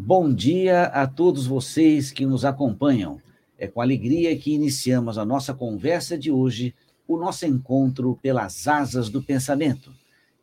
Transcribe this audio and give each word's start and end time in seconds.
Bom 0.00 0.32
dia 0.32 0.84
a 0.84 1.08
todos 1.08 1.44
vocês 1.44 2.12
que 2.12 2.24
nos 2.24 2.44
acompanham. 2.44 3.20
É 3.58 3.66
com 3.66 3.80
alegria 3.80 4.38
que 4.38 4.54
iniciamos 4.54 5.18
a 5.18 5.24
nossa 5.24 5.52
conversa 5.52 6.16
de 6.16 6.30
hoje, 6.30 6.72
o 7.04 7.16
nosso 7.16 7.44
encontro 7.44 8.16
pelas 8.22 8.68
asas 8.68 9.10
do 9.10 9.20
pensamento. 9.20 9.92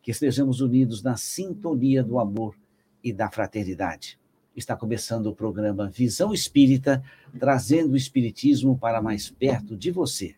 Que 0.02 0.10
estejamos 0.10 0.60
unidos 0.60 1.02
na 1.02 1.16
sintonia 1.16 2.04
do 2.04 2.18
amor 2.18 2.54
e 3.02 3.14
da 3.14 3.30
fraternidade. 3.30 4.18
Está 4.54 4.76
começando 4.76 5.28
o 5.28 5.34
programa 5.34 5.88
Visão 5.88 6.34
Espírita, 6.34 7.02
trazendo 7.40 7.94
o 7.94 7.96
Espiritismo 7.96 8.76
para 8.76 9.00
mais 9.00 9.30
perto 9.30 9.74
de 9.74 9.90
você. 9.90 10.34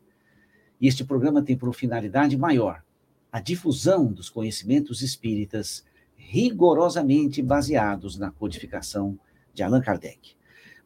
E 0.81 0.87
este 0.87 1.03
programa 1.03 1.43
tem 1.43 1.57
por 1.57 1.75
finalidade 1.75 2.37
maior 2.39 2.85
a 3.33 3.41
difusão 3.41 4.13
dos 4.13 4.31
conhecimentos 4.31 5.03
espíritas 5.03 5.85
rigorosamente 6.31 7.41
baseados 7.41 8.19
na 8.19 8.31
codificação 8.31 9.19
de 9.55 9.63
Allan 9.63 9.81
Kardec. 9.81 10.37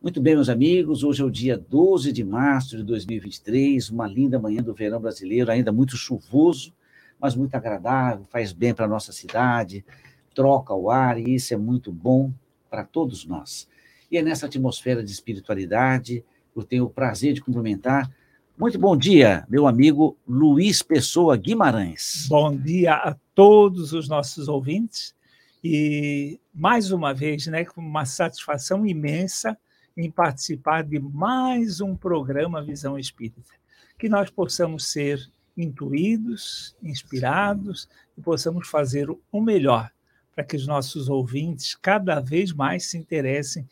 Muito 0.01 0.21
bem, 0.21 0.37
meus 0.37 0.49
amigos, 0.49 1.03
hoje 1.03 1.21
é 1.21 1.25
o 1.25 1.31
dia 1.31 1.59
12 1.59 2.13
de 2.13 2.23
março 2.23 2.77
de 2.77 2.85
2023, 2.85 3.91
uma 3.91 4.07
linda 4.07 4.39
manhã 4.39 4.63
do 4.63 4.73
verão 4.73 5.01
brasileiro, 5.01 5.51
ainda 5.51 5.73
muito 5.73 5.97
chuvoso, 5.97 6.73
mas 7.21 7.35
muito 7.35 7.57
agradável, 7.57 8.25
faz 8.31 8.53
bem 8.53 8.73
para 8.73 8.85
a 8.85 8.89
nossa 8.89 9.11
cidade, 9.11 9.85
troca 10.33 10.75
o 10.75 10.89
ar 10.89 11.19
e 11.19 11.35
isso 11.35 11.53
é 11.53 11.57
muito 11.57 11.91
bom 11.91 12.33
para 12.71 12.85
todos 12.85 13.27
nós. 13.27 13.69
E 14.13 14.17
é 14.17 14.23
nessa 14.23 14.47
atmosfera 14.47 15.03
de 15.03 15.11
espiritualidade, 15.11 16.25
eu 16.55 16.63
tenho 16.63 16.85
o 16.85 16.91
prazer 16.91 17.33
de 17.33 17.41
cumprimentar. 17.41 18.09
Muito 18.57 18.79
bom 18.79 18.97
dia, 18.97 19.45
meu 19.49 19.67
amigo 19.67 20.17
Luiz 20.25 20.83
Pessoa 20.83 21.37
Guimarães. 21.37 22.27
Bom 22.29 22.57
dia 22.57 22.95
a 22.95 23.17
todos 23.35 23.93
os 23.93 24.09
nossos 24.09 24.47
ouvintes 24.47 25.21
e, 25.63 26.41
mais 26.53 26.91
uma 26.91 27.15
vez, 27.15 27.47
né, 27.47 27.65
com 27.65 27.81
uma 27.81 28.05
satisfação 28.05 28.87
imensa 28.87 29.57
em 29.97 30.11
participar 30.11 30.83
de 30.83 30.99
mais 30.99 31.81
um 31.81 31.97
programa 31.97 32.65
Visão 32.65 32.99
Espírita. 32.99 33.53
Que 33.99 34.09
nós 34.09 34.31
possamos 34.31 34.91
ser 34.91 35.31
intuídos, 35.57 36.75
inspirados 36.83 37.89
e 38.17 38.21
possamos 38.23 38.69
fazer 38.69 39.09
o 39.31 39.41
melhor 39.41 39.91
para 40.35 40.45
que 40.45 40.57
os 40.57 40.67
nossos 40.67 41.09
ouvintes 41.09 41.75
cada 41.75 42.19
vez 42.19 42.53
mais 42.53 42.87
se 42.87 42.97
interessem 42.97 43.69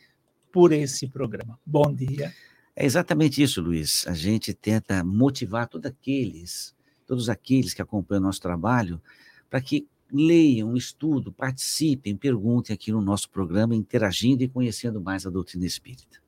por 0.52 0.72
esse 0.72 1.08
programa. 1.08 1.58
Bom 1.64 1.92
dia. 1.92 2.33
É 2.77 2.84
exatamente 2.84 3.42
isso, 3.42 3.61
Luiz. 3.61 4.06
A 4.06 4.14
gente 4.14 4.52
tenta 4.52 5.02
motivar 5.02 5.66
todos 5.66 5.91
aqueles, 5.91 6.74
todos 7.06 7.28
aqueles 7.28 7.72
que 7.72 7.83
acompanham 7.83 8.22
o 8.22 8.27
nosso 8.27 8.41
trabalho, 8.41 9.00
para 9.48 9.61
que 9.61 9.88
leiam, 10.12 10.77
estudem, 10.77 11.33
participem, 11.33 12.16
perguntem 12.16 12.75
aqui 12.75 12.92
no 12.92 13.00
nosso 13.00 13.30
programa, 13.30 13.75
interagindo 13.75 14.42
e 14.42 14.48
conhecendo 14.48 15.00
mais 15.00 15.27
a 15.27 15.30
doutrina 15.30 15.67
espírita. 15.67 16.19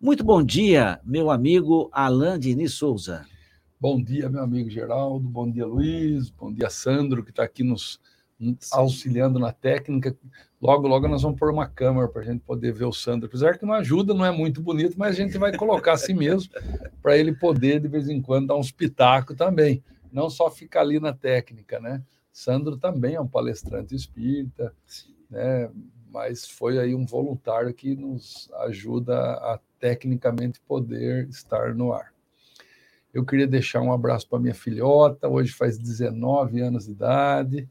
Muito 0.00 0.22
bom 0.22 0.42
dia, 0.42 1.00
meu 1.04 1.30
amigo 1.30 1.88
Alain 1.92 2.38
Diniz 2.38 2.74
Souza. 2.74 3.26
Bom 3.80 4.02
dia, 4.02 4.28
meu 4.28 4.42
amigo 4.42 4.70
Geraldo. 4.70 5.28
Bom 5.28 5.50
dia, 5.50 5.66
Luiz. 5.66 6.30
Bom 6.30 6.52
dia, 6.52 6.70
Sandro, 6.70 7.22
que 7.22 7.30
está 7.30 7.42
aqui 7.42 7.62
nos 7.62 8.00
auxiliando 8.72 9.38
na 9.38 9.52
técnica. 9.52 10.16
Logo, 10.60 10.88
logo 10.88 11.06
nós 11.08 11.22
vamos 11.22 11.38
pôr 11.38 11.50
uma 11.50 11.66
câmera 11.66 12.08
para 12.08 12.22
a 12.22 12.24
gente 12.24 12.40
poder 12.40 12.72
ver 12.72 12.84
o 12.84 12.92
Sandro. 12.92 13.26
Apesar 13.26 13.58
que 13.58 13.66
não 13.66 13.74
ajuda, 13.74 14.14
não 14.14 14.24
é 14.24 14.30
muito 14.30 14.60
bonito, 14.60 14.94
mas 14.98 15.10
a 15.10 15.22
gente 15.22 15.38
vai 15.38 15.56
colocar 15.56 15.92
assim 15.92 16.14
mesmo, 16.14 16.50
para 17.02 17.16
ele 17.16 17.34
poder, 17.34 17.80
de 17.80 17.88
vez 17.88 18.08
em 18.08 18.20
quando, 18.20 18.48
dar 18.48 18.56
uns 18.56 18.70
pitacos 18.70 19.36
também. 19.36 19.82
Não 20.12 20.30
só 20.30 20.50
ficar 20.50 20.80
ali 20.80 20.98
na 21.00 21.12
técnica, 21.12 21.80
né? 21.80 22.02
Sandro 22.34 22.76
também 22.76 23.14
é 23.14 23.20
um 23.20 23.28
palestrante 23.28 23.94
espírita, 23.94 24.74
né? 25.30 25.70
mas 26.10 26.48
foi 26.48 26.80
aí 26.80 26.92
um 26.92 27.06
voluntário 27.06 27.72
que 27.72 27.94
nos 27.94 28.50
ajuda 28.62 29.16
a 29.16 29.60
tecnicamente 29.78 30.60
poder 30.66 31.28
estar 31.28 31.72
no 31.76 31.92
ar. 31.92 32.12
Eu 33.12 33.24
queria 33.24 33.46
deixar 33.46 33.82
um 33.82 33.92
abraço 33.92 34.28
para 34.28 34.40
minha 34.40 34.54
filhota, 34.54 35.28
hoje 35.28 35.52
faz 35.52 35.78
19 35.78 36.60
anos 36.60 36.86
de 36.86 36.90
idade. 36.90 37.68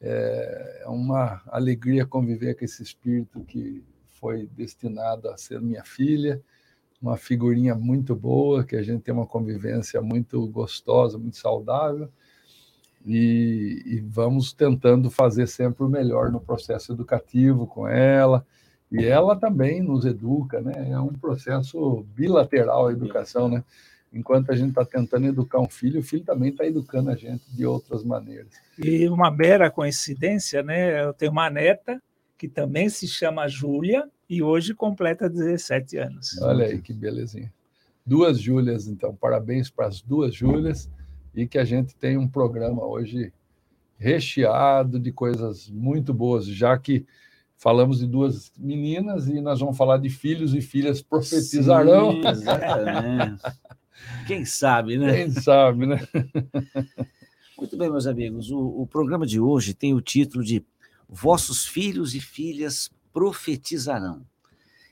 É 0.00 0.82
uma 0.88 1.40
alegria 1.46 2.04
conviver 2.04 2.56
com 2.56 2.64
esse 2.64 2.82
espírito 2.82 3.44
que 3.44 3.84
foi 4.08 4.48
destinado 4.48 5.28
a 5.28 5.36
ser 5.36 5.60
minha 5.60 5.84
filha, 5.84 6.42
uma 7.00 7.16
figurinha 7.16 7.76
muito 7.76 8.16
boa, 8.16 8.64
que 8.64 8.74
a 8.74 8.82
gente 8.82 9.02
tem 9.02 9.14
uma 9.14 9.26
convivência 9.26 10.02
muito 10.02 10.44
gostosa, 10.48 11.16
muito 11.16 11.36
saudável 11.36 12.10
e, 13.04 13.82
e, 13.86 14.00
vamos 14.00 14.52
tentando 14.52 15.10
fazer 15.10 15.46
sempre 15.46 15.82
o 15.82 15.88
melhor 15.88 16.30
no 16.30 16.40
processo 16.40 16.92
educativo 16.92 17.66
com 17.66 17.88
ela. 17.88 18.46
E 18.92 19.04
ela 19.04 19.36
também 19.36 19.80
nos 19.80 20.04
educa, 20.04 20.60
né? 20.60 20.90
É 20.90 20.98
um 20.98 21.12
processo 21.12 22.04
bilateral 22.14 22.88
a 22.88 22.92
educação, 22.92 23.48
né? 23.48 23.64
Enquanto 24.12 24.50
a 24.50 24.56
gente 24.56 24.70
está 24.70 24.84
tentando 24.84 25.28
educar 25.28 25.60
um 25.60 25.68
filho, 25.68 26.00
o 26.00 26.02
filho 26.02 26.24
também 26.24 26.50
está 26.50 26.66
educando 26.66 27.10
a 27.10 27.16
gente 27.16 27.44
de 27.54 27.64
outras 27.64 28.02
maneiras. 28.02 28.52
E 28.76 29.08
uma 29.08 29.30
mera 29.30 29.70
coincidência, 29.70 30.62
né? 30.62 31.04
Eu 31.04 31.14
tenho 31.14 31.30
uma 31.30 31.48
neta 31.48 32.02
que 32.36 32.48
também 32.48 32.88
se 32.88 33.06
chama 33.06 33.46
Júlia 33.46 34.08
e 34.28 34.42
hoje 34.42 34.74
completa 34.74 35.28
17 35.28 35.96
anos. 35.96 36.40
Olha 36.42 36.66
aí 36.66 36.80
que 36.80 36.92
belezinha. 36.92 37.52
Duas 38.04 38.40
Júlias, 38.40 38.88
então. 38.88 39.14
Parabéns 39.14 39.70
para 39.70 39.86
as 39.86 40.02
duas 40.02 40.34
Júlias 40.34 40.90
e 41.34 41.46
que 41.46 41.58
a 41.58 41.64
gente 41.64 41.94
tem 41.94 42.16
um 42.16 42.28
programa 42.28 42.84
hoje 42.84 43.32
recheado 43.96 44.98
de 44.98 45.12
coisas 45.12 45.68
muito 45.68 46.14
boas, 46.14 46.46
já 46.46 46.76
que 46.78 47.06
falamos 47.56 47.98
de 47.98 48.06
duas 48.06 48.50
meninas 48.58 49.28
e 49.28 49.40
nós 49.40 49.60
vamos 49.60 49.76
falar 49.76 49.98
de 49.98 50.08
filhos 50.08 50.54
e 50.54 50.62
filhas 50.62 51.02
profetizarão. 51.02 52.12
Sim, 52.12 52.26
exatamente. 52.26 53.42
Quem 54.26 54.44
sabe, 54.46 54.96
né? 54.96 55.12
Quem 55.12 55.30
sabe, 55.30 55.86
né? 55.86 56.00
Muito 57.58 57.76
bem, 57.76 57.90
meus 57.90 58.06
amigos. 58.06 58.50
O, 58.50 58.58
o 58.58 58.86
programa 58.86 59.26
de 59.26 59.38
hoje 59.38 59.74
tem 59.74 59.92
o 59.92 60.00
título 60.00 60.42
de 60.42 60.64
Vossos 61.06 61.66
filhos 61.66 62.14
e 62.14 62.20
filhas 62.20 62.90
profetizarão. 63.12 64.24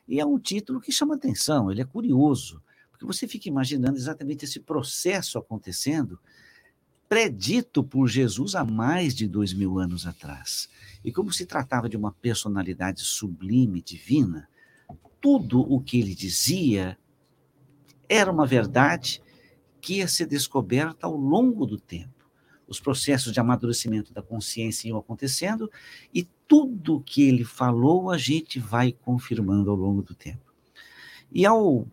E 0.06 0.20
é 0.20 0.26
um 0.26 0.38
título 0.38 0.81
que 0.81 0.93
chama 0.93 1.15
atenção, 1.15 1.70
ele 1.70 1.81
é 1.81 1.84
curioso, 1.84 2.60
porque 2.98 3.06
você 3.06 3.28
fica 3.28 3.48
imaginando 3.48 3.97
exatamente 3.97 4.44
esse 4.44 4.59
processo 4.59 5.38
acontecendo, 5.38 6.19
predito 7.09 7.84
por 7.84 8.09
Jesus 8.09 8.56
há 8.56 8.64
mais 8.64 9.14
de 9.14 9.28
dois 9.28 9.54
mil 9.54 9.78
anos 9.78 10.04
atrás. 10.04 10.69
E 11.04 11.12
como 11.12 11.32
se 11.32 11.47
tratava 11.47 11.88
de 11.88 11.97
uma 11.97 12.10
personalidade 12.10 13.03
sublime, 13.03 13.81
divina, 13.81 14.48
tudo 15.20 15.60
o 15.60 15.81
que 15.81 16.00
ele 16.00 16.12
dizia 16.12 16.98
era 18.08 18.32
uma 18.32 18.47
verdade 18.47 19.22
que 19.81 19.98
ia 19.98 20.08
ser 20.08 20.26
descoberta 20.26 21.06
ao 21.06 21.16
longo 21.16 21.66
do 21.66 21.78
tempo. 21.78 22.28
Os 22.66 22.81
processos 22.81 23.32
de 23.32 23.38
amadurecimento 23.38 24.12
da 24.12 24.22
consciência 24.22 24.88
iam 24.88 24.98
acontecendo 24.98 25.70
e 26.12 26.28
tudo 26.48 27.00
que 27.00 27.22
ele 27.22 27.44
falou 27.44 28.10
a 28.10 28.19
gente 28.19 28.58
vai 28.58 28.91
confirmando 28.92 29.70
ao 29.70 29.76
longo 29.76 30.03
do 30.03 30.16
tempo. 30.16 30.53
E 31.31 31.47
ao 31.47 31.87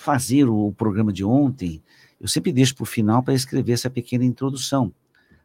fazer 0.00 0.48
o 0.48 0.72
programa 0.72 1.12
de 1.12 1.22
ontem, 1.22 1.82
eu 2.18 2.26
sempre 2.26 2.52
deixo 2.52 2.74
para 2.74 2.84
o 2.84 2.86
final 2.86 3.22
para 3.22 3.34
escrever 3.34 3.72
essa 3.72 3.90
pequena 3.90 4.24
introdução, 4.24 4.90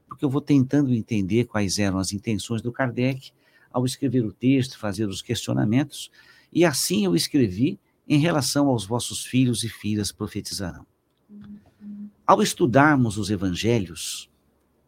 porque 0.08 0.24
eu 0.24 0.30
vou 0.30 0.40
tentando 0.40 0.94
entender 0.94 1.44
quais 1.44 1.78
eram 1.78 1.98
as 1.98 2.14
intenções 2.14 2.62
do 2.62 2.72
Kardec 2.72 3.32
ao 3.70 3.86
escrever 3.86 4.24
o 4.26 4.32
texto, 4.32 4.80
fazer 4.80 5.10
os 5.10 5.22
questionamentos, 5.22 6.10
e 6.54 6.64
assim 6.64 7.04
eu 7.04 7.18
escrevi 7.18 7.78
em 8.08 8.18
relação 8.18 8.70
aos 8.70 8.86
vossos 8.86 9.26
filhos 9.26 9.66
e 9.66 9.68
filhas 9.68 10.14
profetizarão. 10.14 10.86
Ao 12.26 12.42
estudarmos 12.42 13.18
os 13.18 13.30
evangelhos, 13.30 14.30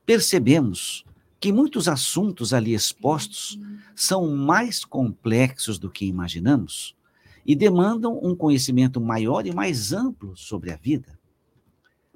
percebemos 0.05 1.03
que 1.41 1.51
muitos 1.51 1.89
assuntos 1.89 2.53
ali 2.53 2.73
expostos 2.73 3.59
são 3.93 4.33
mais 4.33 4.85
complexos 4.85 5.77
do 5.77 5.89
que 5.91 6.05
imaginamos 6.05 6.96
e 7.47 7.55
demandam 7.55 8.19
um 8.21 8.35
conhecimento 8.35 8.99
maior 8.99 9.47
e 9.47 9.53
mais 9.53 9.93
amplo 9.93 10.35
sobre 10.35 10.69
a 10.69 10.75
vida. 10.75 11.17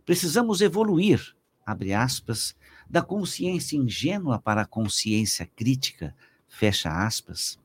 Precisamos 0.05 0.59
evoluir, 0.59 1.33
abre 1.65 1.93
aspas, 1.93 2.53
da 2.89 3.01
consciência 3.01 3.77
ingênua 3.77 4.37
para 4.37 4.63
a 4.63 4.65
consciência 4.65 5.49
crítica, 5.55 6.13
fecha 6.49 6.91
aspas. 6.91 7.57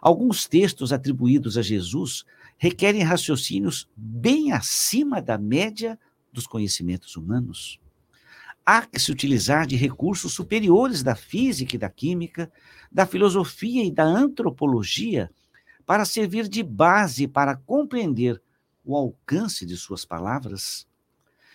Alguns 0.00 0.48
textos 0.48 0.94
atribuídos 0.94 1.58
a 1.58 1.62
Jesus 1.62 2.24
requerem 2.56 3.02
raciocínios 3.02 3.86
bem 3.94 4.52
acima 4.52 5.20
da 5.20 5.36
média 5.36 5.98
dos 6.32 6.46
conhecimentos 6.46 7.16
humanos. 7.16 7.78
Há 8.64 8.86
que 8.86 8.98
se 8.98 9.12
utilizar 9.12 9.66
de 9.66 9.76
recursos 9.76 10.32
superiores 10.32 11.02
da 11.02 11.14
física 11.14 11.76
e 11.76 11.78
da 11.78 11.90
química, 11.90 12.50
da 12.90 13.04
filosofia 13.04 13.84
e 13.84 13.90
da 13.90 14.04
antropologia 14.04 15.30
para 15.86 16.04
servir 16.04 16.48
de 16.48 16.62
base 16.62 17.26
para 17.26 17.56
compreender 17.56 18.40
o 18.84 18.96
alcance 18.96 19.64
de 19.64 19.76
suas 19.76 20.04
palavras. 20.04 20.86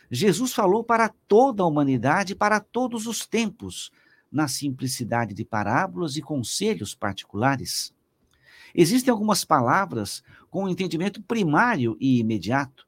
Jesus 0.09 0.53
falou 0.53 0.83
para 0.83 1.09
toda 1.27 1.61
a 1.61 1.65
humanidade, 1.65 2.35
para 2.35 2.59
todos 2.59 3.05
os 3.05 3.25
tempos, 3.25 3.91
na 4.31 4.47
simplicidade 4.47 5.33
de 5.33 5.45
parábolas 5.45 6.15
e 6.15 6.21
conselhos 6.21 6.95
particulares. 6.95 7.93
Existem 8.73 9.11
algumas 9.11 9.43
palavras 9.43 10.23
com 10.49 10.63
um 10.63 10.69
entendimento 10.69 11.21
primário 11.21 11.97
e 11.99 12.19
imediato, 12.19 12.87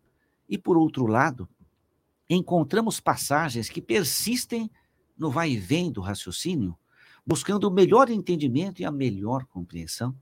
e, 0.50 0.58
por 0.58 0.78
outro 0.78 1.06
lado, 1.06 1.48
encontramos 2.30 3.00
passagens 3.00 3.70
que 3.70 3.82
persistem 3.82 4.70
no 5.18 5.30
vai 5.32 5.52
e 5.52 5.58
vem 5.58 5.92
do 5.92 6.02
raciocínio, 6.02 6.78
buscando 7.26 7.68
o 7.68 7.72
melhor 7.72 8.10
entendimento 8.10 8.82
e 8.82 8.86
a 8.86 8.92
melhor 8.92 9.46
compreensão, 9.46 10.16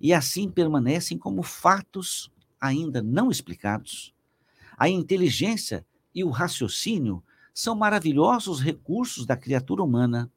e 0.00 0.12
assim 0.12 0.48
permanecem 0.48 1.18
como 1.18 1.42
fatos 1.42 2.30
ainda 2.60 3.02
não 3.02 3.30
explicados. 3.30 4.14
A 4.76 4.88
inteligência 4.88 5.84
e 6.14 6.24
o 6.24 6.30
raciocínio 6.30 7.22
são 7.52 7.74
maravilhosos 7.74 8.60
recursos 8.60 9.26
da 9.26 9.36
criatura 9.36 9.82
humana. 9.82 10.30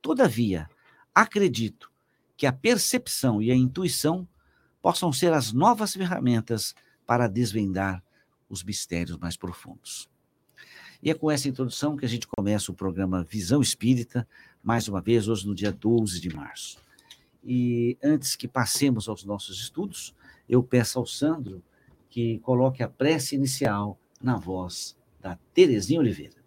Todavia, 0.00 0.68
acredito 1.14 1.90
que 2.36 2.46
a 2.46 2.52
percepção 2.52 3.42
e 3.42 3.50
a 3.50 3.54
intuição 3.54 4.26
possam 4.80 5.12
ser 5.12 5.32
as 5.32 5.52
novas 5.52 5.94
ferramentas 5.94 6.74
para 7.06 7.28
desvendar 7.28 8.02
os 8.48 8.62
mistérios 8.62 9.16
mais 9.18 9.36
profundos. 9.36 10.08
E 11.02 11.10
é 11.10 11.14
com 11.14 11.30
essa 11.30 11.48
introdução 11.48 11.96
que 11.96 12.04
a 12.06 12.08
gente 12.08 12.26
começa 12.26 12.72
o 12.72 12.74
programa 12.74 13.24
Visão 13.24 13.60
Espírita, 13.60 14.26
mais 14.62 14.88
uma 14.88 15.00
vez, 15.00 15.28
hoje 15.28 15.46
no 15.46 15.54
dia 15.54 15.70
12 15.70 16.20
de 16.20 16.34
março. 16.34 16.78
E 17.44 17.98
antes 18.02 18.34
que 18.34 18.48
passemos 18.48 19.08
aos 19.08 19.24
nossos 19.24 19.60
estudos, 19.60 20.14
eu 20.48 20.62
peço 20.62 20.98
ao 20.98 21.06
Sandro 21.06 21.62
que 22.08 22.38
coloque 22.40 22.82
a 22.82 22.88
prece 22.88 23.34
inicial 23.34 23.98
na 24.22 24.36
voz 24.36 24.96
da 25.20 25.38
Terezinha 25.52 26.00
Oliveira. 26.00 26.44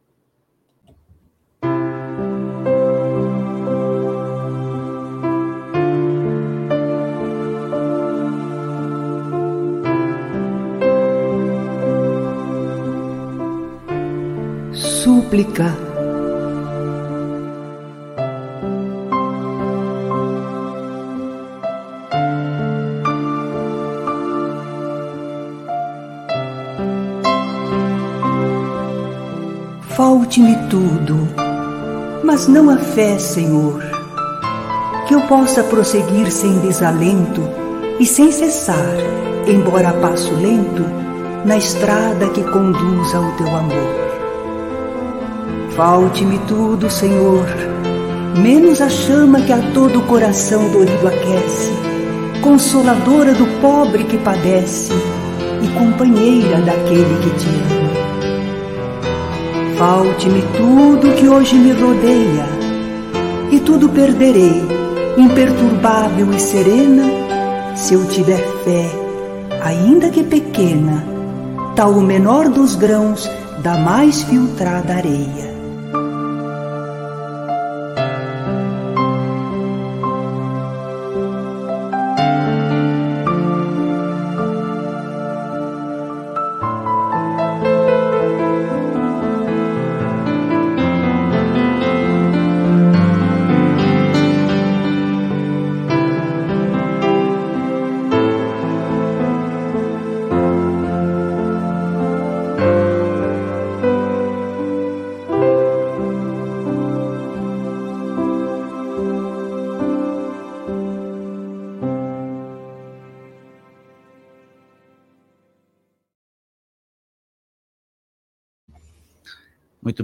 súplica. 15.07 15.86
Tudo, 30.77 31.27
mas 32.23 32.47
não 32.47 32.69
a 32.69 32.77
fé, 32.77 33.17
Senhor, 33.17 33.81
que 35.07 35.15
eu 35.15 35.21
possa 35.21 35.63
prosseguir 35.63 36.31
sem 36.31 36.59
desalento 36.59 37.41
e 37.99 38.05
sem 38.05 38.31
cessar, 38.31 38.95
embora 39.47 39.89
a 39.89 39.93
passo 39.93 40.31
lento, 40.35 40.85
na 41.45 41.57
estrada 41.57 42.29
que 42.29 42.43
conduz 42.43 43.15
ao 43.15 43.31
teu 43.37 43.47
amor. 43.47 43.95
Falte-me 45.75 46.37
tudo, 46.47 46.91
Senhor, 46.91 47.47
menos 48.39 48.79
a 48.79 48.89
chama 48.89 49.41
que 49.41 49.53
a 49.53 49.71
todo 49.73 50.01
coração 50.01 50.69
dorido 50.69 51.07
aquece, 51.07 51.71
consoladora 52.43 53.33
do 53.33 53.47
pobre 53.61 54.03
que 54.03 54.17
padece 54.19 54.93
e 55.63 55.67
companheira 55.79 56.61
daquele 56.61 57.17
que 57.23 57.39
te 57.39 57.47
ama. 57.47 57.96
Falte-me 59.77 60.41
tudo 60.57 61.13
que 61.13 61.29
hoje 61.29 61.55
me 61.55 61.71
rodeia, 61.71 62.45
e 63.51 63.59
tudo 63.59 63.87
perderei, 63.87 64.63
imperturbável 65.15 66.33
e 66.33 66.39
serena, 66.39 67.03
se 67.75 67.93
eu 67.93 68.03
tiver 68.07 68.43
fé, 68.63 68.89
ainda 69.61 70.09
que 70.09 70.23
pequena, 70.23 71.05
tal 71.75 71.91
o 71.91 72.01
menor 72.01 72.49
dos 72.49 72.73
grãos 72.73 73.29
da 73.61 73.77
mais 73.77 74.23
filtrada 74.23 74.95
areia. 74.95 75.46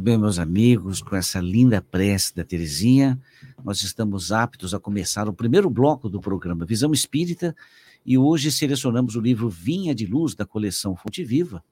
Bem, 0.04 0.18
meus 0.18 0.38
amigos, 0.38 1.02
com 1.02 1.16
essa 1.16 1.40
linda 1.40 1.82
prece 1.82 2.36
da 2.36 2.44
Terezinha, 2.44 3.18
nós 3.64 3.84
estamos 3.84 4.34
aptos 4.34 4.74
a 4.74 4.80
começar 4.80 5.30
o 5.30 5.34
primeiro 5.34 5.70
bloco 5.70 6.10
do 6.10 6.20
programa 6.20 6.66
Visão 6.66 6.92
Espírita 6.92 7.56
e 8.06 8.18
hoje 8.18 8.52
selecionamos 8.52 9.16
o 9.16 9.22
livro 9.22 9.48
Vinha 9.48 9.96
de 9.96 10.06
Luz 10.06 10.36
da 10.36 10.46
coleção 10.46 10.94
Fonte 10.94 11.24
Viva, 11.24 11.64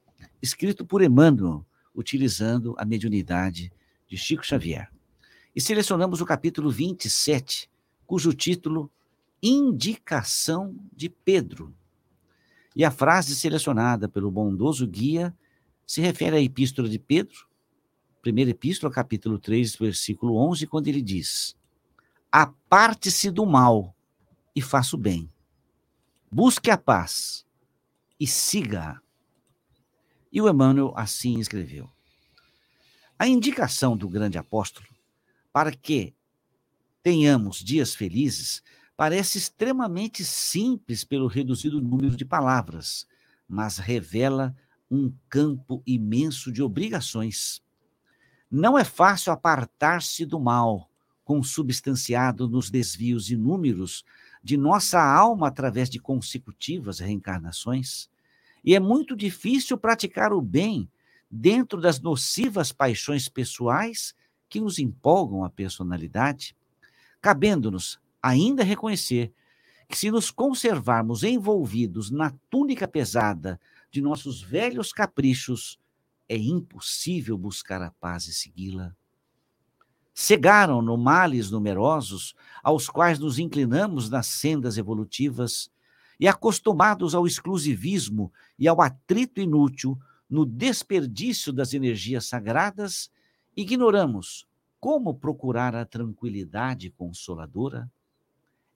escrito 0.41 0.85
por 0.85 1.01
Emmanuel, 1.01 1.65
utilizando 1.93 2.73
a 2.77 2.85
mediunidade 2.85 3.69
de 4.07 4.15
Chico 4.15 4.45
Xavier. 4.45 4.89
E 5.53 5.59
selecionamos 5.59 6.21
o 6.21 6.25
capítulo 6.25 6.71
27, 6.71 7.69
cujo 8.07 8.31
título 8.31 8.89
Indicação 9.43 10.73
de 10.95 11.09
Pedro. 11.09 11.75
E 12.73 12.85
a 12.85 12.91
frase 12.91 13.35
selecionada 13.35 14.07
pelo 14.07 14.31
bondoso 14.31 14.87
guia 14.87 15.35
se 15.85 15.99
refere 15.99 16.37
à 16.37 16.41
Epístola 16.41 16.87
de 16.87 16.97
Pedro, 16.97 17.50
primeira 18.21 18.51
epístola, 18.51 18.93
capítulo 18.93 19.39
3, 19.39 19.75
versículo 19.75 20.37
11, 20.37 20.67
quando 20.67 20.87
ele 20.87 21.01
diz: 21.01 21.55
Aparte-se 22.31 23.31
do 23.31 23.45
mal 23.45 23.95
e 24.55 24.61
faça 24.61 24.95
o 24.95 24.99
bem. 24.99 25.29
Busque 26.31 26.69
a 26.69 26.77
paz 26.77 27.45
e 28.19 28.27
siga-a. 28.27 29.01
E 30.31 30.41
o 30.41 30.47
Emmanuel 30.47 30.93
assim 30.95 31.39
escreveu. 31.39 31.89
A 33.19 33.27
indicação 33.27 33.97
do 33.97 34.07
grande 34.07 34.37
apóstolo 34.37 34.87
para 35.51 35.71
que 35.71 36.15
tenhamos 37.03 37.57
dias 37.57 37.93
felizes 37.93 38.63
parece 38.95 39.37
extremamente 39.37 40.23
simples 40.23 41.03
pelo 41.03 41.27
reduzido 41.27 41.81
número 41.81 42.15
de 42.15 42.23
palavras, 42.23 43.07
mas 43.47 43.77
revela 43.77 44.55
um 44.89 45.13
campo 45.27 45.81
imenso 45.85 46.51
de 46.51 46.61
obrigações 46.61 47.61
não 48.51 48.77
é 48.77 48.83
fácil 48.83 49.31
apartar-se 49.31 50.25
do 50.25 50.39
mal, 50.39 50.89
consubstanciado 51.23 52.49
nos 52.49 52.69
desvios 52.69 53.31
inúmeros 53.31 54.03
de 54.43 54.57
nossa 54.57 55.01
alma 55.01 55.47
através 55.47 55.89
de 55.89 55.99
consecutivas 55.99 56.99
reencarnações. 56.99 58.09
E 58.63 58.75
é 58.75 58.79
muito 58.79 59.15
difícil 59.15 59.77
praticar 59.77 60.33
o 60.33 60.41
bem 60.41 60.89
dentro 61.29 61.79
das 61.79 62.01
nocivas 62.01 62.73
paixões 62.73 63.29
pessoais 63.29 64.13
que 64.49 64.59
nos 64.59 64.77
empolgam 64.79 65.45
a 65.45 65.49
personalidade, 65.49 66.53
cabendo-nos 67.21 68.01
ainda 68.21 68.63
reconhecer 68.63 69.31
que, 69.87 69.97
se 69.97 70.11
nos 70.11 70.29
conservarmos 70.29 71.23
envolvidos 71.23 72.11
na 72.11 72.33
túnica 72.49 72.87
pesada 72.87 73.59
de 73.89 74.01
nossos 74.01 74.41
velhos 74.41 74.91
caprichos, 74.91 75.79
é 76.31 76.37
impossível 76.37 77.37
buscar 77.37 77.81
a 77.81 77.91
paz 77.91 78.25
e 78.25 78.33
segui-la. 78.33 78.95
Cegaram 80.13 80.81
no 80.81 80.95
males 80.95 81.51
numerosos, 81.51 82.33
aos 82.63 82.89
quais 82.89 83.19
nos 83.19 83.37
inclinamos 83.37 84.09
nas 84.09 84.27
sendas 84.27 84.77
evolutivas, 84.77 85.69
e 86.17 86.29
acostumados 86.29 87.13
ao 87.13 87.27
exclusivismo 87.27 88.31
e 88.57 88.65
ao 88.65 88.79
atrito 88.79 89.41
inútil, 89.41 89.99
no 90.29 90.45
desperdício 90.45 91.51
das 91.51 91.73
energias 91.73 92.27
sagradas, 92.27 93.11
ignoramos 93.53 94.47
como 94.79 95.13
procurar 95.13 95.75
a 95.75 95.85
tranquilidade 95.85 96.91
consoladora. 96.91 97.91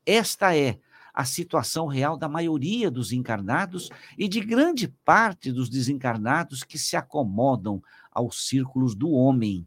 Esta 0.05 0.57
é 0.57 0.77
a 1.15 1.23
situação 1.23 1.87
real 1.87 2.17
da 2.17 2.27
maioria 2.27 2.91
dos 2.91 3.13
encarnados 3.13 3.89
e 4.17 4.27
de 4.27 4.41
grande 4.41 4.89
parte 5.05 5.49
dos 5.49 5.69
desencarnados 5.69 6.61
que 6.61 6.77
se 6.77 6.97
acomodam 6.97 7.81
aos 8.11 8.45
círculos 8.49 8.93
do 8.93 9.09
homem, 9.11 9.65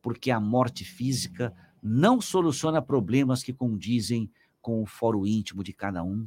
porque 0.00 0.30
a 0.30 0.38
morte 0.38 0.84
física 0.84 1.52
não 1.82 2.20
soluciona 2.20 2.80
problemas 2.80 3.42
que 3.42 3.52
condizem 3.52 4.30
com 4.62 4.80
o 4.80 4.86
foro 4.86 5.26
íntimo 5.26 5.64
de 5.64 5.72
cada 5.72 6.04
um. 6.04 6.26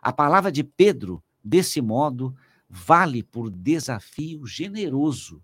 A 0.00 0.10
palavra 0.10 0.50
de 0.50 0.64
Pedro, 0.64 1.22
desse 1.44 1.82
modo, 1.82 2.34
vale 2.66 3.22
por 3.22 3.50
desafio 3.50 4.46
generoso. 4.46 5.42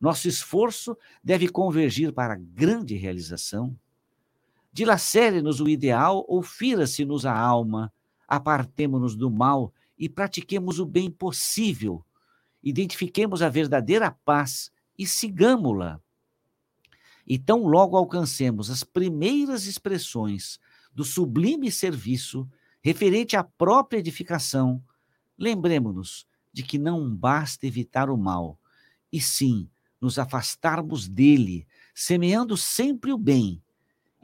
Nosso 0.00 0.28
esforço 0.28 0.96
deve 1.22 1.48
convergir 1.48 2.12
para 2.12 2.34
a 2.34 2.38
grande 2.38 2.94
realização. 2.94 3.76
Dilacere-nos 4.74 5.60
o 5.60 5.68
ideal 5.68 6.24
ou 6.26 6.42
fira-se-nos 6.42 7.24
a 7.24 7.32
alma, 7.32 7.92
apartemo-nos 8.26 9.14
do 9.14 9.30
mal 9.30 9.72
e 9.96 10.08
pratiquemos 10.08 10.80
o 10.80 10.84
bem 10.84 11.08
possível. 11.08 12.04
Identifiquemos 12.60 13.40
a 13.40 13.48
verdadeira 13.48 14.10
paz 14.10 14.72
e 14.98 15.06
sigamo-la. 15.06 16.00
E 17.24 17.38
tão 17.38 17.68
logo 17.68 17.96
alcancemos 17.96 18.68
as 18.68 18.82
primeiras 18.82 19.66
expressões 19.66 20.58
do 20.92 21.04
sublime 21.04 21.70
serviço 21.70 22.44
referente 22.82 23.36
à 23.36 23.44
própria 23.44 23.98
edificação, 23.98 24.82
lembremos-nos 25.38 26.26
de 26.52 26.64
que 26.64 26.78
não 26.78 27.14
basta 27.14 27.64
evitar 27.64 28.10
o 28.10 28.16
mal, 28.16 28.58
e 29.12 29.20
sim 29.20 29.70
nos 30.00 30.18
afastarmos 30.18 31.08
dele, 31.08 31.64
semeando 31.94 32.56
sempre 32.56 33.12
o 33.12 33.16
bem, 33.16 33.62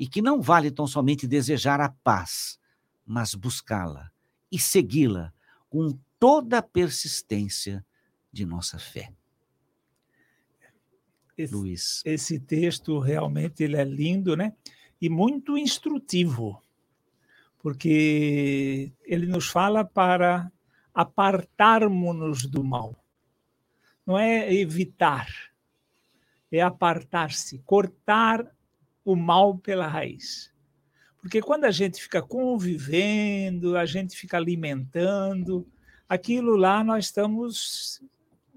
e 0.00 0.08
que 0.08 0.22
não 0.22 0.40
vale 0.40 0.70
tão 0.70 0.86
somente 0.86 1.26
desejar 1.26 1.78
a 1.78 1.90
paz, 1.90 2.58
mas 3.04 3.34
buscá-la 3.34 4.10
e 4.50 4.58
segui-la 4.58 5.30
com 5.68 5.96
toda 6.18 6.56
a 6.56 6.62
persistência 6.62 7.84
de 8.32 8.46
nossa 8.46 8.78
fé. 8.78 9.12
Esse, 11.36 11.54
Luiz. 11.54 12.02
Esse 12.06 12.40
texto 12.40 12.98
realmente 12.98 13.62
ele 13.62 13.76
é 13.76 13.84
lindo, 13.84 14.34
né? 14.34 14.54
E 14.98 15.10
muito 15.10 15.58
instrutivo, 15.58 16.62
porque 17.58 18.90
ele 19.04 19.26
nos 19.26 19.48
fala 19.48 19.84
para 19.84 20.50
apartarmos-nos 20.94 22.46
do 22.46 22.64
mal. 22.64 22.96
Não 24.06 24.18
é 24.18 24.50
evitar, 24.54 25.28
é 26.50 26.62
apartar-se, 26.62 27.58
cortar 27.66 28.50
o 29.10 29.16
mal 29.16 29.58
pela 29.58 29.86
raiz. 29.86 30.52
Porque 31.20 31.42
quando 31.42 31.64
a 31.64 31.70
gente 31.70 32.00
fica 32.00 32.22
convivendo, 32.22 33.76
a 33.76 33.84
gente 33.84 34.16
fica 34.16 34.36
alimentando, 34.36 35.66
aquilo 36.08 36.56
lá 36.56 36.82
nós 36.82 37.06
estamos 37.06 38.00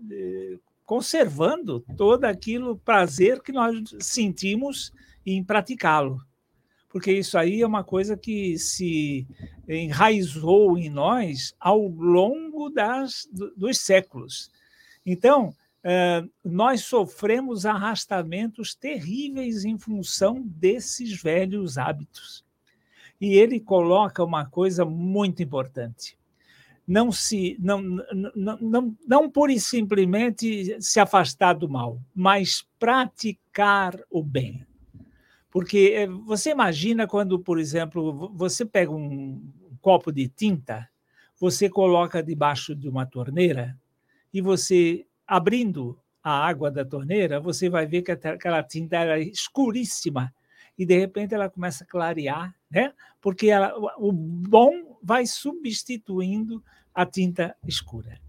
eh, 0.09 0.57
conservando 0.85 1.83
todo 1.97 2.25
aquilo 2.25 2.77
prazer 2.77 3.41
que 3.41 3.51
nós 3.51 3.75
sentimos 3.99 4.93
em 5.25 5.43
praticá-lo. 5.43 6.21
Porque 6.87 7.11
isso 7.11 7.37
aí 7.37 7.61
é 7.61 7.67
uma 7.67 7.83
coisa 7.83 8.15
que 8.15 8.57
se 8.59 9.27
enraizou 9.67 10.77
em 10.77 10.89
nós 10.89 11.55
ao 11.59 11.87
longo 11.87 12.69
das, 12.69 13.27
dos 13.57 13.79
séculos. 13.79 14.51
Então, 15.03 15.53
eh, 15.83 16.23
nós 16.43 16.81
sofremos 16.81 17.65
arrastamentos 17.65 18.73
terríveis 18.75 19.65
em 19.65 19.77
função 19.77 20.41
desses 20.45 21.21
velhos 21.21 21.77
hábitos. 21.77 22.45
E 23.19 23.33
ele 23.35 23.59
coloca 23.59 24.23
uma 24.23 24.45
coisa 24.45 24.85
muito 24.85 25.41
importante 25.43 26.17
não 26.87 27.11
se 27.11 27.57
não, 27.59 27.81
não, 27.81 28.57
não, 28.59 28.97
não 29.07 29.29
pura 29.29 29.53
e 29.53 29.59
simplesmente 29.59 30.77
se 30.81 30.99
afastar 30.99 31.53
do 31.53 31.69
mal, 31.69 32.01
mas 32.13 32.67
praticar 32.77 33.97
o 34.09 34.21
bem. 34.21 34.65
Porque 35.49 35.93
eh, 35.95 36.07
você 36.07 36.51
imagina 36.51 37.07
quando, 37.07 37.39
por 37.39 37.59
exemplo, 37.59 38.31
você 38.35 38.65
pega 38.65 38.91
um 38.91 39.41
copo 39.81 40.11
de 40.11 40.27
tinta, 40.27 40.89
você 41.39 41.69
coloca 41.69 42.23
debaixo 42.23 42.75
de 42.75 42.89
uma 42.89 43.05
torneira 43.05 43.77
e 44.33 44.41
você 44.41 45.05
abrindo 45.27 45.99
a 46.23 46.45
água 46.45 46.71
da 46.71 46.85
torneira, 46.85 47.39
você 47.39 47.69
vai 47.69 47.85
ver 47.85 48.01
que 48.01 48.11
aquela 48.11 48.63
tinta 48.63 48.97
era 48.97 49.19
escuríssima 49.19 50.33
e 50.77 50.85
de 50.85 50.97
repente 50.97 51.33
ela 51.33 51.49
começa 51.49 51.83
a 51.83 51.87
clarear, 51.87 52.55
né? 52.69 52.93
Porque 53.21 53.47
ela, 53.47 53.73
o 53.97 54.11
bom 54.11 54.97
vai 55.03 55.25
substituindo 55.25 56.63
a 56.93 57.05
tinta 57.05 57.55
escura. 57.67 58.19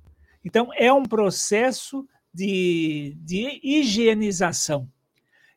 Então, 0.44 0.70
é 0.74 0.92
um 0.92 1.04
processo 1.04 2.06
de, 2.32 3.16
de 3.20 3.60
higienização. 3.62 4.90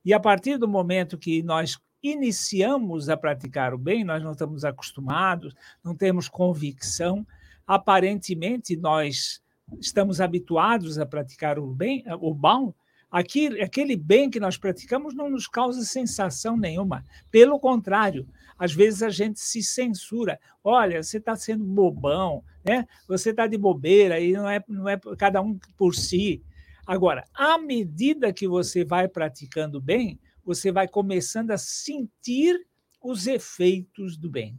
E 0.06 0.14
a 0.14 0.20
partir 0.20 0.58
do 0.58 0.68
momento 0.68 1.18
que 1.18 1.44
nós 1.44 1.78
iniciamos 2.02 3.10
a 3.10 3.18
praticar 3.18 3.74
o 3.74 3.78
bem, 3.78 4.04
nós 4.04 4.24
não 4.24 4.32
estamos 4.32 4.64
acostumados, 4.64 5.54
não 5.84 5.96
temos 5.96 6.30
convicção, 6.30 7.28
aparentemente 7.66 8.78
nós 8.78 9.42
estamos 9.80 10.22
habituados 10.22 10.98
a 10.98 11.06
praticar 11.06 11.60
o 11.60 11.68
bem, 11.68 12.04
o 12.20 12.34
mal, 12.34 12.76
aquele, 13.10 13.62
aquele 13.62 13.96
bem 13.96 14.30
que 14.30 14.40
nós 14.40 14.58
praticamos 14.58 15.14
não 15.14 15.30
nos 15.30 15.48
causa 15.48 15.84
sensação 15.84 16.58
nenhuma. 16.58 17.04
Pelo 17.32 17.60
contrário, 17.60 18.28
às 18.58 18.74
vezes 18.74 19.04
a 19.04 19.10
gente 19.10 19.40
se 19.40 19.62
censura. 19.62 20.40
Olha, 20.64 21.02
você 21.02 21.18
está 21.18 21.36
sendo 21.36 21.64
bobão, 21.64 22.44
né? 22.64 22.88
você 23.08 23.32
está 23.32 23.48
de 23.48 23.58
bobeira 23.58 24.20
e 24.20 24.34
não 24.34 24.50
é, 24.50 24.64
não 24.68 24.90
é 24.90 25.00
cada 25.18 25.42
um 25.42 25.60
por 25.78 25.96
si. 25.96 26.44
Agora, 26.86 27.26
à 27.34 27.58
medida 27.58 28.34
que 28.34 28.48
você 28.48 28.84
vai 28.84 29.08
praticando 29.08 29.82
bem, 29.82 30.20
você 30.44 30.72
vai 30.72 30.88
começando 30.88 31.52
a 31.52 31.58
sentir 31.58 32.66
os 33.02 33.28
efeitos 33.28 34.18
do 34.18 34.30
bem. 34.30 34.58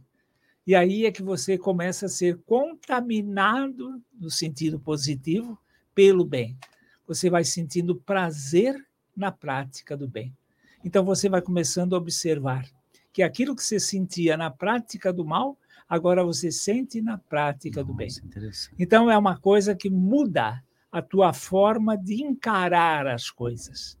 E 0.69 0.75
aí 0.75 1.07
é 1.07 1.11
que 1.11 1.23
você 1.23 1.57
começa 1.57 2.05
a 2.05 2.09
ser 2.09 2.37
contaminado, 2.45 3.99
no 4.13 4.29
sentido 4.29 4.79
positivo, 4.79 5.57
pelo 5.95 6.23
bem. 6.23 6.55
Você 7.07 7.27
vai 7.27 7.43
sentindo 7.43 7.95
prazer 7.95 8.75
na 9.17 9.31
prática 9.31 9.97
do 9.97 10.07
bem. 10.07 10.31
Então 10.85 11.03
você 11.03 11.27
vai 11.27 11.41
começando 11.41 11.95
a 11.95 11.97
observar 11.97 12.69
que 13.11 13.23
aquilo 13.23 13.55
que 13.55 13.63
você 13.63 13.79
sentia 13.79 14.37
na 14.37 14.51
prática 14.51 15.11
do 15.11 15.25
mal, 15.25 15.57
agora 15.89 16.23
você 16.23 16.51
sente 16.51 17.01
na 17.01 17.17
prática 17.17 17.81
Nossa, 17.81 17.91
do 17.91 17.97
bem. 17.97 18.09
Então 18.77 19.09
é 19.09 19.17
uma 19.17 19.39
coisa 19.39 19.73
que 19.73 19.89
muda 19.89 20.63
a 20.91 21.01
tua 21.01 21.33
forma 21.33 21.97
de 21.97 22.21
encarar 22.21 23.07
as 23.07 23.31
coisas. 23.31 23.97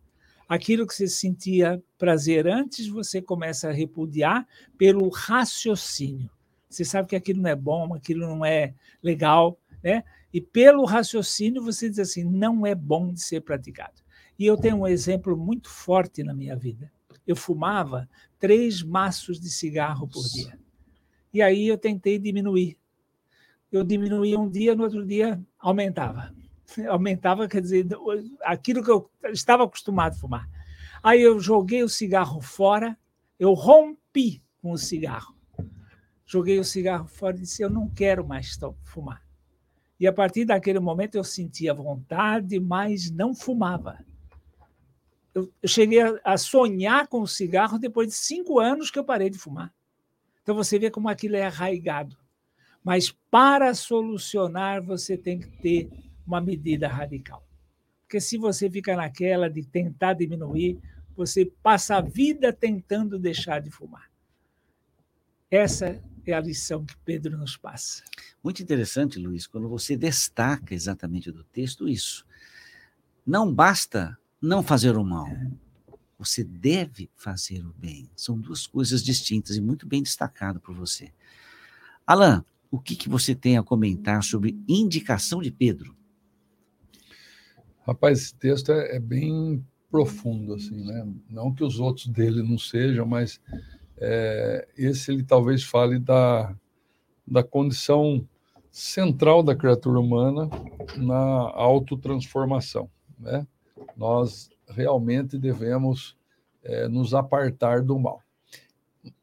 Aquilo 0.47 0.85
que 0.85 0.93
você 0.93 1.07
sentia 1.07 1.81
prazer 1.97 2.47
antes, 2.47 2.87
você 2.87 3.23
começa 3.23 3.69
a 3.69 3.73
repudiar 3.73 4.47
pelo 4.77 5.09
raciocínio. 5.09 6.29
Você 6.69 6.85
sabe 6.85 7.09
que 7.09 7.15
aquilo 7.15 7.41
não 7.41 7.49
é 7.49 7.55
bom, 7.55 7.93
aquilo 7.93 8.27
não 8.27 8.45
é 8.45 8.73
legal, 9.01 9.59
né? 9.83 10.03
E 10.31 10.39
pelo 10.39 10.85
raciocínio 10.85 11.63
você 11.63 11.89
diz 11.89 11.99
assim, 11.99 12.23
não 12.23 12.65
é 12.65 12.75
bom 12.75 13.11
de 13.11 13.21
ser 13.21 13.41
praticado. 13.41 14.01
E 14.37 14.45
eu 14.45 14.55
tenho 14.55 14.77
um 14.77 14.87
exemplo 14.87 15.35
muito 15.35 15.69
forte 15.69 16.23
na 16.23 16.33
minha 16.33 16.55
vida 16.55 16.91
eu 17.29 17.35
fumava 17.35 18.09
três 18.39 18.81
maços 18.81 19.39
de 19.39 19.51
cigarro 19.51 20.07
por 20.07 20.23
dia. 20.29 20.59
E 21.31 21.43
aí 21.43 21.67
eu 21.67 21.77
tentei 21.77 22.17
diminuir. 22.17 22.75
Eu 23.71 23.83
diminuía 23.83 24.39
um 24.39 24.49
dia, 24.49 24.73
no 24.73 24.83
outro 24.83 25.05
dia 25.05 25.39
aumentava. 25.59 26.33
Aumentava, 26.89 27.47
quer 27.47 27.61
dizer, 27.61 27.87
aquilo 28.43 28.83
que 28.83 28.89
eu 28.89 29.09
estava 29.25 29.63
acostumado 29.63 30.13
a 30.13 30.17
fumar. 30.17 30.49
Aí 31.03 31.21
eu 31.21 31.39
joguei 31.39 31.83
o 31.83 31.89
cigarro 31.89 32.41
fora, 32.41 32.97
eu 33.39 33.53
rompi 33.53 34.41
com 34.59 34.71
o 34.71 34.77
cigarro. 34.77 35.35
Joguei 36.29 36.59
o 36.59 36.63
cigarro 36.63 37.07
fora 37.07 37.35
e 37.35 37.41
disse: 37.41 37.61
Eu 37.61 37.69
não 37.69 37.89
quero 37.89 38.25
mais 38.25 38.57
fumar. 38.83 39.21
E 39.99 40.07
a 40.07 40.13
partir 40.13 40.45
daquele 40.45 40.79
momento 40.79 41.15
eu 41.15 41.23
sentia 41.23 41.73
vontade, 41.73 42.59
mas 42.59 43.09
não 43.09 43.33
fumava 43.33 43.99
eu, 45.33 45.51
cheguei 45.65 45.99
a, 46.23 46.37
sonhar 46.37 47.07
com 47.07 47.21
o 47.21 47.27
cigarro 47.27 47.77
depois 47.77 48.07
de 48.09 48.15
cinco 48.15 48.59
anos 48.59 48.89
que 48.89 48.97
eu 48.97 49.03
parei 49.03 49.29
de 49.29 49.37
fumar. 49.37 49.73
Então 50.41 50.55
você 50.55 50.79
vê 50.79 50.89
como 50.89 51.09
aquilo 51.09 51.35
é 51.35 51.43
arraigado. 51.43 52.17
Mas 52.83 53.11
para 53.29 53.73
solucionar, 53.73 54.81
você 54.81 55.17
tem 55.17 55.39
que 55.39 55.49
ter 55.61 55.89
uma 56.25 56.41
medida 56.41 56.87
radical. 56.87 57.45
Porque 58.01 58.19
se 58.19 58.37
você 58.37 58.69
fica 58.69 58.95
naquela 58.95 59.49
de 59.49 59.63
tentar 59.63 60.13
diminuir, 60.13 60.79
você 61.15 61.45
passa 61.61 61.97
a 61.97 62.01
vida 62.01 62.51
tentando 62.51 63.19
deixar 63.19 63.59
de 63.61 63.69
fumar. 63.69 64.09
Essa 65.51 66.01
é 66.31 66.35
a 66.35 66.41
lição 66.41 66.85
que 66.85 66.95
Pedro 67.05 67.37
nos 67.37 67.57
passa. 67.57 68.03
Muito 68.43 68.61
interessante, 68.61 69.19
Luiz, 69.19 69.47
quando 69.47 69.67
você 69.67 69.97
destaca 69.97 70.73
exatamente 70.73 71.31
do 71.31 71.43
texto 71.43 71.87
isso. 71.87 72.25
Não 73.25 73.53
basta 73.53 74.17
não 74.41 74.63
fazer 74.63 74.97
o 74.97 75.03
mal. 75.03 75.27
Você 76.17 76.43
deve 76.43 77.09
fazer 77.15 77.65
o 77.65 77.73
bem. 77.73 78.09
São 78.15 78.37
duas 78.37 78.67
coisas 78.67 79.03
distintas 79.03 79.55
e 79.55 79.61
muito 79.61 79.87
bem 79.87 80.01
destacado 80.03 80.59
por 80.59 80.75
você. 80.75 81.11
Alain, 82.05 82.43
o 82.71 82.79
que, 82.79 82.95
que 82.95 83.09
você 83.09 83.33
tem 83.33 83.57
a 83.57 83.63
comentar 83.63 84.23
sobre 84.23 84.59
indicação 84.67 85.41
de 85.41 85.51
Pedro? 85.51 85.95
Rapaz, 87.85 88.19
esse 88.19 88.35
texto 88.35 88.71
é, 88.71 88.97
é 88.97 88.99
bem 88.99 89.65
profundo, 89.89 90.53
assim, 90.53 90.85
né? 90.85 91.07
Não 91.29 91.53
que 91.53 91.63
os 91.63 91.79
outros 91.79 92.07
dele 92.07 92.43
não 92.43 92.57
sejam, 92.57 93.05
mas 93.05 93.41
é, 93.99 94.67
esse 94.77 95.11
ele 95.11 95.23
talvez 95.23 95.63
fale 95.63 95.99
da, 95.99 96.55
da 97.27 97.43
condição 97.43 98.27
central 98.71 99.43
da 99.43 99.55
criatura 99.55 99.99
humana 99.99 100.49
na 100.95 101.17
autotransformação. 101.17 102.89
Né? 103.19 103.45
Nós 103.97 104.49
realmente 104.67 105.37
devemos 105.37 106.17
é, 106.63 106.87
nos 106.87 107.13
apartar 107.13 107.81
do 107.81 107.99
mal. 107.99 108.21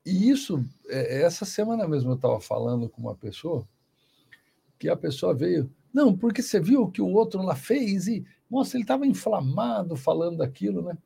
E 0.04 0.30
isso, 0.30 0.64
é, 0.88 1.23
essa 1.23 1.45
semana 1.45 1.87
mesmo 1.88 2.11
eu 2.11 2.16
estava 2.16 2.40
falando 2.40 2.88
com 2.88 3.00
uma 3.02 3.14
pessoa, 3.14 3.66
que 4.78 4.88
a 4.88 4.97
pessoa 4.97 5.35
veio, 5.35 5.71
não, 5.92 6.14
porque 6.14 6.42
você 6.42 6.61
viu 6.61 6.83
o 6.83 6.90
que 6.90 7.00
o 7.00 7.12
outro 7.12 7.40
lá 7.42 7.56
fez 7.56 8.06
e, 8.06 8.26
nossa, 8.50 8.76
ele 8.76 8.85
estava 8.85 9.06
inflamado 9.06 9.97
falando 9.97 10.38
daquilo, 10.38 10.83
né? 10.83 10.97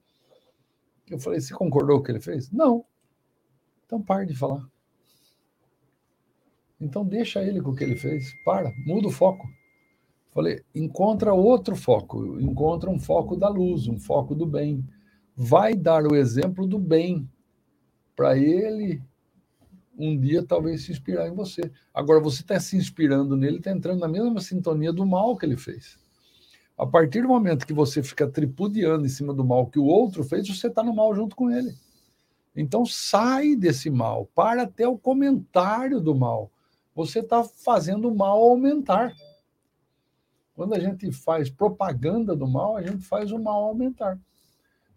Eu 1.09 1.19
falei, 1.19 1.41
você 1.41 1.55
concordou 1.55 1.97
com 1.97 2.03
o 2.03 2.05
que 2.05 2.12
ele 2.12 2.21
fez? 2.21 2.50
Não. 2.50 2.85
Então 3.91 4.01
pare 4.01 4.25
de 4.25 4.37
falar. 4.37 4.65
Então 6.81 7.05
deixa 7.05 7.43
ele 7.43 7.61
com 7.61 7.71
o 7.71 7.75
que 7.75 7.83
ele 7.83 7.97
fez. 7.97 8.33
Para, 8.45 8.73
muda 8.87 9.09
o 9.09 9.11
foco. 9.11 9.49
Falei, 10.31 10.63
encontra 10.73 11.35
outro 11.35 11.75
foco, 11.75 12.41
encontra 12.41 12.89
um 12.89 13.01
foco 13.01 13.37
da 13.37 13.49
luz, 13.49 13.89
um 13.89 13.99
foco 13.99 14.33
do 14.33 14.47
bem. 14.47 14.87
Vai 15.35 15.75
dar 15.75 16.07
o 16.07 16.15
exemplo 16.15 16.69
do 16.69 16.79
bem 16.79 17.29
para 18.15 18.39
ele 18.39 19.03
um 19.99 20.17
dia 20.17 20.47
talvez 20.47 20.85
se 20.85 20.93
inspirar 20.93 21.27
em 21.27 21.35
você. 21.35 21.61
Agora 21.93 22.21
você 22.21 22.43
está 22.43 22.61
se 22.61 22.77
inspirando 22.77 23.37
nele, 23.37 23.57
está 23.57 23.73
entrando 23.73 23.99
na 23.99 24.09
mesma 24.09 24.41
sintonia 24.41 24.93
do 24.93 25.05
mal 25.05 25.37
que 25.37 25.45
ele 25.45 25.57
fez. 25.57 25.99
A 26.79 26.87
partir 26.87 27.23
do 27.23 27.29
momento 27.29 27.67
que 27.67 27.73
você 27.73 28.05
fica 28.05 28.29
tripudiando 28.29 29.05
em 29.05 29.09
cima 29.09 29.35
do 29.35 29.45
mal 29.45 29.67
que 29.67 29.81
o 29.81 29.85
outro 29.85 30.23
fez, 30.23 30.47
você 30.47 30.69
está 30.69 30.81
no 30.81 30.95
mal 30.95 31.13
junto 31.13 31.35
com 31.35 31.51
ele. 31.51 31.75
Então 32.54 32.85
sai 32.85 33.54
desse 33.54 33.90
mal, 33.90 34.26
para 34.35 34.62
até 34.62 34.87
o 34.87 34.99
comentário 34.99 36.00
do 36.00 36.14
mal. 36.14 36.50
Você 36.95 37.21
está 37.21 37.45
fazendo 37.45 38.09
o 38.09 38.14
mal 38.14 38.38
aumentar. 38.38 39.14
Quando 40.54 40.75
a 40.75 40.78
gente 40.78 41.11
faz 41.12 41.49
propaganda 41.49 42.35
do 42.35 42.47
mal, 42.47 42.76
a 42.76 42.83
gente 42.83 43.04
faz 43.04 43.33
o 43.33 43.38
mal 43.38 43.64
aumentar. 43.64 44.19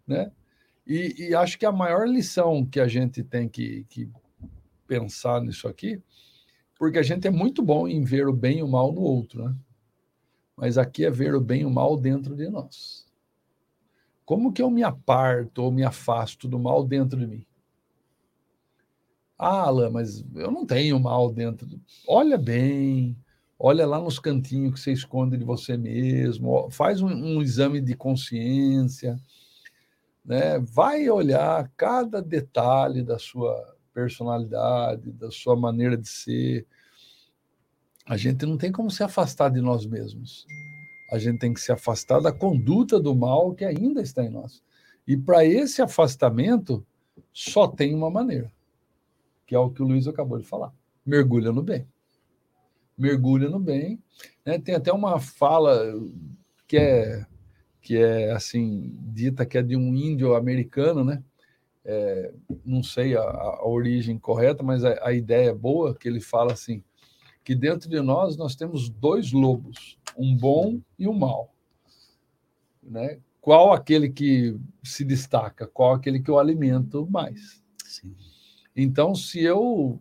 Né? 0.06 0.30
E, 0.86 1.28
e 1.28 1.34
acho 1.34 1.58
que 1.58 1.64
a 1.64 1.72
maior 1.72 2.06
lição 2.06 2.66
que 2.66 2.78
a 2.78 2.86
gente 2.86 3.22
tem 3.22 3.48
que, 3.48 3.86
que 3.88 4.10
pensar 4.86 5.40
nisso 5.40 5.66
aqui, 5.66 6.02
porque 6.78 6.98
a 6.98 7.02
gente 7.02 7.26
é 7.26 7.30
muito 7.30 7.62
bom 7.62 7.88
em 7.88 8.04
ver 8.04 8.28
o 8.28 8.32
bem 8.32 8.58
e 8.58 8.62
o 8.62 8.68
mal 8.68 8.92
no 8.92 9.00
outro, 9.00 9.44
né? 9.44 9.56
Mas 10.56 10.76
aqui 10.76 11.04
é 11.04 11.10
ver 11.10 11.34
o 11.34 11.40
bem 11.40 11.62
e 11.62 11.64
o 11.64 11.70
mal 11.70 11.96
dentro 11.96 12.36
de 12.36 12.48
nós. 12.48 13.03
Como 14.24 14.52
que 14.52 14.62
eu 14.62 14.70
me 14.70 14.82
aparto 14.82 15.62
ou 15.62 15.70
me 15.70 15.84
afasto 15.84 16.48
do 16.48 16.58
mal 16.58 16.84
dentro 16.84 17.18
de 17.18 17.26
mim? 17.26 17.46
Ah, 19.38 19.64
Alan, 19.64 19.90
mas 19.90 20.24
eu 20.34 20.50
não 20.50 20.64
tenho 20.64 20.98
mal 20.98 21.30
dentro. 21.30 21.68
Olha 22.06 22.38
bem, 22.38 23.16
olha 23.58 23.86
lá 23.86 24.00
nos 24.00 24.18
cantinhos 24.18 24.74
que 24.74 24.80
você 24.80 24.92
esconde 24.92 25.36
de 25.36 25.44
você 25.44 25.76
mesmo, 25.76 26.70
faz 26.70 27.02
um, 27.02 27.08
um 27.08 27.42
exame 27.42 27.80
de 27.80 27.94
consciência, 27.94 29.18
né? 30.24 30.58
vai 30.60 31.10
olhar 31.10 31.70
cada 31.76 32.22
detalhe 32.22 33.02
da 33.02 33.18
sua 33.18 33.76
personalidade, 33.92 35.12
da 35.12 35.30
sua 35.30 35.54
maneira 35.54 35.96
de 35.96 36.08
ser. 36.08 36.66
A 38.06 38.16
gente 38.16 38.46
não 38.46 38.56
tem 38.56 38.72
como 38.72 38.90
se 38.90 39.02
afastar 39.02 39.50
de 39.50 39.60
nós 39.60 39.84
mesmos. 39.84 40.46
A 41.14 41.18
gente 41.18 41.38
tem 41.38 41.54
que 41.54 41.60
se 41.60 41.70
afastar 41.70 42.20
da 42.20 42.32
conduta 42.32 42.98
do 42.98 43.14
mal 43.14 43.54
que 43.54 43.64
ainda 43.64 44.02
está 44.02 44.24
em 44.24 44.30
nós. 44.30 44.60
E 45.06 45.16
para 45.16 45.44
esse 45.44 45.80
afastamento, 45.80 46.84
só 47.32 47.68
tem 47.68 47.94
uma 47.94 48.10
maneira, 48.10 48.50
que 49.46 49.54
é 49.54 49.58
o 49.58 49.70
que 49.70 49.80
o 49.80 49.86
Luiz 49.86 50.08
acabou 50.08 50.38
de 50.38 50.44
falar: 50.44 50.74
mergulha 51.06 51.52
no 51.52 51.62
bem. 51.62 51.86
Mergulha 52.98 53.48
no 53.48 53.60
bem. 53.60 54.02
Né? 54.44 54.58
Tem 54.58 54.74
até 54.74 54.92
uma 54.92 55.20
fala 55.20 55.94
que 56.66 56.76
é 56.76 57.24
que 57.80 57.96
é 57.96 58.32
assim 58.32 58.92
dita 59.00 59.46
que 59.46 59.56
é 59.56 59.62
de 59.62 59.76
um 59.76 59.94
índio 59.94 60.34
americano, 60.34 61.04
né? 61.04 61.22
É, 61.84 62.32
não 62.64 62.82
sei 62.82 63.16
a, 63.16 63.20
a, 63.20 63.68
origem 63.68 64.18
correta, 64.18 64.64
mas 64.64 64.84
a, 64.84 64.98
a, 65.06 65.12
ideia 65.12 65.50
é 65.50 65.54
boa, 65.54 65.94
que 65.94 66.08
ele 66.08 66.20
fala 66.20 66.54
assim, 66.54 66.82
que 67.44 67.54
dentro 67.54 67.90
de 67.90 68.00
nós 68.00 68.36
nós 68.36 68.56
temos 68.56 68.88
dois 68.88 69.30
lobos, 69.30 69.98
um 70.16 70.34
bom 70.34 70.80
e 70.98 71.06
um 71.06 71.12
mau. 71.12 71.52
Né? 72.82 73.18
Qual 73.40 73.72
aquele 73.72 74.08
que 74.08 74.58
se 74.82 75.04
destaca? 75.04 75.66
Qual 75.66 75.92
aquele 75.92 76.20
que 76.20 76.30
eu 76.30 76.38
alimento 76.38 77.06
mais? 77.10 77.62
Sim. 77.84 78.14
Então, 78.74 79.14
se 79.14 79.42
eu 79.42 80.00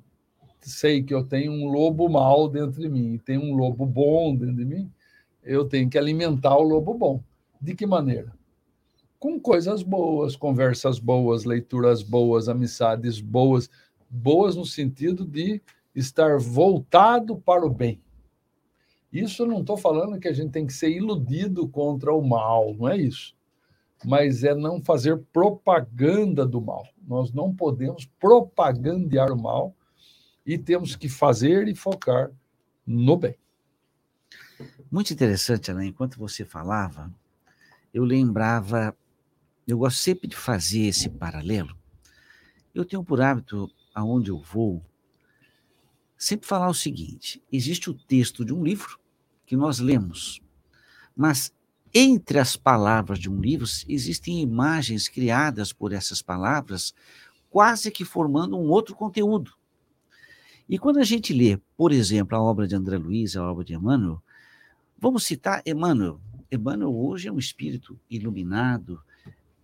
sei 0.62 1.04
que 1.04 1.14
eu 1.14 1.26
tenho 1.26 1.52
um 1.52 1.68
lobo 1.68 2.08
mau 2.08 2.48
dentro 2.48 2.82
de 2.82 2.88
mim 2.88 3.16
e 3.16 3.20
tenho 3.20 3.42
um 3.42 3.54
lobo 3.54 3.86
bom 3.86 4.34
dentro 4.34 4.56
de 4.56 4.66
mim, 4.66 4.90
eu 5.44 5.66
tenho 5.68 5.90
que 5.90 5.98
alimentar 5.98 6.56
o 6.56 6.64
lobo 6.64 6.94
bom. 6.94 7.22
De 7.60 7.76
que 7.76 7.86
maneira? 7.86 8.34
Com 9.20 9.40
coisas 9.40 9.84
boas, 9.84 10.36
conversas 10.36 11.00
boas, 11.00 11.44
leituras 11.44 12.02
boas, 12.02 12.48
amizades 12.48 13.20
boas, 13.20 13.70
boas 14.10 14.56
no 14.56 14.66
sentido 14.66 15.26
de 15.26 15.62
estar 15.96 16.38
voltado 16.38 17.38
para 17.38 17.66
o 17.66 17.70
bem. 17.70 18.02
Isso 19.12 19.44
eu 19.44 19.48
não 19.48 19.62
estou 19.62 19.78
falando 19.78 20.20
que 20.20 20.28
a 20.28 20.34
gente 20.34 20.52
tem 20.52 20.66
que 20.66 20.74
ser 20.74 20.90
iludido 20.90 21.68
contra 21.68 22.14
o 22.14 22.22
mal, 22.22 22.74
não 22.74 22.90
é 22.90 22.98
isso. 22.98 23.36
Mas 24.04 24.44
é 24.44 24.56
não 24.56 24.84
fazer 24.84 25.18
propaganda 25.32 26.46
do 26.46 26.60
mal. 26.60 26.84
Nós 27.08 27.32
não 27.32 27.54
podemos 27.54 28.06
propagandear 28.20 29.32
o 29.32 29.40
mal 29.40 29.76
e 30.46 30.58
temos 30.58 30.96
que 30.96 31.08
fazer 31.08 31.68
e 31.68 31.76
focar 31.76 32.32
no 32.86 33.16
bem. 33.16 33.38
Muito 34.92 35.14
interessante, 35.14 35.72
Alain. 35.72 35.90
Enquanto 35.90 36.18
você 36.18 36.44
falava, 36.44 37.14
eu 37.94 38.04
lembrava, 38.04 38.96
eu 39.68 39.78
gosto 39.78 39.98
sempre 39.98 40.28
de 40.28 40.36
fazer 40.36 40.88
esse 40.88 41.10
paralelo. 41.10 41.78
Eu 42.74 42.84
tenho 42.84 43.04
por 43.04 43.22
hábito, 43.22 43.72
aonde 43.94 44.32
eu 44.32 44.40
vou, 44.40 44.84
sempre 46.24 46.48
falar 46.48 46.70
o 46.70 46.74
seguinte: 46.74 47.42
existe 47.52 47.90
o 47.90 47.94
texto 47.94 48.46
de 48.46 48.54
um 48.54 48.64
livro 48.64 49.00
que 49.46 49.56
nós 49.56 49.80
lemos, 49.80 50.42
mas 51.16 51.54
entre 51.94 52.40
as 52.40 52.56
palavras 52.56 53.20
de 53.20 53.30
um 53.30 53.40
livro 53.40 53.68
existem 53.88 54.42
imagens 54.42 55.08
criadas 55.08 55.72
por 55.72 55.92
essas 55.92 56.22
palavras, 56.22 56.94
quase 57.50 57.92
que 57.92 58.04
formando 58.04 58.58
um 58.58 58.70
outro 58.70 58.96
conteúdo. 58.96 59.52
E 60.68 60.80
quando 60.80 60.98
a 60.98 61.04
gente 61.04 61.34
lê, 61.34 61.60
por 61.78 61.92
exemplo, 61.92 62.38
a 62.38 62.42
obra 62.42 62.68
de 62.68 62.76
André 62.76 62.98
Luiz, 62.98 63.36
a 63.36 63.44
obra 63.44 63.64
de 63.64 63.74
Emmanuel, 63.74 64.24
vamos 64.98 65.26
citar 65.26 65.62
Emmanuel, 65.66 66.20
Emmanuel 66.50 66.96
hoje 66.96 67.28
é 67.28 67.32
um 67.32 67.38
espírito 67.38 68.00
iluminado, 68.10 69.00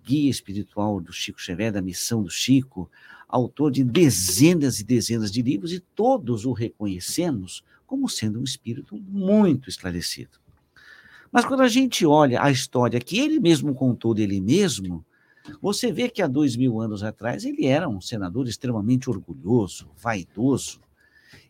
guia 0.10 0.32
espiritual 0.32 1.00
do 1.00 1.14
Chico 1.14 1.40
Xavier, 1.40 1.72
da 1.72 1.84
missão 1.84 2.24
do 2.24 2.32
Chico, 2.32 2.90
autor 3.28 3.72
de 3.72 3.84
dezenas 3.84 4.80
e 4.80 4.84
dezenas 4.84 5.32
de 5.32 5.44
livros, 5.44 5.72
e 5.72 5.80
todos 5.80 6.46
o 6.46 6.52
reconhecemos 6.52 7.64
como 7.86 8.10
sendo 8.10 8.40
um 8.40 8.44
espírito 8.44 8.98
muito 8.98 9.70
esclarecido. 9.70 10.40
Mas 11.32 11.46
quando 11.46 11.62
a 11.62 11.68
gente 11.68 12.08
olha 12.08 12.42
a 12.42 12.50
história 12.50 13.00
que 13.00 13.20
ele 13.20 13.40
mesmo 13.40 13.76
contou 13.76 14.16
dele 14.16 14.42
mesmo, 14.42 15.06
você 15.62 15.92
vê 15.92 16.10
que 16.10 16.24
há 16.24 16.28
dois 16.28 16.56
mil 16.56 16.82
anos 16.82 17.04
atrás 17.04 17.46
ele 17.46 17.68
era 17.68 17.88
um 17.88 18.02
senador 18.02 18.48
extremamente 18.48 19.12
orgulhoso, 19.12 19.92
vaidoso. 19.96 20.82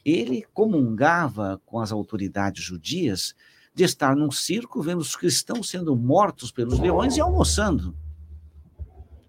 Ele 0.04 0.46
comungava 0.54 1.62
com 1.66 1.80
as 1.80 1.94
autoridades 1.94 2.62
judias 2.62 3.34
de 3.74 3.86
estar 3.86 4.18
num 4.18 4.32
circo 4.32 4.82
vendo 4.82 5.00
os 5.00 5.16
cristãos 5.16 5.70
sendo 5.70 5.96
mortos 5.96 6.52
pelos 6.52 6.78
leões 6.78 7.16
e 7.16 7.22
almoçando. 7.22 7.96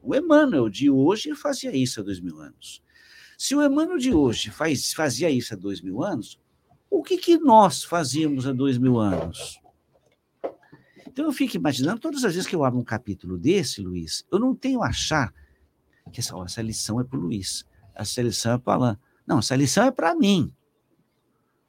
O 0.02 0.14
Emmanuel 0.14 0.68
de 0.68 0.90
hoje 0.90 1.34
fazia 1.34 1.74
isso 1.76 2.00
há 2.00 2.02
dois 2.02 2.20
mil 2.20 2.40
anos. 2.40 2.82
Se 3.36 3.54
o 3.54 3.64
Emmanuel 3.64 3.98
de 3.98 4.12
hoje 4.12 4.50
faz, 4.50 4.92
fazia 4.92 5.30
isso 5.30 5.54
há 5.54 5.56
dois 5.56 5.80
mil 5.80 6.02
anos, 6.02 6.38
o 6.90 7.02
que, 7.02 7.16
que 7.16 7.38
nós 7.38 7.84
fazíamos 7.84 8.46
há 8.46 8.52
dois 8.52 8.76
mil 8.78 8.98
anos? 8.98 9.60
Então 11.06 11.24
eu 11.24 11.32
fico 11.32 11.56
imaginando, 11.56 12.00
todas 12.00 12.24
as 12.24 12.34
vezes 12.34 12.48
que 12.48 12.54
eu 12.54 12.64
abro 12.64 12.78
um 12.78 12.84
capítulo 12.84 13.36
desse, 13.36 13.80
Luiz, 13.80 14.24
eu 14.30 14.38
não 14.38 14.54
tenho 14.54 14.82
a 14.82 14.88
achar 14.88 15.34
que 16.12 16.20
essa, 16.20 16.34
essa 16.44 16.62
lição 16.62 17.00
é 17.00 17.04
para 17.04 17.18
o 17.18 17.22
Luiz, 17.22 17.64
essa 17.94 18.22
lição 18.22 18.54
é 18.54 18.58
para 18.58 18.78
o 18.78 18.82
Alain. 18.82 18.96
Não, 19.26 19.38
essa 19.38 19.54
lição 19.54 19.84
é 19.84 19.90
para 19.90 20.14
mim. 20.14 20.52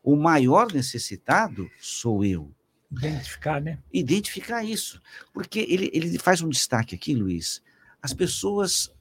O 0.04 0.16
maior 0.16 0.72
necessitado 0.72 1.70
sou 1.80 2.26
eu. 2.26 2.52
Identificar, 2.92 3.62
né? 3.62 3.80
Identificar 3.94 4.64
isso. 4.64 5.02
Porque 5.34 5.60
ele, 5.60 5.90
ele 5.94 6.18
faz 6.18 6.42
um 6.42 6.50
destaque 6.50 6.96
aqui, 6.96 7.14
Luiz. 7.14 7.62
As 8.02 8.14
pessoas, 8.14 8.92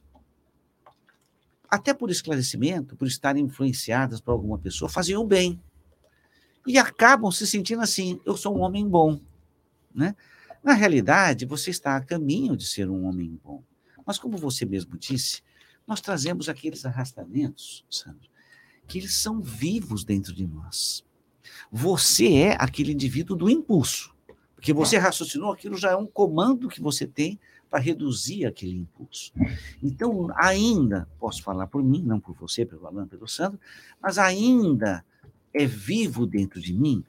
até 1.68 1.94
por 1.94 2.10
esclarecimento, 2.10 2.96
por 2.96 3.06
estarem 3.06 3.44
influenciadas 3.44 4.20
por 4.20 4.32
alguma 4.32 4.58
pessoa, 4.58 4.88
faziam 4.88 5.26
bem. 5.26 5.60
E 6.66 6.76
acabam 6.78 7.30
se 7.32 7.46
sentindo 7.46 7.82
assim: 7.82 8.20
eu 8.26 8.36
sou 8.36 8.56
um 8.56 8.60
homem 8.60 8.86
bom. 8.86 9.20
Né? 9.94 10.14
Na 10.62 10.74
realidade, 10.74 11.46
você 11.46 11.70
está 11.70 11.96
a 11.96 12.04
caminho 12.04 12.56
de 12.56 12.66
ser 12.66 12.88
um 12.90 13.06
homem 13.06 13.40
bom. 13.42 13.62
Mas, 14.04 14.18
como 14.18 14.36
você 14.36 14.66
mesmo 14.66 14.98
disse, 14.98 15.42
nós 15.86 16.00
trazemos 16.00 16.48
aqueles 16.48 16.84
arrastamentos, 16.84 17.84
Sandro, 17.88 18.28
que 18.86 18.98
eles 18.98 19.14
são 19.14 19.40
vivos 19.40 20.04
dentro 20.04 20.34
de 20.34 20.46
nós. 20.46 21.04
Você 21.72 22.34
é 22.34 22.56
aquele 22.58 22.92
indivíduo 22.92 23.36
do 23.36 23.48
impulso. 23.48 24.14
Porque 24.54 24.72
você 24.74 24.98
raciocinou, 24.98 25.52
aquilo 25.52 25.76
já 25.76 25.92
é 25.92 25.96
um 25.96 26.06
comando 26.06 26.68
que 26.68 26.82
você 26.82 27.06
tem 27.06 27.40
para 27.70 27.78
reduzir 27.78 28.44
aquele 28.44 28.76
impulso. 28.76 29.32
Então, 29.82 30.28
ainda, 30.36 31.08
posso 31.18 31.42
falar 31.42 31.68
por 31.68 31.82
mim, 31.82 32.02
não 32.02 32.18
por 32.18 32.34
você, 32.34 32.66
pelo 32.66 32.86
Alan, 32.86 33.06
pelo 33.06 33.28
Sandro, 33.28 33.60
mas 34.02 34.18
ainda 34.18 35.04
é 35.54 35.64
vivo 35.64 36.26
dentro 36.26 36.60
de 36.60 36.74
mim 36.74 37.04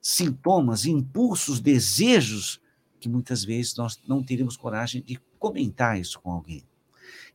sintomas, 0.00 0.84
impulsos, 0.84 1.60
desejos 1.60 2.60
que 2.98 3.08
muitas 3.08 3.44
vezes 3.44 3.76
nós 3.76 4.00
não 4.06 4.22
teríamos 4.22 4.56
coragem 4.56 5.02
de 5.02 5.20
comentar 5.38 6.00
isso 6.00 6.20
com 6.20 6.32
alguém. 6.32 6.64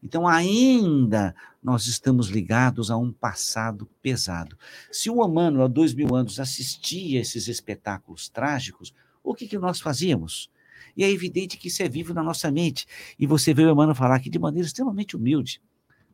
Então, 0.01 0.27
ainda 0.27 1.35
nós 1.61 1.87
estamos 1.87 2.27
ligados 2.27 2.91
a 2.91 2.97
um 2.97 3.11
passado 3.11 3.87
pesado. 4.01 4.57
Se 4.91 5.09
o 5.09 5.23
humano, 5.23 5.63
há 5.63 5.67
dois 5.67 5.93
mil 5.93 6.15
anos, 6.15 6.39
assistia 6.39 7.19
esses 7.19 7.47
espetáculos 7.47 8.29
trágicos, 8.29 8.93
o 9.23 9.33
que, 9.33 9.47
que 9.47 9.57
nós 9.57 9.79
fazíamos? 9.79 10.49
E 10.97 11.03
é 11.03 11.12
evidente 11.12 11.57
que 11.57 11.67
isso 11.67 11.83
é 11.83 11.88
vivo 11.88 12.12
na 12.12 12.23
nossa 12.23 12.49
mente. 12.49 12.88
E 13.19 13.27
você 13.27 13.53
vê 13.53 13.63
o 13.63 13.71
Emmanuel 13.71 13.95
falar 13.95 14.15
aqui 14.15 14.31
de 14.31 14.39
maneira 14.39 14.65
extremamente 14.65 15.15
humilde. 15.15 15.62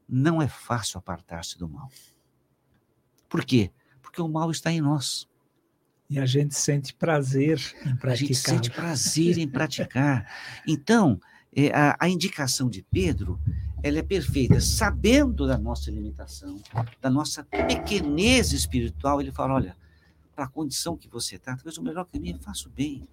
Não 0.08 0.42
é 0.42 0.48
fácil 0.48 0.98
apartar-se 0.98 1.58
do 1.58 1.70
mal. 1.70 1.90
Por 3.30 3.46
quê? 3.46 3.72
Porque 4.02 4.22
o 4.22 4.28
mal 4.28 4.52
está 4.52 4.72
em 4.72 4.82
nós. 4.82 5.28
E 6.10 6.20
a 6.20 6.26
gente 6.26 6.54
sente 6.54 6.94
prazer 6.94 7.58
em 7.86 7.96
praticar. 7.96 8.12
A 8.12 8.16
gente 8.16 8.36
sente 8.36 8.70
prazer 8.70 9.38
em 9.38 9.48
praticar. 9.48 10.30
Então, 10.68 11.20
é, 11.56 11.72
a, 11.74 11.96
a 12.00 12.10
indicação 12.10 12.70
de 12.70 12.84
Pedro, 12.84 13.40
ela 13.82 14.00
é 14.00 14.04
perfeita. 14.04 14.60
Sabendo 14.60 15.48
da 15.48 15.58
nossa 15.58 15.90
limitação, 15.90 16.62
da 17.02 17.10
nossa 17.10 17.44
pequenez 17.44 18.52
espiritual, 18.52 19.22
ele 19.22 19.32
fala, 19.32 19.54
olha, 19.54 19.78
para 20.36 20.46
a 20.46 20.50
condição 20.50 20.98
que 20.98 21.08
você 21.08 21.36
está, 21.36 21.56
talvez 21.56 21.78
o 21.78 21.84
melhor 21.84 22.06
caminho 22.06 22.36
é 22.36 22.44
faça 22.44 22.68
o 22.68 22.72
bem. 22.72 23.08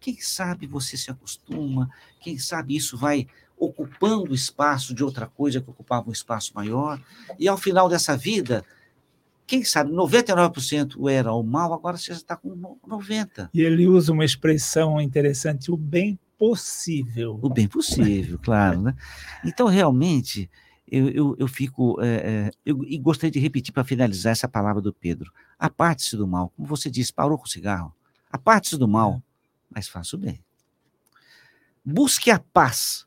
Quem 0.00 0.18
sabe 0.20 0.66
você 0.66 0.96
se 0.96 1.10
acostuma, 1.10 1.90
quem 2.20 2.38
sabe 2.38 2.74
isso 2.74 2.96
vai 2.96 3.28
ocupando 3.58 4.32
o 4.32 4.34
espaço 4.34 4.94
de 4.94 5.04
outra 5.04 5.26
coisa 5.26 5.60
que 5.60 5.68
ocupava 5.68 6.08
um 6.08 6.12
espaço 6.12 6.52
maior, 6.54 6.98
e 7.38 7.46
ao 7.46 7.58
final 7.58 7.88
dessa 7.88 8.16
vida, 8.16 8.64
quem 9.46 9.62
sabe 9.62 9.92
99% 9.92 11.10
era 11.10 11.32
o 11.32 11.42
mal, 11.42 11.74
agora 11.74 11.98
você 11.98 12.12
está 12.12 12.34
com 12.34 12.56
90%. 12.88 13.50
E 13.52 13.60
ele 13.60 13.86
usa 13.86 14.12
uma 14.12 14.24
expressão 14.24 14.98
interessante, 15.00 15.70
o 15.70 15.76
bem 15.76 16.18
possível. 16.38 17.38
O 17.42 17.50
bem 17.50 17.68
possível, 17.68 18.38
claro. 18.42 18.80
Né? 18.80 18.94
Então, 19.44 19.66
realmente, 19.66 20.48
eu, 20.90 21.08
eu, 21.10 21.36
eu 21.38 21.46
fico. 21.46 21.98
É, 22.00 22.50
eu, 22.64 22.82
e 22.84 22.96
gostaria 22.96 23.30
de 23.30 23.38
repetir 23.38 23.74
para 23.74 23.84
finalizar 23.84 24.32
essa 24.32 24.48
palavra 24.48 24.80
do 24.80 24.92
Pedro. 24.92 25.30
Aparte-se 25.58 26.16
do 26.16 26.26
mal. 26.26 26.48
Como 26.56 26.66
você 26.66 26.90
disse, 26.90 27.12
parou 27.12 27.36
com 27.36 27.44
o 27.44 27.48
cigarro. 27.48 27.94
Aparte-se 28.32 28.78
do 28.78 28.88
mal 28.88 29.22
mas 29.70 29.88
faça 29.88 30.16
o 30.16 30.18
bem. 30.18 30.42
Busque 31.84 32.30
a 32.30 32.38
paz 32.38 33.06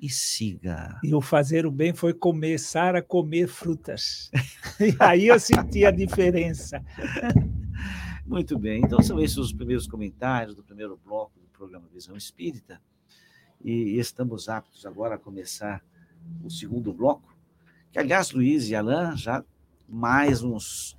e 0.00 0.08
siga. 0.08 0.98
E 1.02 1.14
o 1.14 1.20
fazer 1.20 1.66
o 1.66 1.70
bem 1.70 1.94
foi 1.94 2.12
começar 2.12 2.94
a 2.94 3.02
comer 3.02 3.48
frutas. 3.48 4.30
e 4.80 4.94
aí 5.00 5.26
eu 5.26 5.38
senti 5.38 5.84
a 5.84 5.90
diferença. 5.90 6.82
Muito 8.26 8.58
bem. 8.58 8.82
Então 8.82 9.02
são 9.02 9.20
esses 9.20 9.36
os 9.36 9.52
primeiros 9.52 9.86
comentários 9.86 10.54
do 10.54 10.62
primeiro 10.62 10.98
bloco 11.04 11.38
do 11.40 11.46
programa 11.48 11.88
Visão 11.92 12.16
Espírita. 12.16 12.80
E 13.62 13.98
estamos 13.98 14.48
aptos 14.48 14.84
agora 14.84 15.14
a 15.14 15.18
começar 15.18 15.82
o 16.42 16.50
segundo 16.50 16.92
bloco. 16.92 17.34
Que, 17.90 17.98
aliás, 17.98 18.30
Luiz 18.30 18.68
e 18.68 18.74
Alain, 18.74 19.16
já 19.16 19.44
mais 19.88 20.42
uns, 20.42 20.98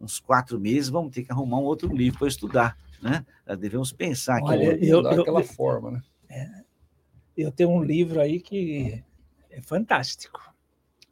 uns 0.00 0.18
quatro 0.18 0.58
meses, 0.58 0.88
vamos 0.88 1.14
ter 1.14 1.24
que 1.24 1.32
arrumar 1.32 1.58
um 1.58 1.64
outro 1.64 1.94
livro 1.94 2.18
para 2.18 2.28
estudar 2.28 2.76
né? 3.04 3.26
devemos 3.56 3.92
pensar 3.92 4.40
que 4.40 4.48
Olha, 4.48 4.84
eu, 4.84 5.02
daquela 5.02 5.40
eu, 5.40 5.44
forma, 5.44 5.90
né? 5.92 6.02
É, 6.28 6.64
eu 7.36 7.52
tenho 7.52 7.70
um 7.70 7.82
livro 7.82 8.20
aí 8.20 8.40
que 8.40 9.04
é 9.50 9.60
fantástico. 9.60 10.40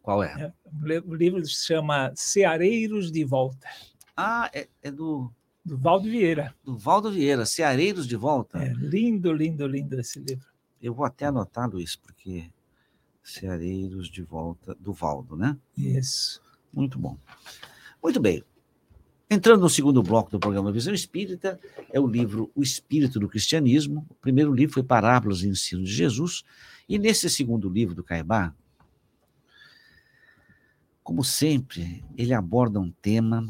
Qual 0.02 0.22
é? 0.22 0.33
é 0.42 1.00
o 1.05 1.14
livro 1.14 1.44
se 1.46 1.66
chama 1.66 2.12
Ceareiros 2.16 3.12
de 3.12 3.24
Volta. 3.24 3.68
Ah, 4.16 4.50
é, 4.52 4.68
é 4.83 4.90
do 4.90 5.31
do 5.64 5.78
Valdo 5.78 6.11
Vieira. 6.11 6.52
Do 6.64 6.76
Valdo 6.76 7.11
Vieira, 7.12 7.46
Ceareiros 7.46 8.07
de 8.09 8.16
Volta. 8.16 8.59
É, 8.59 8.72
lindo, 8.72 9.33
lindo, 9.33 9.64
lindo 9.66 10.00
esse 10.00 10.18
livro. 10.18 10.46
Eu 10.83 10.92
vou 10.92 11.05
até 11.05 11.26
anotar, 11.26 11.70
Luiz, 11.70 11.94
porque 11.94 12.50
Ceareiros 13.22 14.09
de 14.11 14.22
Volta, 14.22 14.74
do 14.74 14.92
Valdo, 14.92 15.37
né? 15.37 15.57
Isso. 15.76 16.42
Muito 16.72 16.98
bom. 16.98 17.16
Muito 18.02 18.18
bem. 18.18 18.42
Entrando 19.32 19.62
no 19.62 19.70
segundo 19.70 20.02
bloco 20.02 20.30
do 20.30 20.38
programa 20.38 20.70
Visão 20.70 20.92
Espírita, 20.92 21.58
é 21.90 21.98
o 21.98 22.06
livro 22.06 22.50
O 22.54 22.62
Espírito 22.62 23.18
do 23.18 23.26
Cristianismo. 23.26 24.06
O 24.10 24.14
primeiro 24.16 24.52
livro 24.52 24.74
foi 24.74 24.82
Parábolas 24.82 25.42
e 25.42 25.48
Ensino 25.48 25.82
de 25.82 25.90
Jesus. 25.90 26.44
E 26.86 26.98
nesse 26.98 27.30
segundo 27.30 27.66
livro 27.66 27.94
do 27.94 28.04
Caibá, 28.04 28.54
como 31.02 31.24
sempre, 31.24 32.04
ele 32.14 32.34
aborda 32.34 32.78
um 32.78 32.90
tema 32.90 33.46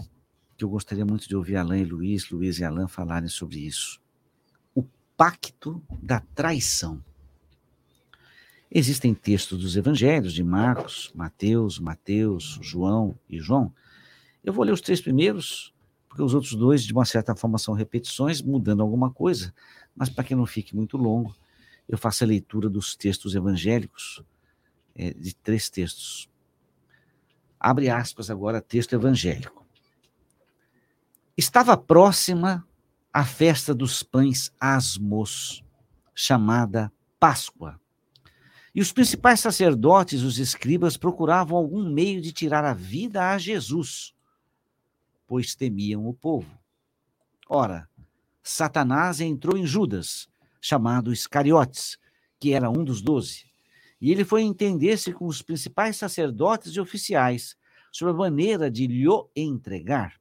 que 0.56 0.64
eu 0.64 0.68
gostaria 0.68 1.04
muito 1.04 1.28
de 1.28 1.34
ouvir 1.34 1.56
Alain 1.56 1.82
e 1.82 1.84
Luiz, 1.84 2.30
Luiz 2.30 2.60
e 2.60 2.64
Alain 2.64 2.86
falarem 2.86 3.28
sobre 3.28 3.58
isso. 3.58 4.00
O 4.76 4.84
pacto 5.16 5.82
da 6.00 6.20
traição. 6.20 7.02
Existem 8.70 9.14
textos 9.14 9.58
dos 9.58 9.76
evangelhos 9.76 10.32
de 10.32 10.44
Marcos, 10.44 11.10
Mateus, 11.12 11.80
Mateus, 11.80 12.60
João 12.62 13.18
e 13.28 13.40
João. 13.40 13.74
Eu 14.44 14.52
vou 14.52 14.64
ler 14.64 14.72
os 14.72 14.80
três 14.80 15.00
primeiros 15.00 15.71
porque 16.12 16.22
os 16.22 16.34
outros 16.34 16.52
dois, 16.52 16.84
de 16.84 16.92
uma 16.92 17.06
certa 17.06 17.34
forma, 17.34 17.56
são 17.56 17.72
repetições, 17.72 18.42
mudando 18.42 18.82
alguma 18.82 19.10
coisa, 19.10 19.50
mas 19.96 20.10
para 20.10 20.22
que 20.22 20.34
não 20.34 20.44
fique 20.44 20.76
muito 20.76 20.98
longo, 20.98 21.34
eu 21.88 21.96
faço 21.96 22.22
a 22.22 22.26
leitura 22.26 22.68
dos 22.68 22.94
textos 22.94 23.34
evangélicos, 23.34 24.22
é, 24.94 25.14
de 25.14 25.34
três 25.34 25.70
textos. 25.70 26.28
Abre 27.58 27.88
aspas 27.88 28.28
agora, 28.28 28.60
texto 28.60 28.92
evangélico. 28.92 29.64
Estava 31.34 31.78
próxima 31.78 32.68
a 33.10 33.24
festa 33.24 33.74
dos 33.74 34.02
pães 34.02 34.52
asmos, 34.60 35.64
chamada 36.14 36.92
Páscoa. 37.18 37.80
E 38.74 38.82
os 38.82 38.92
principais 38.92 39.40
sacerdotes, 39.40 40.20
os 40.20 40.38
escribas, 40.38 40.98
procuravam 40.98 41.56
algum 41.56 41.90
meio 41.90 42.20
de 42.20 42.32
tirar 42.32 42.66
a 42.66 42.74
vida 42.74 43.30
a 43.30 43.38
Jesus 43.38 44.14
pois 45.32 45.54
temiam 45.54 46.06
o 46.06 46.12
povo. 46.12 46.60
Ora, 47.48 47.88
Satanás 48.42 49.18
entrou 49.18 49.56
em 49.56 49.64
Judas, 49.64 50.28
chamado 50.60 51.10
Iscariotes, 51.10 51.96
que 52.38 52.52
era 52.52 52.68
um 52.68 52.84
dos 52.84 53.00
doze, 53.00 53.46
e 53.98 54.12
ele 54.12 54.26
foi 54.26 54.42
entender-se 54.42 55.10
com 55.10 55.26
os 55.26 55.40
principais 55.40 55.96
sacerdotes 55.96 56.72
e 56.72 56.80
oficiais 56.80 57.56
sobre 57.90 58.12
a 58.12 58.16
maneira 58.18 58.70
de 58.70 58.86
lhe 58.86 59.06
entregar. 59.34 60.20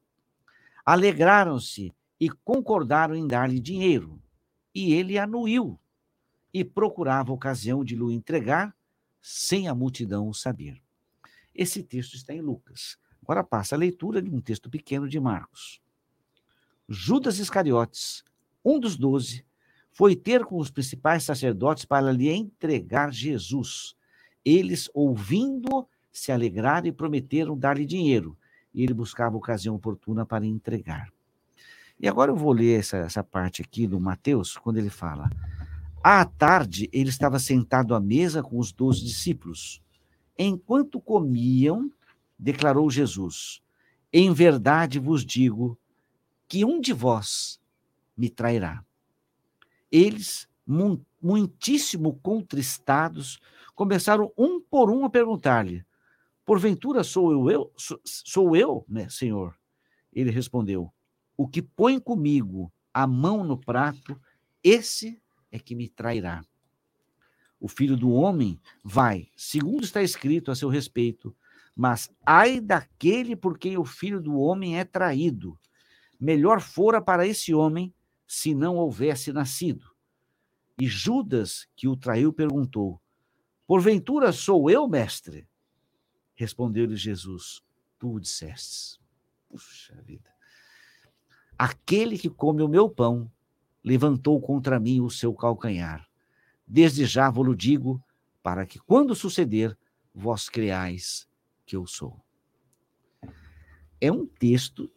Alegraram-se 0.85 1.93
e 2.17 2.29
concordaram 2.29 3.13
em 3.13 3.27
dar-lhe 3.27 3.59
dinheiro, 3.59 4.17
e 4.73 4.93
ele 4.93 5.17
anuiu 5.17 5.77
e 6.53 6.63
procurava 6.63 7.33
ocasião 7.33 7.83
de 7.83 7.97
lhe 7.97 8.13
entregar 8.13 8.73
sem 9.19 9.67
a 9.67 9.75
multidão 9.75 10.29
o 10.29 10.33
saber. 10.33 10.81
Esse 11.53 11.83
texto 11.83 12.13
está 12.13 12.33
em 12.33 12.39
Lucas. 12.39 12.97
Agora 13.23 13.43
passa 13.43 13.75
a 13.75 13.77
leitura 13.77 14.21
de 14.21 14.29
um 14.29 14.41
texto 14.41 14.69
pequeno 14.69 15.07
de 15.07 15.19
Marcos. 15.19 15.81
Judas 16.87 17.39
Iscariotes, 17.39 18.23
um 18.65 18.79
dos 18.79 18.97
doze, 18.97 19.45
foi 19.91 20.15
ter 20.15 20.43
com 20.45 20.57
os 20.57 20.71
principais 20.71 21.23
sacerdotes 21.23 21.85
para 21.85 22.11
lhe 22.11 22.29
entregar 22.29 23.13
Jesus. 23.13 23.95
Eles, 24.43 24.89
ouvindo, 24.93 25.87
se 26.11 26.31
alegraram 26.31 26.87
e 26.87 26.91
prometeram 26.91 27.57
dar-lhe 27.57 27.85
dinheiro. 27.85 28.37
E 28.73 28.83
ele 28.83 28.93
buscava 28.93 29.37
ocasião 29.37 29.75
oportuna 29.75 30.25
para 30.25 30.45
entregar. 30.45 31.11
E 31.99 32.07
agora 32.07 32.31
eu 32.31 32.35
vou 32.35 32.51
ler 32.51 32.79
essa, 32.79 32.97
essa 32.97 33.23
parte 33.23 33.61
aqui 33.61 33.85
do 33.85 33.99
Mateus, 33.99 34.57
quando 34.57 34.77
ele 34.77 34.89
fala: 34.89 35.29
À 36.03 36.25
tarde, 36.25 36.89
ele 36.91 37.09
estava 37.09 37.37
sentado 37.37 37.93
à 37.93 37.99
mesa 37.99 38.41
com 38.41 38.57
os 38.57 38.71
doze 38.71 39.03
discípulos. 39.03 39.81
Enquanto 40.37 40.99
comiam, 40.99 41.91
declarou 42.41 42.89
Jesus: 42.89 43.61
Em 44.11 44.33
verdade 44.33 44.97
vos 44.97 45.23
digo 45.23 45.77
que 46.47 46.65
um 46.65 46.81
de 46.81 46.91
vós 46.91 47.61
me 48.17 48.29
trairá. 48.29 48.83
Eles, 49.91 50.49
muitíssimo 51.21 52.19
contristados, 52.21 53.39
começaram 53.75 54.33
um 54.35 54.59
por 54.59 54.89
um 54.89 55.05
a 55.05 55.09
perguntar-lhe: 55.09 55.85
Porventura 56.43 57.03
sou 57.03 57.31
eu, 57.31 57.51
eu 57.51 57.71
sou, 58.03 58.55
eu, 58.55 58.83
né, 58.89 59.07
Senhor? 59.07 59.55
Ele 60.11 60.31
respondeu: 60.31 60.91
O 61.37 61.47
que 61.47 61.61
põe 61.61 61.99
comigo 61.99 62.73
a 62.91 63.05
mão 63.05 63.43
no 63.43 63.57
prato, 63.57 64.19
esse 64.63 65.21
é 65.51 65.59
que 65.59 65.75
me 65.75 65.87
trairá. 65.87 66.43
O 67.59 67.67
filho 67.67 67.95
do 67.95 68.09
homem 68.11 68.59
vai, 68.83 69.29
segundo 69.35 69.83
está 69.83 70.01
escrito 70.01 70.49
a 70.49 70.55
seu 70.55 70.67
respeito, 70.67 71.35
mas 71.75 72.09
ai 72.25 72.59
daquele 72.59 73.35
por 73.35 73.57
quem 73.57 73.77
o 73.77 73.85
filho 73.85 74.21
do 74.21 74.37
homem 74.37 74.79
é 74.79 74.85
traído. 74.85 75.57
melhor 76.19 76.61
fora 76.61 77.01
para 77.01 77.25
esse 77.25 77.53
homem 77.53 77.93
se 78.27 78.53
não 78.53 78.75
houvesse 78.75 79.33
nascido. 79.33 79.89
E 80.79 80.87
Judas, 80.87 81.67
que 81.75 81.87
o 81.87 81.97
traiu, 81.97 82.31
perguntou: 82.31 83.01
Porventura 83.65 84.31
sou 84.31 84.69
eu, 84.69 84.87
mestre? 84.87 85.47
Respondeu-lhe 86.35 86.95
Jesus: 86.95 87.61
Tu 87.97 88.13
o 88.13 88.19
dissestes. 88.19 88.99
Puxa 89.49 89.99
vida. 90.03 90.29
Aquele 91.57 92.17
que 92.17 92.29
come 92.29 92.61
o 92.61 92.67
meu 92.67 92.89
pão 92.89 93.31
levantou 93.83 94.39
contra 94.39 94.79
mim 94.79 95.01
o 95.01 95.09
seu 95.09 95.33
calcanhar. 95.33 96.07
Desde 96.65 97.05
já 97.05 97.29
vos 97.29 97.55
digo, 97.57 98.03
para 98.41 98.65
que, 98.65 98.79
quando 98.79 99.15
suceder, 99.15 99.77
vós 100.13 100.49
creais 100.49 101.27
que 101.71 101.77
eu 101.77 101.87
sou. 101.87 102.19
É 104.01 104.11
um 104.11 104.25
texto, 104.25 104.91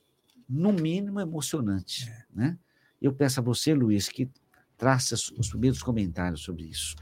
no 0.48 0.72
mínimo, 0.72 1.20
emocionante. 1.20 2.10
É. 2.10 2.24
Né? 2.34 2.58
Eu 3.00 3.12
peço 3.12 3.38
a 3.38 3.42
você, 3.44 3.72
Luiz, 3.72 4.08
que 4.08 4.28
traça 4.76 5.14
os 5.14 5.48
primeiros 5.48 5.80
comentários 5.84 6.42
sobre 6.42 6.64
isso. 6.64 6.96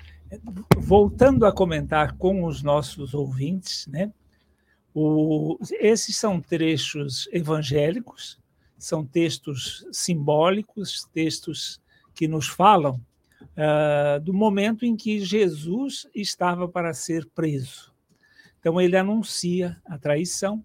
Voltando 0.77 1.47
a 1.47 1.53
comentar 1.53 2.19
com 2.19 2.45
os 2.45 2.63
nossos 2.63 3.15
ouvintes, 3.15 3.87
né? 3.87 4.13
O, 4.95 5.59
esses 5.81 6.19
são 6.19 6.39
trechos 6.39 7.27
evangélicos, 7.33 8.39
são 8.77 9.07
textos 9.07 9.87
simbólicos, 9.91 11.09
textos 11.15 11.81
que 12.15 12.29
nos 12.29 12.47
falam 12.47 13.01
uh, 13.41 14.21
do 14.21 14.35
momento 14.35 14.85
em 14.85 14.95
que 14.97 15.25
Jesus 15.25 16.07
estava 16.15 16.69
para 16.69 16.93
ser 16.93 17.27
preso. 17.35 17.92
Então, 18.63 18.81
ele 18.81 18.97
anuncia 18.97 19.77
a 19.85 19.99
traição 19.99 20.65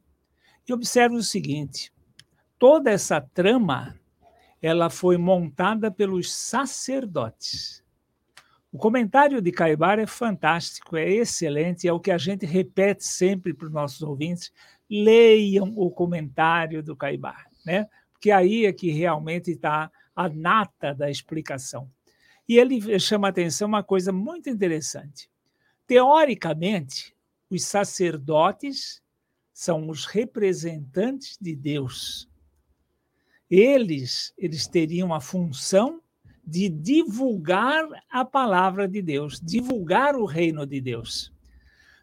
e 0.67 0.71
observa 0.71 1.15
o 1.15 1.23
seguinte: 1.23 1.91
toda 2.59 2.91
essa 2.91 3.19
trama 3.19 3.99
ela 4.61 4.87
foi 4.87 5.17
montada 5.17 5.89
pelos 5.89 6.31
sacerdotes. 6.31 7.83
O 8.71 8.77
comentário 8.77 9.41
de 9.41 9.51
Caibar 9.51 9.97
é 9.97 10.05
fantástico, 10.05 10.95
é 10.95 11.09
excelente, 11.09 11.87
é 11.87 11.91
o 11.91 11.99
que 11.99 12.11
a 12.11 12.19
gente 12.19 12.45
repete 12.45 13.03
sempre 13.03 13.51
para 13.51 13.65
os 13.65 13.73
nossos 13.73 14.03
ouvintes. 14.03 14.51
Leiam 14.87 15.73
o 15.75 15.89
comentário 15.89 16.83
do 16.83 16.95
Caibar, 16.95 17.47
né? 17.65 17.87
porque 18.13 18.29
aí 18.29 18.67
é 18.67 18.73
que 18.73 18.91
realmente 18.91 19.51
está 19.51 19.91
a 20.15 20.29
nata 20.29 20.93
da 20.93 21.09
explicação. 21.09 21.89
E 22.47 22.59
ele 22.59 22.99
chama 22.99 23.27
a 23.27 23.29
atenção 23.29 23.67
uma 23.67 23.83
coisa 23.83 24.11
muito 24.11 24.49
interessante. 24.49 25.27
Teoricamente, 25.87 27.16
os 27.49 27.63
sacerdotes 27.63 29.01
são 29.53 29.89
os 29.89 30.05
representantes 30.05 31.37
de 31.39 31.55
Deus. 31.55 32.29
Eles, 33.49 34.33
eles 34.37 34.67
teriam 34.67 35.13
a 35.13 35.21
função 35.21 36.01
de 36.45 36.69
divulgar 36.69 37.85
a 38.09 38.23
palavra 38.23 38.87
de 38.87 39.01
Deus, 39.01 39.39
divulgar 39.41 40.15
o 40.15 40.25
reino 40.25 40.65
de 40.65 40.79
Deus. 40.79 41.33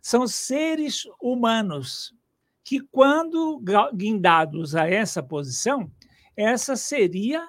São 0.03 0.27
seres 0.27 1.09
humanos 1.21 2.15
que, 2.63 2.81
quando 2.81 3.63
guindados 3.95 4.75
a 4.75 4.89
essa 4.89 5.23
posição, 5.23 5.91
essa 6.37 6.77
seria 6.77 7.49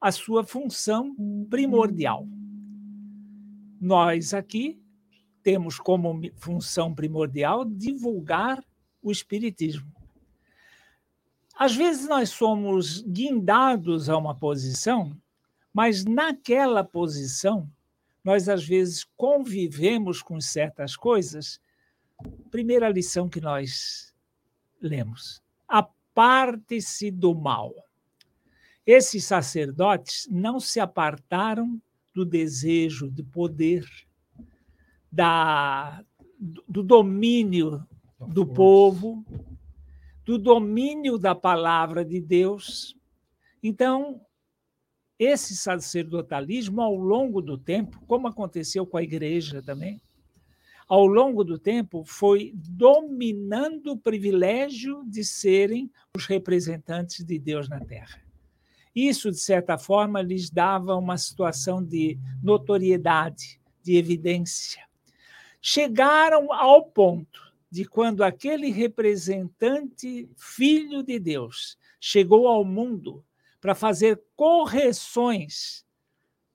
a 0.00 0.10
sua 0.10 0.42
função 0.42 1.14
primordial. 1.48 2.26
Nós 3.80 4.34
aqui 4.34 4.81
temos 5.42 5.78
como 5.78 6.20
função 6.36 6.94
primordial 6.94 7.64
divulgar 7.64 8.64
o 9.02 9.10
Espiritismo. 9.10 9.90
Às 11.54 11.74
vezes 11.74 12.08
nós 12.08 12.30
somos 12.30 13.02
guindados 13.02 14.08
a 14.08 14.16
uma 14.16 14.34
posição, 14.34 15.16
mas 15.72 16.04
naquela 16.04 16.82
posição 16.82 17.70
nós 18.24 18.48
às 18.48 18.64
vezes 18.64 19.04
convivemos 19.16 20.22
com 20.22 20.40
certas 20.40 20.96
coisas. 20.96 21.60
Primeira 22.50 22.88
lição 22.88 23.28
que 23.28 23.40
nós 23.40 24.14
lemos: 24.80 25.42
aparte-se 25.68 27.10
do 27.10 27.34
mal. 27.34 27.74
Esses 28.86 29.24
sacerdotes 29.24 30.26
não 30.30 30.58
se 30.58 30.80
apartaram 30.80 31.80
do 32.12 32.24
desejo 32.24 33.10
de 33.10 33.22
poder, 33.22 33.86
da, 35.12 36.02
do 36.66 36.82
domínio 36.82 37.86
do 38.18 38.46
povo, 38.46 39.24
do 40.24 40.38
domínio 40.38 41.18
da 41.18 41.34
palavra 41.34 42.04
de 42.04 42.20
Deus. 42.20 42.96
Então, 43.62 44.20
esse 45.18 45.56
sacerdotalismo, 45.56 46.80
ao 46.80 46.94
longo 46.96 47.42
do 47.42 47.58
tempo, 47.58 48.00
como 48.06 48.26
aconteceu 48.26 48.86
com 48.86 48.96
a 48.96 49.02
igreja 49.02 49.62
também, 49.62 50.00
ao 50.88 51.06
longo 51.06 51.44
do 51.44 51.58
tempo, 51.58 52.04
foi 52.04 52.52
dominando 52.54 53.92
o 53.92 53.98
privilégio 53.98 55.04
de 55.06 55.24
serem 55.24 55.90
os 56.16 56.26
representantes 56.26 57.24
de 57.24 57.38
Deus 57.38 57.68
na 57.68 57.80
terra. 57.80 58.20
Isso, 58.94 59.30
de 59.30 59.38
certa 59.38 59.78
forma, 59.78 60.20
lhes 60.20 60.50
dava 60.50 60.96
uma 60.96 61.16
situação 61.16 61.82
de 61.82 62.18
notoriedade, 62.42 63.58
de 63.82 63.96
evidência. 63.96 64.86
Chegaram 65.64 66.52
ao 66.52 66.84
ponto 66.84 67.40
de 67.70 67.84
quando 67.84 68.24
aquele 68.24 68.68
representante, 68.70 70.28
filho 70.36 71.04
de 71.04 71.20
Deus, 71.20 71.78
chegou 72.00 72.48
ao 72.48 72.64
mundo 72.64 73.24
para 73.60 73.74
fazer 73.74 74.20
correções 74.34 75.86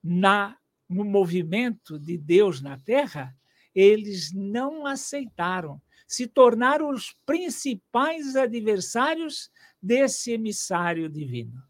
na 0.03 0.57
no 0.89 1.03
movimento 1.03 1.99
de 1.99 2.17
Deus 2.17 2.61
na 2.61 2.77
Terra, 2.77 3.35
eles 3.75 4.31
não 4.33 4.85
aceitaram, 4.85 5.81
se 6.07 6.27
tornaram 6.27 6.89
os 6.89 7.13
principais 7.25 8.35
adversários 8.35 9.51
desse 9.81 10.31
emissário 10.31 11.09
divino. 11.09 11.61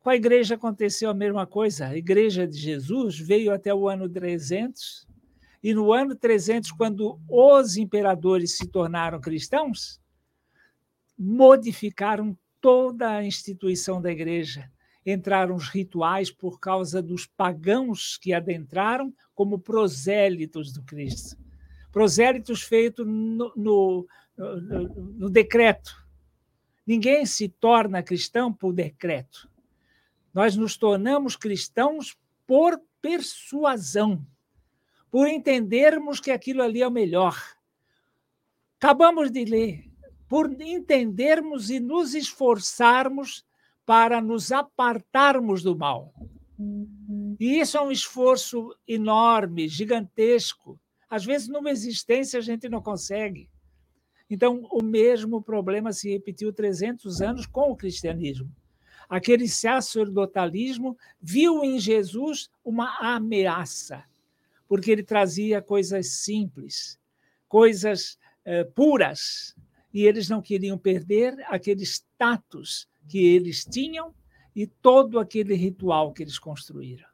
Com 0.00 0.10
a 0.10 0.16
igreja 0.16 0.54
aconteceu 0.54 1.10
a 1.10 1.14
mesma 1.14 1.46
coisa. 1.46 1.86
A 1.88 1.96
igreja 1.96 2.46
de 2.46 2.58
Jesus 2.58 3.18
veio 3.18 3.52
até 3.52 3.72
o 3.72 3.88
ano 3.88 4.08
300, 4.08 5.06
e 5.62 5.74
no 5.74 5.92
ano 5.92 6.14
300, 6.16 6.72
quando 6.72 7.20
os 7.28 7.76
imperadores 7.76 8.56
se 8.56 8.66
tornaram 8.66 9.20
cristãos, 9.20 10.00
modificaram 11.18 12.36
toda 12.60 13.10
a 13.10 13.24
instituição 13.24 14.00
da 14.00 14.10
igreja. 14.10 14.70
Entraram 15.04 15.54
os 15.54 15.68
rituais 15.68 16.30
por 16.30 16.58
causa 16.58 17.02
dos 17.02 17.26
pagãos 17.26 18.16
que 18.16 18.32
adentraram 18.32 19.12
como 19.34 19.58
prosélitos 19.58 20.72
do 20.72 20.82
Cristo. 20.82 21.36
Prosélitos 21.92 22.62
feitos 22.62 23.06
no, 23.06 23.52
no, 23.56 24.06
no, 24.36 24.88
no 25.18 25.30
decreto. 25.30 26.06
Ninguém 26.86 27.26
se 27.26 27.48
torna 27.48 28.02
cristão 28.02 28.52
por 28.52 28.72
decreto. 28.72 29.48
Nós 30.32 30.56
nos 30.56 30.76
tornamos 30.76 31.36
cristãos 31.36 32.16
por 32.46 32.80
persuasão, 33.00 34.24
por 35.10 35.28
entendermos 35.28 36.20
que 36.20 36.30
aquilo 36.30 36.62
ali 36.62 36.82
é 36.82 36.88
o 36.88 36.90
melhor. 36.90 37.36
Acabamos 38.78 39.30
de 39.30 39.44
ler, 39.44 39.84
por 40.28 40.50
entendermos 40.60 41.70
e 41.70 41.80
nos 41.80 42.14
esforçarmos 42.14 43.44
para 43.84 44.20
nos 44.20 44.52
apartarmos 44.52 45.62
do 45.62 45.76
mal. 45.76 46.14
E 47.38 47.58
isso 47.58 47.76
é 47.76 47.80
um 47.80 47.90
esforço 47.90 48.74
enorme, 48.86 49.66
gigantesco. 49.66 50.78
Às 51.08 51.24
vezes, 51.24 51.48
numa 51.48 51.70
existência, 51.70 52.38
a 52.38 52.42
gente 52.42 52.68
não 52.68 52.80
consegue. 52.80 53.50
Então, 54.28 54.62
o 54.70 54.82
mesmo 54.82 55.42
problema 55.42 55.92
se 55.92 56.10
repetiu 56.10 56.52
300 56.52 57.20
anos 57.20 57.46
com 57.46 57.72
o 57.72 57.76
cristianismo. 57.76 58.48
Aquele 59.08 59.48
sacerdotalismo 59.48 60.96
viu 61.20 61.64
em 61.64 61.80
Jesus 61.80 62.48
uma 62.64 62.96
ameaça, 63.00 64.04
porque 64.70 64.92
ele 64.92 65.02
trazia 65.02 65.60
coisas 65.60 66.12
simples, 66.22 66.96
coisas 67.48 68.16
eh, 68.44 68.62
puras, 68.62 69.52
e 69.92 70.06
eles 70.06 70.28
não 70.28 70.40
queriam 70.40 70.78
perder 70.78 71.34
aquele 71.48 71.82
status 71.82 72.88
que 73.08 73.18
eles 73.18 73.64
tinham 73.64 74.14
e 74.54 74.68
todo 74.68 75.18
aquele 75.18 75.56
ritual 75.56 76.12
que 76.12 76.22
eles 76.22 76.38
construíram. 76.38 77.08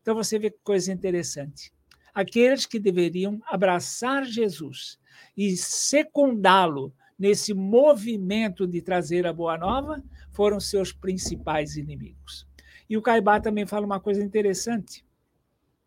Então 0.00 0.14
você 0.14 0.38
vê 0.38 0.50
que 0.50 0.56
coisa 0.64 0.90
interessante. 0.90 1.70
Aqueles 2.14 2.64
que 2.64 2.80
deveriam 2.80 3.42
abraçar 3.44 4.24
Jesus 4.24 4.98
e 5.36 5.58
secundá-lo 5.58 6.94
nesse 7.18 7.52
movimento 7.52 8.66
de 8.66 8.80
trazer 8.80 9.26
a 9.26 9.34
boa 9.34 9.58
nova, 9.58 10.02
foram 10.32 10.58
seus 10.58 10.94
principais 10.94 11.76
inimigos. 11.76 12.48
E 12.88 12.96
o 12.96 13.02
Caibá 13.02 13.38
também 13.38 13.66
fala 13.66 13.84
uma 13.84 14.00
coisa 14.00 14.24
interessante. 14.24 15.04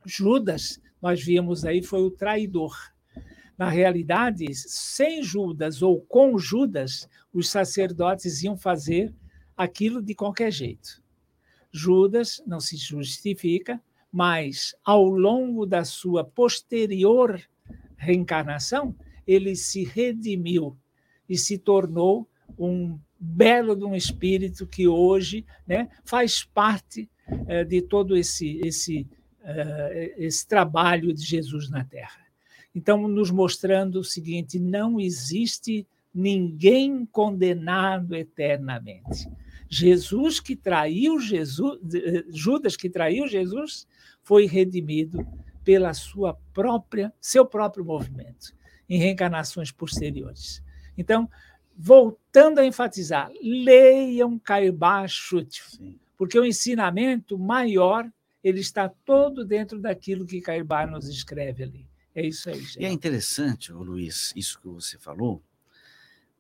Judas, 0.06 0.79
nós 1.04 1.22
vimos 1.22 1.66
aí, 1.66 1.84
foi 1.84 2.02
o 2.02 2.10
traidor. 2.10 2.74
Na 3.58 3.68
realidade, 3.68 4.56
sem 4.56 5.22
Judas 5.22 5.82
ou 5.82 6.00
com 6.00 6.38
Judas, 6.38 7.10
os 7.34 7.50
sacerdotes 7.50 8.42
iam 8.42 8.56
fazer 8.56 9.13
aquilo 9.56 10.02
de 10.02 10.16
qualquer 10.16 10.50
jeito. 10.50 11.04
Judas 11.74 12.42
não 12.48 12.62
se 12.62 12.78
justifica, 12.78 13.82
mas 14.10 14.74
ao 14.82 15.04
longo 15.04 15.66
da 15.66 15.84
sua 15.84 16.24
posterior 16.24 17.38
reencarnação, 17.98 18.96
ele 19.28 19.58
se 19.58 19.84
redimiu 19.84 20.78
e 21.28 21.38
se 21.38 21.58
tornou 21.58 22.26
um 22.58 22.98
belo 23.20 23.76
de 23.76 23.84
um 23.84 23.94
espírito 23.94 24.66
que 24.66 24.88
hoje 24.88 25.46
né, 25.68 25.89
faz 26.06 26.46
parte 26.46 27.10
eh, 27.48 27.66
de 27.66 27.82
todo 27.82 28.16
esse, 28.16 28.62
esse, 28.63 29.06
esse 30.17 30.47
trabalho 30.47 31.13
de 31.13 31.23
Jesus 31.23 31.69
na 31.69 31.84
Terra. 31.84 32.23
Então, 32.73 33.08
nos 33.08 33.29
mostrando 33.29 33.99
o 33.99 34.03
seguinte: 34.03 34.60
não 34.60 34.99
existe 34.99 35.86
ninguém 36.13 37.06
condenado 37.06 38.15
eternamente. 38.15 39.27
Jesus 39.69 40.39
que 40.39 40.56
traiu 40.56 41.19
Jesus, 41.19 41.79
eh, 41.95 42.25
Judas 42.29 42.75
que 42.75 42.89
traiu 42.89 43.27
Jesus, 43.27 43.88
foi 44.21 44.45
redimido 44.45 45.25
pela 45.63 45.93
sua 45.93 46.36
própria, 46.53 47.12
seu 47.19 47.45
próprio 47.45 47.84
movimento 47.84 48.53
em 48.88 48.99
reencarnações 48.99 49.71
posteriores. 49.71 50.62
Então, 50.97 51.27
voltando 51.75 52.60
a 52.60 52.65
enfatizar, 52.65 53.32
leiam 53.41 54.39
Chute, 55.08 55.63
porque 56.17 56.38
o 56.38 56.45
ensinamento 56.45 57.39
maior 57.39 58.08
ele 58.43 58.60
está 58.60 58.89
todo 58.89 59.45
dentro 59.45 59.79
daquilo 59.79 60.25
que 60.25 60.41
Caibá 60.41 60.86
nos 60.86 61.08
escreve 61.08 61.63
ali. 61.63 61.88
É 62.13 62.25
isso 62.25 62.49
aí. 62.49 62.60
Gente. 62.60 62.79
E 62.82 62.86
é 62.86 62.91
interessante, 62.91 63.71
Luiz, 63.71 64.34
isso 64.36 64.60
que 64.60 64.67
você 64.67 64.97
falou, 64.97 65.41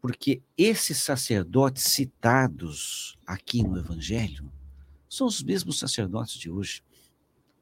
porque 0.01 0.41
esses 0.57 0.97
sacerdotes 0.97 1.83
citados 1.83 3.17
aqui 3.25 3.63
no 3.63 3.77
Evangelho 3.77 4.51
são 5.09 5.27
os 5.27 5.41
mesmos 5.41 5.79
sacerdotes 5.79 6.35
de 6.35 6.49
hoje. 6.49 6.83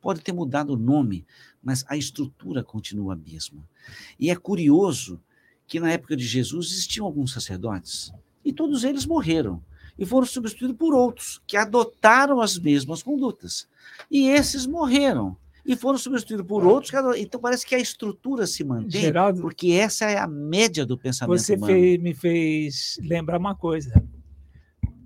Pode 0.01 0.21
ter 0.21 0.31
mudado 0.31 0.73
o 0.73 0.77
nome, 0.77 1.25
mas 1.61 1.85
a 1.87 1.95
estrutura 1.95 2.63
continua 2.63 3.13
a 3.13 3.15
mesma. 3.15 3.63
E 4.19 4.31
é 4.31 4.35
curioso 4.35 5.21
que 5.67 5.79
na 5.79 5.91
época 5.91 6.17
de 6.17 6.25
Jesus 6.25 6.71
existiam 6.71 7.05
alguns 7.05 7.31
sacerdotes 7.31 8.11
e 8.43 8.51
todos 8.51 8.83
eles 8.83 9.05
morreram 9.05 9.63
e 9.97 10.05
foram 10.05 10.25
substituídos 10.25 10.77
por 10.77 10.93
outros 10.93 11.41
que 11.45 11.57
adotaram 11.57 12.41
as 12.41 12.57
mesmas 12.57 13.03
condutas. 13.03 13.67
E 14.09 14.27
esses 14.27 14.65
morreram 14.65 15.37
e 15.65 15.75
foram 15.75 15.97
substituídos 15.97 16.45
por 16.45 16.65
outros. 16.65 16.91
Então 17.17 17.39
parece 17.39 17.65
que 17.65 17.75
a 17.75 17.79
estrutura 17.79 18.47
se 18.47 18.63
mantém, 18.63 19.01
Geraldo, 19.01 19.41
porque 19.41 19.73
essa 19.73 20.05
é 20.05 20.17
a 20.17 20.27
média 20.27 20.85
do 20.85 20.97
pensamento 20.97 21.37
você 21.37 21.55
humano. 21.55 21.73
Você 21.73 21.97
me 21.97 22.13
fez 22.13 22.99
lembrar 23.01 23.37
uma 23.37 23.55
coisa. 23.55 24.03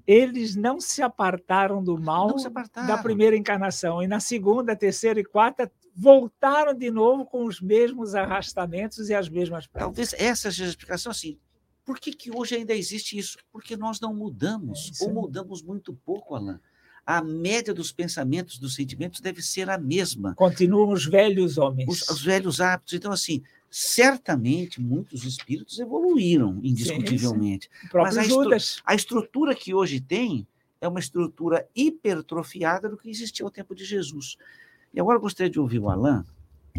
Eles 0.08 0.56
não 0.56 0.80
se 0.80 1.02
apartaram 1.02 1.84
do 1.84 2.00
mal 2.00 2.36
apartaram. 2.46 2.88
da 2.88 2.98
primeira 2.98 3.36
encarnação, 3.36 4.04
e 4.04 4.08
na 4.08 4.20
segunda, 4.20 4.76
terceira 4.76 5.20
e 5.20 5.26
quarta 5.26 5.72
voltaram 5.96 6.74
de 6.74 6.92
novo 6.92 7.26
com 7.26 7.46
os 7.46 7.60
mesmos 7.60 8.14
arrastamentos 8.14 9.10
e 9.10 9.16
as 9.16 9.28
mesmas 9.28 9.66
práticas. 9.66 10.10
Talvez 10.10 10.14
essa 10.14 10.52
seja 10.52 10.66
a 10.66 10.70
explicação 10.70 11.12
assim. 11.12 11.40
Por 11.86 12.00
que, 12.00 12.12
que 12.12 12.36
hoje 12.36 12.56
ainda 12.56 12.74
existe 12.74 13.18
isso? 13.18 13.38
Porque 13.52 13.78
nós 13.78 14.00
não 14.00 14.14
mudamos, 14.14 15.00
é, 15.00 15.06
ou 15.06 15.14
mudamos 15.14 15.62
muito 15.62 15.94
pouco, 15.94 16.36
Alain 16.36 16.60
a 17.06 17.22
média 17.22 17.74
dos 17.74 17.92
pensamentos, 17.92 18.58
dos 18.58 18.74
sentimentos 18.74 19.22
deve 19.22 19.42
ser 19.42 19.70
a 19.70 19.78
mesma. 19.78 20.34
Continuam 20.34 20.92
os 20.92 21.06
velhos 21.06 21.58
homens. 21.58 21.88
Os, 21.88 22.10
os 22.10 22.24
velhos 22.24 22.60
hábitos. 22.60 22.96
Então, 22.96 23.12
assim, 23.12 23.44
certamente 23.70 24.82
muitos 24.82 25.24
espíritos 25.24 25.78
evoluíram, 25.80 26.60
indiscutivelmente. 26.64 27.70
Sim, 27.72 27.88
sim. 27.88 27.90
Mas 27.94 28.18
a, 28.18 28.24
estru 28.24 28.50
a 28.86 28.96
estrutura 28.96 29.54
que 29.54 29.74
hoje 29.74 30.00
tem 30.00 30.48
é 30.82 30.88
uma 30.88 31.00
estrutura 31.00 31.68
hipertrofiada 31.76 32.90
do 32.90 32.98
que 32.98 33.10
existia 33.10 33.46
ao 33.46 33.52
tempo 33.52 33.76
de 33.76 33.86
Jesus. 33.86 34.38
E 34.92 35.00
agora 35.00 35.18
eu 35.18 35.22
gostaria 35.22 35.50
de 35.50 35.60
ouvir 35.60 35.80
o 35.80 35.90
Alain 35.90 36.24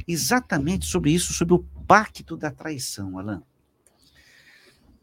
exatamente 0.09 0.87
sobre 0.87 1.11
isso, 1.13 1.33
sobre 1.33 1.55
o 1.55 1.65
pacto 1.87 2.37
da 2.37 2.51
traição, 2.51 3.19
Alain. 3.19 3.41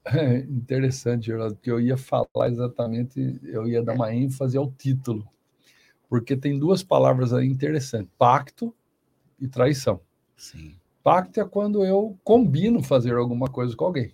É 0.05 0.37
interessante, 0.49 1.27
Geraldo, 1.27 1.55
porque 1.55 1.71
eu 1.71 1.79
ia 1.79 1.97
falar 1.97 2.49
exatamente, 2.49 3.39
eu 3.43 3.67
ia 3.67 3.81
dar 3.81 3.93
uma 3.93 4.13
ênfase 4.13 4.57
ao 4.57 4.71
título, 4.71 5.27
porque 6.09 6.35
tem 6.35 6.59
duas 6.59 6.83
palavras 6.83 7.33
aí 7.33 7.47
interessantes: 7.47 8.11
pacto 8.17 8.73
e 9.39 9.47
traição. 9.47 9.99
Sim. 10.35 10.75
Pacto 11.03 11.39
é 11.39 11.45
quando 11.45 11.83
eu 11.83 12.17
combino 12.23 12.81
fazer 12.81 13.13
alguma 13.15 13.49
coisa 13.49 13.75
com 13.75 13.85
alguém. 13.85 14.13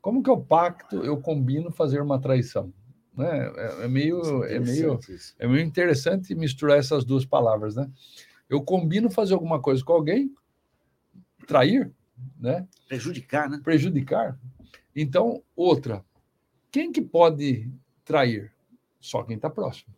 Como 0.00 0.22
que 0.22 0.30
é 0.30 0.32
o 0.32 0.40
pacto? 0.40 0.96
Eu 1.04 1.20
combino 1.20 1.72
fazer 1.72 2.00
uma 2.00 2.20
traição. 2.20 2.72
Né? 3.16 3.52
É, 3.56 3.84
é 3.84 3.88
meio, 3.88 4.44
é, 4.44 4.60
meio, 4.60 5.00
é 5.40 5.48
meio 5.48 5.64
interessante 5.64 6.34
misturar 6.36 6.78
essas 6.78 7.04
duas 7.04 7.24
palavras, 7.24 7.74
né? 7.74 7.90
Eu 8.48 8.62
combino 8.62 9.10
fazer 9.10 9.34
alguma 9.34 9.60
coisa 9.60 9.84
com 9.84 9.92
alguém, 9.92 10.32
trair, 11.46 11.92
né? 12.38 12.66
Prejudicar, 12.86 13.50
né? 13.50 13.60
Prejudicar. 13.62 14.38
Então, 15.00 15.44
outra, 15.54 16.04
quem 16.72 16.90
que 16.90 17.00
pode 17.00 17.70
trair? 18.04 18.52
Só 18.98 19.22
quem 19.22 19.36
está 19.36 19.48
próximo. 19.48 19.94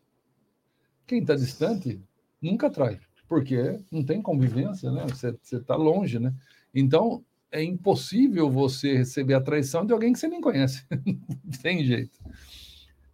Quem 1.07 1.21
está 1.21 1.35
distante 1.35 1.99
nunca 2.39 2.69
trai, 2.69 3.01
porque 3.27 3.81
não 3.91 4.05
tem 4.05 4.21
convivência, 4.21 4.93
né? 4.93 5.07
Você 5.07 5.57
está 5.57 5.75
longe, 5.75 6.19
né? 6.19 6.35
Então, 6.75 7.25
é 7.51 7.65
impossível 7.65 8.51
você 8.51 8.95
receber 8.95 9.33
a 9.33 9.41
traição 9.41 9.87
de 9.87 9.95
alguém 9.95 10.13
que 10.13 10.19
você 10.19 10.29
nem 10.29 10.39
conhece. 10.39 10.85
não 10.93 11.59
tem 11.63 11.83
jeito. 11.83 12.19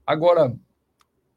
Agora, 0.04 0.58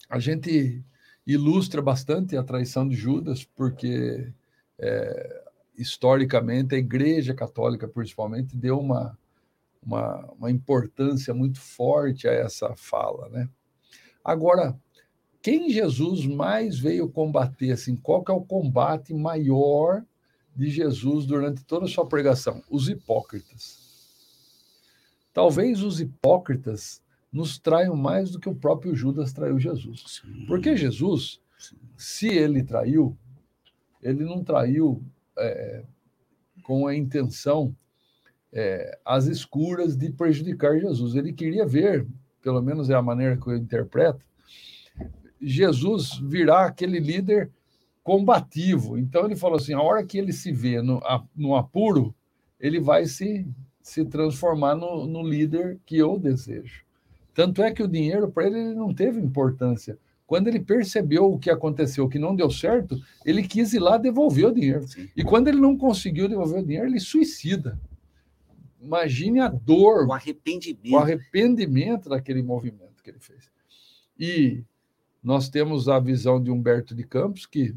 a 0.10 0.18
gente 0.18 0.84
ilustra 1.28 1.80
bastante 1.80 2.36
a 2.36 2.44
traição 2.44 2.90
de 2.90 2.96
Judas, 2.96 3.44
porque 3.44 4.34
é, 4.80 5.44
historicamente 5.78 6.74
a 6.74 6.80
Igreja 6.80 7.36
Católica, 7.36 7.88
principalmente, 7.88 8.58
deu 8.58 8.80
uma 8.80 9.16
uma, 9.82 10.26
uma 10.38 10.52
importância 10.52 11.34
muito 11.34 11.60
forte 11.60 12.28
a 12.28 12.32
essa 12.32 12.76
fala, 12.76 13.30
né? 13.30 13.50
Agora, 14.24 14.78
quem 15.42 15.70
Jesus 15.70 16.26
mais 16.26 16.78
veio 16.78 17.10
combater, 17.10 17.72
assim, 17.72 17.96
qual 17.96 18.24
que 18.24 18.32
é 18.32 18.34
o 18.34 18.46
combate 18.46 19.14
maior 19.14 20.04
de 20.56 20.70
Jesus 20.70 21.26
durante 21.26 21.64
toda 21.64 21.86
a 21.86 21.90
sua 21.90 22.06
pregação? 22.06 22.62
Os 22.70 22.90
hipócritas. 22.90 23.88
Talvez 25.34 25.82
os 25.82 26.02
hipócritas 26.02 27.02
nos 27.32 27.58
traiam 27.58 27.96
mais 27.96 28.32
do 28.32 28.40
que 28.40 28.50
o 28.50 28.56
próprio 28.56 28.96
Judas 28.96 29.32
traiu 29.32 29.60
Jesus. 29.60 30.04
Sim. 30.08 30.46
Porque 30.48 30.76
Jesus, 30.76 31.40
se 31.96 32.28
ele 32.28 32.64
traiu, 32.64 33.18
ele 34.02 34.26
não 34.26 34.44
traiu 34.44 35.02
é, 35.38 35.84
com 36.64 36.88
a 36.88 36.96
intenção 36.96 37.76
é, 38.52 38.98
às 39.06 39.26
escuras 39.26 39.96
de 39.96 40.12
prejudicar 40.12 40.80
Jesus. 40.80 41.16
Ele 41.16 41.34
queria 41.34 41.66
ver, 41.66 42.06
pelo 42.42 42.62
menos 42.62 42.90
é 42.90 42.96
a 42.96 43.02
maneira 43.02 43.38
que 43.38 43.48
eu 43.48 43.56
interpreto, 43.56 44.26
Jesus 45.42 46.20
virar 46.22 46.66
aquele 46.66 47.00
líder 47.00 47.50
combativo. 48.04 48.98
Então 48.98 49.26
ele 49.26 49.36
falou 49.36 49.58
assim: 49.58 49.74
a 49.74 49.82
hora 49.82 50.04
que 50.04 50.18
ele 50.18 50.34
se 50.34 50.52
vê 50.52 50.82
no, 50.82 51.02
no 51.36 51.56
apuro, 51.56 52.14
ele 52.60 52.80
vai 52.80 53.06
se, 53.06 53.48
se 53.82 54.04
transformar 54.06 54.76
no, 54.76 55.06
no 55.06 55.22
líder 55.22 55.80
que 55.86 55.98
eu 55.98 56.18
desejo. 56.18 56.84
Tanto 57.34 57.62
é 57.64 57.72
que 57.72 57.84
o 57.84 57.88
dinheiro 57.88 58.30
para 58.30 58.48
ele, 58.48 58.60
ele 58.60 58.76
não 58.76 58.94
teve 58.94 59.20
importância. 59.20 59.98
Quando 60.28 60.48
ele 60.48 60.60
percebeu 60.60 61.32
o 61.32 61.40
que 61.40 61.50
aconteceu, 61.50 62.08
que 62.08 62.20
não 62.20 62.36
deu 62.36 62.52
certo, 62.52 62.96
ele 63.26 63.42
quis 63.42 63.74
ir 63.74 63.80
lá 63.80 63.98
devolver 63.98 64.46
o 64.48 64.54
dinheiro. 64.54 64.88
Sim. 64.88 65.10
E 65.16 65.24
quando 65.24 65.48
ele 65.48 65.60
não 65.60 65.76
conseguiu 65.76 66.28
devolver 66.28 66.62
o 66.62 66.66
dinheiro, 66.66 66.86
ele 66.86 67.00
suicida. 67.00 67.80
Imagine 68.82 69.42
a 69.42 69.50
dor, 69.50 70.08
o 70.08 70.14
arrependimento. 70.14 70.94
o 70.94 70.98
arrependimento 70.98 72.10
daquele 72.10 72.42
movimento 72.42 73.04
que 73.04 73.10
ele 73.10 73.20
fez. 73.20 73.52
E 74.18 74.64
nós 75.22 75.50
temos 75.50 75.90
a 75.90 76.00
visão 76.00 76.42
de 76.42 76.50
Humberto 76.50 76.96
de 76.96 77.04
Campos, 77.04 77.46
que 77.46 77.76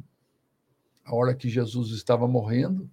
a 1.05 1.15
hora 1.15 1.35
que 1.35 1.49
Jesus 1.49 1.91
estava 1.91 2.29
morrendo, 2.29 2.89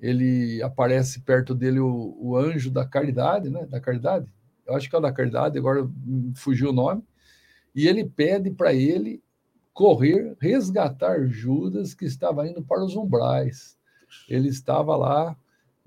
ele 0.00 0.62
aparece 0.62 1.20
perto 1.20 1.54
dele 1.54 1.80
o, 1.80 2.16
o 2.20 2.36
anjo 2.36 2.70
da 2.70 2.84
caridade, 2.84 3.50
né? 3.50 3.66
Da 3.66 3.80
caridade. 3.80 4.32
Eu 4.66 4.74
acho 4.74 4.88
que 4.88 4.94
é 4.94 4.98
o 4.98 5.02
da 5.02 5.12
caridade, 5.12 5.58
agora 5.58 5.88
fugiu 6.34 6.70
o 6.70 6.72
nome. 6.72 7.02
E 7.74 7.86
ele 7.86 8.04
pede 8.04 8.50
para 8.50 8.72
ele 8.72 9.22
correr, 9.72 10.36
resgatar 10.40 11.26
Judas, 11.26 11.94
que 11.94 12.04
estava 12.04 12.46
indo 12.48 12.62
para 12.62 12.84
os 12.84 12.96
umbrais. 12.96 13.78
Ele 14.28 14.48
estava 14.48 14.96
lá 14.96 15.36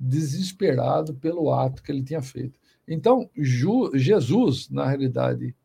desesperado 0.02 1.14
pelo 1.14 1.54
ato 1.54 1.84
que 1.84 1.92
ele 1.92 2.02
tinha 2.02 2.22
feito. 2.22 2.60
Então, 2.88 3.30
Jesus, 3.38 4.68
na 4.70 4.88
realidade, 4.88 5.56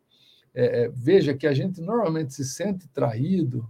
é, 0.55 0.85
é, 0.85 0.89
veja 0.89 1.35
que 1.35 1.47
a 1.47 1.55
gente 1.55 1.81
normalmente 1.81 2.35
se 2.35 2.45
sente 2.45 2.87
traído 2.89 3.69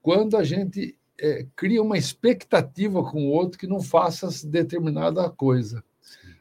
quando 0.00 0.36
a 0.36 0.42
gente 0.42 0.96
é, 1.20 1.46
cria 1.54 1.82
uma 1.82 1.98
expectativa 1.98 3.04
com 3.04 3.26
o 3.26 3.30
outro 3.30 3.58
que 3.58 3.66
não 3.66 3.80
faça 3.80 4.28
determinada 4.48 5.28
coisa. 5.30 5.84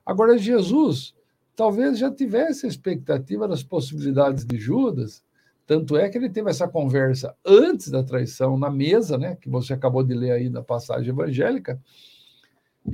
Agora, 0.05 0.37
Jesus 0.37 1.13
talvez 1.55 1.99
já 1.99 2.09
tivesse 2.09 2.65
a 2.65 2.69
expectativa 2.69 3.47
das 3.47 3.61
possibilidades 3.61 4.45
de 4.45 4.57
Judas, 4.57 5.23
tanto 5.67 5.95
é 5.95 6.09
que 6.09 6.17
ele 6.17 6.29
teve 6.29 6.49
essa 6.49 6.67
conversa 6.67 7.35
antes 7.45 7.89
da 7.89 8.03
traição 8.03 8.57
na 8.57 8.69
mesa, 8.69 9.17
né, 9.17 9.35
que 9.35 9.49
você 9.49 9.73
acabou 9.73 10.03
de 10.03 10.13
ler 10.13 10.31
aí 10.31 10.49
na 10.49 10.63
passagem 10.63 11.09
evangélica, 11.09 11.79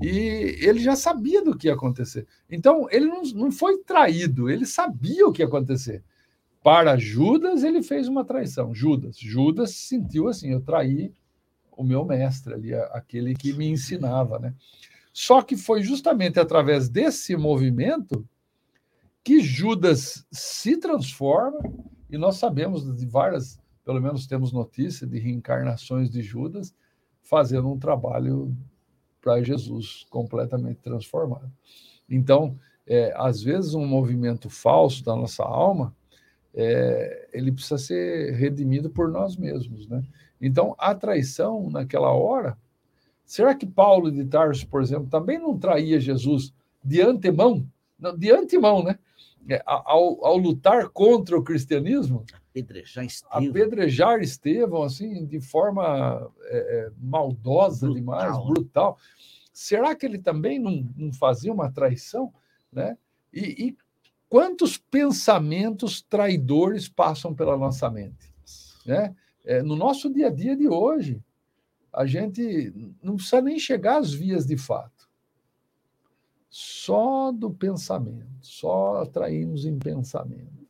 e 0.01 0.57
ele 0.59 0.79
já 0.79 0.95
sabia 0.95 1.43
do 1.43 1.57
que 1.57 1.67
ia 1.67 1.73
acontecer. 1.73 2.27
Então, 2.49 2.87
ele 2.91 3.05
não, 3.05 3.21
não 3.23 3.51
foi 3.51 3.77
traído, 3.79 4.49
ele 4.49 4.65
sabia 4.65 5.25
o 5.25 5.31
que 5.31 5.41
ia 5.41 5.47
acontecer. 5.47 6.03
Para 6.61 6.97
Judas, 6.97 7.63
ele 7.63 7.81
fez 7.81 8.07
uma 8.07 8.25
traição. 8.25 8.75
Judas, 8.75 9.17
Judas 9.17 9.71
sentiu 9.71 10.27
assim: 10.27 10.51
eu 10.51 10.61
traí 10.61 11.13
o 11.71 11.83
meu 11.83 12.03
mestre 12.03 12.53
ali, 12.53 12.73
aquele 12.73 13.33
que 13.35 13.53
me 13.53 13.67
ensinava, 13.67 14.39
né? 14.39 14.53
Só 15.13 15.41
que 15.41 15.55
foi 15.55 15.81
justamente 15.81 16.39
através 16.39 16.89
desse 16.89 17.35
movimento 17.35 18.27
que 19.23 19.39
Judas 19.41 20.25
se 20.31 20.77
transforma, 20.77 21.59
e 22.09 22.17
nós 22.17 22.37
sabemos 22.37 22.95
de 22.95 23.05
várias, 23.05 23.59
pelo 23.83 24.01
menos 24.01 24.25
temos 24.25 24.51
notícia 24.51 25.05
de 25.05 25.19
reencarnações 25.19 26.09
de 26.09 26.21
Judas 26.21 26.73
fazendo 27.21 27.69
um 27.69 27.77
trabalho 27.77 28.55
para 29.27 29.43
Jesus 29.43 30.05
completamente 30.09 30.79
transformado. 30.79 31.51
Então, 32.09 32.57
é, 32.87 33.13
às 33.17 33.43
vezes, 33.43 33.73
um 33.73 33.85
movimento 33.85 34.49
falso 34.49 35.03
da 35.03 35.13
nossa 35.13 35.43
alma, 35.43 35.93
é, 36.55 37.27
ele 37.33 37.51
precisa 37.51 37.77
ser 37.77 38.33
redimido 38.35 38.89
por 38.89 39.09
nós 39.09 39.35
mesmos, 39.35 39.85
né? 39.85 40.01
Então, 40.39 40.73
a 40.79 40.95
traição 40.95 41.69
naquela 41.69 42.13
hora, 42.13 42.57
será 43.25 43.53
que 43.53 43.65
Paulo 43.65 44.09
de 44.09 44.23
Tarso, 44.23 44.65
por 44.65 44.81
exemplo, 44.81 45.09
também 45.09 45.37
não 45.37 45.59
traía 45.59 45.99
Jesus 45.99 46.53
de 46.81 47.01
antemão? 47.01 47.67
Não, 47.99 48.17
de 48.17 48.31
antemão, 48.31 48.81
né? 48.81 48.97
É, 49.49 49.63
ao, 49.65 50.25
ao, 50.25 50.37
lutar 50.37 50.89
contra 50.89 51.37
o 51.37 51.43
cristianismo, 51.43 52.25
apedrejar 52.49 53.05
Estevão, 53.05 53.49
apedrejar 53.49 54.19
Estevão 54.19 54.83
assim, 54.83 55.25
de 55.25 55.39
forma 55.39 56.29
é, 56.45 56.57
é 56.57 56.91
maldosa 56.99 57.87
brutal. 57.87 57.95
demais, 57.95 58.37
brutal. 58.45 58.97
Será 59.53 59.95
que 59.95 60.05
ele 60.05 60.19
também 60.19 60.59
não, 60.59 60.85
não 60.95 61.13
fazia 61.13 61.53
uma 61.53 61.71
traição? 61.71 62.33
Né? 62.71 62.97
E, 63.33 63.67
e, 63.67 63.77
quantos 64.29 64.77
pensamentos 64.77 66.01
traidores 66.01 66.89
passam 66.89 67.33
pela 67.33 67.57
nossa 67.57 67.89
mente? 67.89 68.33
Né? 68.85 69.15
É, 69.45 69.63
no 69.63 69.75
nosso 69.75 70.13
dia 70.13 70.27
a 70.27 70.31
dia 70.31 70.55
de 70.55 70.67
hoje, 70.67 71.23
a 71.93 72.05
gente 72.05 72.73
não 73.01 73.15
precisa 73.15 73.41
nem 73.41 73.57
chegar 73.57 73.97
às 73.97 74.13
vias 74.13 74.45
de 74.45 74.57
fato. 74.57 74.96
Só 76.59 77.31
do 77.31 77.51
pensamento, 77.51 78.25
só 78.41 79.03
atraímos 79.03 79.63
em 79.63 79.77
pensamento. 79.77 80.65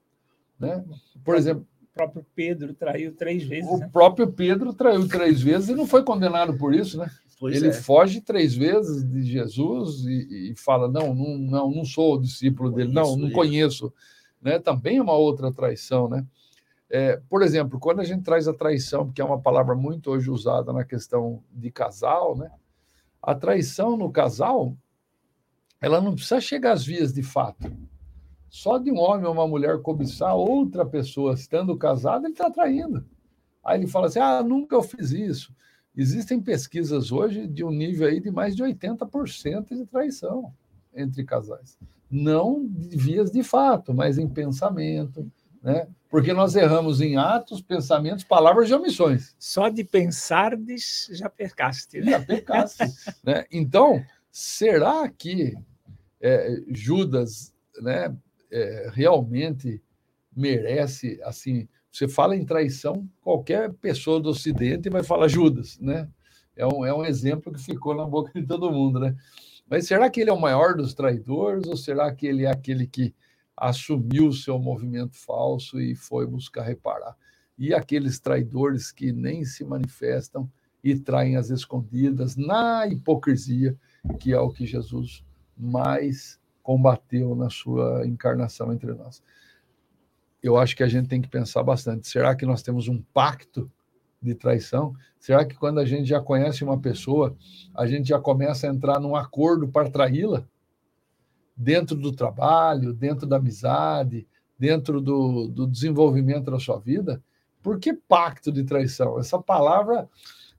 Né? 0.60 0.84
Por 1.24 1.34
exemplo. 1.34 1.66
O 1.82 1.94
próprio 1.94 2.26
Pedro 2.36 2.74
traiu 2.74 3.16
três 3.16 3.46
vezes. 3.46 3.72
O 3.72 3.78
né? 3.78 3.90
próprio 3.94 4.28
Pedro 4.28 4.74
traiu 4.74 5.08
três 5.08 5.42
vezes 5.42 5.70
e 5.70 5.76
não 5.76 5.88
foi 5.88 6.04
condenado 6.04 6.58
por 6.58 6.76
isso, 6.76 6.98
né? 6.98 7.10
Pois 7.40 7.56
ele 7.56 7.70
é. 7.70 7.72
foge 7.72 8.20
três 8.20 8.54
vezes 8.54 9.02
de 9.10 9.24
Jesus 9.24 10.04
e, 10.06 10.52
e, 10.52 10.56
fala: 10.58 10.90
não, 10.90 11.16
não, 11.16 11.38
não, 11.38 11.72
não 11.72 11.86
sou 11.86 12.20
discípulo 12.20 12.70
dele, 12.70 12.92
não, 12.92 13.16
não 13.16 13.32
conheço. 13.32 13.94
Né? 14.42 14.60
Também 14.60 14.98
é 14.98 15.02
uma 15.02 15.16
outra 15.16 15.54
traição, 15.54 16.10
né? 16.10 16.28
É, 16.90 17.22
por 17.30 17.42
exemplo, 17.42 17.80
quando 17.80 18.02
a 18.02 18.04
gente 18.04 18.24
traz 18.24 18.46
a 18.46 18.54
traição, 18.54 19.10
que 19.10 19.22
é 19.22 19.26
uma 19.26 19.40
palavra 19.40 19.74
muito 19.74 20.12
hoje 20.12 20.30
usada 20.30 20.74
na 20.74 20.84
questão 20.84 21.42
de 21.50 21.72
casal, 21.72 22.36
né? 22.36 22.52
A 23.22 23.34
traição 23.34 23.96
no 23.96 24.12
casal, 24.12 24.76
ela 25.82 26.02
não 26.02 26.14
precisa 26.14 26.42
chegar 26.42 26.74
às 26.74 26.86
vias 26.86 27.14
de 27.14 27.24
fato. 27.24 27.72
Só 28.50 28.78
de 28.78 28.92
um 28.92 28.98
homem 28.98 29.26
ou 29.26 29.34
uma 29.34 29.48
mulher 29.48 29.82
cobiçar 29.82 30.36
outra 30.36 30.86
pessoa 30.86 31.34
estando 31.34 31.78
casado, 31.78 32.26
ele 32.26 32.34
está 32.34 32.50
traindo. 32.50 33.06
Aí 33.64 33.80
ele 33.80 33.88
fala 33.88 34.08
assim: 34.08 34.20
ah, 34.20 34.42
nunca 34.42 34.76
eu 34.76 34.82
fiz 34.82 35.12
isso. 35.12 35.54
Existem 35.96 36.40
pesquisas 36.40 37.12
hoje 37.12 37.48
de 37.48 37.64
um 37.64 37.72
nível 37.72 38.08
aí 38.08 38.20
de 38.20 38.32
mais 38.32 38.56
de 38.56 38.64
80% 38.64 39.76
de 39.76 39.86
traição 39.86 40.54
entre 40.96 41.24
casais. 41.24 41.78
Não 42.10 42.66
de 42.66 42.96
vias 42.96 43.32
de 43.32 43.44
fato, 43.44 43.94
mas 43.94 44.18
em 44.18 44.30
pensamento, 44.30 45.30
né? 45.62 45.88
Porque 46.10 46.32
nós 46.32 46.56
erramos 46.56 47.02
em 47.02 47.18
atos, 47.18 47.62
pensamentos, 47.62 48.24
palavras 48.24 48.70
e 48.70 48.74
omissões. 48.74 49.36
Só 49.38 49.68
de 49.68 49.84
pensar 49.84 50.54
já 51.12 51.30
pecaste. 51.30 52.00
Né? 52.00 52.12
Já 52.12 52.22
pecaste. 52.22 52.84
né? 53.24 53.44
Então, 53.52 54.02
será 54.32 55.08
que 55.10 55.56
é, 56.22 56.62
Judas 56.70 57.54
né, 57.82 58.16
é, 58.52 58.90
realmente 58.94 59.82
merece, 60.36 61.20
assim, 61.24 61.68
você 61.92 62.08
fala 62.08 62.36
em 62.36 62.46
traição, 62.46 63.10
qualquer 63.22 63.74
pessoa 63.74 64.20
do 64.20 64.30
Ocidente 64.30 64.90
vai 64.90 65.04
falar 65.04 65.28
Judas, 65.28 65.80
né? 65.80 66.08
É 66.56 66.66
um, 66.66 66.86
é 66.86 66.94
um 66.94 67.06
exemplo 67.06 67.52
que 67.52 67.60
ficou 67.60 67.96
na 67.96 68.06
boca 68.06 68.32
de 68.34 68.46
todo 68.46 68.72
mundo, 68.72 69.00
né? 69.00 69.16
Mas 69.70 69.88
será 69.88 70.10
que 70.10 70.22
ele 70.22 70.30
é 70.30 70.34
o 70.34 70.40
maior 70.40 70.76
dos 70.76 70.94
traidores 70.94 71.68
ou 71.68 71.76
será 71.76 72.14
que 72.14 72.26
ele 72.26 72.46
é 72.46 72.52
aquele 72.52 72.88
que 72.88 73.14
assumiu 73.58 74.28
o 74.28 74.34
seu 74.34 74.60
movimento 74.60 75.18
falso 75.18 75.82
e 75.82 75.96
foi 75.96 76.28
buscar 76.28 76.62
reparar. 76.62 77.18
E 77.58 77.74
aqueles 77.74 78.20
traidores 78.20 78.92
que 78.92 79.12
nem 79.12 79.44
se 79.44 79.66
manifestam 79.66 80.50
e 80.84 80.96
traem 80.96 81.36
as 81.36 81.50
escondidas 81.50 82.36
na 82.36 82.86
hipocrisia, 82.86 83.76
que 84.20 84.34
é 84.34 84.40
o 84.40 84.50
que 84.50 84.66
Jesus 84.66 85.24
mais 85.58 86.40
combateu 86.62 87.36
na 87.36 87.50
sua 87.50 88.06
encarnação 88.06 88.74
entre 88.74 88.94
nós. 88.94 89.24
Eu 90.42 90.58
acho 90.58 90.76
que 90.76 90.84
a 90.84 90.88
gente 90.88 91.08
tem 91.08 91.22
que 91.22 91.30
pensar 91.30 91.64
bastante. 91.64 92.08
Será 92.08 92.36
que 92.36 92.46
nós 92.46 92.62
temos 92.62 92.88
um 92.88 93.02
pacto 93.14 93.72
de 94.22 94.36
traição? 94.36 94.94
Será 95.20 95.46
que 95.46 95.56
quando 95.56 95.80
a 95.80 95.86
gente 95.86 96.08
já 96.08 96.22
conhece 96.22 96.64
uma 96.64 96.80
pessoa, 96.80 97.36
a 97.76 97.88
gente 97.88 98.10
já 98.10 98.20
começa 98.20 98.68
a 98.68 98.70
entrar 98.70 99.00
num 99.00 99.16
acordo 99.16 99.68
para 99.68 99.90
traí-la? 99.90 100.46
dentro 101.58 101.96
do 101.98 102.12
trabalho, 102.12 102.94
dentro 102.94 103.26
da 103.26 103.38
amizade, 103.38 104.28
dentro 104.60 105.02
do, 105.02 105.48
do 105.48 105.66
desenvolvimento 105.66 106.52
da 106.52 106.60
sua 106.60 106.80
vida. 106.80 107.22
Por 107.64 107.80
que 107.80 107.94
pacto 107.94 108.52
de 108.52 108.64
traição? 108.64 109.20
Essa 109.20 109.42
palavra, 109.42 110.08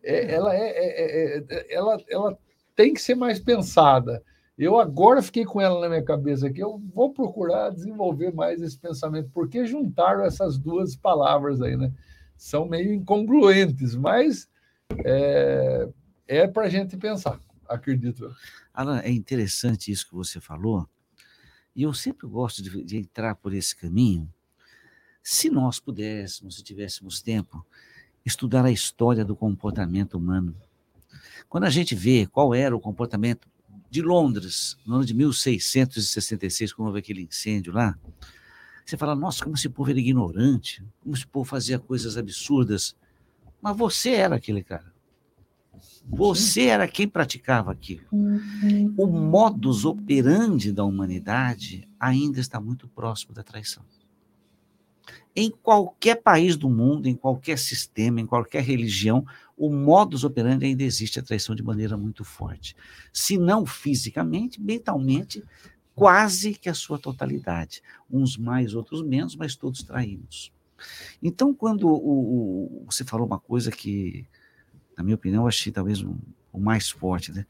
é, 0.03 0.34
ela, 0.34 0.55
é, 0.55 0.68
é, 0.68 1.39
é, 1.39 1.74
ela, 1.74 2.03
ela 2.09 2.39
tem 2.79 2.95
que 2.95 3.03
ser 3.03 3.16
mais 3.16 3.41
pensada. 3.41 4.22
Eu 4.57 4.79
agora 4.79 5.20
fiquei 5.20 5.45
com 5.45 5.61
ela 5.61 5.81
na 5.81 5.89
minha 5.89 6.05
cabeça 6.05 6.47
aqui. 6.47 6.61
Eu 6.61 6.81
vou 6.95 7.12
procurar 7.12 7.70
desenvolver 7.70 8.33
mais 8.33 8.62
esse 8.62 8.79
pensamento, 8.79 9.29
porque 9.35 9.66
juntaram 9.66 10.24
essas 10.24 10.57
duas 10.57 10.95
palavras 10.95 11.61
aí, 11.61 11.76
né? 11.76 11.93
São 12.37 12.68
meio 12.68 12.95
incongruentes, 12.95 13.97
mas 13.97 14.49
é, 15.05 15.89
é 16.29 16.47
para 16.47 16.66
a 16.66 16.68
gente 16.68 16.97
pensar, 16.97 17.41
acredito. 17.68 18.33
Alan, 18.72 19.01
é 19.01 19.11
interessante 19.11 19.91
isso 19.91 20.07
que 20.07 20.14
você 20.14 20.41
falou, 20.41 20.89
e 21.74 21.83
eu 21.83 21.93
sempre 21.93 22.29
gosto 22.29 22.62
de, 22.62 22.85
de 22.85 22.97
entrar 22.97 23.35
por 23.35 23.53
esse 23.53 23.74
caminho. 23.74 24.33
Se 25.20 25.51
nós 25.51 25.81
pudéssemos, 25.81 26.55
se 26.55 26.62
tivéssemos 26.62 27.20
tempo, 27.20 27.66
estudar 28.24 28.64
a 28.64 28.70
história 28.70 29.24
do 29.24 29.35
comportamento 29.35 30.14
humano. 30.16 30.55
Quando 31.49 31.64
a 31.64 31.70
gente 31.70 31.95
vê 31.95 32.26
qual 32.26 32.55
era 32.55 32.74
o 32.74 32.80
comportamento 32.80 33.49
de 33.91 34.03
Londres, 34.03 34.76
no 34.86 34.97
ano 34.97 35.05
de 35.05 35.14
1666, 35.14 36.72
quando 36.72 36.89
houve 36.89 36.99
aquele 37.01 37.22
incêndio 37.22 37.72
lá, 37.72 37.99
você 38.84 38.97
fala, 38.97 39.14
nossa, 39.14 39.45
como 39.45 39.55
esse 39.55 39.68
povo 39.68 39.91
era 39.91 39.99
ignorante, 39.99 40.82
como 41.03 41.14
esse 41.14 41.26
povo 41.26 41.45
fazia 41.45 41.78
coisas 41.78 42.16
absurdas. 42.16 42.97
Mas 43.61 43.76
você 43.76 44.12
era 44.12 44.36
aquele 44.36 44.62
cara. 44.62 44.93
Você 46.09 46.66
era 46.66 46.89
quem 46.89 47.07
praticava 47.07 47.70
aquilo. 47.70 48.07
Uhum. 48.11 48.95
O 48.97 49.07
modus 49.07 49.84
operandi 49.84 50.72
da 50.72 50.84
humanidade 50.84 51.86
ainda 52.01 52.41
está 52.41 52.59
muito 52.59 52.89
próximo 52.89 53.34
da 53.34 53.43
traição. 53.43 53.84
Em 55.36 55.51
qualquer 55.51 56.16
país 56.22 56.57
do 56.57 56.70
mundo, 56.70 57.07
em 57.07 57.14
qualquer 57.14 57.59
sistema, 57.59 58.20
em 58.20 58.26
qualquer 58.26 58.62
religião, 58.62 59.24
o 59.59 59.72
modus 59.72 60.24
operandi 60.24 60.66
ainda 60.66 60.82
existe 60.82 61.18
a 61.18 61.22
traição 61.22 61.54
de 61.54 61.62
maneira 61.62 61.96
muito 61.96 62.24
forte. 62.24 62.76
Se 63.12 63.36
não 63.36 63.66
fisicamente, 63.66 64.61
mentalmente, 64.61 65.44
quase 65.94 66.54
que 66.54 66.68
a 66.68 66.74
sua 66.74 66.98
totalidade. 66.98 67.82
Uns 68.11 68.36
mais, 68.36 68.74
outros 68.74 69.02
menos, 69.02 69.34
mas 69.34 69.56
todos 69.56 69.82
traímos. 69.82 70.52
Então, 71.22 71.52
quando 71.52 71.88
o, 71.88 72.82
o, 72.82 72.86
você 72.86 73.04
falou 73.04 73.26
uma 73.26 73.40
coisa 73.40 73.70
que 73.70 74.26
na 74.98 75.04
minha 75.04 75.14
opinião, 75.14 75.44
eu 75.44 75.48
achei 75.48 75.70
talvez 75.70 76.02
um, 76.02 76.18
o 76.52 76.59
mais 76.59 76.90
forte, 76.90 77.30
né? 77.30 77.46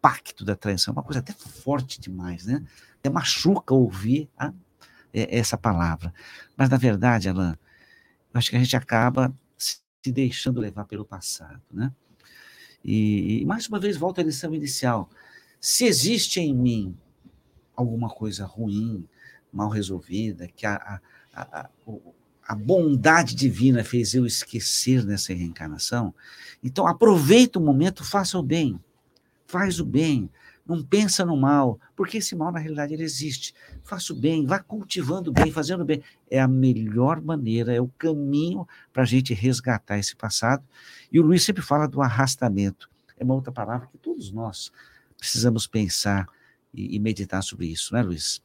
Pacto 0.00 0.42
da 0.42 0.56
traição, 0.56 0.92
uma 0.92 1.02
coisa 1.02 1.18
até 1.20 1.34
forte 1.34 2.00
demais, 2.00 2.46
né? 2.46 2.64
Até 2.98 3.10
machuca 3.10 3.74
ouvir 3.74 4.26
a, 4.38 4.54
é, 5.12 5.38
essa 5.38 5.58
palavra. 5.58 6.14
Mas, 6.56 6.70
na 6.70 6.78
verdade, 6.78 7.28
Alain, 7.28 7.50
eu 7.52 8.38
acho 8.38 8.48
que 8.48 8.56
a 8.56 8.58
gente 8.58 8.74
acaba 8.74 9.30
se 10.02 10.12
deixando 10.12 10.60
levar 10.60 10.84
pelo 10.84 11.04
passado, 11.04 11.62
né? 11.72 11.92
E, 12.84 13.40
e 13.42 13.44
mais 13.44 13.68
uma 13.68 13.80
vez, 13.80 13.96
volta 13.96 14.20
à 14.20 14.24
lição 14.24 14.54
inicial. 14.54 15.10
Se 15.60 15.84
existe 15.84 16.40
em 16.40 16.54
mim 16.54 16.96
alguma 17.74 18.08
coisa 18.08 18.44
ruim, 18.44 19.06
mal 19.52 19.68
resolvida, 19.68 20.48
que 20.48 20.64
a, 20.64 21.00
a, 21.34 21.40
a, 21.42 21.70
a 22.46 22.54
bondade 22.54 23.34
divina 23.34 23.82
fez 23.82 24.14
eu 24.14 24.24
esquecer 24.24 25.04
nessa 25.04 25.34
reencarnação. 25.34 26.14
Então, 26.62 26.86
aproveita 26.86 27.58
o 27.58 27.62
momento, 27.62 28.04
faça 28.04 28.38
o 28.38 28.42
bem. 28.42 28.80
Faz 29.46 29.80
o 29.80 29.84
bem. 29.84 30.30
Não 30.68 30.82
pensa 30.82 31.24
no 31.24 31.34
mal, 31.34 31.80
porque 31.96 32.18
esse 32.18 32.36
mal, 32.36 32.52
na 32.52 32.58
realidade, 32.58 32.92
ele 32.92 33.02
existe. 33.02 33.54
Faça 33.82 34.12
o 34.12 34.16
bem, 34.16 34.44
vá 34.44 34.58
cultivando 34.58 35.30
o 35.30 35.32
bem, 35.32 35.50
fazendo 35.50 35.80
o 35.80 35.84
bem. 35.84 36.02
É 36.30 36.38
a 36.38 36.46
melhor 36.46 37.22
maneira, 37.22 37.74
é 37.74 37.80
o 37.80 37.88
caminho 37.88 38.68
para 38.92 39.02
a 39.02 39.06
gente 39.06 39.32
resgatar 39.32 39.98
esse 39.98 40.14
passado. 40.14 40.62
E 41.10 41.18
o 41.18 41.22
Luiz 41.22 41.42
sempre 41.42 41.62
fala 41.62 41.88
do 41.88 42.02
arrastamento. 42.02 42.90
É 43.16 43.24
uma 43.24 43.34
outra 43.34 43.50
palavra 43.50 43.88
que 43.90 43.96
todos 43.96 44.30
nós 44.30 44.70
precisamos 45.16 45.66
pensar 45.66 46.26
e, 46.72 46.94
e 46.94 46.98
meditar 46.98 47.42
sobre 47.42 47.66
isso, 47.66 47.94
não 47.94 48.00
é, 48.00 48.02
Luiz? 48.02 48.42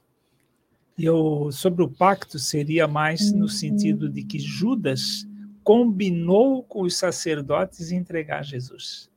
Eu, 0.97 1.49
sobre 1.51 1.83
o 1.83 1.89
pacto, 1.89 2.39
seria 2.39 2.87
mais 2.87 3.33
no 3.33 3.49
sentido 3.49 4.07
de 4.07 4.23
que 4.23 4.39
Judas 4.39 5.27
combinou 5.63 6.63
com 6.63 6.83
os 6.83 6.95
sacerdotes 6.95 7.91
entregar 7.91 8.43
Jesus. 8.43 9.09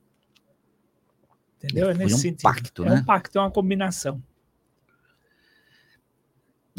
Entendeu? 1.57 1.89
É 1.89 1.93
nesse 1.93 2.15
um 2.15 2.17
sentido. 2.17 2.43
Pacto, 2.43 2.83
né? 2.83 2.89
É 2.89 2.93
um 2.93 3.03
pacto, 3.03 3.37
é 3.37 3.41
uma 3.41 3.51
combinação. 3.51 4.21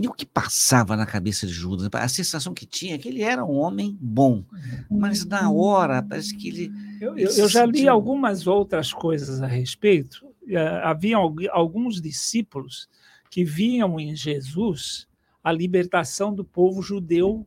E 0.01 0.07
o 0.07 0.12
que 0.12 0.24
passava 0.24 0.97
na 0.97 1.05
cabeça 1.05 1.45
de 1.45 1.53
Judas? 1.53 1.89
A 1.93 2.09
sensação 2.09 2.55
que 2.55 2.64
tinha 2.64 2.95
é 2.95 2.99
que 2.99 3.09
ele 3.09 3.22
era 3.22 3.45
um 3.45 3.57
homem 3.57 3.99
bom, 4.01 4.45
mas 4.89 5.24
na 5.24 5.51
hora 5.51 6.01
parece 6.01 6.37
que 6.37 6.49
ele. 6.49 6.72
Eu, 7.01 7.18
eu, 7.18 7.29
eu 7.31 7.49
já 7.49 7.66
li 7.66 7.89
algumas 7.89 8.47
outras 8.47 8.93
coisas 8.93 9.43
a 9.43 9.47
respeito. 9.47 10.24
Eh, 10.47 10.81
havia 10.85 11.16
alguns 11.51 12.01
discípulos 12.01 12.89
que 13.29 13.45
viam 13.45 13.99
em 13.99 14.14
Jesus 14.14 15.09
a 15.43 15.51
libertação 15.51 16.33
do 16.33 16.45
povo 16.45 16.81
judeu 16.81 17.45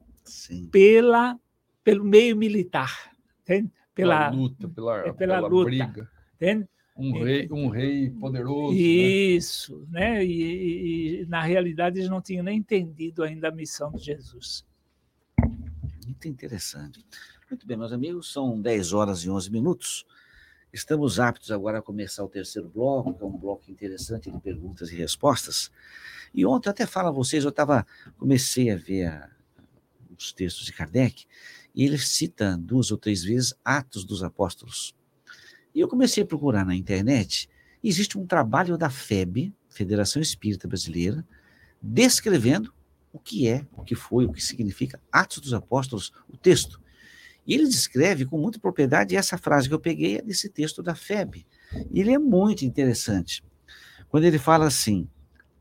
pela 0.69 1.39
pelo 1.83 2.03
meio 2.03 2.35
militar, 2.35 3.11
entende? 3.41 3.71
Pela, 3.95 4.29
pela 4.29 4.29
luta, 4.29 4.69
pela, 4.69 4.97
é, 4.97 5.01
pela, 5.03 5.15
pela 5.15 5.39
luta, 5.47 5.65
briga. 5.65 6.09
Entende? 6.35 6.69
Um 6.95 7.23
rei, 7.23 7.47
um 7.51 7.69
rei 7.69 8.09
poderoso. 8.09 8.73
Né? 8.73 8.79
Isso, 8.79 9.87
né? 9.89 10.15
né? 10.15 10.25
E, 10.25 11.21
e, 11.21 11.25
na 11.25 11.41
realidade 11.41 11.99
eles 11.99 12.09
não 12.09 12.21
tinham 12.21 12.43
nem 12.43 12.57
entendido 12.57 13.23
ainda 13.23 13.47
a 13.47 13.51
missão 13.51 13.91
de 13.91 14.03
Jesus. 14.03 14.65
Muito 16.05 16.27
interessante. 16.27 17.03
Muito 17.49 17.65
bem, 17.65 17.77
meus 17.77 17.91
amigos, 17.91 18.31
são 18.31 18.59
10 18.59 18.93
horas 18.93 19.23
e 19.23 19.29
11 19.29 19.51
minutos. 19.51 20.05
Estamos 20.71 21.19
aptos 21.19 21.51
agora 21.51 21.79
a 21.79 21.81
começar 21.81 22.23
o 22.23 22.29
terceiro 22.29 22.69
bloco, 22.69 23.13
que 23.13 23.23
é 23.23 23.25
um 23.25 23.37
bloco 23.37 23.69
interessante 23.69 24.31
de 24.31 24.39
perguntas 24.39 24.89
e 24.91 24.95
respostas. 24.95 25.69
E 26.33 26.45
ontem 26.45 26.69
até 26.69 26.85
falo 26.85 27.09
a 27.09 27.11
vocês, 27.11 27.43
eu 27.43 27.49
estava 27.49 27.85
comecei 28.17 28.71
a 28.71 28.77
ver 28.77 29.07
a, 29.07 29.29
os 30.17 30.31
textos 30.31 30.65
de 30.65 30.71
Kardec 30.71 31.25
e 31.75 31.83
ele 31.83 31.97
cita 31.97 32.57
duas 32.57 32.91
ou 32.91 32.97
três 32.97 33.23
vezes 33.23 33.53
Atos 33.65 34.05
dos 34.05 34.23
Apóstolos. 34.23 34.95
E 35.73 35.79
eu 35.79 35.87
comecei 35.87 36.23
a 36.23 36.25
procurar 36.25 36.65
na 36.65 36.75
internet. 36.75 37.49
Existe 37.83 38.17
um 38.17 38.25
trabalho 38.25 38.77
da 38.77 38.89
FEB, 38.89 39.53
Federação 39.69 40.21
Espírita 40.21 40.67
Brasileira, 40.67 41.25
descrevendo 41.81 42.73
o 43.13 43.19
que 43.19 43.47
é, 43.47 43.65
o 43.73 43.83
que 43.83 43.95
foi, 43.95 44.25
o 44.25 44.31
que 44.31 44.43
significa 44.43 45.01
Atos 45.11 45.39
dos 45.39 45.53
Apóstolos, 45.53 46.11
o 46.29 46.37
texto. 46.37 46.79
E 47.45 47.53
ele 47.53 47.67
descreve 47.67 48.25
com 48.25 48.37
muita 48.37 48.59
propriedade, 48.59 49.15
essa 49.15 49.37
frase 49.37 49.67
que 49.67 49.73
eu 49.73 49.79
peguei 49.79 50.17
é 50.17 50.21
desse 50.21 50.49
texto 50.49 50.83
da 50.83 50.93
FEB. 50.93 51.45
E 51.89 51.99
ele 51.99 52.13
é 52.13 52.19
muito 52.19 52.63
interessante. 52.63 53.43
Quando 54.09 54.25
ele 54.25 54.37
fala 54.37 54.67
assim: 54.67 55.07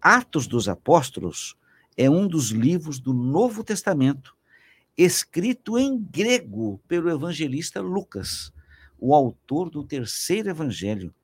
Atos 0.01 0.47
dos 0.47 0.69
Apóstolos 0.69 1.57
é 1.97 2.09
um 2.11 2.27
dos 2.27 2.51
livros 2.51 2.99
do 2.99 3.13
Novo 3.13 3.65
Testamento, 3.65 4.37
escrito 4.97 5.79
em 5.79 5.99
grego 5.99 6.81
pelo 6.87 7.11
evangelista 7.11 7.81
Lucas, 7.81 8.53
o 9.01 9.15
autor 9.15 9.71
do 9.71 9.83
terceiro 9.83 10.51
evangelho. 10.51 11.15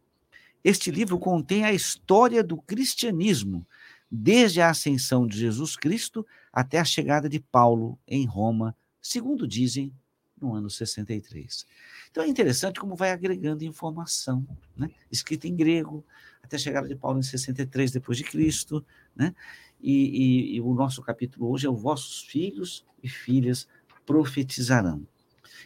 Este 0.65 0.91
livro 0.91 1.19
contém 1.19 1.65
a 1.65 1.73
história 1.73 2.43
do 2.43 2.57
cristianismo, 2.57 3.67
desde 4.11 4.61
a 4.61 4.71
ascensão 4.71 5.27
de 5.27 5.39
Jesus 5.39 5.77
Cristo 5.77 6.27
até 6.53 6.79
a 6.79 6.85
chegada 6.85 7.29
de 7.29 7.39
Paulo 7.39 7.99
em 8.07 8.25
Roma, 8.25 8.75
segundo 9.01 9.47
dizem 9.47 9.93
no 10.41 10.55
ano 10.55 10.69
63. 10.69 11.67
Então 12.11 12.23
é 12.23 12.29
interessante 12.29 12.81
como 12.81 12.97
vai 12.97 13.11
agregando 13.11 13.65
informação, 13.65 14.47
né? 14.77 14.91
escrita 15.11 15.47
em 15.49 15.55
grego, 15.55 16.05
até 16.43 16.57
a 16.57 16.59
chegada 16.59 16.89
de 16.89 16.95
Paulo 16.95 17.19
em 17.19 17.23
63 17.23 17.91
depois 17.91 18.19
de 18.19 18.25
Cristo, 18.25 18.85
né? 19.15 19.35
E, 19.81 19.93
e, 19.93 20.57
e, 20.57 20.61
o 20.61 20.73
nosso 20.73 21.03
capítulo 21.03 21.51
hoje 21.51 21.67
é 21.67 21.71
vossos 21.71 22.23
filhos 22.23 22.85
e 23.03 23.09
filhas 23.09 23.69
profetizarão. 24.07 25.07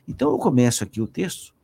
Então 0.07 0.31
eu 0.33 0.39
começo 0.39 0.83
aqui 0.83 1.01
o 1.01 1.07
texto, 1.07 1.55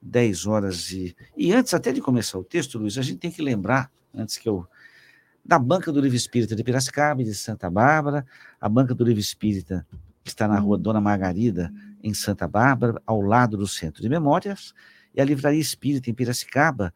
10 0.00 0.46
horas 0.46 0.90
e 0.92 1.16
e 1.36 1.52
antes 1.52 1.74
até 1.74 1.92
de 1.92 2.00
começar 2.00 2.38
o 2.38 2.44
texto, 2.44 2.78
Luiz, 2.78 2.96
a 2.98 3.02
gente 3.02 3.18
tem 3.18 3.30
que 3.30 3.42
lembrar 3.42 3.90
antes 4.14 4.36
que 4.36 4.48
eu 4.48 4.66
da 5.44 5.58
Banca 5.58 5.90
do 5.90 6.00
Livro 6.00 6.16
Espírita 6.16 6.54
de 6.54 6.62
Piracicaba, 6.62 7.24
de 7.24 7.34
Santa 7.34 7.70
Bárbara, 7.70 8.26
a 8.60 8.68
Banca 8.68 8.94
do 8.94 9.02
Livro 9.02 9.20
Espírita 9.20 9.86
está 10.22 10.46
na 10.46 10.58
rua 10.58 10.76
Dona 10.76 11.00
Margarida, 11.00 11.72
em 12.02 12.12
Santa 12.12 12.46
Bárbara, 12.46 13.00
ao 13.06 13.20
lado 13.22 13.56
do 13.56 13.66
Centro 13.66 14.02
de 14.02 14.08
Memórias, 14.10 14.74
e 15.14 15.20
a 15.20 15.24
Livraria 15.24 15.60
Espírita 15.60 16.10
em 16.10 16.14
Piracicaba, 16.14 16.92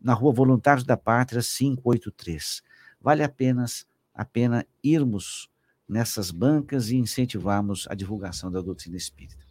na 0.00 0.12
rua 0.12 0.32
Voluntários 0.32 0.84
da 0.84 0.96
Pátria, 0.96 1.40
583. 1.42 2.62
Vale 3.00 3.22
apenas 3.22 3.86
a 4.14 4.24
pena 4.24 4.66
irmos 4.82 5.48
nessas 5.88 6.30
bancas 6.30 6.90
e 6.90 6.96
incentivarmos 6.96 7.86
a 7.88 7.94
divulgação 7.94 8.50
da 8.50 8.60
doutrina 8.60 8.96
espírita. 8.96 9.47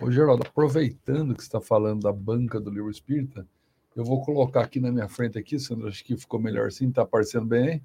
Ô, 0.00 0.10
Geraldo, 0.10 0.44
aproveitando 0.46 1.34
que 1.34 1.42
você 1.42 1.48
está 1.48 1.60
falando 1.60 2.00
da 2.00 2.12
banca 2.12 2.58
do 2.58 2.70
livro 2.70 2.90
espírita, 2.90 3.46
eu 3.94 4.02
vou 4.02 4.24
colocar 4.24 4.62
aqui 4.62 4.80
na 4.80 4.90
minha 4.90 5.08
frente 5.08 5.38
aqui, 5.38 5.58
Sandra, 5.58 5.88
acho 5.88 6.02
que 6.02 6.16
ficou 6.16 6.40
melhor 6.40 6.68
assim, 6.68 6.88
está 6.88 7.02
aparecendo 7.02 7.44
bem 7.44 7.68
aí? 7.68 7.82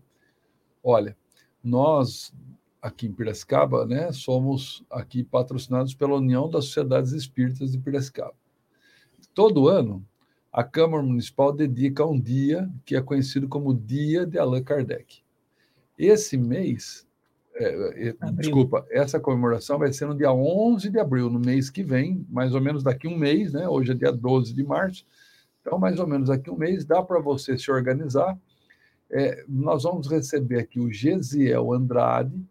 Olha, 0.82 1.18
nós 1.62 2.34
aqui 2.82 3.08
em 3.08 3.12
Piracicaba, 3.12 3.86
né, 3.86 4.14
somos 4.14 4.82
aqui 4.90 5.26
patrocinados 5.26 5.94
pela 5.94 6.16
União 6.16 6.50
das 6.50 6.66
Sociedades 6.66 7.12
Espíritas 7.12 7.74
de 7.74 7.80
Piracicaba. 7.80 8.36
Todo 9.34 9.68
ano, 9.68 10.06
a 10.54 10.64
Câmara 10.64 11.04
Municipal 11.04 11.52
dedica 11.52 12.06
um 12.06 12.18
dia 12.18 12.72
que 12.86 12.96
é 12.96 13.02
conhecido 13.02 13.50
como 13.50 13.74
Dia 13.74 14.26
de 14.26 14.40
Allan 14.40 14.64
Kardec. 14.64 15.22
Esse 15.98 16.38
mês, 16.38 17.05
é, 17.56 18.10
é, 18.10 18.32
desculpa, 18.34 18.86
essa 18.90 19.20
comemoração 19.20 19.80
vai 19.80 19.92
ser 19.94 20.06
no 20.06 20.16
dia 20.16 20.32
11 20.32 20.90
de 20.90 21.00
abril, 21.00 21.30
no 21.30 21.40
mês 21.40 21.70
que 21.70 21.84
vem, 21.84 22.26
mais 22.30 22.54
ou 22.54 22.62
menos 22.62 22.84
daqui 22.84 23.08
um 23.08 23.18
mês, 23.18 23.54
né? 23.54 23.68
Hoje 23.68 23.92
é 23.92 23.96
dia 23.96 24.12
12 24.12 24.54
de 24.54 24.64
março, 24.64 25.06
então 25.62 25.80
mais 25.80 26.00
ou 26.00 26.08
menos 26.08 26.28
daqui 26.28 26.50
um 26.50 26.58
mês 26.58 26.84
dá 26.84 27.02
para 27.02 27.20
você 27.20 27.58
se 27.58 27.72
organizar. 27.72 28.38
É, 29.10 29.44
nós 29.48 29.84
vamos 29.84 30.08
receber 30.08 30.60
aqui 30.60 30.80
o 30.80 30.92
Gesiel 30.92 31.72
Andrade, 31.72 32.44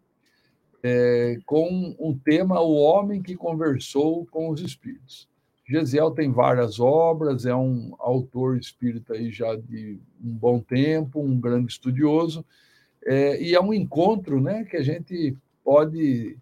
é, 0.81 1.37
com 1.45 1.95
um 1.99 2.17
tema 2.17 2.59
O 2.61 2.73
Homem 2.73 3.21
que 3.21 3.35
Conversou 3.35 4.25
com 4.27 4.49
os 4.49 4.61
Espíritos. 4.61 5.27
Gesiel 5.67 6.11
tem 6.11 6.31
várias 6.31 6.79
obras, 6.79 7.45
é 7.45 7.55
um 7.55 7.95
autor 7.97 8.57
espírita 8.57 9.13
aí 9.13 9.31
já 9.31 9.55
de 9.55 9.99
um 10.23 10.31
bom 10.31 10.59
tempo, 10.59 11.19
um 11.19 11.39
grande 11.39 11.71
estudioso, 11.71 12.45
é, 13.05 13.41
e 13.41 13.53
é 13.53 13.61
um 13.61 13.73
encontro 13.73 14.41
né, 14.41 14.63
que 14.63 14.75
a 14.75 14.81
gente 14.81 15.37
pode 15.63 16.37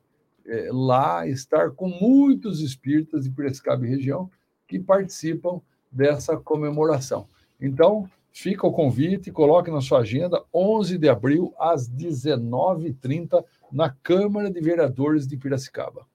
é, 0.45 0.69
lá 0.71 1.27
estar 1.27 1.71
com 1.71 1.87
muitos 1.87 2.61
espíritas 2.61 3.25
de 3.25 3.31
Piracicaba 3.31 3.85
e 3.85 3.89
região 3.89 4.29
que 4.67 4.79
participam 4.79 5.61
dessa 5.91 6.37
comemoração. 6.37 7.27
Então, 7.59 8.09
fica 8.31 8.65
o 8.65 8.71
convite, 8.71 9.31
coloque 9.31 9.69
na 9.69 9.81
sua 9.81 9.99
agenda, 9.99 10.43
11 10.53 10.97
de 10.97 11.09
abril, 11.09 11.53
às 11.59 11.89
19h30, 11.89 13.43
na 13.71 13.89
Câmara 13.89 14.49
de 14.49 14.59
Vereadores 14.59 15.27
de 15.27 15.37
Piracicaba. 15.37 16.07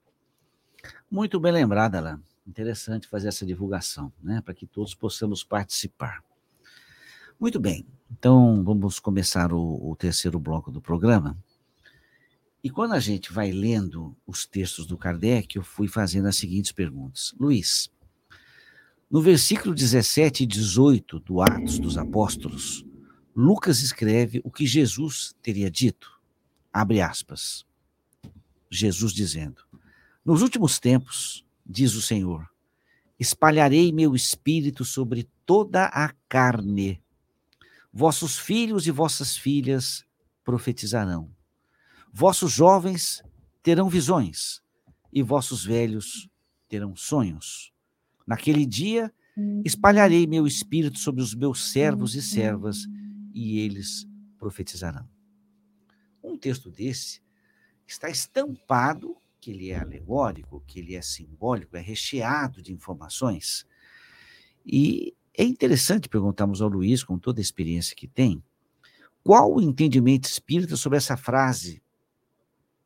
Muito 1.09 1.39
bem 1.39 1.51
lembrada, 1.51 1.97
Alain. 1.97 2.19
Interessante 2.45 3.07
fazer 3.07 3.27
essa 3.27 3.45
divulgação, 3.45 4.11
né, 4.21 4.41
para 4.43 4.53
que 4.53 4.65
todos 4.65 4.95
possamos 4.95 5.43
participar. 5.43 6.23
Muito 7.39 7.59
bem, 7.59 7.85
então 8.11 8.63
vamos 8.63 8.99
começar 8.99 9.53
o, 9.53 9.89
o 9.91 9.95
terceiro 9.95 10.39
bloco 10.39 10.71
do 10.71 10.81
programa. 10.81 11.37
E 12.63 12.69
quando 12.69 12.93
a 12.93 12.99
gente 12.99 13.31
vai 13.31 13.51
lendo 13.51 14.15
os 14.27 14.45
textos 14.45 14.85
do 14.85 14.97
Kardec, 14.97 15.55
eu 15.55 15.63
fui 15.63 15.87
fazendo 15.87 16.27
as 16.27 16.35
seguintes 16.35 16.71
perguntas. 16.71 17.33
Luiz, 17.39 17.89
no 19.09 19.21
versículo 19.21 19.73
17 19.73 20.43
e 20.43 20.45
18 20.45 21.19
do 21.19 21.41
Atos 21.41 21.79
dos 21.79 21.97
Apóstolos, 21.97 22.85
Lucas 23.35 23.81
escreve 23.81 24.41
o 24.43 24.51
que 24.51 24.65
Jesus 24.65 25.33
teria 25.41 25.71
dito 25.71 26.19
abre 26.73 27.01
aspas. 27.01 27.65
Jesus 28.69 29.13
dizendo: 29.13 29.61
Nos 30.23 30.41
últimos 30.41 30.79
tempos, 30.79 31.45
diz 31.65 31.95
o 31.95 32.01
Senhor, 32.01 32.47
espalharei 33.19 33.91
meu 33.91 34.15
espírito 34.15 34.85
sobre 34.85 35.27
toda 35.45 35.85
a 35.85 36.13
carne. 36.27 37.01
Vossos 37.91 38.37
filhos 38.37 38.87
e 38.87 38.91
vossas 38.91 39.35
filhas 39.35 40.05
profetizarão. 40.43 41.33
Vossos 42.11 42.51
jovens 42.51 43.21
terão 43.61 43.89
visões, 43.89 44.61
e 45.11 45.21
vossos 45.21 45.65
velhos 45.65 46.29
terão 46.67 46.95
sonhos. 46.95 47.71
Naquele 48.25 48.65
dia 48.65 49.11
espalharei 49.65 50.27
meu 50.27 50.45
espírito 50.45 50.99
sobre 50.99 51.21
os 51.21 51.33
meus 51.33 51.71
servos 51.71 52.15
e 52.15 52.21
servas, 52.21 52.85
e 53.33 53.59
eles 53.59 54.07
profetizarão. 54.37 55.07
Um 56.23 56.37
texto 56.37 56.69
desse 56.69 57.21
está 57.87 58.09
estampado 58.09 59.17
que 59.39 59.51
ele 59.51 59.69
é 59.69 59.79
alegórico, 59.79 60.63
que 60.67 60.79
ele 60.79 60.95
é 60.95 61.01
simbólico, 61.01 61.77
é 61.77 61.81
recheado 61.81 62.61
de 62.61 62.73
informações. 62.73 63.65
E 64.65 65.15
é 65.39 65.43
interessante 65.45 66.09
perguntarmos 66.09 66.61
ao 66.61 66.67
Luiz, 66.67 67.01
com 67.01 67.17
toda 67.17 67.39
a 67.39 67.41
experiência 67.41 67.95
que 67.95 68.09
tem, 68.09 68.43
qual 69.23 69.53
o 69.53 69.61
entendimento 69.61 70.25
espírita 70.25 70.75
sobre 70.75 70.97
essa 70.97 71.15
frase 71.15 71.81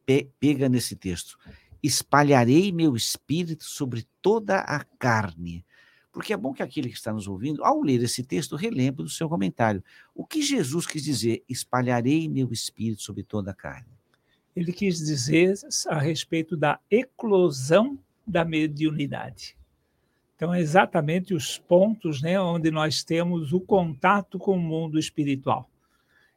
pe 0.05 0.29
pega 0.39 0.69
nesse 0.69 0.95
texto? 0.95 1.35
Espalharei 1.81 2.71
meu 2.71 2.95
espírito 2.95 3.63
sobre 3.63 4.05
toda 4.21 4.59
a 4.59 4.83
carne. 4.99 5.65
Porque 6.11 6.31
é 6.31 6.37
bom 6.37 6.53
que 6.53 6.61
aquele 6.61 6.89
que 6.89 6.95
está 6.95 7.11
nos 7.11 7.27
ouvindo, 7.27 7.63
ao 7.63 7.81
ler 7.81 8.03
esse 8.03 8.23
texto, 8.23 8.55
relembre 8.55 9.03
do 9.03 9.09
seu 9.09 9.27
comentário. 9.27 9.83
O 10.13 10.23
que 10.23 10.39
Jesus 10.43 10.85
quis 10.85 11.03
dizer? 11.03 11.43
Espalharei 11.49 12.29
meu 12.29 12.53
espírito 12.53 13.01
sobre 13.01 13.23
toda 13.23 13.49
a 13.49 13.55
carne. 13.55 13.89
Ele 14.55 14.71
quis 14.71 14.99
dizer 14.99 15.55
a 15.87 15.97
respeito 15.97 16.55
da 16.55 16.79
eclosão 16.91 17.97
da 18.27 18.45
mediunidade. 18.45 19.57
Então, 20.43 20.53
é 20.53 20.59
exatamente 20.59 21.33
os 21.33 21.57
pontos 21.57 22.21
né, 22.21 22.37
onde 22.37 22.69
nós 22.69 23.01
temos 23.01 23.53
o 23.53 23.61
contato 23.61 24.37
com 24.37 24.57
o 24.57 24.59
mundo 24.59 24.99
espiritual. 24.99 25.69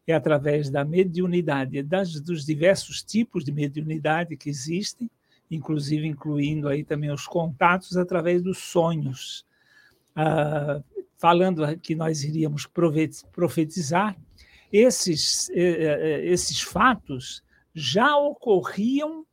É 0.07 0.14
através 0.14 0.70
da 0.70 0.84
mediunidade, 0.84 1.82
das, 1.82 2.20
dos 2.20 2.46
diversos 2.46 3.02
tipos 3.02 3.44
de 3.44 3.50
mediunidade 3.50 4.36
que 4.36 4.48
existem, 4.48 5.11
inclusive 5.50 6.07
incluindo 6.07 6.68
aí 6.68 6.84
também 6.84 7.11
os 7.11 7.26
contatos 7.26 7.96
através 7.96 8.40
dos 8.40 8.59
sonhos. 8.59 9.44
Ah, 10.14 10.80
falando 11.18 11.76
que 11.78 11.96
nós 11.96 12.22
iríamos 12.22 12.64
profetizar, 13.32 14.16
esses, 14.72 15.50
eh, 15.50 15.57
eh, 15.57 16.26
esses 16.26 16.62
fatos 16.62 17.42
já 17.74 18.16
ocorriam 18.16 19.26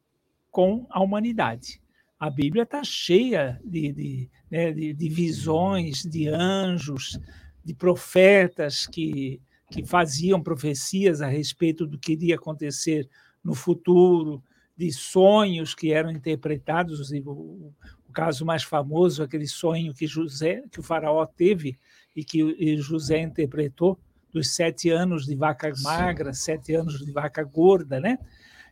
com 0.49 0.87
a 0.89 0.99
humanidade. 0.99 1.82
A 2.23 2.29
Bíblia 2.29 2.63
está 2.63 2.81
cheia 2.85 3.59
de, 3.65 3.91
de, 3.91 4.29
né, 4.49 4.71
de, 4.71 4.93
de, 4.93 5.09
visões, 5.09 6.03
de 6.03 6.29
anjos, 6.29 7.19
de 7.65 7.73
profetas 7.73 8.87
que, 8.87 9.41
que 9.69 9.85
faziam 9.85 10.41
profecias 10.41 11.21
a 11.21 11.27
respeito 11.27 11.85
do 11.85 11.99
que 11.99 12.13
iria 12.13 12.35
acontecer 12.35 13.09
no 13.43 13.53
futuro, 13.53 14.41
de 14.73 14.89
sonhos 14.89 15.75
que 15.75 15.91
eram 15.91 16.11
interpretados. 16.11 17.11
O, 17.11 17.73
o 18.07 18.13
caso 18.13 18.45
mais 18.45 18.63
famoso, 18.63 19.21
aquele 19.21 19.45
sonho 19.45 19.93
que 19.93 20.07
José, 20.07 20.63
que 20.71 20.79
o 20.79 20.83
faraó 20.83 21.25
teve 21.25 21.77
e 22.15 22.23
que 22.23 22.77
José 22.77 23.19
interpretou 23.19 23.99
dos 24.31 24.55
sete 24.55 24.89
anos 24.89 25.25
de 25.25 25.35
vaca 25.35 25.73
magra, 25.81 26.31
sete 26.31 26.73
anos 26.73 27.03
de 27.03 27.11
vaca 27.11 27.43
gorda, 27.43 27.99
né? 27.99 28.17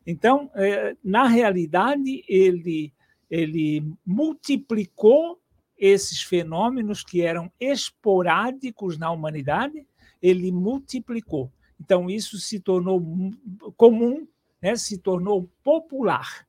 Então, 0.08 0.50
é, 0.56 0.96
na 1.04 1.28
realidade, 1.28 2.24
ele, 2.30 2.94
ele 3.32 3.82
multiplicou 4.06 5.42
esses 5.78 6.22
fenômenos 6.22 7.02
que 7.02 7.22
eram 7.22 7.50
esporádicos 7.58 8.98
na 8.98 9.10
humanidade, 9.10 9.88
ele 10.22 10.52
multiplicou. 10.52 11.50
Então, 11.80 12.10
isso 12.10 12.38
se 12.38 12.60
tornou 12.60 13.02
comum, 13.78 14.28
né? 14.62 14.76
se 14.76 14.98
tornou 14.98 15.50
popular, 15.64 16.46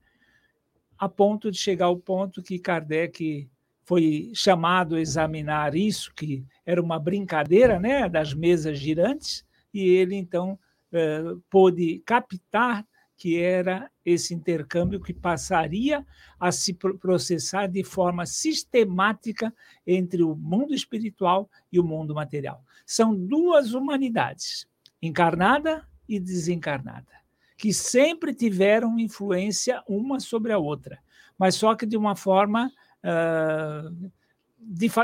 a 0.99 1.09
ponto 1.09 1.51
de 1.51 1.57
chegar 1.57 1.87
ao 1.87 1.97
ponto 1.97 2.43
que 2.43 2.59
Kardec 2.59 3.49
foi 3.85 4.31
chamado 4.35 4.97
a 4.97 5.01
examinar 5.01 5.75
isso, 5.75 6.13
que 6.15 6.45
era 6.67 6.83
uma 6.83 6.99
brincadeira 6.99 7.81
né, 7.81 8.09
das 8.09 8.35
mesas 8.35 8.79
girantes, 8.79 9.45
e 9.73 9.81
ele 9.89 10.15
então 10.15 10.59
eh, 10.93 11.35
pôde 11.51 12.01
captar 12.05 12.87
que 13.23 13.41
era 13.41 13.89
esse 14.05 14.35
intercâmbio 14.35 15.01
que 15.01 15.15
passaria 15.15 16.05
a 16.41 16.51
se 16.51 16.75
processar 16.75 17.69
de 17.69 17.85
forma 17.85 18.27
sistemática 18.27 19.55
entre 19.87 20.25
o 20.25 20.35
mundo 20.35 20.75
espiritual 20.75 21.49
e 21.71 21.79
o 21.79 21.85
mundo 21.85 22.17
material. 22.17 22.65
São 22.85 23.15
duas 23.15 23.75
humanidades, 23.75 24.67
encarnada 25.01 25.87
e 26.09 26.19
desencarnada, 26.19 27.13
que 27.57 27.73
sempre 27.73 28.35
tiveram 28.35 28.99
influência 28.99 29.81
uma 29.87 30.19
sobre 30.19 30.53
a 30.53 30.59
outra, 30.59 30.99
mas 31.39 31.55
só 31.55 31.77
que 31.77 31.87
de 31.87 31.97
uma 31.97 32.17
forma 32.17 32.73
uh, 33.05 34.11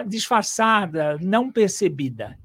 disfarçada, 0.08 1.18
não 1.18 1.52
percebida. 1.52 2.36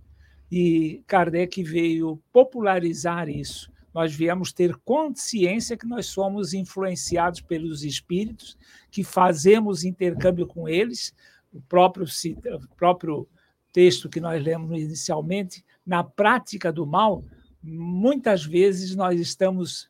E 0.51 1.03
Kardec 1.07 1.63
veio 1.63 2.21
popularizar 2.31 3.27
isso 3.27 3.72
nós 3.93 4.13
viemos 4.13 4.51
ter 4.51 4.75
consciência 4.83 5.77
que 5.77 5.85
nós 5.85 6.07
somos 6.07 6.53
influenciados 6.53 7.41
pelos 7.41 7.83
espíritos, 7.83 8.57
que 8.89 9.03
fazemos 9.03 9.83
intercâmbio 9.83 10.47
com 10.47 10.67
eles, 10.67 11.13
o 11.53 11.61
próprio, 11.61 12.05
o 12.05 12.75
próprio 12.75 13.27
texto 13.71 14.09
que 14.09 14.19
nós 14.19 14.43
lemos 14.43 14.79
inicialmente, 14.79 15.63
na 15.85 16.03
prática 16.03 16.71
do 16.71 16.85
mal, 16.85 17.23
muitas 17.61 18.43
vezes 18.43 18.95
nós 18.95 19.19
estamos 19.19 19.89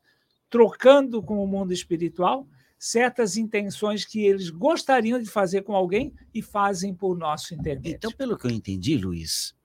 trocando 0.49 1.21
com 1.21 1.43
o 1.43 1.47
mundo 1.47 1.73
espiritual 1.73 2.47
certas 2.77 3.37
intenções 3.37 4.03
que 4.03 4.25
eles 4.25 4.49
gostariam 4.49 5.17
de 5.17 5.29
fazer 5.29 5.61
com 5.61 5.73
alguém 5.73 6.13
e 6.33 6.41
fazem 6.41 6.93
por 6.93 7.17
nosso 7.17 7.53
intermédio. 7.53 7.95
Então, 7.95 8.11
pelo 8.11 8.37
que 8.37 8.45
eu 8.45 8.51
entendi, 8.51 8.97
Luiz, 8.97 9.55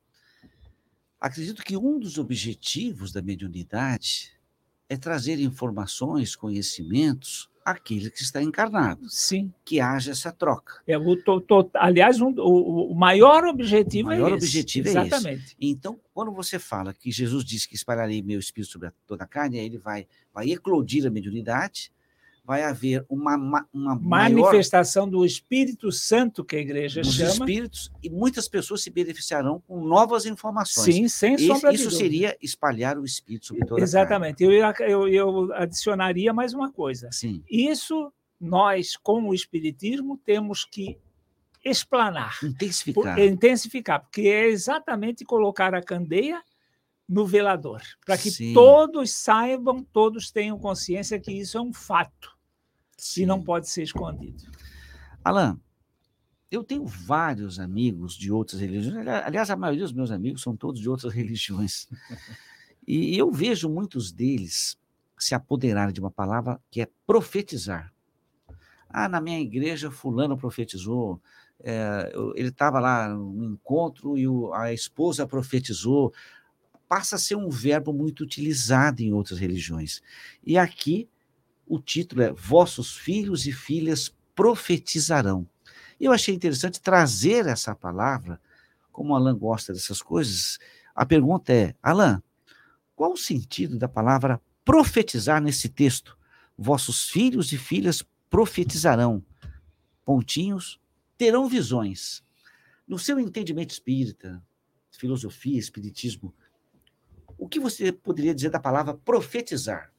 Acredito 1.21 1.65
que 1.65 1.77
um 1.77 1.99
dos 1.99 2.17
objetivos 2.19 3.13
da 3.13 3.21
mediunidade 3.21 4.33
é 4.89 4.97
trazer 4.97 5.41
informações, 5.41 6.37
conhecimentos 6.37 7.51
àquele 7.65 8.11
que 8.11 8.23
está 8.23 8.43
encarnado. 8.43 9.09
Sim. 9.11 9.53
Que 9.65 9.81
haja 9.81 10.13
essa 10.13 10.33
troca. 10.33 10.81
É, 10.87 10.97
o, 10.97 11.17
to, 11.17 11.41
to, 11.41 11.71
aliás, 11.75 12.21
um, 12.21 12.31
o, 12.39 12.93
o, 12.93 12.95
maior 12.95 13.45
objetivo 13.45 14.09
o 14.09 14.13
maior 14.13 14.31
é 14.31 14.35
objetivo 14.35 14.89
esse. 14.89 14.97
é 14.97 15.01
Exatamente. 15.03 15.45
esse. 15.45 15.57
Então, 15.61 16.01
quando 16.15 16.33
você 16.33 16.59
fala 16.59 16.95
que 16.95 17.11
Jesus 17.11 17.45
disse 17.45 17.69
que 17.69 17.75
espalharei 17.75 18.23
meu 18.23 18.39
espírito 18.39 18.73
sobre 18.73 18.91
toda 19.07 19.25
a 19.25 19.27
carne, 19.27 19.59
aí 19.59 19.67
ele 19.67 19.79
vai, 19.79 20.07
vai 20.33 20.51
eclodir 20.51 21.07
a 21.07 21.11
mediunidade, 21.11 21.93
vai 22.49 22.63
haver 22.63 23.05
uma, 23.11 23.37
uma 23.71 23.95
manifestação 23.95 25.05
maior... 25.05 25.19
do 25.19 25.27
Espírito 25.27 25.93
Santo 25.93 26.43
que 26.43 26.57
a 26.57 26.59
igreja 26.59 27.03
dos 27.03 27.15
chama. 27.15 27.31
espíritos 27.31 27.93
e 28.03 28.09
muitas 28.09 28.49
pessoas 28.49 28.83
se 28.83 28.89
beneficiarão 28.89 29.63
com 29.69 29.85
novas 29.85 30.25
informações. 30.25 30.95
Sim, 30.95 31.09
sem 31.09 31.37
sombra 31.37 31.75
Isso 31.75 31.91
seria 31.91 32.35
espalhar 32.41 32.97
o 32.97 33.05
Espírito 33.05 33.49
sobre 33.49 33.67
toda 33.67 33.83
Exatamente. 33.83 34.43
Eu, 34.43 34.51
eu, 34.81 35.09
eu 35.09 35.53
adicionaria 35.53 36.33
mais 36.33 36.55
uma 36.55 36.73
coisa. 36.73 37.11
Sim. 37.13 37.45
Isso 37.51 38.11
nós, 38.41 38.97
com 38.97 39.29
o 39.29 39.35
Espiritismo, 39.35 40.19
temos 40.25 40.65
que 40.65 40.97
explanar. 41.63 42.39
Intensificar. 42.43 43.15
Por, 43.15 43.23
intensificar, 43.23 44.01
porque 44.01 44.23
é 44.23 44.47
exatamente 44.47 45.23
colocar 45.23 45.75
a 45.75 45.83
candeia 45.83 46.43
no 47.07 47.27
velador, 47.27 47.83
para 48.07 48.17
que 48.17 48.31
Sim. 48.31 48.55
todos 48.55 49.11
saibam, 49.11 49.83
todos 49.83 50.31
tenham 50.31 50.59
consciência 50.59 51.21
que 51.21 51.33
isso 51.33 51.59
é 51.59 51.61
um 51.61 51.75
fato 51.75 52.38
Sim. 52.99 53.23
e 53.23 53.27
não 53.27 53.43
pode 53.43 53.71
ser 53.71 53.85
escondido. 53.85 54.43
Alan, 55.25 55.59
eu 56.51 56.65
tenho 56.65 56.85
vários 56.85 57.61
amigos 57.61 58.15
de 58.15 58.33
outras 58.33 58.61
religiões. 58.61 59.07
Aliás, 59.07 59.51
a 59.51 59.57
maioria 59.57 59.85
dos 59.85 59.93
meus 59.93 60.11
amigos 60.11 60.43
são 60.43 60.57
todos 60.57 60.81
de 60.81 60.89
outras 60.89 61.13
religiões. 61.15 61.89
E 62.87 63.17
eu 63.17 63.31
vejo 63.31 63.69
muitos 63.69 64.11
deles 64.11 64.79
se 65.19 65.35
apoderarem 65.35 65.93
de 65.93 66.01
uma 66.01 66.11
palavra 66.11 66.61
que 66.71 66.81
é 66.81 66.89
profetizar. 67.07 67.93
Ah, 68.89 69.09
na 69.09 69.21
minha 69.21 69.41
igreja, 69.41 69.91
fulano 69.91 70.37
profetizou. 70.37 71.21
É, 71.61 72.13
ele 72.35 72.49
estava 72.49 72.81
lá 72.81 73.09
no 73.09 73.45
encontro 73.45 74.17
e 74.17 74.27
o, 74.27 74.53
a 74.55 74.73
esposa 74.73 75.27
profetizou. 75.27 76.13
Passa 76.89 77.17
a 77.17 77.19
ser 77.19 77.37
um 77.37 77.51
verbo 77.51 77.93
muito 77.93 78.23
utilizado 78.23 79.03
em 79.03 79.13
outras 79.13 79.39
religiões. 79.39 80.01
E 80.43 80.57
aqui 80.57 81.09
o 81.69 81.79
título 81.79 82.23
é 82.23 82.33
Vossos 82.33 82.97
filhos 82.97 83.47
e 83.47 83.53
filhas 83.53 84.15
profetizarão. 84.35 85.47
Eu 86.01 86.13
achei 86.13 86.35
interessante 86.35 86.81
trazer 86.81 87.47
essa 87.47 87.75
palavra, 87.75 88.41
como 88.91 89.15
Alain 89.15 89.37
gosta 89.37 89.73
dessas 89.73 90.01
coisas. 90.01 90.59
A 90.95 91.05
pergunta 91.05 91.53
é, 91.53 91.75
Alain, 91.83 92.23
qual 92.97 93.13
o 93.13 93.17
sentido 93.17 93.79
da 93.79 93.89
palavra 93.89 94.41
profetizar 94.65 95.43
nesse 95.43 95.69
texto? 95.69 96.17
Vossos 96.57 97.09
filhos 97.09 97.53
e 97.53 97.59
filhas 97.59 98.03
profetizarão. 98.31 99.23
Pontinhos, 100.05 100.81
terão 101.17 101.49
visões. 101.49 102.25
No 102.87 102.99
seu 102.99 103.21
entendimento 103.21 103.71
espírita, 103.71 104.43
filosofia, 104.91 105.59
espiritismo, 105.59 106.35
O 107.41 107.49
que 107.49 107.61
você 107.61 107.93
poderia 107.93 108.35
dizer 108.35 108.51
da 108.51 108.59
palavra 108.59 108.95
profetizar? 108.95 109.93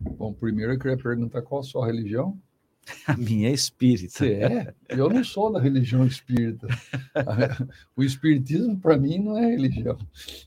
Bom, 0.00 0.32
primeiro 0.32 0.72
eu 0.72 0.78
queria 0.78 0.96
perguntar 0.96 1.42
qual 1.42 1.60
a 1.60 1.64
sua 1.64 1.86
religião. 1.86 2.40
A 3.06 3.16
minha 3.16 3.50
é 3.50 3.52
espírita. 3.52 4.10
Você 4.10 4.32
é? 4.32 4.74
Eu 4.88 5.10
não 5.10 5.22
sou 5.22 5.52
da 5.52 5.60
religião 5.60 6.06
espírita. 6.06 6.66
O 7.94 8.02
espiritismo, 8.02 8.78
para 8.80 8.96
mim, 8.96 9.18
não 9.18 9.36
é 9.36 9.46
religião. 9.46 9.98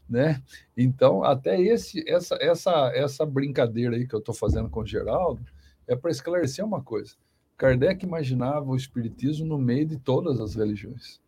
Né? 0.10 0.42
Então, 0.76 1.24
até 1.24 1.62
esse, 1.62 2.04
essa, 2.10 2.36
essa, 2.42 2.92
essa 2.96 3.26
brincadeira 3.26 3.96
aí 3.96 4.08
que 4.08 4.16
eu 4.16 4.20
estou 4.20 4.34
fazendo 4.34 4.70
com 4.70 4.82
o 4.82 4.86
Geraldo 4.86 5.46
é 5.88 5.96
para 5.96 6.10
esclarecer 6.10 6.66
uma 6.66 6.82
coisa. 6.82 7.16
Kardec 7.56 8.04
imaginava 8.04 8.66
o 8.66 8.76
espiritismo 8.76 9.46
no 9.46 9.60
meio 9.60 9.86
de 9.86 9.98
todas 9.98 10.40
as 10.40 10.56
religiões. 10.56 11.22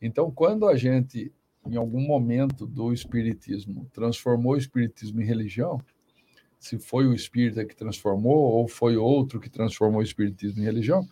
Então, 0.00 0.30
quando 0.30 0.68
a 0.68 0.76
gente, 0.76 1.32
em 1.66 1.76
algum 1.76 2.00
momento 2.00 2.66
do 2.66 2.92
espiritismo, 2.92 3.88
transformou 3.92 4.52
o 4.52 4.58
espiritismo 4.58 5.22
em 5.22 5.24
religião, 5.24 5.80
se 6.62 6.78
foi 6.78 7.08
o 7.08 7.12
espírita 7.12 7.64
que 7.64 7.74
transformou 7.74 8.36
ou 8.36 8.68
foi 8.68 8.96
outro 8.96 9.40
que 9.40 9.50
transformou 9.50 10.00
o 10.00 10.04
espiritismo 10.04 10.62
em 10.62 10.64
religião, 10.64 11.04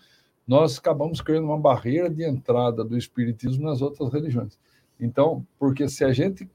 nós 0.46 0.78
acabamos 0.78 1.20
criando 1.20 1.46
uma 1.46 1.58
barreira 1.58 2.08
de 2.08 2.22
entrada 2.24 2.84
do 2.84 2.96
espiritismo 2.96 3.64
nas 3.64 3.82
outras 3.82 4.12
religiões. 4.12 4.56
Então, 4.98 5.44
porque 5.58 5.88
se 5.88 6.04
a 6.04 6.12
gente 6.12 6.48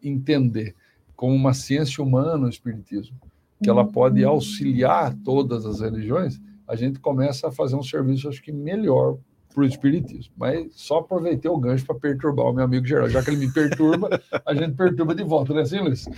entender 0.00 0.76
como 1.16 1.34
uma 1.34 1.52
ciência 1.52 2.02
humana 2.02 2.46
o 2.46 2.48
espiritismo, 2.48 3.16
que 3.60 3.68
ela 3.68 3.84
pode 3.84 4.22
auxiliar 4.22 5.16
todas 5.24 5.66
as 5.66 5.80
religiões, 5.80 6.40
a 6.66 6.76
gente 6.76 7.00
começa 7.00 7.48
a 7.48 7.52
fazer 7.52 7.74
um 7.74 7.82
serviço, 7.82 8.28
acho 8.28 8.42
que 8.42 8.52
melhor 8.52 9.18
para 9.52 9.64
o 9.64 9.66
espiritismo. 9.66 10.32
Mas 10.36 10.72
só 10.76 10.98
aproveitei 10.98 11.50
o 11.50 11.58
gancho 11.58 11.84
para 11.84 11.96
perturbar 11.96 12.46
o 12.46 12.52
meu 12.52 12.64
amigo 12.64 12.86
geral. 12.86 13.08
Já 13.08 13.20
que 13.20 13.30
ele 13.30 13.46
me 13.46 13.52
perturba, 13.52 14.22
a 14.46 14.54
gente 14.54 14.76
perturba 14.76 15.12
de 15.12 15.24
volta, 15.24 15.52
né, 15.52 15.62
assim, 15.62 15.80
Luiz? 15.80 16.08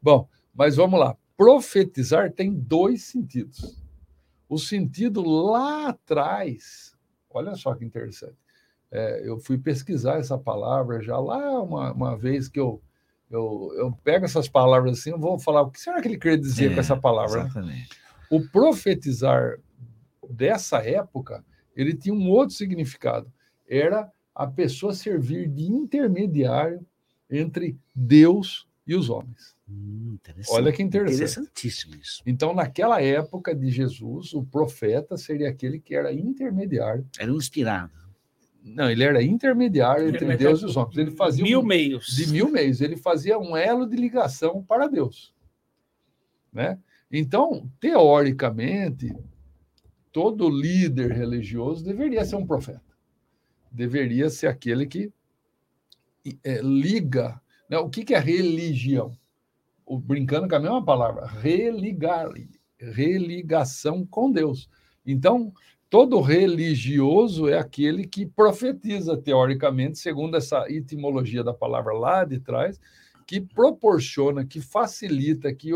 Bom, 0.00 0.28
mas 0.54 0.76
vamos 0.76 1.00
lá 1.00 1.16
profetizar 1.36 2.32
tem 2.32 2.52
dois 2.52 3.04
sentidos. 3.04 3.82
O 4.48 4.58
sentido 4.58 5.22
lá 5.22 5.88
atrás, 5.88 6.94
olha 7.30 7.54
só 7.54 7.74
que 7.74 7.84
interessante. 7.84 8.36
É, 8.90 9.26
eu 9.26 9.38
fui 9.38 9.56
pesquisar 9.56 10.18
essa 10.18 10.36
palavra 10.36 11.02
já 11.02 11.18
lá 11.18 11.62
uma, 11.62 11.92
uma 11.92 12.16
vez 12.16 12.48
que 12.48 12.60
eu, 12.60 12.82
eu, 13.30 13.72
eu 13.76 13.92
pego 14.04 14.26
essas 14.26 14.48
palavras 14.48 14.98
assim, 14.98 15.10
eu 15.10 15.18
vou 15.18 15.38
falar 15.38 15.62
o 15.62 15.70
que 15.70 15.80
será 15.80 16.02
que 16.02 16.08
ele 16.08 16.18
queria 16.18 16.36
dizer 16.36 16.70
é, 16.70 16.74
com 16.74 16.80
essa 16.80 16.96
palavra. 16.96 17.44
Né? 17.44 17.48
Exatamente. 17.48 17.88
O 18.30 18.46
profetizar 18.48 19.58
dessa 20.28 20.78
época, 20.78 21.44
ele 21.74 21.94
tinha 21.94 22.14
um 22.14 22.28
outro 22.28 22.54
significado. 22.54 23.32
Era 23.66 24.10
a 24.34 24.46
pessoa 24.46 24.94
servir 24.94 25.48
de 25.48 25.64
intermediário 25.64 26.84
entre 27.30 27.78
Deus 27.94 28.68
e 28.86 28.94
os 28.94 29.08
homens. 29.08 29.56
Hum, 29.72 30.18
Olha 30.50 30.72
que 30.72 30.82
interessante. 30.82 31.16
Interessantíssimo 31.16 31.94
isso. 31.96 32.22
Então, 32.26 32.54
naquela 32.54 33.00
época 33.00 33.54
de 33.54 33.70
Jesus, 33.70 34.34
o 34.34 34.44
profeta 34.44 35.16
seria 35.16 35.48
aquele 35.48 35.80
que 35.80 35.94
era 35.94 36.12
intermediário. 36.12 37.06
Era 37.18 37.32
um 37.32 37.36
inspirado. 37.36 37.92
Não, 38.62 38.88
ele 38.90 39.02
era 39.02 39.22
intermediário 39.22 40.08
entre 40.08 40.36
Deus 40.36 40.62
e 40.62 40.66
os 40.66 40.76
homens. 40.76 40.96
Ele 40.96 41.10
fazia 41.10 41.42
mil 41.42 41.60
um, 41.60 41.64
meios. 41.64 42.06
De 42.14 42.28
mil 42.28 42.48
meios. 42.48 42.80
Ele 42.80 42.96
fazia 42.96 43.38
um 43.38 43.56
elo 43.56 43.86
de 43.86 43.96
ligação 43.96 44.62
para 44.62 44.86
Deus. 44.86 45.34
Né? 46.52 46.78
Então, 47.10 47.68
teoricamente, 47.80 49.12
todo 50.12 50.48
líder 50.48 51.10
religioso 51.10 51.84
deveria 51.84 52.24
ser 52.24 52.36
um 52.36 52.46
profeta. 52.46 52.80
Deveria 53.70 54.30
ser 54.30 54.46
aquele 54.46 54.86
que 54.86 55.12
é, 56.44 56.60
liga. 56.60 57.40
Né? 57.68 57.78
O 57.78 57.90
que, 57.90 58.04
que 58.04 58.14
é 58.14 58.18
religião? 58.18 59.16
O, 59.86 59.98
brincando 59.98 60.48
com 60.48 60.56
a 60.56 60.60
mesma 60.60 60.84
palavra, 60.84 61.26
religar, 61.26 62.28
religação 62.78 64.04
com 64.06 64.30
Deus. 64.30 64.68
Então, 65.04 65.52
todo 65.90 66.20
religioso 66.20 67.48
é 67.48 67.58
aquele 67.58 68.06
que 68.06 68.26
profetiza, 68.26 69.16
teoricamente, 69.16 69.98
segundo 69.98 70.36
essa 70.36 70.64
etimologia 70.70 71.44
da 71.44 71.52
palavra 71.52 71.92
lá 71.92 72.24
de 72.24 72.40
trás, 72.40 72.80
que 73.26 73.40
proporciona, 73.40 74.44
que 74.44 74.60
facilita, 74.60 75.52
que, 75.54 75.70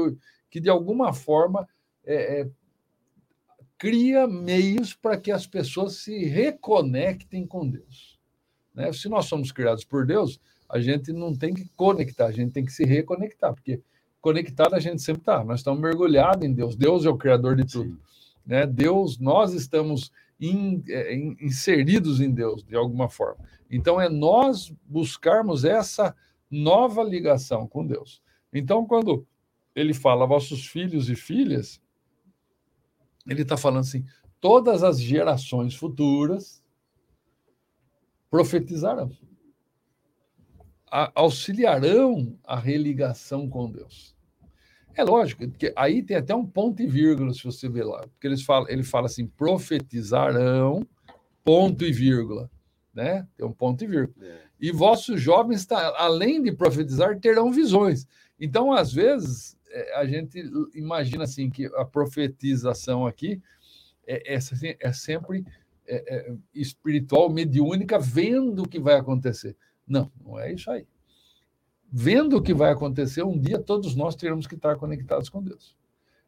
que 0.51 0.61
de 0.61 0.69
alguma 0.69 1.13
forma 1.13 1.67
é, 2.05 2.41
é, 2.41 2.51
cria 3.79 4.27
meios 4.27 4.95
para 4.95 5.19
que 5.19 5.31
as 5.31 5.47
pessoas 5.47 5.97
se 5.97 6.25
reconectem 6.25 7.47
com 7.47 7.69
Deus. 7.69 8.19
Né? 8.75 8.93
Se 8.93 9.09
nós 9.09 9.27
somos 9.27 9.53
criados 9.53 9.85
por 9.85 10.07
Deus, 10.07 10.41
a 10.69 10.81
gente 10.81 11.13
não 11.13 11.35
tem 11.35 11.55
que 11.55 11.69
conectar, 11.77 12.27
a 12.27 12.33
gente 12.33 12.53
tem 12.53 12.65
que 12.65 12.73
se 12.73 12.85
reconectar, 12.85 13.55
porque 13.55 13.81
conectado 14.27 14.75
a 14.75 14.81
gente 14.81 15.01
sempre 15.01 15.23
está. 15.23 15.45
Nós 15.45 15.61
estamos 15.61 15.81
mergulhados 15.81 16.45
em 16.45 16.53
Deus. 16.53 16.75
Deus 16.75 17.07
é 17.07 17.09
o 17.09 17.17
criador 17.17 17.55
de 17.55 17.65
tudo. 17.65 17.97
Né? 18.45 18.67
Deus, 18.67 19.21
nós 19.21 19.53
estamos 19.53 20.11
in, 20.41 20.83
é, 20.89 21.15
in, 21.15 21.37
inseridos 21.41 22.21
em 22.21 22.33
Deus 22.33 22.65
de 22.65 22.75
alguma 22.75 23.09
forma. 23.09 23.45
Então 23.71 24.01
é 24.01 24.09
nós 24.09 24.75
buscarmos 24.85 25.65
essa 25.65 26.13
nova 26.51 27.05
ligação 27.05 27.69
com 27.69 27.87
Deus. 27.87 28.21
Então 28.53 28.85
quando 28.85 29.25
ele 29.77 29.95
fala 29.95 30.27
vossos 30.27 30.67
filhos 30.67 31.09
e 31.09 31.15
filhas, 31.15 31.81
ele 33.29 33.43
está 33.43 33.57
falando 33.57 33.83
assim: 33.83 34.05
todas 34.41 34.83
as 34.83 35.01
gerações 35.01 35.77
futuras 35.77 36.61
profetizarão, 38.29 39.09
auxiliarão 41.15 42.37
a 42.43 42.59
religação 42.59 43.49
com 43.49 43.71
Deus. 43.71 44.16
É 44.97 45.05
lógico, 45.05 45.47
porque 45.47 45.71
aí 45.77 46.03
tem 46.03 46.17
até 46.17 46.35
um 46.35 46.47
ponto 46.47 46.81
e 46.81 46.87
vírgula, 46.87 47.35
se 47.35 47.45
você 47.45 47.69
ver 47.69 47.85
lá. 47.85 48.01
Porque 48.01 48.27
eles 48.27 48.43
falam, 48.43 48.67
ele 48.71 48.83
fala 48.83 49.07
assim: 49.07 49.27
profetizarão, 49.27 50.87
ponto 51.45 51.85
e 51.85 51.93
vírgula. 51.93 52.51
Né? 52.95 53.29
Tem 53.37 53.47
um 53.47 53.53
ponto 53.53 53.85
e 53.85 53.87
vírgula. 53.87 54.27
É. 54.27 54.41
E 54.59 54.73
vossos 54.73 55.21
jovens, 55.21 55.71
além 55.71 56.43
de 56.43 56.51
profetizar, 56.51 57.21
terão 57.21 57.53
visões. 57.53 58.07
Então, 58.41 58.73
às 58.73 58.91
vezes, 58.91 59.55
é, 59.71 59.99
a 59.99 60.07
gente 60.07 60.43
imagina 60.75 61.25
assim 61.25 61.51
que 61.51 61.67
a 61.75 61.85
profetização 61.85 63.07
aqui 63.07 63.39
é, 64.07 64.33
é, 64.33 64.37
assim, 64.37 64.75
é 64.81 64.93
sempre 64.95 65.45
é, 65.87 66.17
é, 66.17 66.35
espiritual, 66.55 67.29
mediúnica, 67.29 67.99
vendo 67.99 68.63
o 68.63 68.69
que 68.69 68.81
vai 68.81 68.95
acontecer. 68.95 69.55
Não, 69.87 70.11
não 70.25 70.41
é 70.41 70.55
isso 70.55 70.71
aí 70.71 70.87
vendo 71.91 72.37
o 72.37 72.43
que 72.43 72.55
vai 72.55 72.73
acontecer, 72.73 73.23
um 73.23 73.39
dia 73.39 73.59
todos 73.59 73.95
nós 73.95 74.15
teremos 74.15 74.47
que 74.47 74.55
estar 74.55 74.77
conectados 74.77 75.29
com 75.29 75.43
Deus. 75.43 75.77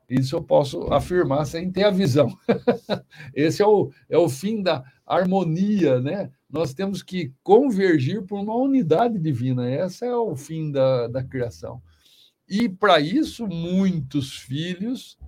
Isso 0.09 0.37
eu 0.37 0.43
posso 0.43 0.93
afirmar 0.93 1.45
sem 1.45 1.71
ter 1.71 1.85
a 1.85 1.91
visão. 1.91 2.35
Esse 3.35 3.63
é 3.63 3.67
o, 3.67 3.91
é 4.09 4.17
o 4.17 4.29
fim 4.29 4.63
da 4.63 4.83
harmonia, 5.07 6.01
né? 6.01 6.31
Nós 6.49 6.73
temos 6.73 7.03
que 7.03 7.33
convergir 7.43 8.23
por 8.25 8.41
uma 8.41 8.57
unidade 8.57 9.19
divina. 9.19 9.71
Esse 9.71 10.07
é 10.07 10.17
o 10.17 10.35
fim 10.35 10.73
da, 10.73 11.09
da 11.09 11.23
criação. 11.23 11.83
E 12.49 12.71
para 12.71 12.99
isso, 12.99 13.47
muitos 13.47 14.35
filhos, 14.39 15.19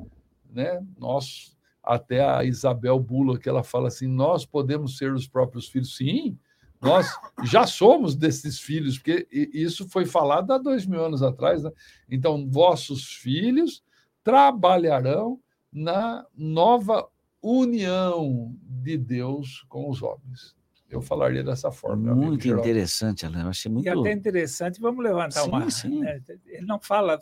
né? 0.50 0.82
Nós, 0.98 1.54
até 1.82 2.24
a 2.24 2.42
Isabel 2.42 2.98
Bula, 2.98 3.38
que 3.38 3.50
ela 3.50 3.62
fala 3.62 3.88
assim: 3.88 4.06
nós 4.06 4.46
podemos 4.46 4.96
ser 4.96 5.12
os 5.12 5.28
próprios 5.28 5.68
filhos. 5.68 5.94
Sim, 5.94 6.38
nós 6.80 7.08
já 7.44 7.66
somos 7.66 8.16
desses 8.16 8.58
filhos, 8.58 8.98
porque 8.98 9.28
isso 9.30 9.88
foi 9.88 10.06
falado 10.06 10.52
há 10.52 10.58
dois 10.58 10.86
mil 10.86 11.04
anos 11.04 11.22
atrás. 11.22 11.62
Né? 11.62 11.70
Então, 12.08 12.48
vossos 12.48 13.04
filhos 13.04 13.82
trabalharão 14.24 15.38
na 15.72 16.26
nova 16.34 17.06
união 17.42 18.54
de 18.62 18.96
Deus 18.96 19.64
com 19.68 19.88
os 19.88 20.02
homens. 20.02 20.56
Eu 20.88 21.00
falaria 21.00 21.44
dessa 21.44 21.70
forma. 21.70 22.14
Muito 22.14 22.48
interessante, 22.48 23.24
Alain. 23.24 23.42
Eu 23.42 23.48
achei 23.48 23.70
muito. 23.70 23.86
E 23.86 23.88
até 23.88 24.12
interessante, 24.12 24.80
vamos 24.80 25.04
levantar 25.04 25.42
sim, 25.42 25.48
uma. 25.48 25.70
Sim. 25.70 26.00
Né? 26.00 26.20
Ele 26.46 26.66
não 26.66 26.80
fala 26.80 27.20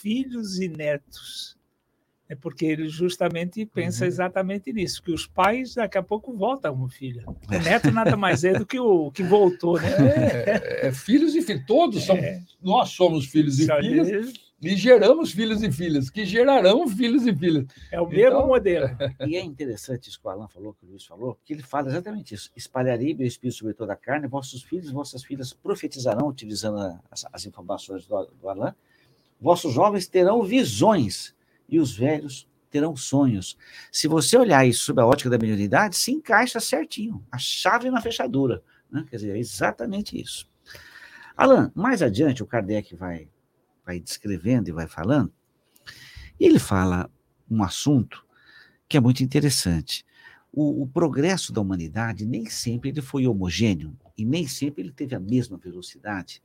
filhos 0.00 0.60
e 0.60 0.68
netos 0.68 1.58
é 2.30 2.36
porque 2.36 2.64
ele 2.64 2.88
justamente 2.88 3.66
pensa 3.66 4.04
uhum. 4.04 4.08
exatamente 4.08 4.72
nisso, 4.72 5.02
que 5.02 5.10
os 5.10 5.26
pais 5.26 5.74
daqui 5.74 5.98
a 5.98 6.02
pouco 6.02 6.32
voltam 6.32 6.88
filho. 6.88 7.24
O 7.26 7.58
neto 7.58 7.90
nada 7.90 8.16
mais 8.16 8.44
é 8.44 8.52
do 8.52 8.64
que 8.64 8.78
o 8.78 9.10
que 9.10 9.24
voltou, 9.24 9.80
né? 9.80 9.88
É, 10.46 10.86
é 10.86 10.92
filhos 10.92 11.34
e 11.34 11.42
filhos, 11.42 11.66
todos 11.66 12.04
são, 12.04 12.16
é. 12.16 12.40
nós 12.62 12.90
somos 12.90 13.26
filhos 13.26 13.58
e 13.58 13.66
Só 13.66 13.80
filhas 13.80 14.32
e 14.62 14.76
geramos 14.76 15.32
filhos 15.32 15.60
e 15.64 15.72
filhas, 15.72 16.08
que 16.08 16.24
gerarão 16.24 16.86
filhos 16.86 17.26
e 17.26 17.34
filhas. 17.34 17.66
É 17.90 18.00
o 18.00 18.06
mesmo 18.06 18.36
então... 18.36 18.46
modelo. 18.46 18.88
E 19.26 19.34
é 19.34 19.42
interessante 19.42 20.08
isso 20.08 20.20
que 20.20 20.28
o 20.28 20.30
Alan 20.30 20.46
falou, 20.46 20.72
que 20.74 20.86
o 20.86 20.88
Luiz 20.88 21.04
falou, 21.04 21.34
porque 21.34 21.52
ele 21.52 21.62
fala 21.64 21.88
exatamente 21.88 22.34
isso. 22.34 22.48
Espalharei 22.54 23.12
meu 23.12 23.26
espírito 23.26 23.58
sobre 23.58 23.74
toda 23.74 23.94
a 23.94 23.96
carne, 23.96 24.28
vossos 24.28 24.62
filhos 24.62 24.88
e 24.88 24.92
vossas 24.92 25.24
filhas 25.24 25.52
profetizarão, 25.52 26.28
utilizando 26.28 26.78
as, 27.10 27.26
as 27.32 27.44
informações 27.44 28.06
do, 28.06 28.24
do 28.40 28.48
Alan. 28.48 28.72
Vossos 29.40 29.72
jovens 29.72 30.06
terão 30.06 30.44
visões 30.44 31.34
e 31.70 31.78
os 31.78 31.96
velhos 31.96 32.48
terão 32.70 32.94
sonhos. 32.96 33.56
Se 33.90 34.06
você 34.06 34.36
olhar 34.36 34.66
isso 34.66 34.84
sob 34.84 35.00
a 35.00 35.06
ótica 35.06 35.30
da 35.30 35.38
mediunidade, 35.38 35.96
se 35.96 36.12
encaixa 36.12 36.60
certinho, 36.60 37.24
a 37.30 37.38
chave 37.38 37.90
na 37.90 38.00
fechadura. 38.00 38.62
Né? 38.90 39.04
Quer 39.08 39.16
dizer, 39.16 39.36
é 39.36 39.38
exatamente 39.38 40.20
isso. 40.20 40.48
Alan, 41.36 41.72
mais 41.74 42.02
adiante 42.02 42.42
o 42.42 42.46
Kardec 42.46 42.94
vai 42.94 43.28
vai 43.90 43.98
descrevendo 43.98 44.68
e 44.68 44.72
vai 44.72 44.86
falando. 44.86 45.32
E 46.38 46.44
ele 46.44 46.60
fala 46.60 47.10
um 47.50 47.62
assunto 47.62 48.24
que 48.88 48.96
é 48.96 49.00
muito 49.00 49.22
interessante. 49.24 50.04
O, 50.52 50.82
o, 50.82 50.86
progresso 50.86 51.52
da 51.52 51.60
humanidade 51.60 52.26
nem 52.26 52.46
sempre 52.46 52.90
ele 52.90 53.00
foi 53.00 53.26
homogêneo 53.26 53.96
e 54.16 54.24
nem 54.24 54.46
sempre 54.46 54.82
ele 54.82 54.92
teve 54.92 55.14
a 55.14 55.20
mesma 55.20 55.56
velocidade. 55.56 56.42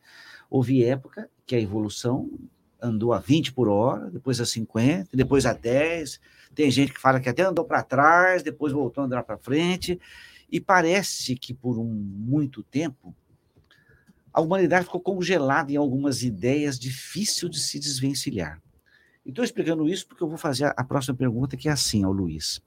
Houve 0.49 0.83
época 0.83 1.29
que 1.45 1.55
a 1.55 1.59
evolução 1.59 2.29
andou 2.81 3.13
a 3.13 3.19
20 3.19 3.53
por 3.53 3.67
hora, 3.67 4.09
depois 4.09 4.39
a 4.39 4.45
50, 4.45 5.09
depois 5.13 5.45
a 5.45 5.53
10. 5.53 6.19
Tem 6.53 6.69
gente 6.71 6.93
que 6.93 6.99
fala 6.99 7.19
que 7.19 7.29
até 7.29 7.43
andou 7.43 7.65
para 7.65 7.83
trás, 7.83 8.43
depois 8.43 8.73
voltou 8.73 9.01
a 9.01 9.05
andar 9.05 9.23
para 9.23 9.37
frente. 9.37 9.99
E 10.51 10.59
parece 10.59 11.35
que 11.35 11.53
por 11.53 11.77
um 11.77 11.85
muito 11.85 12.63
tempo 12.63 13.15
a 14.31 14.41
humanidade 14.41 14.85
ficou 14.85 14.99
congelada 14.99 15.71
em 15.71 15.77
algumas 15.77 16.21
ideias 16.21 16.77
difícil 16.77 17.47
de 17.47 17.59
se 17.59 17.79
desvencilhar. 17.79 18.61
Estou 19.25 19.43
explicando 19.43 19.87
isso 19.87 20.05
porque 20.05 20.21
eu 20.21 20.27
vou 20.27 20.37
fazer 20.37 20.73
a 20.75 20.83
próxima 20.83 21.15
pergunta, 21.15 21.57
que 21.57 21.69
é 21.69 21.71
assim 21.71 22.03
ao 22.03 22.11
Luiz. 22.11 22.61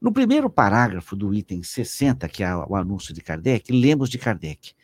No 0.00 0.12
primeiro 0.12 0.50
parágrafo 0.50 1.16
do 1.16 1.34
item 1.34 1.62
60, 1.62 2.28
que 2.28 2.44
é 2.44 2.54
o 2.54 2.76
anúncio 2.76 3.14
de 3.14 3.22
Kardec, 3.22 3.72
lemos 3.72 4.10
de 4.10 4.18
Kardec: 4.18 4.74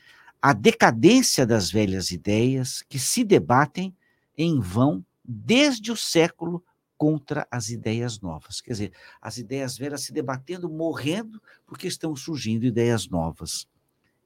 a 0.42 0.52
decadência 0.52 1.46
das 1.46 1.70
velhas 1.70 2.10
ideias 2.10 2.82
que 2.88 2.98
se 2.98 3.24
debatem 3.24 3.94
em 4.36 4.58
vão 4.58 5.04
desde 5.22 5.92
o 5.92 5.96
século 5.96 6.64
contra 6.96 7.46
as 7.50 7.68
ideias 7.68 8.20
novas. 8.20 8.60
Quer 8.60 8.72
dizer, 8.72 8.92
as 9.20 9.38
ideias 9.38 9.76
velhas 9.76 10.02
se 10.02 10.12
debatendo, 10.12 10.68
morrendo, 10.68 11.40
porque 11.66 11.86
estão 11.86 12.16
surgindo 12.16 12.64
ideias 12.64 13.08
novas. 13.08 13.66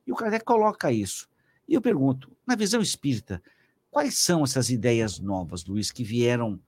E 0.07 0.13
o 0.13 0.15
Kardec 0.15 0.45
coloca 0.45 0.93
isso. 0.93 1.29
E 1.69 1.75
eu 1.75 1.81
pergunto, 1.81 2.31
na 2.47 2.55
visão 2.55 2.81
espírita, 2.81 3.43
quais 3.91 4.19
são 4.19 4.45
essas 4.45 4.71
ideias 4.71 5.19
novas, 5.19 5.65
Luiz, 5.65 5.91
que 5.91 6.05
vieram 6.05 6.61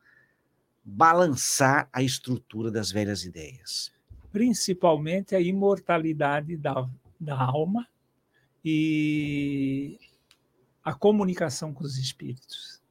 balançar 0.85 1.89
a 1.93 2.03
estrutura 2.03 2.71
das 2.71 2.91
velhas 2.91 3.25
ideias? 3.25 3.93
Principalmente 4.33 5.35
a 5.35 5.41
imortalidade 5.41 6.57
da, 6.57 6.89
da 7.19 7.41
alma 7.41 7.87
e 8.69 9.97
a 10.83 10.93
comunicação 10.93 11.73
com 11.73 11.85
os 11.85 11.99
espíritos. 11.99 12.83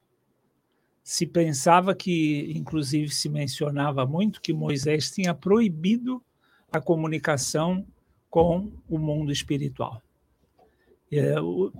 Se 1.04 1.26
pensava 1.26 1.94
que, 1.94 2.50
inclusive, 2.56 3.10
se 3.10 3.28
mencionava 3.28 4.06
muito 4.06 4.40
que 4.40 4.54
Moisés 4.54 5.10
tinha 5.10 5.34
proibido 5.34 6.24
a 6.72 6.80
comunicação 6.80 7.86
com 8.30 8.72
o 8.88 8.98
mundo 8.98 9.30
espiritual. 9.30 10.02
É, 11.12 11.34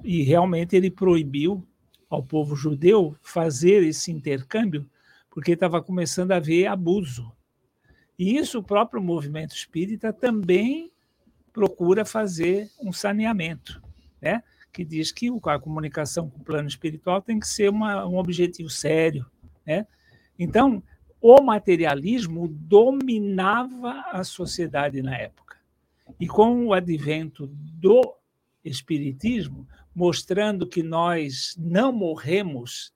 e 0.05 0.23
realmente 0.23 0.77
ele 0.77 0.91
proibiu 0.91 1.67
ao 2.11 2.23
povo 2.23 2.55
judeu 2.55 3.17
fazer 3.23 3.83
esse 3.83 4.13
intercâmbio, 4.13 4.87
porque 5.31 5.53
estava 5.53 5.83
começando 5.83 6.33
a 6.33 6.37
haver 6.37 6.67
abuso. 6.67 7.33
E 8.19 8.37
isso 8.37 8.59
o 8.59 8.63
próprio 8.63 9.03
movimento 9.03 9.57
espírita 9.57 10.13
também 10.13 10.93
procura 11.51 12.05
fazer 12.05 12.71
um 12.79 12.93
saneamento 12.93 13.86
né? 14.21 14.43
que 14.73 14.85
diz 14.85 15.11
que 15.11 15.31
a 15.45 15.59
comunicação 15.59 16.29
com 16.29 16.39
o 16.39 16.45
plano 16.45 16.69
espiritual 16.69 17.23
tem 17.23 17.41
que 17.41 17.49
ser 17.49 17.71
uma, 17.71 18.07
um 18.07 18.19
objetivo 18.19 18.69
sério. 18.69 19.25
Né? 19.67 19.87
Então, 20.39 20.83
o 21.21 21.41
materialismo 21.41 22.47
dominava 22.47 24.05
a 24.11 24.23
sociedade 24.23 25.01
na 25.03 25.17
época. 25.17 25.57
E 26.21 26.27
com 26.27 26.67
o 26.67 26.75
advento 26.75 27.47
do 27.51 28.17
Espiritismo, 28.65 29.67
mostrando 29.95 30.67
que 30.67 30.83
nós 30.83 31.55
não 31.59 31.91
morremos, 31.91 32.93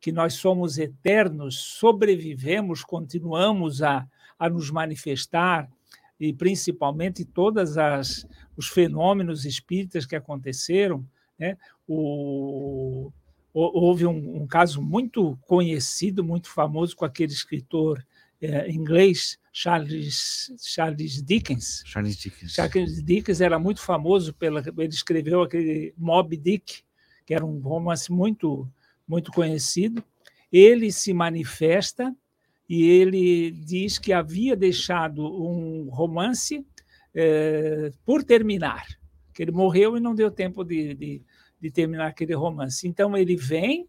que 0.00 0.10
nós 0.10 0.34
somos 0.34 0.78
eternos, 0.78 1.58
sobrevivemos, 1.58 2.82
continuamos 2.82 3.82
a, 3.82 4.06
a 4.38 4.48
nos 4.48 4.70
manifestar, 4.70 5.68
e 6.18 6.32
principalmente 6.32 7.24
todas 7.24 7.76
as 7.76 8.26
os 8.58 8.66
fenômenos 8.66 9.44
espíritas 9.44 10.04
que 10.04 10.16
aconteceram, 10.16 11.06
né? 11.38 11.56
O, 11.86 13.12
houve 13.54 14.04
um, 14.04 14.42
um, 14.42 14.46
caso 14.48 14.82
muito 14.82 15.38
conhecido, 15.42 16.24
muito 16.24 16.48
famoso 16.48 16.96
com 16.96 17.04
aquele 17.04 17.32
escritor 17.32 18.04
é, 18.42 18.68
inglês 18.68 19.38
Charles 19.52 20.52
Charles 20.60 21.22
Dickens. 21.22 21.82
Charles 21.86 22.16
Dickens. 22.16 22.52
Charles 22.52 23.02
Dickens 23.02 23.40
era 23.40 23.60
muito 23.60 23.80
famoso 23.80 24.34
pela 24.34 24.60
ele 24.60 24.88
escreveu 24.88 25.42
aquele 25.42 25.94
Moby 25.96 26.36
Dick, 26.36 26.82
que 27.24 27.32
era 27.32 27.46
um 27.46 27.60
romance 27.60 28.10
muito 28.10 28.68
muito 29.06 29.30
conhecido. 29.30 30.02
Ele 30.52 30.90
se 30.90 31.14
manifesta 31.14 32.14
e 32.68 32.82
ele 32.82 33.52
diz 33.52 33.98
que 33.98 34.12
havia 34.12 34.56
deixado 34.56 35.22
um 35.24 35.88
romance 35.90 36.66
é, 37.20 37.90
por 38.04 38.22
terminar, 38.22 38.86
que 39.34 39.42
ele 39.42 39.50
morreu 39.50 39.96
e 39.96 40.00
não 40.00 40.14
deu 40.14 40.30
tempo 40.30 40.62
de, 40.62 40.94
de, 40.94 41.22
de, 41.60 41.70
terminar 41.70 42.06
aquele 42.06 42.32
romance. 42.32 42.86
Então 42.86 43.16
ele 43.16 43.34
vem 43.34 43.88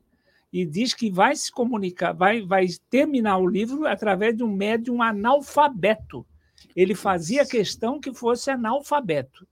e 0.52 0.66
diz 0.66 0.96
que 0.96 1.12
vai 1.12 1.36
se 1.36 1.52
comunicar, 1.52 2.12
vai, 2.12 2.42
vai 2.42 2.66
terminar 2.90 3.38
o 3.38 3.48
livro 3.48 3.86
através 3.86 4.36
de 4.36 4.44
um 4.44 4.52
médium 4.52 5.04
analfabeto. 5.04 6.26
Ele 6.76 6.96
fazia 6.96 7.46
questão 7.46 8.00
que 8.00 8.12
fosse 8.12 8.50
analfabeto. 8.50 9.48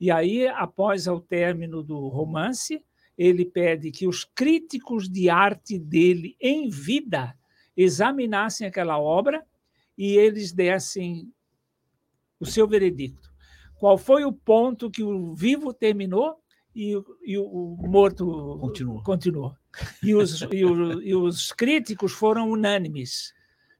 E 0.00 0.10
aí, 0.10 0.48
após 0.48 1.06
o 1.06 1.20
término 1.20 1.82
do 1.82 2.08
romance, 2.08 2.82
ele 3.16 3.44
pede 3.44 3.90
que 3.90 4.06
os 4.06 4.24
críticos 4.24 5.06
de 5.06 5.28
arte 5.28 5.78
dele 5.78 6.34
em 6.40 6.70
vida 6.70 7.36
examinassem 7.76 8.66
aquela 8.66 8.98
obra 8.98 9.44
e 9.98 10.16
eles 10.16 10.50
dessem 10.52 11.30
o 12.38 12.46
seu 12.46 12.66
veredicto. 12.66 13.30
Qual 13.78 13.98
foi 13.98 14.24
o 14.24 14.32
ponto 14.32 14.90
que 14.90 15.02
o 15.02 15.34
vivo 15.34 15.72
terminou 15.72 16.36
e, 16.74 16.92
e 17.24 17.38
o 17.38 17.76
morto 17.78 18.58
continuou? 18.60 19.02
continuou. 19.02 19.54
E, 20.02 20.14
os, 20.14 20.42
e, 20.52 20.64
o, 20.64 21.02
e 21.02 21.14
os 21.14 21.52
críticos 21.52 22.12
foram 22.12 22.50
unânimes. 22.50 23.34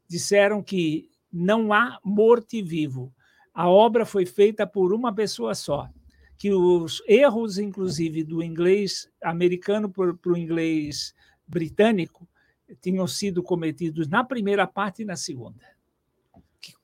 Disseram 0.09 0.62
que 0.62 1.11
não 1.32 1.72
há 1.72 1.98
morto 2.04 2.54
e 2.54 2.62
vivo. 2.62 3.12
A 3.52 3.68
obra 3.68 4.04
foi 4.04 4.26
feita 4.26 4.66
por 4.66 4.92
uma 4.92 5.14
pessoa 5.14 5.54
só. 5.54 5.88
Que 6.38 6.52
os 6.52 7.02
erros, 7.07 7.59
inclusive, 7.59 8.22
do 8.22 8.42
inglês 8.42 9.11
americano 9.22 9.90
para 9.90 10.14
o 10.26 10.36
inglês 10.36 11.14
britânico, 11.46 12.28
tinham 12.80 13.07
sido 13.07 13.42
cometidos 13.42 14.09
na 14.09 14.22
primeira 14.22 14.66
parte 14.66 15.02
e 15.02 15.04
na 15.04 15.16
segunda. 15.16 15.61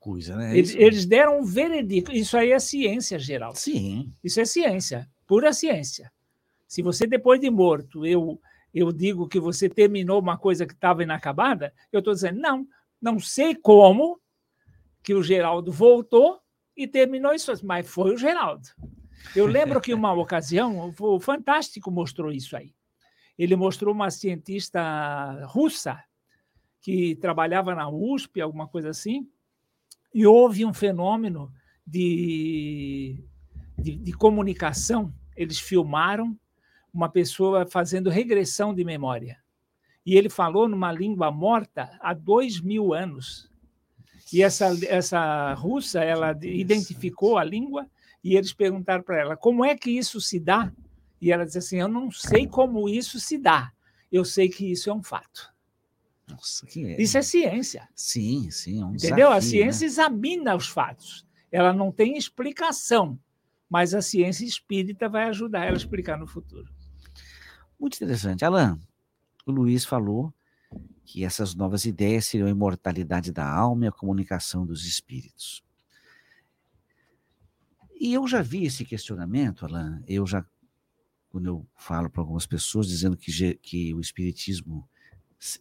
Coisa, 0.02 0.36
né? 0.36 0.56
Eles, 0.56 0.74
eles, 0.74 1.06
deram 1.06 1.40
um 1.40 1.44
veredicto. 1.44 2.12
Isso 2.12 2.36
aí 2.36 2.52
é 2.52 2.58
ciência 2.58 3.18
geral. 3.18 3.54
Sim. 3.54 4.12
Isso 4.22 4.40
é 4.40 4.44
ciência, 4.44 5.08
pura 5.26 5.52
ciência. 5.52 6.12
Se 6.66 6.82
você, 6.82 7.06
depois 7.06 7.40
de 7.40 7.50
morto, 7.50 8.04
eu, 8.04 8.40
eu 8.74 8.90
digo 8.92 9.28
que 9.28 9.38
você 9.38 9.68
terminou 9.68 10.20
uma 10.20 10.36
coisa 10.36 10.66
que 10.66 10.72
estava 10.72 11.02
inacabada, 11.02 11.72
eu 11.92 12.00
estou 12.00 12.14
dizendo, 12.14 12.40
não, 12.40 12.66
não 13.00 13.20
sei 13.20 13.54
como 13.54 14.20
que 15.02 15.14
o 15.14 15.22
Geraldo 15.22 15.70
voltou 15.70 16.40
e 16.76 16.88
terminou 16.88 17.32
isso, 17.32 17.52
mas 17.64 17.88
foi 17.88 18.14
o 18.14 18.18
Geraldo. 18.18 18.68
Eu 19.36 19.46
lembro 19.46 19.80
que 19.80 19.94
uma 19.94 20.12
ocasião, 20.14 20.92
o 20.98 21.20
Fantástico 21.20 21.90
mostrou 21.90 22.32
isso 22.32 22.56
aí 22.56 22.74
ele 23.38 23.56
mostrou 23.56 23.94
uma 23.94 24.10
cientista 24.10 25.44
russa 25.46 26.02
que 26.80 27.16
trabalhava 27.16 27.74
na 27.74 27.88
USP, 27.88 28.40
alguma 28.40 28.68
coisa 28.68 28.90
assim, 28.90 29.28
e 30.14 30.26
houve 30.26 30.64
um 30.64 30.72
fenômeno 30.72 31.52
de, 31.86 33.22
de, 33.78 33.96
de 33.96 34.12
comunicação. 34.12 35.12
Eles 35.36 35.58
filmaram 35.58 36.38
uma 36.92 37.08
pessoa 37.08 37.66
fazendo 37.66 38.10
regressão 38.10 38.74
de 38.74 38.84
memória. 38.84 39.38
E 40.04 40.16
ele 40.16 40.28
falou 40.28 40.68
numa 40.68 40.92
língua 40.92 41.30
morta 41.30 41.96
há 42.00 42.12
dois 42.12 42.60
mil 42.60 42.92
anos. 42.92 43.50
E 44.32 44.42
essa, 44.42 44.76
essa 44.86 45.54
russa, 45.54 46.00
ela 46.00 46.36
identificou 46.42 47.38
a 47.38 47.44
língua 47.44 47.86
e 48.24 48.36
eles 48.36 48.52
perguntaram 48.52 49.02
para 49.02 49.20
ela 49.20 49.36
como 49.36 49.64
é 49.64 49.76
que 49.76 49.90
isso 49.90 50.20
se 50.20 50.38
dá 50.40 50.72
e 51.22 51.30
ela 51.30 51.46
diz 51.46 51.56
assim: 51.56 51.78
Eu 51.78 51.86
não 51.86 52.10
sei 52.10 52.48
como 52.48 52.88
isso 52.88 53.20
se 53.20 53.38
dá, 53.38 53.72
eu 54.10 54.24
sei 54.24 54.48
que 54.48 54.72
isso 54.72 54.90
é 54.90 54.92
um 54.92 55.02
fato. 55.02 55.51
Nossa, 56.28 56.66
que 56.66 56.84
é. 56.84 57.00
Isso 57.00 57.18
é 57.18 57.22
ciência. 57.22 57.88
Sim, 57.94 58.50
sim. 58.50 58.80
É 58.80 58.84
um 58.84 58.94
Entendeu? 58.94 59.28
Desafio, 59.28 59.32
a 59.32 59.40
ciência 59.40 59.80
né? 59.80 59.86
examina 59.86 60.56
os 60.56 60.68
fatos. 60.68 61.26
Ela 61.50 61.72
não 61.72 61.92
tem 61.92 62.16
explicação, 62.16 63.18
mas 63.68 63.94
a 63.94 64.00
ciência 64.00 64.44
espírita 64.44 65.08
vai 65.08 65.24
ajudar 65.28 65.64
ela 65.64 65.76
a 65.76 65.76
explicar 65.76 66.18
no 66.18 66.26
futuro. 66.26 66.72
Muito 67.78 67.96
interessante. 67.96 68.44
Alan, 68.44 68.80
o 69.44 69.50
Luiz 69.50 69.84
falou 69.84 70.32
que 71.04 71.24
essas 71.24 71.54
novas 71.54 71.84
ideias 71.84 72.24
seriam 72.26 72.46
a 72.46 72.50
imortalidade 72.50 73.32
da 73.32 73.46
alma 73.46 73.84
e 73.84 73.88
a 73.88 73.92
comunicação 73.92 74.64
dos 74.64 74.86
espíritos. 74.86 75.62
E 78.00 78.14
eu 78.14 78.26
já 78.26 78.40
vi 78.40 78.64
esse 78.64 78.84
questionamento, 78.84 79.66
Alan, 79.66 80.02
eu 80.06 80.26
já 80.26 80.44
quando 81.32 81.46
eu 81.46 81.66
falo 81.74 82.10
para 82.10 82.20
algumas 82.20 82.46
pessoas 82.46 82.86
dizendo 82.86 83.16
que, 83.16 83.54
que 83.54 83.94
o 83.94 84.00
Espiritismo 84.00 84.86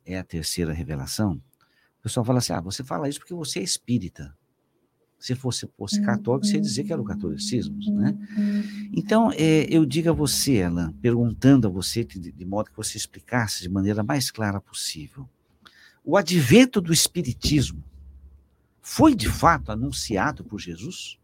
é 0.06 0.18
a 0.18 0.24
terceira 0.24 0.74
revelação, 0.74 1.42
o 2.00 2.04
pessoal 2.04 2.26
fala 2.26 2.40
assim: 2.40 2.54
ah, 2.54 2.62
você 2.62 2.84
fala 2.84 3.08
isso 3.08 3.20
porque 3.20 3.34
você 3.34 3.60
é 3.60 3.64
espírita. 3.64 4.36
Se 5.20 5.36
fosse, 5.36 5.68
fosse 5.78 6.02
católico, 6.02 6.48
você 6.48 6.56
ia 6.56 6.62
dizer 6.62 6.84
que 6.84 6.92
era 6.92 7.00
o 7.00 7.06
catolicismo, 7.06 7.78
né? 7.92 8.18
Então, 8.92 9.32
é, 9.34 9.68
eu 9.70 9.86
digo 9.86 10.10
a 10.10 10.14
você, 10.14 10.64
Alan, 10.64 10.92
perguntando 10.94 11.68
a 11.68 11.70
você, 11.70 12.04
de, 12.04 12.32
de 12.32 12.44
modo 12.44 12.72
que 12.72 12.76
você 12.76 12.98
explicasse 12.98 13.62
de 13.62 13.70
maneira 13.70 14.02
mais 14.02 14.32
clara 14.32 14.60
possível, 14.60 15.30
o 16.04 16.18
advento 16.18 16.82
do 16.82 16.92
Espiritismo 16.92 17.84
foi 18.82 19.14
de 19.14 19.30
fato 19.30 19.72
anunciado 19.72 20.44
por 20.44 20.60
Jesus? 20.60 21.20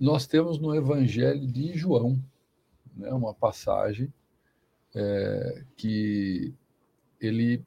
Nós 0.00 0.26
temos 0.26 0.58
no 0.58 0.74
Evangelho 0.74 1.46
de 1.46 1.76
João 1.76 2.18
né, 2.96 3.10
uma 3.10 3.34
passagem 3.34 4.10
é, 4.94 5.64
que 5.76 6.54
ele. 7.20 7.64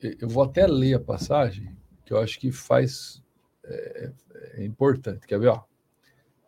Eu 0.00 0.28
vou 0.28 0.44
até 0.44 0.66
ler 0.66 0.94
a 0.94 1.00
passagem, 1.00 1.76
que 2.04 2.12
eu 2.12 2.18
acho 2.18 2.38
que 2.38 2.52
faz. 2.52 3.22
É, 3.64 4.12
é 4.54 4.64
importante. 4.64 5.26
Quer 5.26 5.38
ver? 5.38 5.48
Ó? 5.48 5.64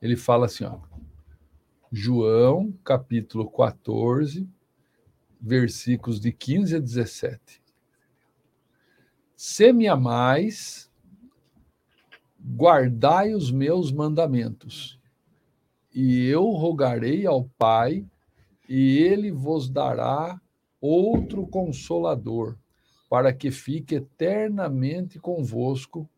Ele 0.01 0.17
fala 0.17 0.47
assim: 0.47 0.65
ó, 0.65 0.81
João, 1.93 2.73
capítulo 2.85 3.51
14, 3.51 4.49
versículos 5.41 6.21
de 6.21 6.33
15 6.33 6.77
a 6.77 6.79
17. 6.79 7.61
Se 9.37 9.73
me 9.73 9.89
amais, 9.89 10.91
guardai 12.39 13.35
os 13.35 13.51
meus 13.51 13.91
mandamentos, 13.91 15.01
e 15.95 16.27
eu 16.27 16.45
rogarei 16.51 17.27
ao 17.27 17.45
Pai, 17.59 18.07
e 18.73 18.99
ele 18.99 19.33
vos 19.33 19.69
dará 19.69 20.41
outro 20.81 21.45
consolador, 21.45 22.57
para 23.09 23.33
que 23.33 23.51
fique 23.51 23.97
eternamente 23.97 25.19
convosco 25.19 26.09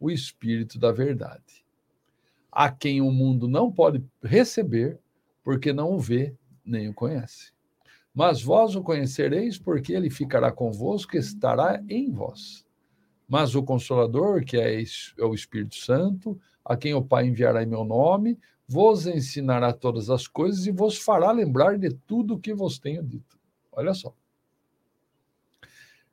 o 0.00 0.10
Espírito 0.10 0.80
da 0.80 0.90
Verdade, 0.90 1.64
a 2.50 2.68
quem 2.72 3.00
o 3.00 3.12
mundo 3.12 3.46
não 3.46 3.70
pode 3.70 4.04
receber, 4.20 4.98
porque 5.44 5.72
não 5.72 5.94
o 5.94 6.00
vê 6.00 6.34
nem 6.64 6.88
o 6.88 6.94
conhece. 6.94 7.52
Mas 8.12 8.42
vós 8.42 8.74
o 8.74 8.82
conhecereis, 8.82 9.56
porque 9.56 9.92
ele 9.92 10.10
ficará 10.10 10.50
convosco 10.50 11.16
estará 11.16 11.80
em 11.88 12.10
vós. 12.10 12.66
Mas 13.28 13.54
o 13.54 13.62
Consolador, 13.62 14.44
que 14.44 14.56
é, 14.56 14.82
é 14.82 15.24
o 15.24 15.34
Espírito 15.34 15.76
Santo, 15.76 16.38
a 16.64 16.76
quem 16.76 16.94
o 16.94 17.02
Pai 17.02 17.28
enviará 17.28 17.62
em 17.62 17.66
meu 17.66 17.84
nome, 17.84 18.36
vos 18.72 19.06
ensinará 19.06 19.72
todas 19.72 20.08
as 20.08 20.26
coisas 20.26 20.66
e 20.66 20.70
vos 20.70 20.96
fará 20.96 21.30
lembrar 21.30 21.78
de 21.78 21.90
tudo 21.90 22.34
o 22.34 22.38
que 22.38 22.54
vos 22.54 22.78
tenho 22.78 23.02
dito. 23.02 23.38
Olha 23.70 23.92
só. 23.92 24.14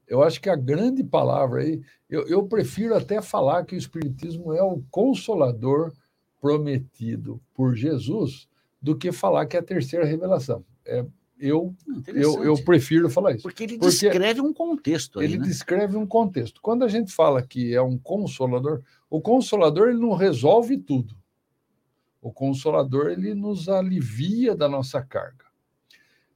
Eu 0.06 0.24
acho 0.24 0.42
que 0.42 0.50
a 0.50 0.56
grande 0.56 1.04
palavra 1.04 1.62
aí, 1.62 1.82
eu, 2.10 2.28
eu 2.28 2.44
prefiro 2.44 2.96
até 2.96 3.22
falar 3.22 3.64
que 3.64 3.76
o 3.76 3.78
Espiritismo 3.78 4.54
é 4.54 4.62
o 4.62 4.84
consolador 4.92 5.94
prometido 6.42 7.40
por 7.54 7.76
Jesus 7.76 8.48
do 8.82 8.98
que 8.98 9.12
falar 9.12 9.46
que 9.46 9.56
é 9.56 9.60
a 9.60 9.64
terceira 9.64 10.06
revelação. 10.06 10.66
É, 10.86 11.06
eu, 11.40 11.74
eu, 12.08 12.44
eu 12.44 12.64
prefiro 12.64 13.10
falar 13.10 13.34
isso. 13.34 13.44
Porque 13.44 13.64
ele 13.64 13.78
porque 13.78 13.92
descreve 13.92 14.42
um 14.42 14.54
contexto. 14.54 15.20
Aí, 15.20 15.26
ele 15.26 15.38
né? 15.38 15.46
descreve 15.46 15.96
um 15.96 16.06
contexto. 16.06 16.60
Quando 16.62 16.84
a 16.84 16.88
gente 16.88 17.14
fala 17.14 17.42
que 17.42 17.74
é 17.74 17.82
um 17.82 17.98
consolador, 17.98 18.82
o 19.10 19.22
consolador 19.22 19.90
ele 19.90 20.00
não 20.00 20.14
resolve 20.14 20.78
tudo. 20.78 21.19
O 22.22 22.32
consolador 22.32 23.08
ele 23.08 23.34
nos 23.34 23.70
alivia 23.70 24.56
da 24.56 24.68
nossa 24.68 25.02
carga. 25.02 25.46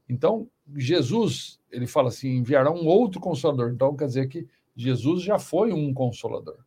Então, 0.07 0.49
Jesus, 0.75 1.59
ele 1.71 1.87
fala 1.87 2.09
assim, 2.09 2.37
enviará 2.37 2.71
um 2.71 2.85
outro 2.85 3.19
consolador. 3.19 3.71
Então, 3.71 3.95
quer 3.95 4.07
dizer 4.07 4.27
que 4.27 4.47
Jesus 4.75 5.21
já 5.21 5.37
foi 5.37 5.71
um 5.73 5.93
consolador. 5.93 6.57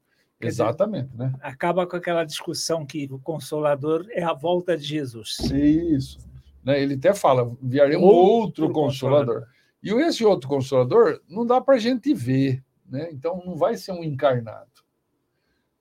Quer 0.41 0.49
Exatamente, 0.49 1.09
dizer, 1.09 1.19
né? 1.19 1.35
Acaba 1.41 1.87
com 1.87 1.97
aquela 1.97 2.25
discussão 2.25 2.85
que 2.85 3.09
o 3.11 3.19
consolador 3.19 4.07
é 4.11 4.23
a 4.23 4.35
volta 4.35 4.77
de 4.77 4.85
Jesus. 4.85 5.39
Isso. 5.51 6.19
Né? 6.63 6.83
Ele 6.83 6.95
até 6.95 7.15
fala: 7.15 7.51
enviarei 7.63 7.97
um 7.97 8.03
outro, 8.03 8.65
outro 8.65 8.73
consolador. 8.73 9.27
consolador. 9.27 9.57
E 9.83 9.91
esse 10.09 10.25
outro 10.25 10.49
consolador 10.49 11.21
não 11.29 11.47
dá 11.47 11.61
para 11.61 11.77
a 11.77 11.79
gente 11.79 12.13
ver, 12.13 12.63
né? 12.87 13.09
então 13.13 13.43
não 13.47 13.57
vai 13.57 13.77
ser 13.77 13.93
um 13.93 14.03
encarnado. 14.05 14.76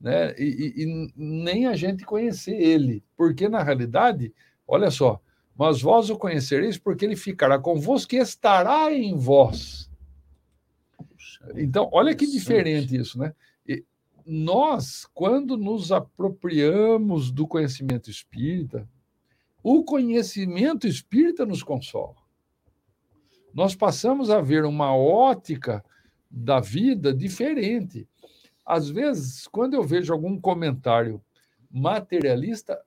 Né? 0.05 0.35
E, 0.37 0.43
e, 0.43 0.83
e, 0.83 1.13
nem 1.15 1.65
a 1.65 1.75
gente 1.75 2.05
conhecer 2.05 2.53
ele, 2.55 3.03
porque 3.17 3.49
na 3.49 3.63
realidade, 3.63 4.31
olha 4.67 4.91
só, 4.91 5.19
mas 5.57 5.81
vós 5.81 6.11
o 6.11 6.15
conhecereis, 6.15 6.77
porque 6.77 7.03
ele 7.03 7.15
ficará 7.15 7.57
convosco 7.57 8.13
e 8.13 8.19
estará 8.19 8.93
em 8.93 9.15
vós. 9.15 9.89
Então, 11.55 11.89
olha 11.91 12.13
que 12.13 12.27
diferente 12.27 12.95
isso, 12.95 13.17
né? 13.17 13.33
E 13.67 13.83
nós, 14.23 15.07
quando 15.11 15.57
nos 15.57 15.91
apropriamos 15.91 17.31
do 17.31 17.47
conhecimento 17.47 18.07
espírita, 18.07 18.87
o 19.63 19.83
conhecimento 19.83 20.87
espírita 20.87 21.47
nos 21.47 21.63
consola. 21.63 22.17
Nós 23.51 23.73
passamos 23.73 24.29
a 24.29 24.39
ver 24.39 24.65
uma 24.65 24.95
ótica 24.95 25.83
da 26.29 26.59
vida 26.59 27.11
diferente. 27.11 28.07
Às 28.65 28.89
vezes, 28.89 29.47
quando 29.47 29.75
eu 29.75 29.83
vejo 29.83 30.11
algum 30.11 30.39
comentário 30.39 31.21
materialista, 31.69 32.81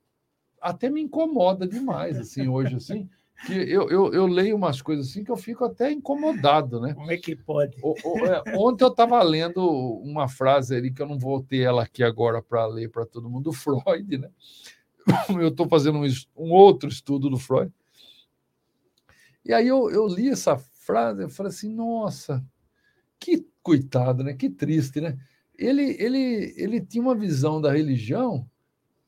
até 0.61 0.91
me 0.91 1.01
incomoda 1.01 1.67
demais, 1.67 2.19
assim, 2.19 2.49
hoje, 2.49 2.77
assim, 2.77 3.09
que 3.47 3.53
eu, 3.53 3.89
eu, 3.89 4.13
eu, 4.13 4.27
leio 4.27 4.57
umas 4.57 4.83
coisas 4.83 5.09
assim 5.09 5.23
que 5.23 5.31
eu 5.31 5.37
fico 5.37 5.65
até 5.65 5.93
incomodado, 5.93 6.81
né? 6.81 6.95
Como 6.95 7.11
é 7.11 7.17
que 7.17 7.37
pode? 7.37 7.77
O, 7.81 7.95
o, 8.03 8.27
é, 8.27 8.43
ontem 8.57 8.83
eu 8.83 8.89
estava 8.89 9.23
lendo 9.23 9.65
uma 10.03 10.27
frase 10.27 10.75
ali 10.75 10.93
que 10.93 11.01
eu 11.01 11.07
não 11.07 11.19
vou 11.19 11.41
ter 11.41 11.61
ela 11.61 11.85
aqui 11.85 12.03
agora 12.03 12.43
para 12.43 12.67
ler 12.67 12.91
para 12.91 13.07
todo 13.07 13.31
mundo, 13.31 13.53
Freud, 13.53 14.19
né? 14.19 14.29
eu 15.41 15.49
estou 15.49 15.69
fazendo 15.69 16.01
um, 16.01 16.07
um, 16.37 16.51
outro 16.51 16.89
estudo 16.89 17.31
do 17.31 17.39
Freud. 17.39 17.73
E 19.45 19.53
aí 19.53 19.69
eu, 19.69 19.89
eu 19.91 20.07
li 20.09 20.29
essa 20.29 20.57
frase 20.57 21.25
e 21.25 21.31
falei 21.31 21.51
assim, 21.51 21.73
nossa, 21.73 22.45
que 23.21 23.47
coitado, 23.63 24.25
né? 24.25 24.35
Que 24.35 24.51
triste, 24.51 25.01
né? 25.01 25.17
Ele, 25.59 25.97
ele, 25.99 26.55
ele 26.57 26.81
tinha 26.81 27.03
uma 27.03 27.15
visão 27.15 27.61
da 27.61 27.73
religião 27.73 28.49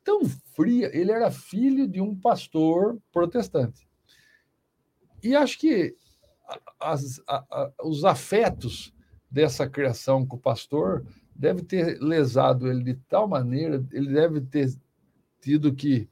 tão 0.03 0.25
fria. 0.25 0.91
Ele 0.93 1.13
era 1.13 1.31
filho 1.31 1.87
de 1.87 2.01
um 2.01 2.15
pastor 2.15 2.99
protestante. 3.13 3.89
E 5.23 5.37
acho 5.37 5.59
que 5.59 5.95
as, 6.81 7.23
a, 7.29 7.45
a, 7.51 7.73
os 7.85 8.05
afetos 8.05 8.93
dessa 9.31 9.69
criação 9.69 10.27
com 10.27 10.37
o 10.37 10.41
pastor 10.41 11.07
deve 11.37 11.63
ter 11.63 11.99
lesado 12.01 12.69
ele 12.69 12.83
de 12.83 12.95
tal 13.09 13.29
maneira, 13.29 13.85
ele 13.93 14.13
deve 14.13 14.41
ter 14.41 14.75
tido 15.41 15.73
que 15.75 16.09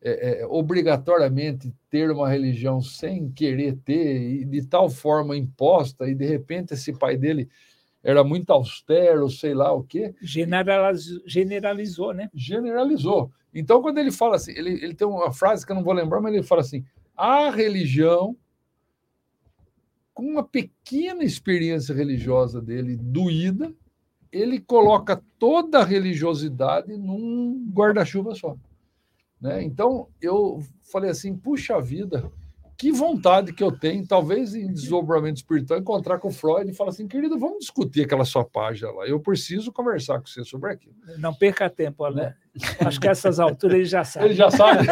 é, 0.00 0.42
é, 0.42 0.46
obrigatoriamente 0.46 1.74
ter 1.90 2.10
uma 2.10 2.28
religião 2.28 2.80
sem 2.80 3.30
querer 3.30 3.76
ter, 3.84 4.40
e 4.40 4.44
de 4.44 4.64
tal 4.66 4.88
forma 4.88 5.36
imposta, 5.36 6.08
e 6.08 6.14
de 6.14 6.24
repente 6.24 6.74
esse 6.74 6.92
pai 6.92 7.16
dele 7.16 7.48
era 8.02 8.22
muito 8.22 8.50
austero, 8.50 9.28
sei 9.28 9.54
lá 9.54 9.72
o 9.72 9.82
quê. 9.82 10.14
Generalizou, 10.22 11.22
generalizou, 11.26 12.14
né? 12.14 12.30
Generalizou. 12.32 13.30
Então, 13.52 13.82
quando 13.82 13.98
ele 13.98 14.12
fala 14.12 14.36
assim, 14.36 14.52
ele, 14.52 14.70
ele 14.82 14.94
tem 14.94 15.06
uma 15.06 15.32
frase 15.32 15.66
que 15.66 15.72
eu 15.72 15.76
não 15.76 15.82
vou 15.82 15.92
lembrar, 15.92 16.20
mas 16.20 16.34
ele 16.34 16.42
fala 16.42 16.60
assim: 16.60 16.84
a 17.16 17.50
religião, 17.50 18.36
com 20.14 20.22
uma 20.24 20.44
pequena 20.44 21.24
experiência 21.24 21.94
religiosa 21.94 22.60
dele 22.60 22.96
doída, 22.96 23.72
ele 24.30 24.60
coloca 24.60 25.22
toda 25.38 25.80
a 25.80 25.84
religiosidade 25.84 26.96
num 26.96 27.68
guarda-chuva 27.72 28.34
só. 28.34 28.56
Né? 29.40 29.62
Então, 29.62 30.08
eu 30.20 30.62
falei 30.80 31.10
assim: 31.10 31.36
puxa 31.36 31.80
vida, 31.80 32.30
que 32.78 32.92
vontade 32.92 33.52
que 33.52 33.62
eu 33.62 33.72
tenho, 33.72 34.06
talvez 34.06 34.54
em 34.54 34.72
desdobramento 34.72 35.38
espiritual, 35.38 35.80
encontrar 35.80 36.18
com 36.20 36.28
o 36.28 36.32
Freud 36.32 36.70
e 36.70 36.74
falar 36.74 36.90
assim: 36.90 37.08
querido, 37.08 37.36
vamos 37.36 37.58
discutir 37.58 38.04
aquela 38.04 38.24
sua 38.24 38.44
página 38.44 38.92
lá. 38.92 39.04
Eu 39.04 39.18
preciso 39.18 39.72
conversar 39.72 40.20
com 40.20 40.26
você 40.26 40.44
sobre 40.44 40.72
aquilo. 40.72 40.94
Não 41.18 41.34
perca 41.34 41.68
tempo. 41.68 42.08
Né? 42.08 42.36
Acho 42.78 43.00
que 43.00 43.08
a 43.08 43.10
essas 43.10 43.40
alturas 43.40 43.74
ele 43.74 43.84
já 43.84 44.04
sabe. 44.04 44.26
Ele 44.26 44.34
já 44.34 44.48
sabe. 44.48 44.86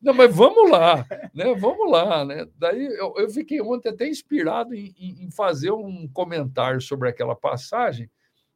Não, 0.00 0.14
mas 0.14 0.34
vamos 0.34 0.70
lá, 0.70 1.06
né? 1.34 1.54
Vamos 1.54 1.90
lá, 1.90 2.24
né? 2.24 2.46
Daí 2.56 2.86
eu, 2.86 3.12
eu 3.18 3.28
fiquei 3.28 3.60
ontem 3.60 3.90
até 3.90 4.08
inspirado 4.08 4.74
em, 4.74 4.94
em, 4.98 5.30
fazer 5.30 5.72
um 5.72 6.08
comentário 6.08 6.80
sobre 6.80 7.10
aquela 7.10 7.36
passagem, 7.36 8.10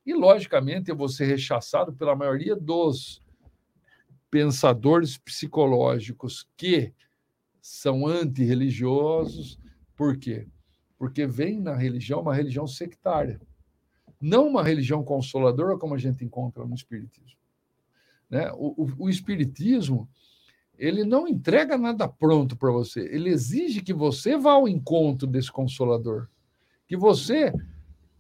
e 0.07 0.15
logicamente 0.15 0.89
eu 0.89 0.97
vou 0.97 1.07
ser 1.07 1.27
rechaçado 1.27 1.93
pela 1.93 2.17
maioria 2.17 2.57
dos 2.57 3.23
pensadores 4.31 5.19
psicológicos 5.19 6.49
que 6.57 6.95
são 7.65 8.07
antirreligiosos. 8.07 9.59
Por 9.97 10.19
quê? 10.19 10.47
Porque 10.99 11.27
vem 11.27 11.59
na 11.59 11.75
religião 11.75 12.21
uma 12.21 12.35
religião 12.35 12.67
sectária, 12.67 13.41
não 14.21 14.47
uma 14.47 14.63
religião 14.63 15.03
consoladora 15.03 15.79
como 15.79 15.95
a 15.95 15.99
gente 15.99 16.23
encontra 16.23 16.67
no 16.67 16.75
Espiritismo. 16.75 17.39
Né? 18.29 18.53
O, 18.53 18.85
o, 18.85 19.05
o 19.05 19.09
Espiritismo 19.09 20.07
ele 20.77 21.05
não 21.05 21.27
entrega 21.27 21.79
nada 21.79 22.07
pronto 22.07 22.55
para 22.55 22.71
você. 22.71 23.01
Ele 23.01 23.31
exige 23.31 23.81
que 23.81 23.95
você 23.95 24.37
vá 24.37 24.53
ao 24.53 24.69
encontro 24.69 25.27
desse 25.27 25.51
consolador, 25.51 26.29
que 26.87 26.99
você 26.99 27.51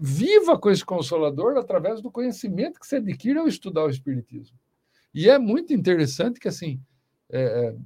viva 0.00 0.58
com 0.58 0.70
esse 0.70 0.84
consolador 0.84 1.58
através 1.58 2.00
do 2.00 2.10
conhecimento 2.10 2.80
que 2.80 2.86
você 2.86 2.96
adquire 2.96 3.38
ao 3.38 3.46
estudar 3.46 3.84
o 3.84 3.90
espiritismo. 3.90 4.58
E 5.12 5.28
é 5.28 5.38
muito 5.38 5.74
interessante 5.74 6.40
que 6.40 6.48
assim, 6.48 6.80
é, 7.28 7.42
é 7.42 7.76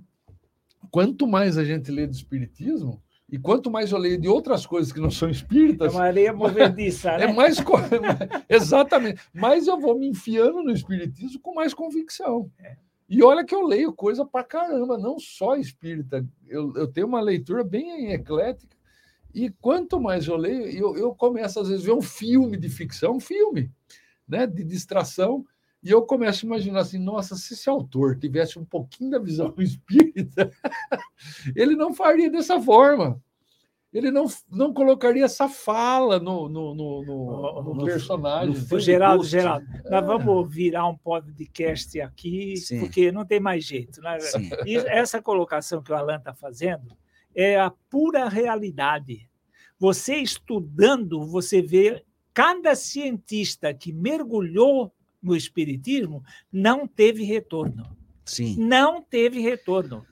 quanto 0.91 1.27
mais 1.27 1.59
a 1.59 1.65
gente 1.65 1.91
lê 1.91 2.07
do 2.07 2.13
espiritismo, 2.13 3.03
e 3.31 3.39
quanto 3.39 3.71
mais 3.71 3.93
eu 3.93 3.99
leio 3.99 4.19
de 4.19 4.27
outras 4.27 4.65
coisas 4.65 4.91
que 4.91 5.01
não 5.01 5.11
são 5.11 5.29
espíritas. 5.29 5.93
É 5.93 5.97
uma 5.97 6.05
areia 6.05 6.33
movediça, 6.33 7.11
é 7.11 7.19
né? 7.19 7.25
É 7.25 7.33
mais. 7.33 7.59
Exatamente. 8.49 9.21
Mas 9.35 9.67
eu 9.67 9.79
vou 9.79 9.99
me 9.99 10.09
enfiando 10.09 10.63
no 10.63 10.73
espiritismo 10.73 11.39
com 11.41 11.55
mais 11.55 11.75
convicção. 11.75 12.51
É. 12.59 12.77
E 13.09 13.23
olha 13.23 13.45
que 13.45 13.55
eu 13.55 13.67
leio 13.67 13.93
coisa 13.93 14.25
pra 14.25 14.43
caramba, 14.43 14.97
não 14.97 15.19
só 15.19 15.57
espírita. 15.57 16.27
Eu, 16.47 16.75
eu 16.75 16.87
tenho 16.87 17.07
uma 17.07 17.21
leitura 17.21 17.63
bem 17.63 18.13
eclética. 18.13 18.77
E 19.35 19.51
quanto 19.51 20.01
mais 20.01 20.27
eu 20.27 20.37
leio, 20.37 20.67
eu, 20.67 20.97
eu 20.97 21.15
começo 21.15 21.61
às 21.61 21.69
vezes 21.69 21.85
a 21.85 21.87
ver 21.87 21.99
um 21.99 22.03
filme 22.03 22.57
de 22.57 22.69
ficção, 22.69 23.17
um 23.17 23.21
filme 23.21 23.71
né, 24.27 24.47
de 24.47 24.65
distração, 24.65 25.45
e 25.83 25.91
eu 25.91 26.03
começo 26.03 26.45
a 26.45 26.47
imaginar 26.47 26.81
assim: 26.81 26.99
nossa, 26.99 27.37
se 27.37 27.55
esse 27.55 27.69
autor 27.69 28.19
tivesse 28.19 28.59
um 28.59 28.65
pouquinho 28.65 29.11
da 29.11 29.19
visão 29.19 29.55
espírita, 29.59 30.51
ele 31.55 31.77
não 31.77 31.95
faria 31.95 32.31
dessa 32.31 32.61
forma. 32.61 33.23
Ele 33.91 34.11
não, 34.11 34.27
não 34.51 34.75
colocaria 34.75 35.25
essa 35.25 35.49
fala 35.49 36.21
no, 36.21 36.47
no, 36.47 36.75
no, 36.75 37.05
no, 37.05 37.75
no 37.75 37.85
personagem. 37.87 38.55
No, 38.71 38.79
Geraldo, 38.79 39.25
Geraldo, 39.25 39.67
é. 39.83 39.91
nós 39.91 40.07
vamos 40.07 40.55
virar 40.55 40.87
um 40.87 40.97
podcast 40.97 41.99
aqui, 42.03 42.55
Sim. 42.59 42.81
porque 42.81 43.11
não 43.11 43.25
tem 43.25 43.41
mais 43.41 43.65
jeito. 43.65 44.03
Né? 44.03 44.19
E 44.67 44.77
essa 44.77 45.23
colocação 45.23 45.83
que 45.83 45.91
o 45.91 45.95
Alan 45.95 46.17
está 46.17 46.35
fazendo 46.35 46.95
é 47.35 47.59
a 47.59 47.71
pura 47.89 48.29
realidade. 48.29 49.27
Você 49.79 50.17
estudando, 50.17 51.25
você 51.25 51.63
vê 51.63 52.05
cada 52.35 52.75
cientista 52.75 53.73
que 53.73 53.91
mergulhou 53.91 54.93
no 55.23 55.37
Espiritismo 55.37 56.23
não 56.53 56.87
teve 56.87 57.25
retorno. 57.25 57.97
Sim. 58.25 58.57
Não 58.59 59.03
teve 59.03 59.41
retorno. 59.41 60.07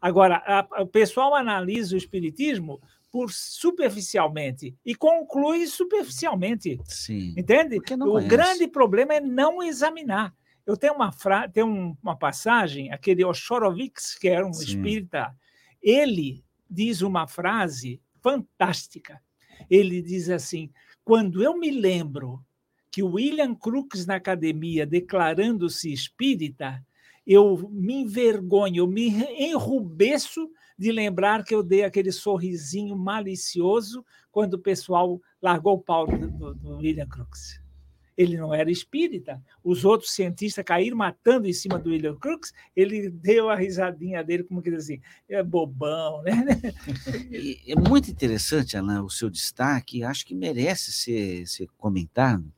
Agora, 0.00 0.42
a, 0.44 0.82
o 0.82 0.86
pessoal 0.86 1.34
analisa 1.34 1.94
o 1.94 1.98
Espiritismo 1.98 2.80
por 3.10 3.30
superficialmente 3.30 4.74
e 4.84 4.94
conclui 4.94 5.66
superficialmente. 5.66 6.80
Sim. 6.84 7.34
Entende? 7.36 7.78
o 7.78 7.82
conhece. 7.82 8.28
grande 8.28 8.66
problema 8.66 9.14
é 9.14 9.20
não 9.20 9.62
examinar. 9.62 10.34
Eu 10.66 10.76
tenho 10.76 10.94
uma 10.94 11.12
fra... 11.12 11.48
tem 11.48 11.62
uma 11.62 12.16
passagem, 12.16 12.90
aquele 12.90 13.24
Oshorovitz, 13.24 14.16
que 14.16 14.28
era 14.28 14.46
um 14.46 14.52
Sim. 14.52 14.64
espírita, 14.64 15.36
ele 15.82 16.44
diz 16.70 17.02
uma 17.02 17.26
frase 17.26 18.00
fantástica. 18.22 19.20
Ele 19.68 20.00
diz 20.00 20.30
assim: 20.30 20.70
quando 21.04 21.42
eu 21.42 21.58
me 21.58 21.70
lembro 21.70 22.44
que 22.92 23.02
William 23.02 23.54
Crookes 23.54 24.04
na 24.04 24.16
academia 24.16 24.86
declarando-se 24.86 25.90
espírita, 25.90 26.84
eu 27.26 27.70
me 27.72 28.02
envergonho, 28.02 28.82
eu 28.82 28.86
me 28.86 29.08
enrubeço 29.08 30.50
de 30.78 30.92
lembrar 30.92 31.42
que 31.42 31.54
eu 31.54 31.62
dei 31.62 31.84
aquele 31.84 32.12
sorrisinho 32.12 32.94
malicioso 32.94 34.04
quando 34.30 34.54
o 34.54 34.58
pessoal 34.58 35.18
largou 35.40 35.74
o 35.74 35.80
pau 35.80 36.06
do, 36.06 36.54
do 36.54 36.76
William 36.76 37.06
Crookes. 37.06 37.62
Ele 38.14 38.36
não 38.36 38.52
era 38.52 38.70
espírita. 38.70 39.42
Os 39.64 39.86
outros 39.86 40.12
cientistas 40.12 40.62
caíram 40.62 40.98
matando 40.98 41.48
em 41.48 41.52
cima 41.52 41.78
do 41.78 41.88
William 41.88 42.14
Crookes. 42.16 42.52
Ele 42.76 43.08
deu 43.08 43.48
a 43.48 43.56
risadinha 43.56 44.22
dele, 44.22 44.44
como 44.44 44.60
que 44.60 44.70
diz 44.70 44.84
assim, 44.84 45.00
é 45.26 45.42
bobão, 45.42 46.22
né? 46.22 46.32
É 47.66 47.74
muito 47.74 48.10
interessante, 48.10 48.76
Alain, 48.76 48.98
o 48.98 49.08
seu 49.08 49.30
destaque. 49.30 50.04
Acho 50.04 50.26
que 50.26 50.34
merece 50.34 50.92
ser, 50.92 51.46
ser 51.46 51.68
comentado 51.78 52.52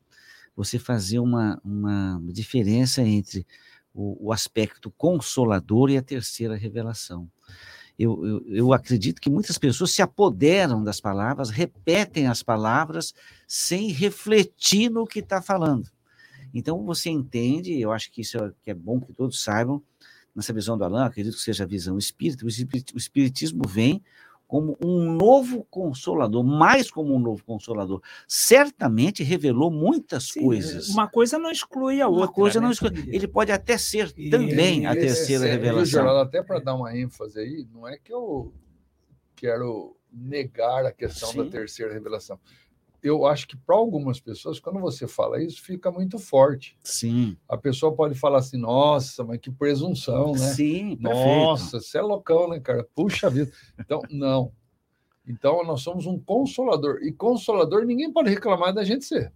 você 0.56 0.78
fazer 0.78 1.18
uma, 1.18 1.60
uma 1.64 2.20
diferença 2.32 3.02
entre 3.02 3.46
o, 3.92 4.28
o 4.28 4.32
aspecto 4.32 4.90
consolador 4.90 5.90
e 5.90 5.96
a 5.96 6.02
terceira 6.02 6.56
revelação. 6.56 7.30
Eu, 7.96 8.26
eu, 8.26 8.44
eu, 8.48 8.72
acredito 8.72 9.20
que 9.20 9.30
muitas 9.30 9.56
pessoas 9.56 9.92
se 9.92 10.02
apoderam 10.02 10.82
das 10.82 11.00
palavras, 11.00 11.50
repetem 11.50 12.26
as 12.26 12.42
palavras 12.42 13.14
sem 13.46 13.92
refletir 13.92 14.90
no 14.90 15.06
que 15.06 15.20
está 15.20 15.40
falando. 15.40 15.88
Então 16.52 16.84
você 16.84 17.08
entende, 17.08 17.80
eu 17.80 17.92
acho 17.92 18.10
que 18.10 18.22
isso 18.22 18.36
é, 18.38 18.52
que 18.62 18.70
é 18.70 18.74
bom 18.74 19.00
que 19.00 19.12
todos 19.12 19.40
saibam, 19.40 19.80
nessa 20.34 20.52
visão 20.52 20.76
do 20.76 20.84
Alain, 20.84 21.06
acredito 21.06 21.36
que 21.36 21.42
seja 21.42 21.62
a 21.62 21.66
visão 21.66 21.96
espírita, 21.96 22.44
o 22.44 22.98
espiritismo 22.98 23.62
vem 23.68 24.02
como 24.46 24.76
um 24.84 25.12
novo 25.12 25.64
consolador, 25.70 26.44
mais 26.44 26.90
como 26.90 27.14
um 27.14 27.18
novo 27.18 27.44
consolador. 27.44 28.02
Certamente 28.28 29.22
revelou 29.22 29.70
muitas 29.70 30.30
Sim, 30.30 30.42
coisas. 30.42 30.88
Uma 30.88 31.08
coisa 31.08 31.38
não 31.38 31.50
exclui 31.50 32.00
a 32.00 32.08
outra. 32.08 32.22
Uma 32.22 32.32
coisa 32.32 32.60
né? 32.60 32.66
não 32.66 32.72
exclui. 32.72 32.92
Ele 33.08 33.26
pode 33.26 33.50
até 33.50 33.76
ser 33.78 34.12
e, 34.16 34.30
também 34.30 34.86
a 34.86 34.94
terceira 34.94 35.46
é, 35.46 35.52
revelação. 35.52 35.86
Geraldo, 35.86 36.20
até 36.20 36.42
para 36.42 36.58
dar 36.60 36.74
uma 36.74 36.96
ênfase 36.96 37.38
aí, 37.38 37.66
não 37.72 37.88
é 37.88 37.96
que 37.96 38.12
eu 38.12 38.52
quero 39.34 39.96
negar 40.12 40.86
a 40.86 40.92
questão 40.92 41.30
Sim. 41.30 41.38
da 41.38 41.50
terceira 41.50 41.92
revelação 41.92 42.38
eu 43.04 43.26
acho 43.26 43.46
que 43.46 43.54
para 43.54 43.76
algumas 43.76 44.18
pessoas, 44.18 44.58
quando 44.58 44.80
você 44.80 45.06
fala 45.06 45.40
isso, 45.42 45.62
fica 45.62 45.90
muito 45.90 46.18
forte. 46.18 46.74
Sim. 46.82 47.36
A 47.46 47.54
pessoa 47.54 47.94
pode 47.94 48.14
falar 48.14 48.38
assim, 48.38 48.56
nossa, 48.56 49.22
mas 49.22 49.38
que 49.38 49.50
presunção, 49.50 50.32
né? 50.32 50.38
Sim, 50.38 50.96
Nossa, 50.98 51.80
você 51.80 51.98
é 51.98 52.00
loucão, 52.00 52.48
né, 52.48 52.58
cara? 52.60 52.88
Puxa 52.94 53.28
vida. 53.28 53.52
Então, 53.78 54.00
não. 54.10 54.50
Então, 55.28 55.62
nós 55.64 55.82
somos 55.82 56.06
um 56.06 56.18
consolador. 56.18 57.00
E 57.02 57.12
consolador, 57.12 57.84
ninguém 57.84 58.10
pode 58.10 58.30
reclamar 58.30 58.72
da 58.72 58.82
gente 58.82 59.04
ser. 59.04 59.30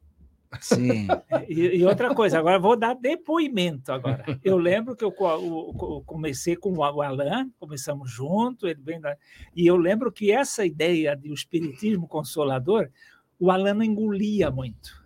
Sim. 0.60 1.06
E, 1.48 1.78
e, 1.78 1.84
outra 1.84 2.14
coisa, 2.14 2.38
agora 2.38 2.58
vou 2.58 2.76
dar 2.76 2.94
depoimento 2.94 3.90
agora. 3.90 4.22
Eu 4.44 4.58
lembro 4.58 4.94
que 4.94 5.02
eu, 5.02 5.14
eu 5.18 6.02
comecei 6.04 6.56
com 6.56 6.74
o 6.74 6.82
Alain, 6.82 7.50
começamos 7.58 8.10
junto, 8.10 8.66
ele 8.66 8.80
vem 8.82 9.00
da, 9.00 9.16
e 9.56 9.66
eu 9.66 9.76
lembro 9.76 10.12
que 10.12 10.30
essa 10.30 10.66
ideia 10.66 11.16
de 11.16 11.30
o 11.30 11.34
espiritismo 11.34 12.06
consolador 12.06 12.90
o 13.38 13.50
Alan 13.50 13.74
não 13.74 13.82
engolia 13.82 14.50
muito. 14.50 14.98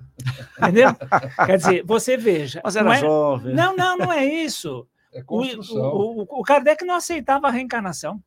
Entendeu? 0.59 0.91
Quer 1.47 1.57
dizer, 1.57 1.85
você 1.85 2.17
veja. 2.17 2.61
Mas 2.65 2.77
era 2.77 2.85
não 2.85 2.93
é, 2.93 3.01
jovem. 3.01 3.55
Não, 3.55 3.77
não, 3.77 3.97
não 3.97 4.13
é 4.13 4.25
isso. 4.25 4.87
É 5.13 5.23
o, 5.27 5.43
o, 5.43 6.23
o, 6.23 6.43
Kardec 6.43 6.85
não 6.85 6.95
aceitava 6.95 7.49
a 7.49 7.51
reencarnação. 7.51 8.23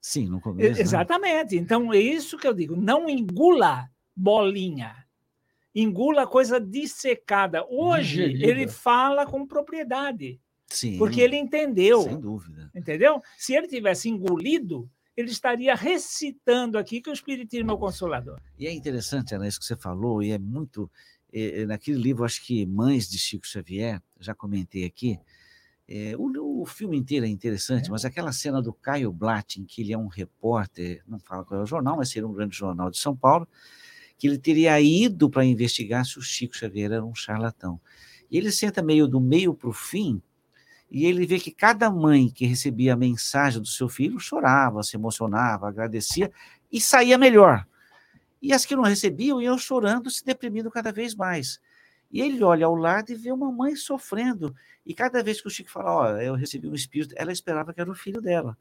Sim, 0.00 0.28
no 0.28 0.40
começo. 0.40 0.74
Né? 0.74 0.80
Exatamente. 0.80 1.56
Né? 1.56 1.62
Então, 1.62 1.92
é 1.92 1.98
isso 1.98 2.36
que 2.36 2.46
eu 2.46 2.54
digo. 2.54 2.76
Não 2.76 3.08
engula 3.08 3.88
bolinha. 4.14 4.94
Engula 5.74 6.26
coisa 6.26 6.60
dissecada. 6.60 7.64
Hoje, 7.68 8.28
Digerida. 8.28 8.46
ele 8.46 8.68
fala 8.68 9.26
com 9.26 9.46
propriedade. 9.46 10.40
Sim. 10.68 10.98
Porque 10.98 11.20
ele 11.20 11.36
entendeu. 11.36 12.02
Sem 12.02 12.20
dúvida. 12.20 12.70
Entendeu? 12.74 13.22
Se 13.36 13.54
ele 13.54 13.68
tivesse 13.68 14.08
engolido, 14.08 14.90
ele 15.16 15.30
estaria 15.30 15.74
recitando 15.74 16.76
aqui 16.76 17.00
que 17.00 17.08
o 17.08 17.12
Espiritismo 17.12 17.70
é 17.70 17.74
o 17.74 17.78
Consolador. 17.78 18.40
E 18.58 18.66
é 18.66 18.72
interessante, 18.72 19.34
Ana, 19.34 19.48
isso 19.48 19.58
que 19.58 19.64
você 19.64 19.76
falou, 19.76 20.22
e 20.22 20.30
é 20.30 20.38
muito. 20.38 20.90
É, 21.32 21.62
é, 21.62 21.66
naquele 21.66 21.98
livro, 21.98 22.24
acho 22.24 22.44
que 22.44 22.66
Mães 22.66 23.08
de 23.08 23.18
Chico 23.18 23.46
Xavier, 23.46 24.00
já 24.20 24.34
comentei 24.34 24.84
aqui, 24.84 25.18
é, 25.88 26.14
o, 26.16 26.62
o, 26.62 26.66
filme 26.66 26.96
inteiro 26.96 27.26
é 27.26 27.28
interessante, 27.28 27.88
é. 27.88 27.90
mas 27.90 28.04
aquela 28.04 28.32
cena 28.32 28.60
do 28.60 28.72
Caio 28.72 29.12
Blatt, 29.12 29.60
em 29.60 29.64
que 29.64 29.82
ele 29.82 29.92
é 29.92 29.98
um 29.98 30.08
repórter, 30.08 31.02
não 31.06 31.18
fala 31.18 31.44
qual 31.44 31.60
é 31.60 31.62
o 31.62 31.66
jornal, 31.66 31.96
mas 31.96 32.10
seria 32.10 32.26
um 32.26 32.32
grande 32.32 32.56
jornal 32.56 32.90
de 32.90 32.98
São 32.98 33.16
Paulo, 33.16 33.46
que 34.18 34.26
ele 34.26 34.38
teria 34.38 34.80
ido 34.80 35.30
para 35.30 35.44
investigar 35.44 36.04
se 36.04 36.18
o 36.18 36.22
Chico 36.22 36.56
Xavier 36.56 36.90
era 36.90 37.04
um 37.04 37.14
charlatão. 37.14 37.80
E 38.30 38.36
ele 38.36 38.50
senta 38.50 38.82
meio 38.82 39.06
do 39.06 39.20
meio 39.20 39.54
para 39.54 39.68
o 39.68 39.72
fim, 39.72 40.20
e 40.90 41.04
ele 41.04 41.26
vê 41.26 41.38
que 41.38 41.50
cada 41.50 41.90
mãe 41.90 42.28
que 42.28 42.46
recebia 42.46 42.94
a 42.94 42.96
mensagem 42.96 43.60
do 43.60 43.66
seu 43.66 43.88
filho 43.88 44.20
chorava, 44.20 44.82
se 44.82 44.96
emocionava, 44.96 45.68
agradecia 45.68 46.30
e 46.70 46.80
saía 46.80 47.18
melhor. 47.18 47.66
E 48.40 48.52
as 48.52 48.64
que 48.64 48.76
não 48.76 48.84
recebiam 48.84 49.42
iam 49.42 49.58
chorando, 49.58 50.10
se 50.10 50.24
deprimindo 50.24 50.70
cada 50.70 50.92
vez 50.92 51.14
mais. 51.14 51.60
E 52.10 52.20
ele 52.20 52.42
olha 52.44 52.66
ao 52.66 52.74
lado 52.74 53.10
e 53.10 53.14
vê 53.16 53.32
uma 53.32 53.50
mãe 53.50 53.74
sofrendo. 53.74 54.54
E 54.84 54.94
cada 54.94 55.22
vez 55.22 55.40
que 55.40 55.48
o 55.48 55.50
Chico 55.50 55.70
fala, 55.70 55.90
ó, 55.90 56.04
oh, 56.04 56.16
eu 56.18 56.34
recebi 56.34 56.68
um 56.68 56.74
espírito, 56.74 57.14
ela 57.16 57.32
esperava 57.32 57.74
que 57.74 57.80
era 57.80 57.90
o 57.90 57.94
filho 57.94 58.20
dela. 58.20 58.56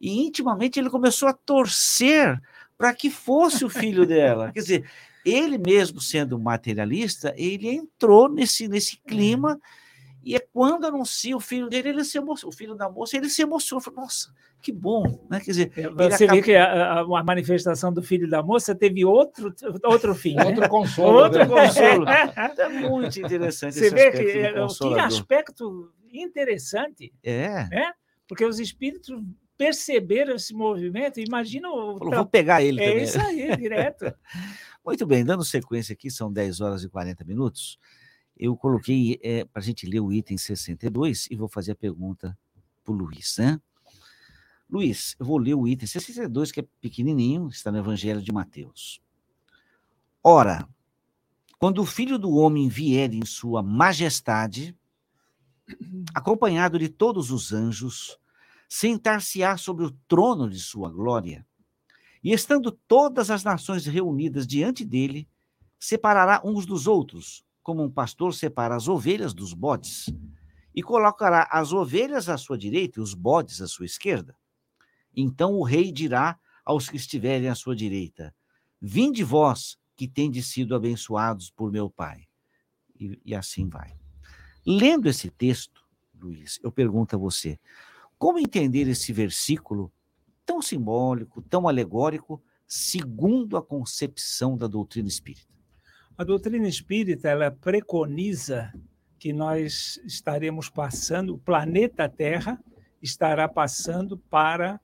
E 0.00 0.24
intimamente 0.24 0.78
ele 0.78 0.88
começou 0.88 1.28
a 1.28 1.32
torcer 1.32 2.40
para 2.76 2.94
que 2.94 3.10
fosse 3.10 3.64
o 3.64 3.68
filho 3.68 4.06
dela. 4.06 4.52
Quer 4.52 4.60
dizer, 4.60 4.90
ele 5.24 5.58
mesmo 5.58 6.00
sendo 6.00 6.38
materialista, 6.38 7.34
ele 7.36 7.68
entrou 7.68 8.28
nesse, 8.28 8.68
nesse 8.68 8.98
clima 8.98 9.60
e 10.28 10.36
é 10.36 10.40
quando 10.40 10.86
anuncia 10.86 11.36
o 11.36 11.40
filho 11.40 11.68
dele, 11.68 11.88
ele 11.88 12.04
se 12.04 12.18
emociona, 12.18 12.52
o 12.52 12.56
filho 12.56 12.74
da 12.74 12.90
moça, 12.90 13.16
ele 13.16 13.30
se 13.30 13.40
emociona, 13.40 13.80
fala, 13.80 13.96
nossa, 14.02 14.34
que 14.60 14.70
bom, 14.70 15.26
né? 15.30 15.40
Quer 15.40 15.50
dizer, 15.52 15.72
é, 15.74 15.88
você 15.88 16.24
acaba... 16.24 16.36
vê 16.36 16.42
que 16.42 16.54
a, 16.54 17.00
a, 17.00 17.24
manifestação 17.24 17.92
do 17.92 18.02
filho 18.02 18.28
da 18.28 18.42
moça 18.42 18.74
teve 18.74 19.04
outro, 19.04 19.54
outro 19.84 20.14
fim. 20.14 20.34
Né? 20.34 20.44
Outro 20.44 20.68
consolo. 20.68 21.18
Outro 21.18 21.38
né? 21.38 21.46
consolo. 21.46 22.04
é 22.58 22.68
muito 22.68 23.18
interessante 23.18 23.74
você 23.78 23.90
vê 23.90 24.10
que, 24.10 24.18
é, 24.18 24.52
que 24.52 25.00
aspecto 25.00 25.92
interessante. 26.12 27.12
É. 27.22 27.66
Né? 27.68 27.92
porque 28.28 28.44
os 28.44 28.60
espíritos 28.60 29.18
perceberam 29.56 30.36
esse 30.36 30.54
movimento. 30.54 31.18
Imagina 31.18 31.68
o. 31.70 31.98
Falou, 31.98 32.14
vou 32.14 32.26
pegar 32.26 32.62
ele 32.62 32.80
é 32.80 32.88
também. 32.90 33.02
isso 33.02 33.20
aí, 33.20 33.56
direto. 33.56 34.14
Muito 34.84 35.06
bem, 35.06 35.24
dando 35.24 35.44
sequência 35.44 35.94
aqui, 35.94 36.10
são 36.10 36.32
10 36.32 36.60
horas 36.60 36.84
e 36.84 36.88
40 36.88 37.24
minutos. 37.24 37.78
Eu 38.38 38.56
coloquei 38.56 39.18
é, 39.22 39.44
para 39.44 39.60
a 39.60 39.64
gente 39.64 39.86
ler 39.86 40.00
o 40.00 40.12
item 40.12 40.38
62 40.38 41.26
e 41.30 41.36
vou 41.36 41.48
fazer 41.48 41.72
a 41.72 41.76
pergunta 41.76 42.38
para 42.84 42.92
o 42.92 42.96
Luiz, 42.96 43.36
né? 43.38 43.60
Luiz, 44.70 45.16
eu 45.18 45.26
vou 45.26 45.38
ler 45.38 45.54
o 45.54 45.66
item 45.66 45.86
62, 45.86 46.52
que 46.52 46.60
é 46.60 46.66
pequenininho, 46.80 47.48
está 47.48 47.72
no 47.72 47.78
Evangelho 47.78 48.22
de 48.22 48.30
Mateus. 48.30 49.00
Ora, 50.22 50.68
quando 51.58 51.80
o 51.80 51.86
Filho 51.86 52.18
do 52.18 52.30
Homem 52.32 52.68
vier 52.68 53.12
em 53.12 53.24
sua 53.24 53.62
majestade, 53.62 54.76
acompanhado 56.14 56.78
de 56.78 56.88
todos 56.88 57.30
os 57.30 57.52
anjos, 57.52 58.18
sentar-se-á 58.68 59.56
sobre 59.56 59.84
o 59.84 59.90
trono 60.06 60.48
de 60.48 60.60
sua 60.60 60.90
glória, 60.90 61.46
e 62.22 62.32
estando 62.32 62.70
todas 62.70 63.30
as 63.30 63.42
nações 63.42 63.86
reunidas 63.86 64.46
diante 64.46 64.84
dele, 64.84 65.28
separará 65.78 66.42
uns 66.44 66.66
dos 66.66 66.86
outros, 66.86 67.44
como 67.68 67.82
um 67.82 67.90
pastor 67.90 68.32
separa 68.32 68.74
as 68.74 68.88
ovelhas 68.88 69.34
dos 69.34 69.52
bodes, 69.52 70.06
e 70.74 70.82
colocará 70.82 71.46
as 71.52 71.70
ovelhas 71.70 72.26
à 72.30 72.38
sua 72.38 72.56
direita 72.56 72.98
e 72.98 73.02
os 73.02 73.12
bodes 73.12 73.60
à 73.60 73.68
sua 73.68 73.84
esquerda. 73.84 74.34
Então 75.14 75.52
o 75.52 75.62
rei 75.62 75.92
dirá 75.92 76.38
aos 76.64 76.88
que 76.88 76.96
estiverem 76.96 77.46
à 77.46 77.54
sua 77.54 77.76
direita: 77.76 78.34
Vinde 78.80 79.22
vós, 79.22 79.76
que 79.94 80.08
tendes 80.08 80.46
sido 80.46 80.74
abençoados 80.74 81.50
por 81.50 81.70
meu 81.70 81.90
Pai. 81.90 82.26
E, 82.98 83.20
e 83.22 83.34
assim 83.34 83.68
vai. 83.68 83.94
Lendo 84.64 85.06
esse 85.06 85.28
texto, 85.28 85.86
Luiz, 86.18 86.58
eu 86.62 86.72
pergunto 86.72 87.16
a 87.16 87.18
você: 87.18 87.60
como 88.16 88.38
entender 88.38 88.88
esse 88.88 89.12
versículo 89.12 89.92
tão 90.46 90.62
simbólico, 90.62 91.42
tão 91.42 91.68
alegórico, 91.68 92.42
segundo 92.66 93.58
a 93.58 93.62
concepção 93.62 94.56
da 94.56 94.66
doutrina 94.66 95.08
espírita? 95.08 95.57
A 96.18 96.24
doutrina 96.24 96.66
espírita 96.66 97.28
ela 97.28 97.48
preconiza 97.48 98.74
que 99.20 99.32
nós 99.32 100.00
estaremos 100.04 100.68
passando, 100.68 101.34
o 101.34 101.38
planeta 101.38 102.08
Terra 102.08 102.58
estará 103.00 103.48
passando 103.48 104.18
para 104.18 104.80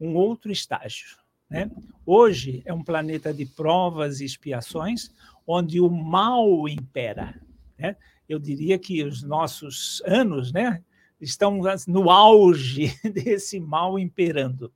um 0.00 0.14
outro 0.14 0.50
estágio. 0.50 1.18
Né? 1.50 1.70
Hoje 2.06 2.62
é 2.64 2.72
um 2.72 2.82
planeta 2.82 3.34
de 3.34 3.44
provas 3.44 4.22
e 4.22 4.24
expiações, 4.24 5.12
onde 5.46 5.78
o 5.78 5.90
mal 5.90 6.66
impera. 6.66 7.38
Né? 7.78 7.94
Eu 8.26 8.38
diria 8.38 8.78
que 8.78 9.04
os 9.04 9.22
nossos 9.22 10.02
anos 10.06 10.52
né, 10.52 10.82
estão 11.20 11.60
no 11.86 12.10
auge 12.10 12.98
desse 13.12 13.60
mal 13.60 13.98
imperando. 13.98 14.72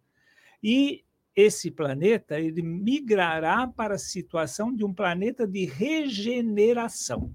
E 0.62 1.06
esse 1.34 1.70
planeta 1.70 2.38
ele 2.38 2.62
migrará 2.62 3.66
para 3.66 3.94
a 3.94 3.98
situação 3.98 4.74
de 4.74 4.84
um 4.84 4.92
planeta 4.92 5.46
de 5.46 5.64
regeneração. 5.64 7.32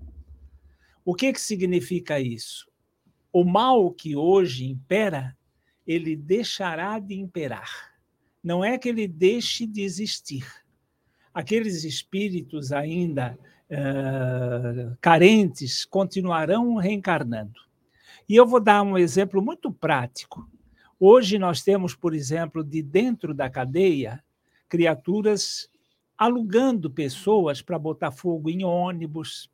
O 1.03 1.15
que, 1.15 1.33
que 1.33 1.41
significa 1.41 2.19
isso? 2.19 2.67
O 3.31 3.43
mal 3.43 3.91
que 3.91 4.15
hoje 4.15 4.65
impera 4.65 5.35
ele 5.85 6.15
deixará 6.15 6.99
de 6.99 7.15
imperar. 7.15 7.93
Não 8.43 8.63
é 8.63 8.77
que 8.77 8.89
ele 8.89 9.07
deixe 9.07 9.65
de 9.65 9.81
existir. 9.81 10.45
Aqueles 11.33 11.83
espíritos 11.83 12.71
ainda 12.71 13.37
uh, 13.71 14.97
carentes 14.99 15.85
continuarão 15.85 16.75
reencarnando. 16.75 17.61
E 18.27 18.35
eu 18.35 18.45
vou 18.45 18.59
dar 18.59 18.83
um 18.83 18.97
exemplo 18.97 19.41
muito 19.41 19.71
prático. 19.71 20.49
Hoje 20.99 21.37
nós 21.37 21.61
temos, 21.61 21.93
por 21.93 22.15
exemplo, 22.15 22.63
de 22.63 22.81
dentro 22.81 23.33
da 23.33 23.49
cadeia, 23.49 24.23
criaturas 24.67 25.69
alugando 26.17 26.89
pessoas 26.89 27.61
para 27.61 27.77
botar 27.77 28.11
fogo 28.11 28.49
em 28.49 28.63
ônibus. 28.63 29.51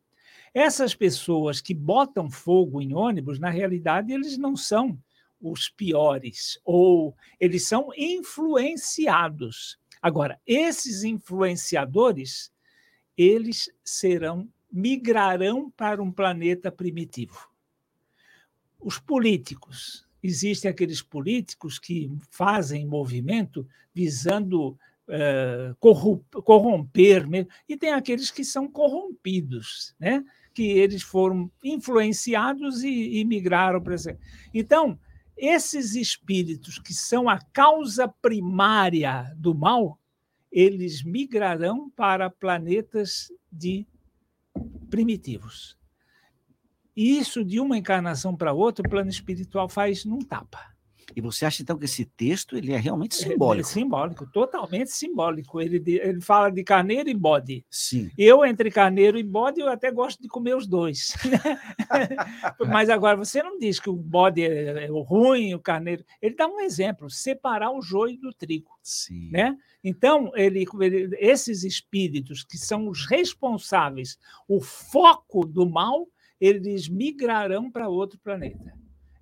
Essas 0.53 0.95
pessoas 0.95 1.59
que 1.59 1.73
botam 1.73 2.29
fogo 2.29 2.81
em 2.81 2.93
ônibus, 2.93 3.39
na 3.39 3.49
realidade, 3.49 4.13
eles 4.13 4.37
não 4.37 4.55
são 4.55 4.97
os 5.41 5.67
piores, 5.67 6.57
ou 6.63 7.13
eles 7.37 7.67
são 7.67 7.89
influenciados. 7.97 9.77
Agora, 10.01 10.39
esses 10.47 11.03
influenciadores, 11.03 12.53
eles 13.17 13.69
serão, 13.83 14.47
migrarão 14.71 15.69
para 15.71 16.01
um 16.01 16.11
planeta 16.11 16.71
primitivo. 16.71 17.49
Os 18.79 18.97
políticos, 18.97 20.07
existem 20.23 20.71
aqueles 20.71 21.01
políticos 21.01 21.77
que 21.77 22.09
fazem 22.31 22.87
movimento 22.87 23.67
visando 23.93 24.69
uh, 25.07 25.75
corromper, 26.41 27.25
e 27.67 27.75
tem 27.75 27.91
aqueles 27.91 28.31
que 28.31 28.45
são 28.45 28.67
corrompidos, 28.67 29.93
né? 29.99 30.23
que 30.53 30.63
eles 30.63 31.03
foram 31.03 31.51
influenciados 31.63 32.83
e, 32.83 33.19
e 33.19 33.25
migraram 33.25 33.81
para 33.81 33.95
esse. 33.95 34.17
Então, 34.53 34.97
esses 35.35 35.95
espíritos 35.95 36.77
que 36.77 36.93
são 36.93 37.27
a 37.27 37.39
causa 37.39 38.07
primária 38.07 39.33
do 39.35 39.53
mal, 39.53 39.99
eles 40.51 41.03
migrarão 41.03 41.89
para 41.89 42.29
planetas 42.29 43.31
de 43.51 43.87
primitivos. 44.89 45.75
E 46.95 47.17
isso, 47.17 47.43
de 47.43 47.59
uma 47.59 47.77
encarnação 47.77 48.35
para 48.35 48.53
outra, 48.53 48.85
o 48.85 48.89
plano 48.89 49.09
espiritual 49.09 49.67
faz 49.67 50.05
num 50.05 50.19
tapa. 50.19 50.73
E 51.15 51.21
você 51.21 51.45
acha 51.45 51.61
então 51.61 51.77
que 51.77 51.85
esse 51.85 52.05
texto 52.05 52.57
ele 52.57 52.71
é 52.71 52.77
realmente 52.77 53.15
simbólico? 53.15 53.67
É, 53.67 53.71
é 53.71 53.73
simbólico, 53.73 54.31
totalmente 54.31 54.91
simbólico. 54.91 55.61
Ele, 55.61 55.81
ele 55.85 56.21
fala 56.21 56.49
de 56.49 56.63
carneiro 56.63 57.09
e 57.09 57.13
bode. 57.13 57.65
Sim. 57.69 58.09
Eu, 58.17 58.45
entre 58.45 58.71
carneiro 58.71 59.17
e 59.17 59.23
bode, 59.23 59.59
eu 59.59 59.69
até 59.69 59.91
gosto 59.91 60.21
de 60.21 60.27
comer 60.27 60.55
os 60.55 60.65
dois. 60.65 61.13
Mas 62.67 62.89
agora, 62.89 63.17
você 63.17 63.43
não 63.43 63.59
diz 63.59 63.79
que 63.79 63.89
o 63.89 63.95
bode 63.95 64.41
é, 64.41 64.85
é 64.85 64.91
o 64.91 65.01
ruim, 65.01 65.53
o 65.53 65.59
carneiro. 65.59 66.03
Ele 66.21 66.35
dá 66.35 66.47
um 66.47 66.61
exemplo: 66.61 67.09
separar 67.09 67.71
o 67.71 67.81
joio 67.81 68.19
do 68.19 68.33
trigo. 68.33 68.71
Sim. 68.81 69.29
Né? 69.31 69.55
Então, 69.83 70.31
ele, 70.35 70.65
ele, 70.79 71.15
esses 71.19 71.63
espíritos 71.63 72.43
que 72.43 72.57
são 72.57 72.87
os 72.87 73.05
responsáveis, 73.05 74.17
o 74.47 74.61
foco 74.61 75.45
do 75.45 75.69
mal, 75.69 76.07
eles 76.45 76.89
migrarão 76.89 77.71
para 77.71 77.87
outro 77.87 78.19
planeta 78.19 78.73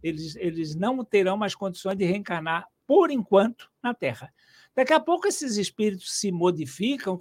eles, 0.03 0.35
eles 0.35 0.75
não 0.75 1.03
terão 1.03 1.37
mais 1.37 1.55
condições 1.55 1.95
de 1.95 2.05
reencarnar, 2.05 2.67
por 2.87 3.11
enquanto, 3.11 3.69
na 3.81 3.93
Terra. 3.93 4.33
Daqui 4.75 4.93
a 4.93 4.99
pouco 4.99 5.27
esses 5.27 5.57
espíritos 5.57 6.13
se 6.19 6.31
modificam, 6.31 7.17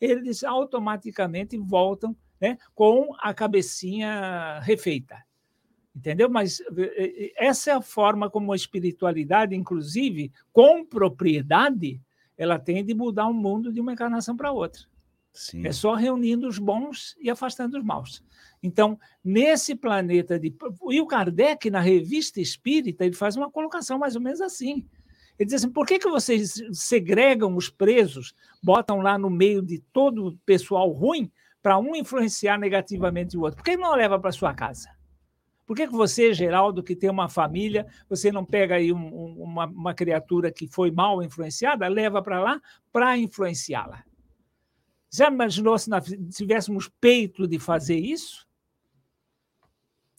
eles 0.00 0.42
automaticamente 0.42 1.56
voltam 1.58 2.16
né, 2.40 2.58
com 2.74 3.14
a 3.20 3.32
cabecinha 3.32 4.60
refeita. 4.60 5.22
Entendeu? 5.94 6.28
Mas 6.28 6.60
essa 7.36 7.70
é 7.70 7.74
a 7.74 7.80
forma 7.80 8.28
como 8.28 8.52
a 8.52 8.56
espiritualidade, 8.56 9.54
inclusive, 9.54 10.32
com 10.52 10.84
propriedade, 10.84 12.00
ela 12.36 12.58
tem 12.58 12.84
de 12.84 12.94
mudar 12.94 13.28
um 13.28 13.32
mundo 13.32 13.72
de 13.72 13.80
uma 13.80 13.92
encarnação 13.92 14.36
para 14.36 14.50
outra. 14.50 14.82
Sim. 15.34 15.66
É 15.66 15.72
só 15.72 15.94
reunindo 15.94 16.46
os 16.46 16.60
bons 16.60 17.16
e 17.20 17.28
afastando 17.28 17.76
os 17.76 17.84
maus. 17.84 18.22
Então, 18.62 18.96
nesse 19.22 19.74
planeta 19.74 20.38
de. 20.38 20.54
E 20.90 21.00
o 21.00 21.06
Kardec, 21.06 21.68
na 21.70 21.80
revista 21.80 22.40
Espírita, 22.40 23.04
ele 23.04 23.16
faz 23.16 23.36
uma 23.36 23.50
colocação 23.50 23.98
mais 23.98 24.14
ou 24.14 24.22
menos 24.22 24.40
assim. 24.40 24.86
Ele 25.36 25.46
diz 25.46 25.54
assim: 25.54 25.72
por 25.72 25.86
que, 25.86 25.98
que 25.98 26.08
vocês 26.08 26.62
segregam 26.72 27.56
os 27.56 27.68
presos, 27.68 28.32
botam 28.62 29.00
lá 29.00 29.18
no 29.18 29.28
meio 29.28 29.60
de 29.60 29.80
todo 29.92 30.28
o 30.28 30.36
pessoal 30.46 30.88
ruim, 30.92 31.30
para 31.60 31.78
um 31.78 31.96
influenciar 31.96 32.56
negativamente 32.56 33.36
o 33.36 33.40
outro? 33.40 33.56
Por 33.56 33.64
que 33.64 33.76
não 33.76 33.96
leva 33.96 34.20
para 34.20 34.30
sua 34.30 34.54
casa? 34.54 34.88
Por 35.66 35.74
que, 35.74 35.88
que 35.88 35.94
você, 35.94 36.32
Geraldo, 36.32 36.82
que 36.82 36.94
tem 36.94 37.10
uma 37.10 37.28
família, 37.28 37.86
você 38.08 38.30
não 38.30 38.44
pega 38.44 38.76
aí 38.76 38.92
um, 38.92 38.98
um, 38.98 39.42
uma, 39.42 39.66
uma 39.66 39.94
criatura 39.94 40.52
que 40.52 40.68
foi 40.68 40.92
mal 40.92 41.22
influenciada, 41.22 41.88
leva 41.88 42.22
para 42.22 42.40
lá 42.40 42.60
para 42.92 43.18
influenciá-la? 43.18 44.04
Já 45.14 45.28
imaginou 45.28 45.78
se 45.78 45.88
nós 45.88 46.04
tivéssemos 46.34 46.90
peito 47.00 47.46
de 47.46 47.56
fazer 47.56 47.96
isso? 47.96 48.44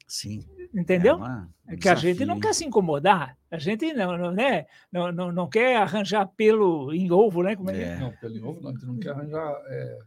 Sim. 0.08 0.48
Entendeu? 0.74 1.20
É, 1.68 1.74
é 1.74 1.76
que 1.76 1.90
a 1.90 1.96
gente 1.96 2.24
não 2.24 2.40
quer 2.40 2.54
se 2.54 2.64
incomodar. 2.64 3.38
A 3.52 3.58
gente 3.58 3.94
não, 3.94 4.18
não, 4.18 4.32
né? 4.32 4.66
não, 4.90 5.12
não, 5.12 5.32
não 5.34 5.50
quer 5.50 5.76
arranjar 5.76 6.26
pelo 6.38 6.94
em 6.94 7.12
ovo, 7.12 7.44
né? 7.44 7.58
Como 7.58 7.72
é, 7.72 7.82
é. 7.82 7.98
Não, 7.98 8.14
pelo 8.14 8.38
em 8.38 8.42
ovo 8.42 8.62
não, 8.62 8.70
a 8.70 8.74
gente 8.74 8.86
não 8.86 8.98
quer 8.98 9.10
arranjar. 9.10 9.54
É, 9.68 10.00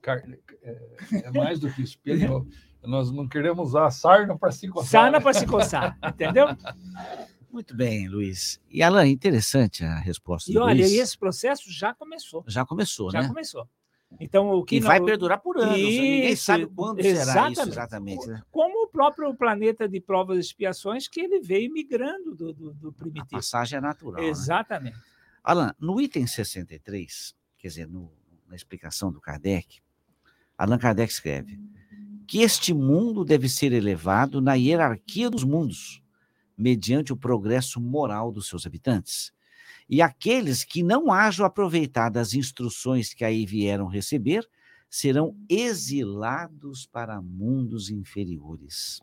carne, 0.00 0.38
é, 0.62 0.78
é 1.24 1.30
mais 1.30 1.60
do 1.60 1.70
que 1.70 1.82
isso. 1.82 1.98
Pelo, 1.98 2.48
nós 2.82 3.12
não 3.12 3.28
queremos 3.28 3.68
usar 3.68 3.90
sarna 3.90 4.38
para 4.38 4.52
se 4.52 4.68
coçar. 4.68 4.90
Sarna 4.90 5.20
para 5.20 5.34
se 5.34 5.44
coçar, 5.44 5.98
entendeu? 6.08 6.46
Muito 7.52 7.76
bem, 7.76 8.08
Luiz. 8.08 8.58
E 8.70 8.82
Alain, 8.82 9.10
interessante 9.10 9.84
a 9.84 9.98
resposta 9.98 10.50
e 10.50 10.54
do 10.54 10.62
olha, 10.62 10.76
Luiz. 10.76 10.92
E 10.92 10.96
esse 10.96 11.18
processo 11.18 11.70
já 11.70 11.92
começou. 11.92 12.42
Já 12.48 12.64
começou, 12.64 13.10
já 13.10 13.18
né? 13.18 13.24
Já 13.24 13.28
começou. 13.28 13.68
Então, 14.20 14.50
o 14.50 14.64
que 14.64 14.76
e 14.76 14.80
não... 14.80 14.86
vai 14.88 15.00
perdurar 15.00 15.40
por 15.40 15.58
anos. 15.58 15.76
Isso, 15.76 16.00
Ninguém 16.00 16.36
sabe 16.36 16.66
quando 16.66 17.00
exatamente. 17.00 17.26
será 17.26 17.50
isso 17.50 17.62
exatamente. 17.72 18.26
Né? 18.28 18.42
Como 18.50 18.84
o 18.84 18.88
próprio 18.88 19.34
planeta 19.34 19.88
de 19.88 20.00
provas 20.00 20.36
e 20.38 20.40
expiações, 20.40 21.08
que 21.08 21.20
ele 21.20 21.40
veio 21.40 21.72
migrando 21.72 22.34
do, 22.34 22.52
do, 22.52 22.72
do 22.74 22.88
A 22.90 22.92
primitivo. 22.92 23.28
passagem 23.30 23.78
é 23.78 23.80
natural. 23.80 24.22
né? 24.22 24.28
Exatamente. 24.28 24.96
Alan, 25.42 25.74
no 25.80 26.00
item 26.00 26.26
63, 26.26 27.34
quer 27.58 27.68
dizer, 27.68 27.88
no- 27.88 28.12
na 28.48 28.54
explicação 28.54 29.10
do 29.10 29.20
Kardec, 29.20 29.80
Allan 30.56 30.78
Kardec 30.78 31.12
escreve 31.12 31.58
que 32.26 32.42
este 32.42 32.72
mundo 32.72 33.24
deve 33.24 33.48
ser 33.48 33.72
elevado 33.72 34.40
na 34.40 34.54
hierarquia 34.54 35.28
dos 35.28 35.42
mundos, 35.42 36.00
mediante 36.56 37.12
o 37.12 37.16
progresso 37.16 37.80
moral 37.80 38.30
dos 38.30 38.46
seus 38.46 38.64
habitantes. 38.66 39.32
E 39.88 40.00
aqueles 40.00 40.64
que 40.64 40.82
não 40.82 41.12
hajam 41.12 41.44
aproveitado 41.44 42.16
as 42.16 42.34
instruções 42.34 43.12
que 43.12 43.24
aí 43.24 43.44
vieram 43.44 43.86
receber 43.86 44.48
serão 44.88 45.36
exilados 45.48 46.86
para 46.86 47.20
mundos 47.20 47.90
inferiores. 47.90 49.00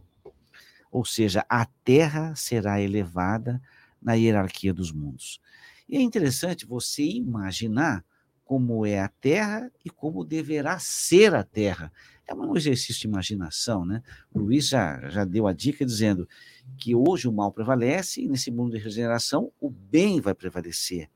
Ou 0.91 1.05
seja, 1.05 1.45
a 1.49 1.65
terra 1.65 2.35
será 2.35 2.81
elevada 2.81 3.61
na 4.01 4.13
hierarquia 4.13 4.73
dos 4.73 4.91
mundos. 4.91 5.41
E 5.87 5.97
é 5.97 6.01
interessante 6.01 6.65
você 6.65 7.03
imaginar 7.03 8.05
como 8.49 8.83
é 8.83 8.99
a 8.99 9.07
Terra 9.07 9.71
e 9.85 9.91
como 9.91 10.25
deverá 10.25 10.79
ser 10.79 11.35
a 11.35 11.43
Terra. 11.43 11.93
É 12.25 12.33
um 12.33 12.57
exercício 12.57 13.01
de 13.01 13.07
imaginação, 13.07 13.85
né? 13.85 14.01
O 14.33 14.39
Luiz 14.39 14.69
já, 14.69 15.07
já 15.07 15.23
deu 15.23 15.45
a 15.45 15.53
dica 15.53 15.85
dizendo 15.85 16.27
que 16.75 16.95
hoje 16.95 17.27
o 17.27 17.31
mal 17.31 17.51
prevalece 17.51 18.23
e 18.23 18.27
nesse 18.27 18.49
mundo 18.49 18.71
de 18.71 18.79
regeneração 18.79 19.51
o 19.61 19.69
bem 19.69 20.19
vai 20.19 20.33
prevalecer. 20.33 21.11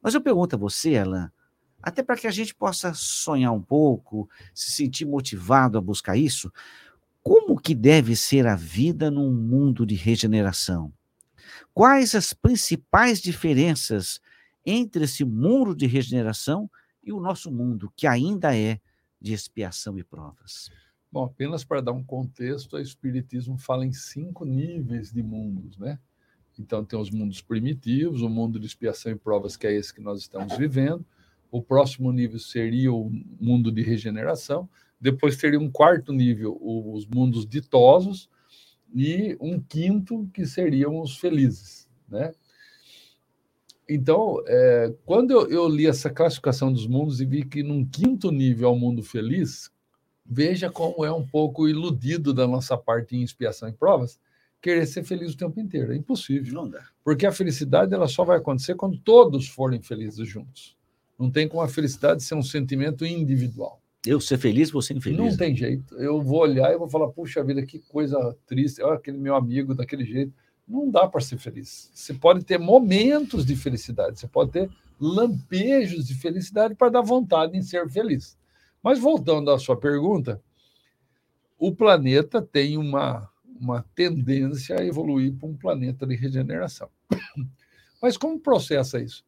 Mas 0.00 0.14
eu 0.14 0.20
pergunto 0.20 0.54
a 0.54 0.58
você, 0.58 0.96
Alain, 0.98 1.28
até 1.82 2.00
para 2.00 2.14
que 2.14 2.28
a 2.28 2.30
gente 2.30 2.54
possa 2.54 2.94
sonhar 2.94 3.50
um 3.50 3.60
pouco, 3.60 4.30
se 4.54 4.70
sentir 4.70 5.04
motivado 5.04 5.76
a 5.76 5.80
buscar 5.80 6.16
isso, 6.16 6.48
como 7.24 7.60
que 7.60 7.74
deve 7.74 8.14
ser 8.14 8.46
a 8.46 8.54
vida 8.54 9.10
num 9.10 9.32
mundo 9.32 9.84
de 9.84 9.96
regeneração? 9.96 10.92
Quais 11.74 12.14
as 12.14 12.32
principais 12.32 13.20
diferenças 13.20 14.20
entre 14.64 15.04
esse 15.04 15.24
mundo 15.24 15.74
de 15.74 15.86
regeneração 15.86 16.70
e 17.02 17.12
o 17.12 17.20
nosso 17.20 17.50
mundo, 17.50 17.92
que 17.96 18.06
ainda 18.06 18.56
é 18.56 18.80
de 19.20 19.32
expiação 19.32 19.98
e 19.98 20.04
provas? 20.04 20.70
Bom, 21.10 21.24
apenas 21.24 21.62
para 21.64 21.80
dar 21.80 21.92
um 21.92 22.02
contexto, 22.02 22.76
o 22.76 22.80
Espiritismo 22.80 23.58
fala 23.58 23.84
em 23.84 23.92
cinco 23.92 24.44
níveis 24.44 25.12
de 25.12 25.22
mundos, 25.22 25.76
né? 25.76 25.98
Então, 26.58 26.84
tem 26.84 26.98
os 26.98 27.10
mundos 27.10 27.40
primitivos, 27.40 28.22
o 28.22 28.28
mundo 28.28 28.58
de 28.58 28.66
expiação 28.66 29.12
e 29.12 29.16
provas, 29.16 29.56
que 29.56 29.66
é 29.66 29.72
esse 29.72 29.92
que 29.92 30.00
nós 30.00 30.20
estamos 30.20 30.56
vivendo. 30.56 31.04
O 31.50 31.62
próximo 31.62 32.10
nível 32.12 32.38
seria 32.38 32.92
o 32.92 33.10
mundo 33.40 33.70
de 33.70 33.82
regeneração. 33.82 34.68
Depois 35.00 35.36
teria 35.36 35.58
um 35.58 35.70
quarto 35.70 36.12
nível, 36.12 36.58
os 36.60 37.06
mundos 37.06 37.46
ditosos. 37.46 38.28
E 38.94 39.36
um 39.40 39.58
quinto, 39.60 40.28
que 40.32 40.46
seriam 40.46 41.00
os 41.00 41.16
felizes, 41.16 41.88
né? 42.08 42.32
Então, 43.94 44.42
é, 44.46 44.92
quando 45.04 45.32
eu, 45.32 45.48
eu 45.48 45.68
li 45.68 45.86
essa 45.86 46.08
classificação 46.08 46.72
dos 46.72 46.86
mundos 46.86 47.20
e 47.20 47.26
vi 47.26 47.44
que 47.44 47.62
num 47.62 47.84
quinto 47.84 48.30
nível 48.30 48.68
é 48.68 48.72
o 48.72 48.76
mundo 48.76 49.02
feliz, 49.02 49.70
veja 50.24 50.70
como 50.70 51.04
é 51.04 51.12
um 51.12 51.26
pouco 51.26 51.68
iludido 51.68 52.32
da 52.32 52.46
nossa 52.46 52.76
parte 52.76 53.16
em 53.16 53.22
expiação 53.22 53.68
e 53.68 53.72
provas 53.72 54.18
querer 54.62 54.86
ser 54.86 55.02
feliz 55.02 55.34
o 55.34 55.36
tempo 55.36 55.60
inteiro. 55.60 55.92
É 55.92 55.96
impossível. 55.96 56.54
Não 56.54 56.70
dá. 56.70 56.86
Porque 57.04 57.26
a 57.26 57.32
felicidade 57.32 57.92
ela 57.92 58.06
só 58.06 58.24
vai 58.24 58.38
acontecer 58.38 58.76
quando 58.76 58.96
todos 58.98 59.48
forem 59.48 59.82
felizes 59.82 60.26
juntos. 60.26 60.76
Não 61.18 61.30
tem 61.30 61.48
como 61.48 61.62
a 61.62 61.68
felicidade 61.68 62.22
ser 62.22 62.36
um 62.36 62.42
sentimento 62.42 63.04
individual. 63.04 63.80
Eu 64.06 64.20
ser 64.20 64.38
feliz, 64.38 64.70
você 64.70 64.94
infeliz. 64.94 65.18
Não 65.18 65.36
tem 65.36 65.54
jeito. 65.54 65.94
Eu 65.96 66.20
vou 66.22 66.40
olhar 66.40 66.72
e 66.72 66.78
vou 66.78 66.88
falar, 66.88 67.08
puxa 67.08 67.44
vida, 67.44 67.64
que 67.64 67.78
coisa 67.80 68.36
triste. 68.46 68.82
Olha 68.82 68.94
aquele 68.94 69.18
meu 69.18 69.34
amigo 69.34 69.74
daquele 69.74 70.04
jeito. 70.04 70.32
Não 70.66 70.90
dá 70.90 71.08
para 71.08 71.20
ser 71.20 71.38
feliz. 71.38 71.90
Você 71.94 72.14
pode 72.14 72.44
ter 72.44 72.58
momentos 72.58 73.44
de 73.44 73.56
felicidade, 73.56 74.18
você 74.18 74.28
pode 74.28 74.52
ter 74.52 74.70
lampejos 75.00 76.06
de 76.06 76.14
felicidade 76.14 76.74
para 76.74 76.88
dar 76.88 77.02
vontade 77.02 77.56
em 77.56 77.62
ser 77.62 77.88
feliz. 77.90 78.38
Mas 78.82 78.98
voltando 78.98 79.50
à 79.50 79.58
sua 79.58 79.76
pergunta, 79.76 80.42
o 81.58 81.74
planeta 81.74 82.42
tem 82.42 82.76
uma, 82.76 83.28
uma 83.60 83.84
tendência 83.94 84.78
a 84.78 84.84
evoluir 84.84 85.34
para 85.34 85.48
um 85.48 85.56
planeta 85.56 86.06
de 86.06 86.14
regeneração. 86.14 86.88
Mas 88.00 88.16
como 88.16 88.40
processa 88.40 89.00
isso? 89.00 89.24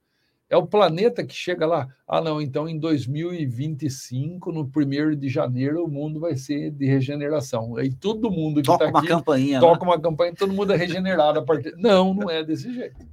É 0.49 0.57
o 0.57 0.67
planeta 0.67 1.25
que 1.25 1.35
chega 1.35 1.67
lá. 1.67 1.89
Ah, 2.07 2.21
não, 2.21 2.41
então 2.41 2.69
em 2.69 2.79
2025, 2.79 4.53
no 4.53 4.63
1 4.63 5.17
de 5.17 5.29
janeiro, 5.29 5.85
o 5.85 5.89
mundo 5.89 6.21
vai 6.21 6.37
ser 6.37 6.71
de 6.71 6.87
regeneração. 6.87 7.77
Aí 7.77 7.93
todo 7.93 8.31
mundo 8.31 8.57
que 8.61 8.67
Toca 8.67 8.85
está 8.85 8.91
uma 8.91 8.99
aqui 9.01 9.09
campainha. 9.09 9.59
toca 9.59 9.85
né? 9.85 9.91
uma 9.91 10.01
campanha, 10.01 10.35
todo 10.35 10.53
mundo 10.53 10.73
é 10.73 10.77
regenerado 10.77 11.39
a 11.39 11.43
partir. 11.43 11.75
Não, 11.79 12.15
não 12.15 12.31
é 12.31 12.45
desse 12.45 12.73
jeito. 12.73 13.05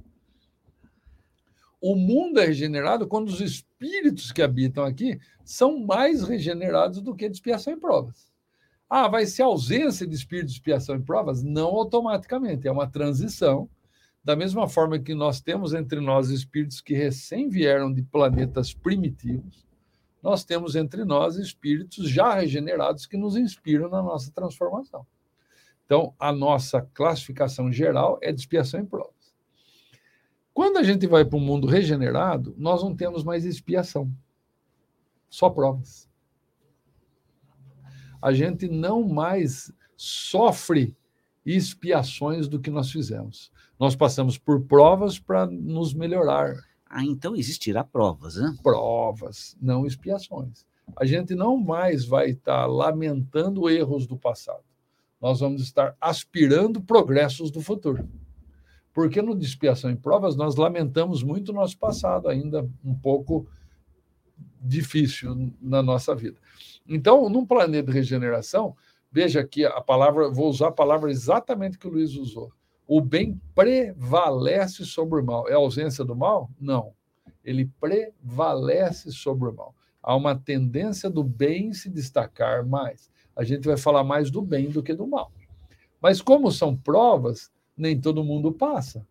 O 1.80 1.96
mundo 1.96 2.38
é 2.38 2.46
regenerado 2.46 3.08
quando 3.08 3.28
os 3.28 3.40
espíritos 3.40 4.30
que 4.30 4.40
habitam 4.40 4.84
aqui 4.84 5.18
são 5.44 5.80
mais 5.80 6.22
regenerados 6.22 7.00
do 7.00 7.14
que 7.14 7.28
de 7.28 7.34
expiação 7.34 7.72
e 7.72 7.76
provas. 7.76 8.30
Ah, 8.88 9.08
vai 9.08 9.26
ser 9.26 9.42
ausência 9.42 10.06
de 10.06 10.14
espírito 10.14 10.46
de 10.46 10.52
expiação 10.52 10.94
e 10.94 11.02
provas? 11.02 11.42
Não 11.42 11.68
automaticamente, 11.68 12.68
é 12.68 12.70
uma 12.70 12.86
transição. 12.86 13.68
Da 14.24 14.36
mesma 14.36 14.68
forma 14.68 14.98
que 14.98 15.14
nós 15.14 15.40
temos 15.40 15.74
entre 15.74 16.00
nós 16.00 16.30
espíritos 16.30 16.80
que 16.80 16.94
recém 16.94 17.48
vieram 17.48 17.92
de 17.92 18.02
planetas 18.02 18.72
primitivos, 18.72 19.66
nós 20.22 20.44
temos 20.44 20.76
entre 20.76 21.04
nós 21.04 21.36
espíritos 21.36 22.08
já 22.08 22.34
regenerados 22.34 23.04
que 23.06 23.16
nos 23.16 23.36
inspiram 23.36 23.88
na 23.88 24.00
nossa 24.00 24.30
transformação. 24.30 25.04
Então, 25.84 26.14
a 26.18 26.32
nossa 26.32 26.80
classificação 26.94 27.72
geral 27.72 28.18
é 28.22 28.32
de 28.32 28.40
expiação 28.40 28.80
e 28.80 28.86
provas. 28.86 29.34
Quando 30.54 30.78
a 30.78 30.82
gente 30.82 31.06
vai 31.06 31.24
para 31.24 31.36
um 31.36 31.44
mundo 31.44 31.66
regenerado, 31.66 32.54
nós 32.56 32.82
não 32.82 32.94
temos 32.94 33.24
mais 33.24 33.44
expiação, 33.44 34.10
só 35.28 35.50
provas. 35.50 36.08
A 38.22 38.32
gente 38.32 38.68
não 38.68 39.02
mais 39.02 39.72
sofre 39.96 40.96
expiações 41.44 42.48
do 42.48 42.60
que 42.60 42.70
nós 42.70 42.90
fizemos. 42.90 43.51
Nós 43.82 43.96
passamos 43.96 44.38
por 44.38 44.60
provas 44.60 45.18
para 45.18 45.44
nos 45.44 45.92
melhorar. 45.92 46.54
Ah, 46.88 47.04
então 47.04 47.34
existirá 47.34 47.82
provas, 47.82 48.36
né? 48.36 48.56
Provas, 48.62 49.56
não 49.60 49.84
expiações. 49.84 50.64
A 50.96 51.04
gente 51.04 51.34
não 51.34 51.56
mais 51.56 52.04
vai 52.04 52.30
estar 52.30 52.64
lamentando 52.66 53.68
erros 53.68 54.06
do 54.06 54.16
passado. 54.16 54.62
Nós 55.20 55.40
vamos 55.40 55.62
estar 55.62 55.96
aspirando 56.00 56.80
progressos 56.80 57.50
do 57.50 57.60
futuro. 57.60 58.08
Porque 58.94 59.20
no 59.20 59.36
de 59.36 59.44
expiação 59.44 59.90
e 59.90 59.96
provas 59.96 60.36
nós 60.36 60.54
lamentamos 60.54 61.24
muito 61.24 61.48
o 61.48 61.52
nosso 61.52 61.76
passado, 61.76 62.28
ainda 62.28 62.64
um 62.84 62.94
pouco 62.94 63.48
difícil 64.60 65.52
na 65.60 65.82
nossa 65.82 66.14
vida. 66.14 66.38
Então, 66.86 67.28
num 67.28 67.44
planeta 67.44 67.90
de 67.90 67.98
regeneração, 67.98 68.76
veja 69.10 69.40
aqui 69.40 69.64
a 69.64 69.80
palavra, 69.80 70.30
vou 70.30 70.48
usar 70.48 70.68
a 70.68 70.72
palavra 70.72 71.10
exatamente 71.10 71.78
que 71.78 71.88
o 71.88 71.90
Luiz 71.90 72.14
usou. 72.14 72.52
O 72.94 73.00
bem 73.00 73.40
prevalece 73.54 74.84
sobre 74.84 75.18
o 75.18 75.24
mal. 75.24 75.48
É 75.48 75.54
a 75.54 75.56
ausência 75.56 76.04
do 76.04 76.14
mal? 76.14 76.50
Não. 76.60 76.92
Ele 77.42 77.64
prevalece 77.80 79.10
sobre 79.10 79.48
o 79.48 79.54
mal. 79.54 79.74
Há 80.02 80.14
uma 80.14 80.38
tendência 80.38 81.08
do 81.08 81.24
bem 81.24 81.72
se 81.72 81.88
destacar 81.88 82.66
mais. 82.66 83.10
A 83.34 83.44
gente 83.44 83.64
vai 83.66 83.78
falar 83.78 84.04
mais 84.04 84.30
do 84.30 84.42
bem 84.42 84.68
do 84.68 84.82
que 84.82 84.92
do 84.92 85.06
mal. 85.06 85.32
Mas 86.02 86.20
como 86.20 86.52
são 86.52 86.76
provas, 86.76 87.50
nem 87.74 87.98
todo 87.98 88.22
mundo 88.22 88.52
passa. 88.52 89.06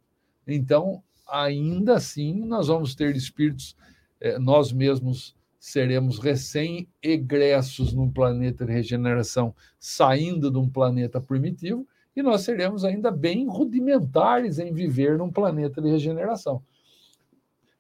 Então, 0.46 1.02
ainda 1.28 1.96
assim, 1.96 2.36
nós 2.36 2.68
vamos 2.68 2.94
ter 2.94 3.16
espíritos, 3.16 3.76
eh, 4.20 4.38
nós 4.38 4.72
mesmos 4.72 5.36
seremos 5.58 6.20
recém-egressos 6.20 7.94
num 7.94 8.12
planeta 8.12 8.64
de 8.64 8.74
regeneração, 8.74 9.56
saindo 9.80 10.52
de 10.52 10.60
um 10.60 10.70
planeta 10.70 11.20
primitivo, 11.20 11.88
e 12.16 12.22
nós 12.22 12.42
seremos 12.42 12.84
ainda 12.84 13.10
bem 13.10 13.48
rudimentares 13.48 14.60
em 14.60 14.74
viver 14.74 15.18
num 15.18 15.32
planeta 15.32 15.82
de 15.82 15.90
regeneração. 15.90 16.62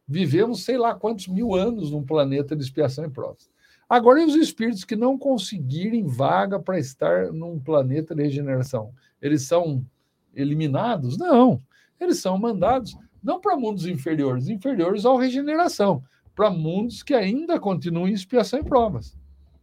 Vivemos 0.07 0.63
sei 0.63 0.77
lá 0.77 0.95
quantos 0.95 1.27
mil 1.27 1.53
anos 1.53 1.91
num 1.91 2.03
planeta 2.03 2.55
de 2.55 2.63
expiação 2.63 3.05
e 3.05 3.09
provas. 3.09 3.49
Agora, 3.89 4.21
e 4.21 4.25
os 4.25 4.35
espíritos 4.35 4.85
que 4.85 4.95
não 4.95 5.17
conseguirem 5.17 6.05
vaga 6.05 6.57
para 6.59 6.79
estar 6.79 7.31
num 7.33 7.59
planeta 7.59 8.15
de 8.15 8.23
regeneração? 8.23 8.93
Eles 9.21 9.43
são 9.43 9.85
eliminados? 10.33 11.17
Não. 11.17 11.61
Eles 11.99 12.19
são 12.19 12.37
mandados 12.37 12.95
não 13.21 13.39
para 13.39 13.57
mundos 13.57 13.85
inferiores, 13.85 14.47
inferiores 14.47 15.05
à 15.05 15.19
regeneração, 15.19 16.03
para 16.33 16.49
mundos 16.49 17.03
que 17.03 17.13
ainda 17.13 17.59
continuam 17.59 18.07
em 18.07 18.13
expiação 18.13 18.59
e 18.59 18.63
provas. 18.63 19.15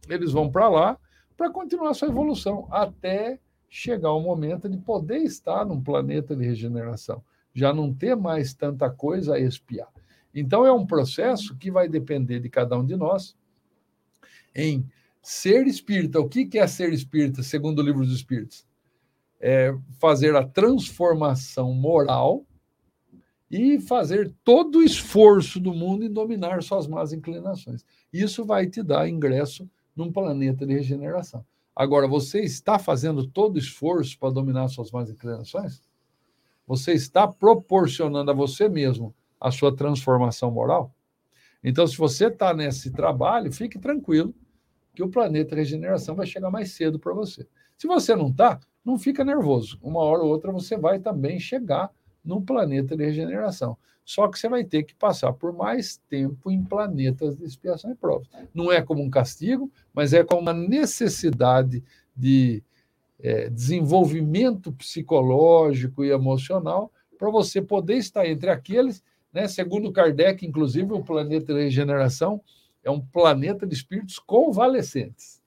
Eles 0.07 0.31
vão 0.31 0.49
para 0.49 0.69
lá 0.69 0.97
para 1.35 1.49
continuar 1.49 1.93
sua 1.93 2.07
evolução, 2.07 2.67
até 2.69 3.39
chegar 3.69 4.11
o 4.13 4.21
momento 4.21 4.67
de 4.67 4.77
poder 4.77 5.19
estar 5.19 5.65
num 5.65 5.81
planeta 5.81 6.35
de 6.35 6.43
regeneração, 6.43 7.23
já 7.53 7.73
não 7.73 7.93
ter 7.93 8.15
mais 8.15 8.53
tanta 8.53 8.89
coisa 8.89 9.35
a 9.35 9.39
expiar. 9.39 9.89
Então, 10.33 10.65
é 10.65 10.71
um 10.71 10.85
processo 10.85 11.55
que 11.57 11.71
vai 11.71 11.87
depender 11.87 12.39
de 12.39 12.49
cada 12.49 12.77
um 12.77 12.85
de 12.85 12.95
nós 12.95 13.35
em 14.55 14.85
ser 15.21 15.67
espírita. 15.67 16.19
O 16.19 16.27
que 16.27 16.57
é 16.57 16.67
ser 16.67 16.93
espírita, 16.93 17.43
segundo 17.43 17.79
o 17.79 17.83
livro 17.83 18.05
dos 18.05 18.15
Espíritos? 18.15 18.67
É 19.39 19.73
fazer 19.99 20.35
a 20.35 20.45
transformação 20.45 21.73
moral 21.73 22.45
e 23.49 23.79
fazer 23.79 24.33
todo 24.43 24.79
o 24.79 24.83
esforço 24.83 25.59
do 25.59 25.73
mundo 25.73 26.03
em 26.03 26.11
dominar 26.11 26.61
suas 26.61 26.87
más 26.87 27.13
inclinações. 27.13 27.83
Isso 28.11 28.45
vai 28.45 28.67
te 28.67 28.83
dar 28.83 29.09
ingresso 29.09 29.69
num 29.95 30.11
planeta 30.11 30.65
de 30.65 30.73
regeneração. 30.73 31.43
Agora, 31.79 32.09
você 32.09 32.41
está 32.41 32.77
fazendo 32.77 33.25
todo 33.25 33.55
o 33.55 33.57
esforço 33.57 34.19
para 34.19 34.33
dominar 34.33 34.67
suas 34.67 34.91
más 34.91 35.09
inclinações? 35.09 35.81
Você 36.67 36.91
está 36.91 37.25
proporcionando 37.25 38.29
a 38.29 38.33
você 38.33 38.67
mesmo 38.67 39.15
a 39.39 39.49
sua 39.49 39.73
transformação 39.73 40.51
moral? 40.51 40.93
Então, 41.63 41.87
se 41.87 41.95
você 41.95 42.27
está 42.27 42.53
nesse 42.53 42.91
trabalho, 42.91 43.49
fique 43.49 43.79
tranquilo 43.79 44.35
que 44.93 45.01
o 45.01 45.09
planeta 45.09 45.55
regeneração 45.55 46.15
vai 46.15 46.27
chegar 46.27 46.51
mais 46.51 46.73
cedo 46.73 46.99
para 46.99 47.13
você. 47.13 47.47
Se 47.77 47.87
você 47.87 48.13
não 48.13 48.27
está, 48.27 48.59
não 48.83 48.99
fica 48.99 49.23
nervoso. 49.23 49.79
Uma 49.81 50.01
hora 50.01 50.21
ou 50.21 50.31
outra 50.31 50.51
você 50.51 50.75
vai 50.75 50.99
também 50.99 51.39
chegar 51.39 51.89
no 52.25 52.41
planeta 52.41 52.93
de 52.97 53.05
regeneração. 53.05 53.77
Só 54.09 54.27
que 54.27 54.39
você 54.39 54.49
vai 54.49 54.63
ter 54.63 54.81
que 54.81 54.95
passar 54.95 55.31
por 55.33 55.53
mais 55.53 55.97
tempo 56.09 56.49
em 56.49 56.63
planetas 56.63 57.37
de 57.37 57.45
expiação 57.45 57.91
e 57.91 57.95
provas. 57.95 58.27
Não 58.55 58.71
é 58.71 58.81
como 58.81 59.03
um 59.03 59.09
castigo, 59.09 59.71
mas 59.93 60.13
é 60.13 60.23
como 60.23 60.41
uma 60.41 60.51
necessidade 60.51 61.83
de 62.17 62.63
é, 63.19 63.51
desenvolvimento 63.51 64.71
psicológico 64.71 66.03
e 66.03 66.09
emocional 66.09 66.91
para 67.19 67.29
você 67.29 67.61
poder 67.61 67.97
estar 67.97 68.25
entre 68.25 68.49
aqueles, 68.49 69.03
né? 69.31 69.47
Segundo 69.47 69.91
Kardec, 69.91 70.43
inclusive, 70.43 70.91
o 70.91 71.03
planeta 71.03 71.53
de 71.53 71.61
regeneração 71.61 72.41
é 72.83 72.89
um 72.89 72.99
planeta 72.99 73.67
de 73.67 73.75
espíritos 73.75 74.17
convalescentes. 74.17 75.39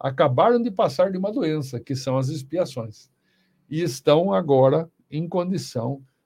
Acabaram 0.00 0.62
de 0.62 0.70
passar 0.70 1.12
de 1.12 1.18
uma 1.18 1.30
doença, 1.30 1.78
que 1.78 1.94
são 1.94 2.16
as 2.16 2.30
expiações, 2.30 3.10
e 3.68 3.82
estão 3.82 4.32
agora 4.32 4.90
em 5.10 5.28
condição 5.28 5.96
de 5.96 6.17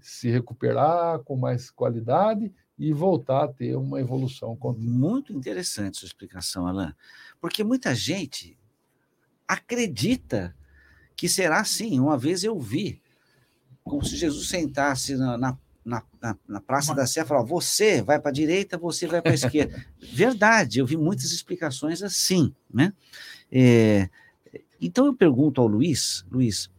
se 0.00 0.30
recuperar 0.30 1.20
com 1.20 1.36
mais 1.36 1.70
qualidade 1.70 2.52
e 2.78 2.92
voltar 2.92 3.44
a 3.44 3.48
ter 3.48 3.76
uma 3.76 4.00
evolução 4.00 4.56
contínua. 4.56 5.10
Muito 5.10 5.32
interessante 5.32 5.98
sua 5.98 6.06
explicação, 6.06 6.66
Alain, 6.66 6.92
porque 7.40 7.64
muita 7.64 7.94
gente 7.94 8.56
acredita 9.46 10.54
que 11.16 11.28
será 11.28 11.60
assim. 11.60 11.98
Uma 11.98 12.16
vez 12.16 12.44
eu 12.44 12.58
vi, 12.58 13.02
como 13.82 14.04
se 14.04 14.16
Jesus 14.16 14.48
sentasse 14.48 15.16
na, 15.16 15.36
na, 15.36 15.58
na, 15.84 16.36
na 16.46 16.60
Praça 16.60 16.94
da 16.94 17.06
Sé 17.06 17.22
e 17.22 17.24
falava: 17.24 17.46
você 17.46 18.00
vai 18.00 18.20
para 18.20 18.30
a 18.30 18.34
direita, 18.34 18.78
você 18.78 19.06
vai 19.06 19.20
para 19.20 19.32
a 19.32 19.34
esquerda. 19.34 19.84
Verdade, 20.00 20.78
eu 20.78 20.86
vi 20.86 20.96
muitas 20.96 21.32
explicações 21.32 22.02
assim, 22.02 22.54
né? 22.72 22.92
É, 23.50 24.08
então 24.80 25.06
eu 25.06 25.14
pergunto 25.14 25.60
ao 25.60 25.66
Luiz, 25.66 26.24
Luiz, 26.30 26.70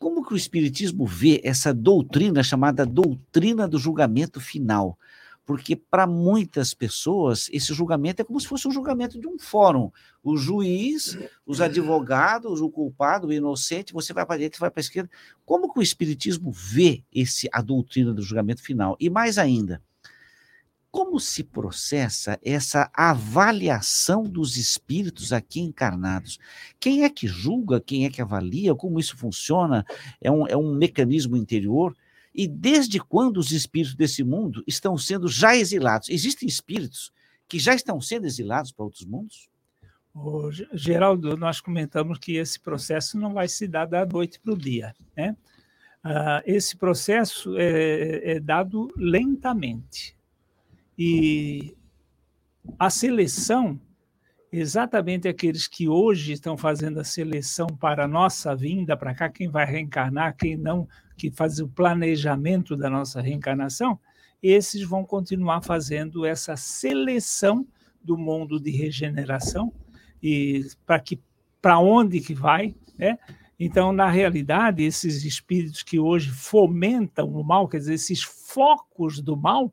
como 0.00 0.24
que 0.24 0.32
o 0.32 0.36
Espiritismo 0.36 1.04
vê 1.04 1.42
essa 1.44 1.74
doutrina 1.74 2.42
chamada 2.42 2.86
doutrina 2.86 3.68
do 3.68 3.78
julgamento 3.78 4.40
final? 4.40 4.98
Porque 5.44 5.76
para 5.76 6.06
muitas 6.06 6.72
pessoas 6.72 7.50
esse 7.52 7.74
julgamento 7.74 8.22
é 8.22 8.24
como 8.24 8.40
se 8.40 8.46
fosse 8.46 8.66
um 8.66 8.70
julgamento 8.70 9.20
de 9.20 9.28
um 9.28 9.38
fórum. 9.38 9.90
O 10.22 10.38
juiz, 10.38 11.18
os 11.44 11.60
advogados, 11.60 12.62
o 12.62 12.70
culpado, 12.70 13.28
o 13.28 13.32
inocente, 13.32 13.92
você 13.92 14.14
vai 14.14 14.24
para 14.24 14.36
a 14.36 14.38
direita, 14.38 14.56
vai 14.58 14.70
para 14.70 14.80
a 14.80 14.84
esquerda. 14.84 15.10
Como 15.44 15.70
que 15.70 15.78
o 15.78 15.82
Espiritismo 15.82 16.50
vê 16.50 17.04
esse, 17.12 17.46
a 17.52 17.60
doutrina 17.60 18.14
do 18.14 18.22
julgamento 18.22 18.62
final? 18.62 18.96
E 18.98 19.10
mais 19.10 19.36
ainda, 19.36 19.82
como 20.90 21.20
se 21.20 21.44
processa 21.44 22.38
essa 22.42 22.90
avaliação 22.92 24.24
dos 24.24 24.56
espíritos 24.56 25.32
aqui 25.32 25.60
encarnados? 25.60 26.38
Quem 26.80 27.04
é 27.04 27.10
que 27.10 27.28
julga, 27.28 27.80
quem 27.80 28.04
é 28.04 28.10
que 28.10 28.20
avalia, 28.20 28.74
como 28.74 28.98
isso 28.98 29.16
funciona? 29.16 29.84
É 30.20 30.30
um, 30.30 30.46
é 30.48 30.56
um 30.56 30.74
mecanismo 30.74 31.36
interior? 31.36 31.96
E 32.34 32.48
desde 32.48 32.98
quando 32.98 33.36
os 33.38 33.52
espíritos 33.52 33.94
desse 33.94 34.24
mundo 34.24 34.64
estão 34.66 34.98
sendo 34.98 35.28
já 35.28 35.56
exilados? 35.56 36.08
Existem 36.08 36.48
espíritos 36.48 37.12
que 37.48 37.58
já 37.58 37.74
estão 37.74 38.00
sendo 38.00 38.26
exilados 38.26 38.72
para 38.72 38.84
outros 38.84 39.04
mundos? 39.04 39.48
Geraldo, 40.72 41.36
nós 41.36 41.60
comentamos 41.60 42.18
que 42.18 42.34
esse 42.34 42.58
processo 42.58 43.16
não 43.16 43.32
vai 43.32 43.46
se 43.46 43.68
dar 43.68 43.86
da 43.86 44.04
noite 44.04 44.40
para 44.40 44.54
o 44.54 44.58
dia. 44.58 44.94
Né? 45.16 45.36
Uh, 46.04 46.42
esse 46.44 46.76
processo 46.76 47.56
é, 47.56 48.32
é 48.32 48.40
dado 48.40 48.92
lentamente 48.96 50.18
e 51.02 51.74
a 52.78 52.90
seleção, 52.90 53.80
exatamente 54.52 55.26
aqueles 55.26 55.66
que 55.66 55.88
hoje 55.88 56.34
estão 56.34 56.58
fazendo 56.58 57.00
a 57.00 57.04
seleção 57.04 57.66
para 57.68 58.04
a 58.04 58.06
nossa 58.06 58.54
vinda 58.54 58.94
para 58.98 59.14
cá, 59.14 59.30
quem 59.30 59.48
vai 59.48 59.64
reencarnar, 59.64 60.36
quem 60.36 60.58
não, 60.58 60.86
que 61.16 61.30
faz 61.30 61.58
o 61.58 61.66
planejamento 61.66 62.76
da 62.76 62.90
nossa 62.90 63.22
reencarnação, 63.22 63.98
esses 64.42 64.82
vão 64.82 65.02
continuar 65.02 65.62
fazendo 65.62 66.26
essa 66.26 66.54
seleção 66.54 67.66
do 68.04 68.18
mundo 68.18 68.60
de 68.60 68.70
regeneração 68.70 69.72
e 70.22 70.66
para 70.84 71.00
que 71.00 71.18
para 71.62 71.78
onde 71.78 72.20
que 72.20 72.34
vai, 72.34 72.74
né? 72.98 73.18
Então, 73.58 73.90
na 73.90 74.10
realidade, 74.10 74.82
esses 74.82 75.24
espíritos 75.24 75.82
que 75.82 75.98
hoje 75.98 76.28
fomentam 76.28 77.26
o 77.30 77.42
mal, 77.42 77.66
quer 77.66 77.78
dizer, 77.78 77.94
esses 77.94 78.22
focos 78.22 79.18
do 79.22 79.34
mal, 79.34 79.72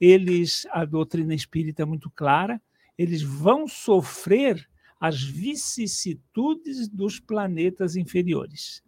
eles, 0.00 0.66
a 0.70 0.84
doutrina 0.84 1.34
espírita 1.34 1.82
é 1.82 1.86
muito 1.86 2.10
clara, 2.10 2.60
eles 2.96 3.22
vão 3.22 3.66
sofrer 3.68 4.66
as 5.00 5.22
vicissitudes 5.22 6.88
dos 6.88 7.20
planetas 7.20 7.96
inferiores. 7.96 8.82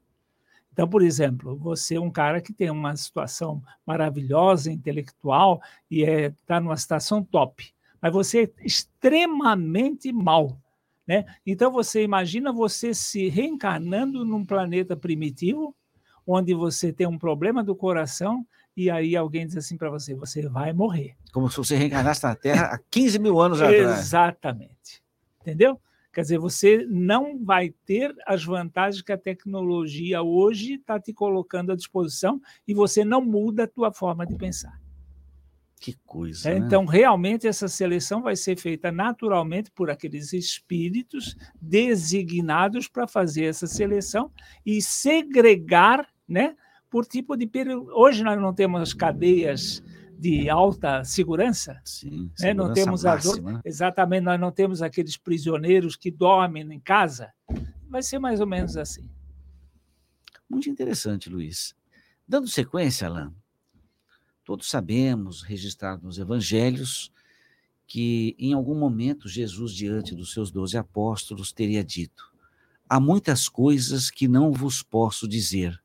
Então, 0.73 0.89
por 0.89 1.03
exemplo, 1.03 1.57
você 1.57 1.97
é 1.97 2.01
um 2.01 2.11
cara 2.11 2.41
que 2.41 2.53
tem 2.53 2.71
uma 2.71 2.95
situação 2.97 3.63
maravilhosa, 3.85 4.71
intelectual, 4.71 5.61
e 5.91 6.03
está 6.03 6.13
é, 6.13 6.35
tá 6.47 6.61
numa 6.61 6.77
situação 6.77 7.23
top, 7.23 7.75
mas 8.01 8.13
você 8.13 8.45
é 8.45 8.65
extremamente 8.65 10.13
mal. 10.13 10.57
Né? 11.07 11.25
Então, 11.45 11.73
você 11.73 12.05
imagina 12.05 12.53
você 12.53 12.95
se 12.95 13.29
reencarnando 13.29 14.25
num 14.25 14.45
planeta 14.45 14.97
primitivo, 14.97 15.75
onde 16.25 16.55
você 16.55 16.93
tem 16.93 17.07
um 17.07 17.19
problema 17.19 17.65
do 17.65 17.75
coração, 17.75 18.47
e 18.79 18.89
aí 18.89 19.17
alguém 19.17 19.45
diz 19.45 19.57
assim 19.57 19.77
para 19.77 19.91
você: 19.91 20.15
você 20.15 20.49
vai 20.49 20.73
morrer. 20.73 21.17
Como 21.33 21.51
se 21.51 21.57
você 21.57 21.75
reencarnasse 21.75 22.23
na 22.23 22.37
Terra 22.37 22.67
há 22.67 22.79
15 22.89 23.19
mil 23.19 23.41
anos 23.41 23.61
atrás. 23.61 23.99
Exatamente. 23.99 25.03
Entendeu? 25.41 25.81
Quer 26.13 26.21
dizer, 26.21 26.39
você 26.39 26.87
não 26.89 27.45
vai 27.45 27.71
ter 27.85 28.15
as 28.25 28.45
vantagens 28.45 29.03
que 29.03 29.11
a 29.11 29.19
tecnologia 29.19 30.23
hoje 30.23 30.75
está 30.75 30.99
te 31.01 31.13
colocando 31.13 31.73
à 31.73 31.77
disposição 31.77 32.41
e 32.69 32.73
você 32.73 33.05
não 33.05 33.21
muda 33.21 33.65
a 33.65 33.67
tua 33.67 33.93
forma 33.93 34.25
de 34.25 34.37
pensar. 34.37 34.81
Que 35.81 35.97
coisa. 36.07 36.49
É, 36.49 36.61
né? 36.61 36.65
Então, 36.65 36.85
realmente, 36.85 37.49
essa 37.49 37.67
seleção 37.67 38.23
vai 38.23 38.37
ser 38.37 38.57
feita 38.57 38.93
naturalmente 38.93 39.73
por 39.73 39.91
aqueles 39.91 40.33
espíritos 40.33 41.37
designados 41.61 42.87
para 42.87 43.09
fazer 43.09 43.47
essa 43.47 43.67
seleção 43.67 44.31
e 44.65 44.81
segregar, 44.81 46.09
né? 46.29 46.55
Por 46.90 47.06
tipo 47.06 47.36
de 47.36 47.47
período. 47.47 47.90
Hoje 47.94 48.23
nós 48.23 48.40
não 48.40 48.55
temos 48.55 48.93
cadeias 48.93 49.82
de 50.19 50.51
alta 50.51 51.05
segurança, 51.05 51.81
Sim, 51.85 52.31
né? 52.40 52.52
não 52.52 52.73
temos 52.73 53.05
máxima, 53.05 53.52
né? 53.52 53.60
exatamente 53.65 54.24
nós 54.24 54.40
não 54.40 54.51
temos 54.51 54.82
aqueles 54.82 55.16
prisioneiros 55.16 55.94
que 55.94 56.10
dormem 56.10 56.73
em 56.73 56.81
casa. 56.81 57.32
Vai 57.89 58.02
ser 58.02 58.19
mais 58.19 58.40
ou 58.40 58.47
menos 58.47 58.77
assim. 58.77 59.09
Muito 60.51 60.69
interessante, 60.69 61.31
Luiz. 61.31 61.74
Dando 62.27 62.48
sequência, 62.48 63.06
Alain, 63.06 63.32
todos 64.44 64.69
sabemos, 64.69 65.43
registrado 65.43 66.05
nos 66.05 66.19
evangelhos, 66.19 67.12
que 67.86 68.35
em 68.39 68.52
algum 68.52 68.74
momento 68.74 69.28
Jesus, 69.28 69.73
diante 69.73 70.15
dos 70.15 70.32
seus 70.32 70.51
doze 70.51 70.77
apóstolos, 70.77 71.52
teria 71.52 71.85
dito: 71.85 72.32
Há 72.89 72.98
muitas 72.98 73.48
coisas 73.48 74.10
que 74.10 74.27
não 74.27 74.52
vos 74.52 74.82
posso 74.82 75.28
dizer, 75.28 75.81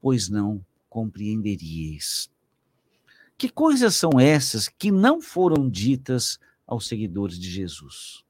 pois 0.00 0.28
não 0.28 0.64
compreenderíeis. 0.88 2.30
Que 3.36 3.48
coisas 3.48 3.94
são 3.94 4.18
essas 4.18 4.68
que 4.68 4.90
não 4.90 5.20
foram 5.20 5.68
ditas 5.68 6.38
aos 6.66 6.88
seguidores 6.88 7.38
de 7.38 7.50
Jesus? 7.50 8.24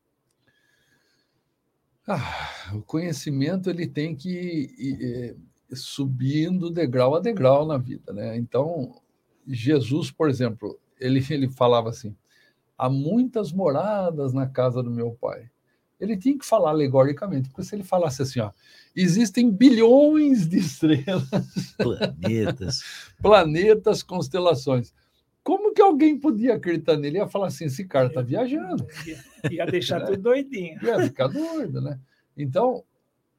Ah, 2.07 2.73
o 2.75 2.83
conhecimento 2.83 3.69
ele 3.69 3.87
tem 3.87 4.15
que 4.15 4.31
ir, 4.31 4.77
ir, 4.79 5.37
subindo 5.77 6.71
degrau 6.71 7.15
a 7.15 7.21
degrau 7.21 7.67
na 7.67 7.77
vida, 7.77 8.13
né? 8.13 8.37
Então, 8.37 9.01
Jesus, 9.47 10.11
por 10.11 10.29
exemplo, 10.29 10.79
ele, 10.99 11.25
ele 11.31 11.49
falava 11.49 11.91
assim: 11.91 12.17
há 12.77 12.89
muitas 12.89 13.53
moradas 13.53 14.33
na 14.33 14.47
casa 14.47 14.83
do 14.83 14.91
meu 14.91 15.11
pai 15.13 15.51
ele 16.01 16.17
tinha 16.17 16.39
que 16.39 16.47
falar 16.47 16.71
alegoricamente, 16.71 17.49
porque 17.49 17.65
se 17.65 17.75
ele 17.75 17.83
falasse 17.83 18.23
assim, 18.23 18.41
ó, 18.41 18.51
existem 18.95 19.51
bilhões 19.51 20.47
de 20.47 20.59
estrelas, 20.59 21.29
planetas, 21.77 22.83
planetas, 23.21 24.03
constelações. 24.03 24.95
como 25.43 25.75
que 25.75 25.83
alguém 25.83 26.19
podia 26.19 26.55
acreditar 26.55 26.97
nele? 26.97 27.19
Ia 27.19 27.27
falar 27.27 27.49
assim, 27.49 27.65
esse 27.65 27.85
cara 27.85 28.07
está 28.07 28.23
viajando. 28.23 28.87
Ia, 29.07 29.25
ia 29.51 29.67
deixar 29.67 30.01
tudo 30.05 30.23
doidinho. 30.23 30.79
Ia 30.85 31.03
ficar 31.03 31.29
doido, 31.29 31.81
né? 31.81 31.99
Então, 32.37 32.85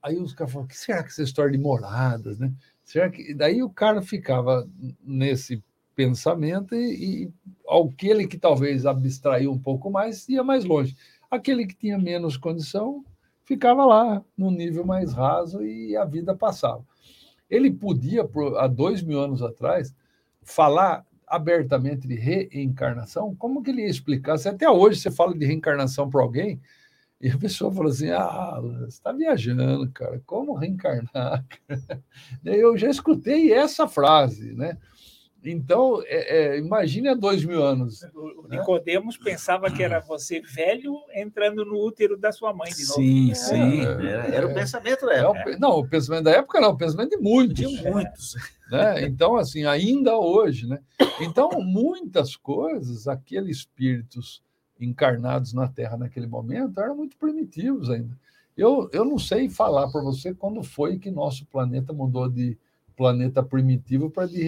aí 0.01 0.17
os 0.17 0.33
caras 0.33 0.51
falaram, 0.51 0.65
o 0.65 0.69
que 0.69 0.77
será 0.77 1.01
que 1.01 1.09
essa 1.09 1.23
história 1.23 1.51
de 1.51 1.57
moradas, 1.57 2.39
né? 2.39 2.51
Será 2.83 3.09
que... 3.09 3.33
Daí 3.33 3.63
o 3.63 3.69
cara 3.69 4.01
ficava 4.01 4.67
nesse 5.01 5.63
pensamento 5.95 6.73
e, 6.75 7.25
e 7.25 7.33
aquele 7.69 8.25
que 8.25 8.37
talvez 8.37 8.85
abstraiu 8.85 9.51
um 9.51 9.59
pouco 9.59 9.91
mais 9.91 10.27
ia 10.29 10.41
mais 10.41 10.63
longe. 10.63 10.95
Aquele 11.29 11.65
que 11.65 11.75
tinha 11.75 11.97
menos 11.97 12.37
condição 12.37 13.03
ficava 13.43 13.85
lá 13.85 14.23
no 14.37 14.51
nível 14.51 14.85
mais 14.85 15.13
raso 15.13 15.63
e 15.63 15.95
a 15.95 16.05
vida 16.05 16.35
passava. 16.35 16.85
Ele 17.49 17.71
podia, 17.71 18.27
há 18.57 18.67
dois 18.67 19.01
mil 19.01 19.19
anos 19.19 19.41
atrás, 19.41 19.95
falar 20.43 21.05
abertamente 21.29 22.07
de 22.07 22.15
reencarnação? 22.15 23.35
Como 23.35 23.61
que 23.61 23.69
ele 23.69 23.83
ia 23.83 23.89
explicar? 23.89 24.37
Se 24.37 24.49
até 24.49 24.69
hoje 24.69 24.99
você 24.99 25.11
fala 25.11 25.37
de 25.37 25.45
reencarnação 25.45 26.09
para 26.09 26.21
alguém 26.21 26.59
e 27.21 27.29
a 27.29 27.37
pessoa 27.37 27.71
fala 27.71 27.89
assim: 27.89 28.09
ah, 28.09 28.59
você 28.61 28.85
está 28.85 29.11
viajando, 29.11 29.89
cara, 29.91 30.21
como 30.25 30.55
reencarnar? 30.55 31.45
Eu 32.43 32.77
já 32.77 32.89
escutei 32.89 33.53
essa 33.53 33.87
frase, 33.87 34.53
né? 34.53 34.77
Então, 35.43 36.01
é, 36.05 36.55
é, 36.55 36.59
imagine 36.59 37.07
há 37.07 37.13
dois 37.13 37.43
mil 37.45 37.63
anos. 37.63 38.03
O 38.13 38.47
né? 38.47 38.57
Nicodemos 38.57 39.17
pensava 39.17 39.71
que 39.71 39.81
era 39.81 39.99
você 39.99 40.41
velho 40.41 40.95
entrando 41.13 41.63
no 41.63 41.79
útero 41.79 42.17
da 42.17 42.31
sua 42.31 42.53
mãe 42.53 42.69
de 42.71 42.85
novo. 42.85 43.01
Sim, 43.01 43.33
sim. 43.33 43.81
É, 43.81 43.85
era, 43.85 44.35
era, 44.35 44.47
o 44.47 44.53
pensamento 44.53 45.05
da 45.05 45.13
época. 45.13 45.57
não, 45.57 45.79
o 45.79 45.87
pensamento 45.87 46.23
da 46.25 46.31
época 46.31 46.59
não, 46.59 46.71
o 46.71 46.77
pensamento 46.77 47.11
de 47.11 47.17
muitos. 47.17 47.55
De 47.55 47.89
muitos. 47.89 48.35
Né? 48.69 49.05
Então, 49.05 49.37
assim, 49.37 49.65
ainda 49.65 50.17
hoje, 50.17 50.67
né? 50.67 50.79
Então, 51.21 51.49
muitas 51.61 52.35
coisas, 52.35 53.07
aqueles 53.07 53.57
espíritos 53.57 54.43
encarnados 54.79 55.53
na 55.53 55.67
Terra 55.67 55.97
naquele 55.97 56.27
momento 56.27 56.79
eram 56.79 56.95
muito 56.95 57.17
primitivos 57.17 57.89
ainda. 57.89 58.17
Eu, 58.55 58.89
eu 58.91 59.05
não 59.05 59.17
sei 59.17 59.49
falar 59.49 59.89
para 59.89 60.01
você 60.01 60.33
quando 60.33 60.61
foi 60.63 60.99
que 60.99 61.09
nosso 61.09 61.45
planeta 61.45 61.93
mudou 61.93 62.29
de 62.29 62.57
planeta 62.99 63.41
primitivo 63.41 64.09
para 64.09 64.25
de, 64.25 64.43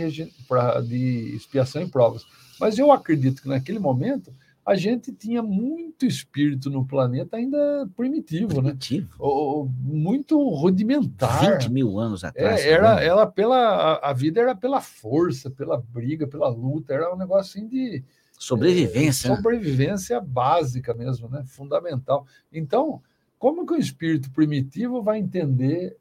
de 0.85 1.35
expiação 1.35 1.81
e 1.81 1.87
provas. 1.87 2.25
Mas 2.59 2.77
eu 2.77 2.91
acredito 2.91 3.41
que 3.41 3.47
naquele 3.47 3.79
momento 3.79 4.33
a 4.65 4.75
gente 4.75 5.13
tinha 5.13 5.41
muito 5.41 6.05
espírito 6.05 6.69
no 6.69 6.85
planeta 6.85 7.37
ainda 7.37 7.89
primitivo, 7.95 8.61
né? 8.61 8.71
primitivo. 8.71 9.07
né? 9.07 9.15
O, 9.17 9.69
muito 9.79 10.37
rudimentar. 10.49 11.59
20 11.59 11.71
mil 11.71 11.97
anos 11.97 12.25
atrás. 12.25 12.59
É, 12.59 12.71
era, 12.71 12.95
né? 12.95 13.05
ela 13.05 13.25
pela, 13.25 13.95
a, 14.03 14.11
vida 14.11 14.41
era 14.41 14.53
pela 14.53 14.81
força, 14.81 15.49
pela 15.49 15.77
briga, 15.77 16.27
pela 16.27 16.49
luta, 16.49 16.93
era 16.93 17.13
um 17.13 17.17
negócio 17.17 17.57
assim 17.57 17.69
de. 17.69 18.03
Sobrevivência. 18.37 19.31
É, 19.31 19.35
sobrevivência 19.35 20.19
básica 20.19 20.93
mesmo, 20.93 21.29
né? 21.29 21.41
Fundamental. 21.45 22.25
Então, 22.51 23.01
como 23.39 23.65
que 23.65 23.73
o 23.73 23.77
espírito 23.77 24.29
primitivo 24.31 25.01
vai 25.01 25.19
entender 25.19 25.95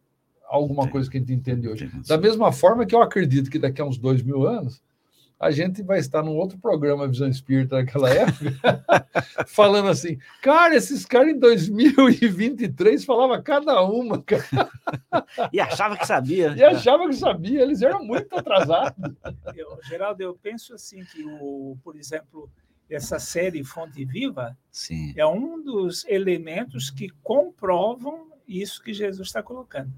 alguma 0.50 0.88
coisa 0.88 1.08
que 1.08 1.16
a 1.16 1.20
gente 1.20 1.32
entende 1.32 1.68
hoje. 1.68 1.90
Da 2.08 2.18
mesma 2.18 2.50
forma 2.50 2.84
que 2.84 2.94
eu 2.94 3.00
acredito 3.00 3.48
que 3.48 3.58
daqui 3.58 3.80
a 3.80 3.84
uns 3.84 3.96
dois 3.96 4.20
mil 4.20 4.46
anos 4.46 4.82
a 5.38 5.50
gente 5.50 5.82
vai 5.82 5.98
estar 5.98 6.22
num 6.22 6.36
outro 6.36 6.58
programa 6.58 7.08
Visão 7.08 7.26
Espírita 7.26 7.76
naquela 7.76 8.10
época, 8.12 8.84
falando 9.48 9.88
assim, 9.88 10.18
cara, 10.42 10.74
esses 10.74 11.06
caras 11.06 11.30
em 11.30 11.38
2023 11.38 13.02
falavam 13.06 13.42
cada 13.42 13.80
uma, 13.82 14.20
cara. 14.22 14.44
E 15.52 15.60
achava 15.60 15.96
que 15.96 16.06
sabia. 16.06 16.54
E 16.56 16.62
achava 16.62 17.08
que 17.08 17.14
sabia, 17.14 17.62
eles 17.62 17.82
eram 17.82 18.04
muito 18.04 18.34
atrasados. 18.36 19.14
Eu, 19.56 19.78
Geraldo, 19.84 20.22
eu 20.22 20.34
penso 20.34 20.74
assim 20.74 21.04
que, 21.04 21.24
o, 21.24 21.78
por 21.84 21.96
exemplo, 21.96 22.50
essa 22.88 23.18
série 23.18 23.62
Fonte 23.62 24.04
Viva 24.04 24.56
Sim. 24.70 25.14
é 25.16 25.24
um 25.24 25.62
dos 25.62 26.04
elementos 26.06 26.90
que 26.90 27.08
comprovam 27.22 28.32
isso 28.46 28.82
que 28.82 28.92
Jesus 28.92 29.28
está 29.28 29.42
colocando 29.42 29.92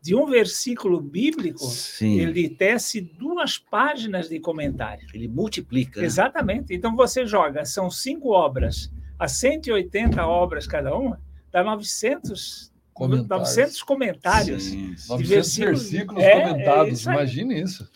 de 0.00 0.14
um 0.14 0.26
versículo 0.26 1.00
bíblico, 1.00 1.66
Sim. 1.66 2.20
ele 2.20 2.48
tece 2.48 3.00
duas 3.00 3.58
páginas 3.58 4.28
de 4.28 4.38
comentário. 4.38 5.06
Ele 5.12 5.28
multiplica. 5.28 6.00
Né? 6.00 6.06
Exatamente. 6.06 6.74
Então 6.74 6.94
você 6.94 7.26
joga, 7.26 7.64
são 7.64 7.90
cinco 7.90 8.30
obras, 8.30 8.90
a 9.18 9.26
180 9.26 10.24
obras 10.24 10.66
cada 10.66 10.96
uma, 10.96 11.20
dá 11.50 11.64
900 11.64 12.72
comentários, 12.94 13.56
900 13.56 13.82
comentários. 13.82 14.62
Sim. 14.64 14.86
900 15.08 15.28
versículos, 15.28 15.90
versículos 15.90 16.22
é, 16.22 16.40
comentados, 16.40 16.88
é 16.88 16.92
isso 16.92 17.10
imagine 17.10 17.60
isso. 17.60 17.90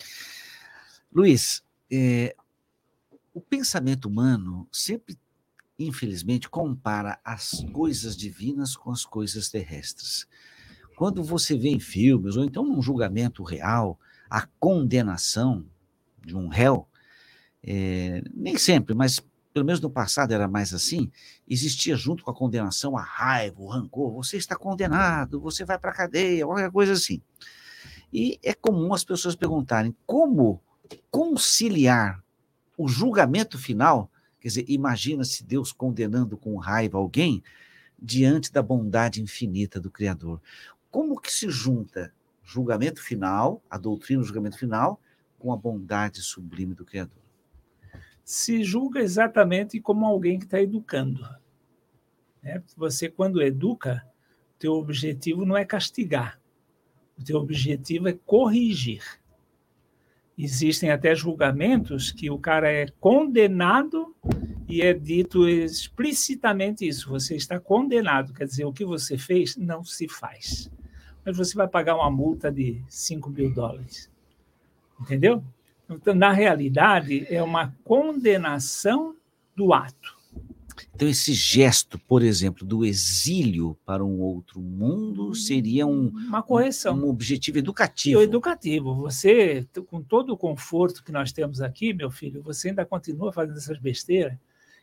Luiz, 1.11 1.63
é, 1.91 2.35
o 3.33 3.39
pensamento 3.41 4.05
humano 4.05 4.67
sempre, 4.71 5.17
infelizmente, 5.79 6.49
compara 6.49 7.19
as 7.23 7.63
coisas 7.71 8.17
divinas 8.17 8.75
com 8.75 8.91
as 8.91 9.05
coisas 9.05 9.49
terrestres. 9.49 10.27
Quando 10.95 11.23
você 11.23 11.57
vê 11.57 11.69
em 11.69 11.79
filmes, 11.79 12.35
ou 12.35 12.43
então 12.43 12.63
num 12.63 12.81
julgamento 12.81 13.43
real, 13.43 13.99
a 14.29 14.47
condenação 14.59 15.65
de 16.25 16.35
um 16.35 16.47
réu, 16.47 16.87
é, 17.63 18.21
nem 18.33 18.57
sempre, 18.57 18.93
mas 18.93 19.19
pelo 19.53 19.65
menos 19.65 19.79
no 19.79 19.89
passado 19.89 20.33
era 20.33 20.47
mais 20.47 20.73
assim, 20.73 21.11
existia 21.47 21.95
junto 21.95 22.23
com 22.23 22.31
a 22.31 22.33
condenação 22.33 22.97
a 22.97 23.01
raiva, 23.01 23.61
o 23.61 23.67
rancor. 23.67 24.11
Você 24.13 24.37
está 24.37 24.55
condenado, 24.55 25.39
você 25.39 25.63
vai 25.63 25.77
para 25.77 25.91
a 25.91 25.95
cadeia, 25.95 26.45
qualquer 26.45 26.71
coisa 26.71 26.93
assim. 26.93 27.21
E 28.11 28.39
é 28.43 28.53
comum 28.53 28.93
as 28.93 29.03
pessoas 29.03 29.35
perguntarem 29.35 29.95
como 30.05 30.59
conciliar 31.11 32.23
o 32.77 32.87
julgamento 32.87 33.57
final. 33.57 34.09
Quer 34.39 34.47
dizer, 34.47 34.65
imagina 34.67 35.23
se 35.23 35.43
Deus 35.43 35.71
condenando 35.71 36.35
com 36.35 36.57
raiva 36.57 36.97
alguém 36.97 37.43
diante 38.01 38.51
da 38.51 38.61
bondade 38.61 39.21
infinita 39.21 39.79
do 39.79 39.91
Criador 39.91 40.41
como 40.93 41.19
que 41.19 41.33
se 41.33 41.49
junta 41.49 42.13
julgamento 42.43 43.01
final, 43.01 43.63
a 43.67 43.79
doutrina 43.79 44.21
do 44.21 44.27
julgamento 44.27 44.59
final, 44.59 45.01
com 45.39 45.51
a 45.51 45.57
bondade 45.57 46.21
sublime 46.21 46.75
do 46.75 46.85
Criador? 46.85 47.17
Se 48.23 48.63
julga 48.63 49.01
exatamente 49.01 49.81
como 49.81 50.05
alguém 50.05 50.37
que 50.37 50.45
está 50.45 50.61
educando. 50.61 51.27
Né? 52.43 52.61
Você, 52.77 53.09
quando 53.09 53.41
educa, 53.41 54.05
teu 54.59 54.73
objetivo 54.73 55.43
não 55.45 55.57
é 55.57 55.65
castigar, 55.65 56.39
o 57.17 57.23
teu 57.23 57.39
objetivo 57.39 58.07
é 58.07 58.13
corrigir. 58.13 59.01
Existem 60.37 60.91
até 60.91 61.15
julgamentos 61.15 62.11
que 62.11 62.29
o 62.29 62.37
cara 62.37 62.71
é 62.71 62.85
condenado 62.99 64.15
e 64.69 64.81
é 64.83 64.93
dito 64.93 65.49
explicitamente 65.49 66.87
isso: 66.87 67.09
você 67.09 67.35
está 67.35 67.59
condenado, 67.59 68.31
quer 68.31 68.45
dizer, 68.45 68.65
o 68.65 68.73
que 68.73 68.85
você 68.85 69.17
fez 69.17 69.57
não 69.57 69.83
se 69.83 70.07
faz 70.07 70.71
mas 71.25 71.37
você 71.37 71.55
vai 71.55 71.67
pagar 71.67 71.95
uma 71.95 72.11
multa 72.11 72.51
de 72.51 72.81
5 72.87 73.29
mil 73.29 73.53
dólares. 73.53 74.09
Entendeu? 74.99 75.43
Então, 75.89 76.13
na 76.13 76.31
realidade, 76.31 77.25
é 77.29 77.41
uma 77.41 77.75
condenação 77.83 79.15
do 79.55 79.73
ato. 79.73 80.17
Então, 80.95 81.07
esse 81.07 81.33
gesto, 81.33 81.99
por 81.99 82.21
exemplo, 82.21 82.65
do 82.65 82.85
exílio 82.85 83.77
para 83.85 84.03
um 84.03 84.19
outro 84.21 84.59
mundo 84.59 85.33
seria 85.33 85.85
um, 85.85 86.07
uma 86.09 86.41
correção. 86.41 86.95
Um, 86.95 87.05
um 87.05 87.09
objetivo 87.09 87.57
educativo. 87.57 88.21
E 88.21 88.23
educativo. 88.23 88.95
Você, 88.95 89.67
com 89.87 90.01
todo 90.01 90.33
o 90.33 90.37
conforto 90.37 91.03
que 91.03 91.11
nós 91.11 91.31
temos 91.31 91.61
aqui, 91.61 91.93
meu 91.93 92.11
filho, 92.11 92.41
você 92.41 92.69
ainda 92.69 92.85
continua 92.85 93.31
fazendo 93.31 93.57
essas 93.57 93.77
besteiras. 93.77 94.37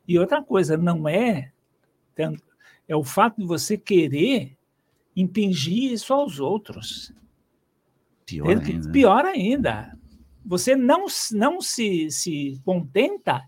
E 0.06 0.18
outra 0.18 0.42
coisa, 0.42 0.76
não 0.76 1.08
é. 1.08 1.52
É 2.86 2.96
o 2.96 3.04
fato 3.04 3.40
de 3.40 3.46
você 3.46 3.78
querer 3.78 4.56
impingir 5.15 5.93
isso 5.93 6.12
aos 6.12 6.41
outros. 6.41 7.12
Pior 8.24 8.49
ainda. 8.49 8.93
Pior 8.93 9.24
ainda. 9.24 9.99
Você 10.45 10.74
não, 10.74 11.07
não 11.32 11.61
se, 11.61 12.11
se 12.11 12.61
contenta 12.65 13.43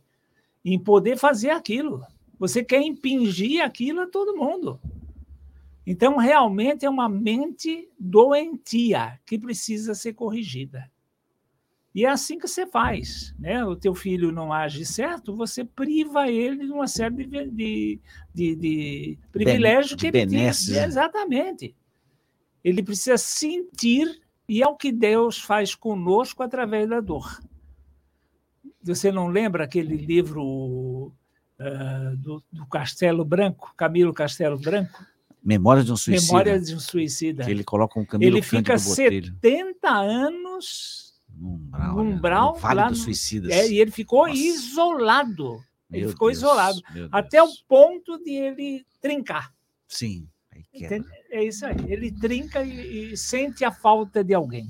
em 0.65 0.79
poder 0.79 1.17
fazer 1.17 1.51
aquilo. 1.51 2.05
Você 2.39 2.65
quer 2.65 2.83
impingir 2.83 3.63
aquilo 3.63 4.01
a 4.01 4.07
todo 4.07 4.37
mundo. 4.37 4.81
Então, 5.87 6.17
realmente 6.17 6.85
é 6.85 6.91
uma 6.91 7.09
mente 7.09 7.89
doentia 7.99 9.19
que 9.27 9.39
precisa 9.39 9.95
ser 9.95 10.13
corrigida. 10.13 10.91
E 11.94 12.06
é 12.06 12.09
assim 12.09 12.39
que 12.39 12.48
você 12.48 12.66
faz. 12.66 13.35
Né? 13.39 13.64
O 13.64 13.77
teu 13.77 13.94
filho 13.94 14.32
não 14.32 14.52
age 14.52 14.85
certo, 14.85 15.36
você 15.36 15.64
priva 15.64 16.28
ele 16.28 16.66
de 16.66 16.73
uma 16.73 16.89
série 16.89 17.27
de, 17.27 17.51
de, 17.51 18.01
de, 18.35 18.56
de 18.56 19.19
privilégios 19.31 19.94
que 19.94 20.06
ele 20.06 20.27
tem. 20.27 20.47
Exatamente. 20.47 21.74
Ele 22.64 22.82
precisa 22.82 23.19
sentir, 23.19 24.20
e 24.48 24.62
é 24.62 24.66
o 24.66 24.77
que 24.77 24.90
Deus 24.90 25.39
faz 25.39 25.74
conosco 25.74 26.43
através 26.43 26.89
da 26.89 27.01
dor. 27.01 27.40
Você 28.82 29.12
não 29.12 29.28
lembra 29.28 29.64
aquele 29.64 29.97
livro 29.97 30.43
uh, 30.43 32.16
do, 32.16 32.43
do 32.51 32.66
Castelo 32.66 33.24
Branco, 33.24 33.74
Camilo 33.77 34.14
Castelo 34.14 34.59
Branco? 34.59 35.05
Memória 35.44 35.82
de 35.82 35.93
um 35.93 35.97
suicida. 35.97 36.27
Memória 36.27 36.60
de 36.60 36.74
um 36.74 36.81
suicida. 36.81 37.44
Que 37.44 37.51
ele 37.51 37.64
coloca 37.64 37.98
um 37.98 38.05
Camilo 38.05 38.36
Ele 38.36 38.43
fica 38.43 38.78
70 38.78 39.89
anos 39.89 41.12
no 41.43 41.55
umbral, 41.55 41.94
no 41.94 42.01
olha, 42.01 42.14
umbral, 42.14 42.52
no 42.52 42.59
Vale 42.60 42.89
dos 42.90 43.02
Suicidas. 43.02 43.51
É, 43.51 43.69
e 43.69 43.81
ele 43.81 43.90
ficou 43.90 44.28
Nossa. 44.28 44.39
isolado. 44.40 45.60
Ele 45.90 46.02
Meu 46.02 46.10
ficou 46.10 46.28
Deus, 46.28 46.39
isolado. 46.39 46.81
Até 47.10 47.43
o 47.43 47.48
ponto 47.69 48.16
de 48.23 48.31
ele 48.31 48.86
trincar. 49.01 49.52
Sim? 49.89 50.28
É 51.31 51.44
isso 51.44 51.66
aí. 51.66 51.77
Ele 51.89 52.12
trinca 52.12 52.62
e, 52.62 53.12
e 53.12 53.16
sente 53.16 53.64
a 53.64 53.73
falta 53.73 54.23
de 54.23 54.32
alguém. 54.32 54.69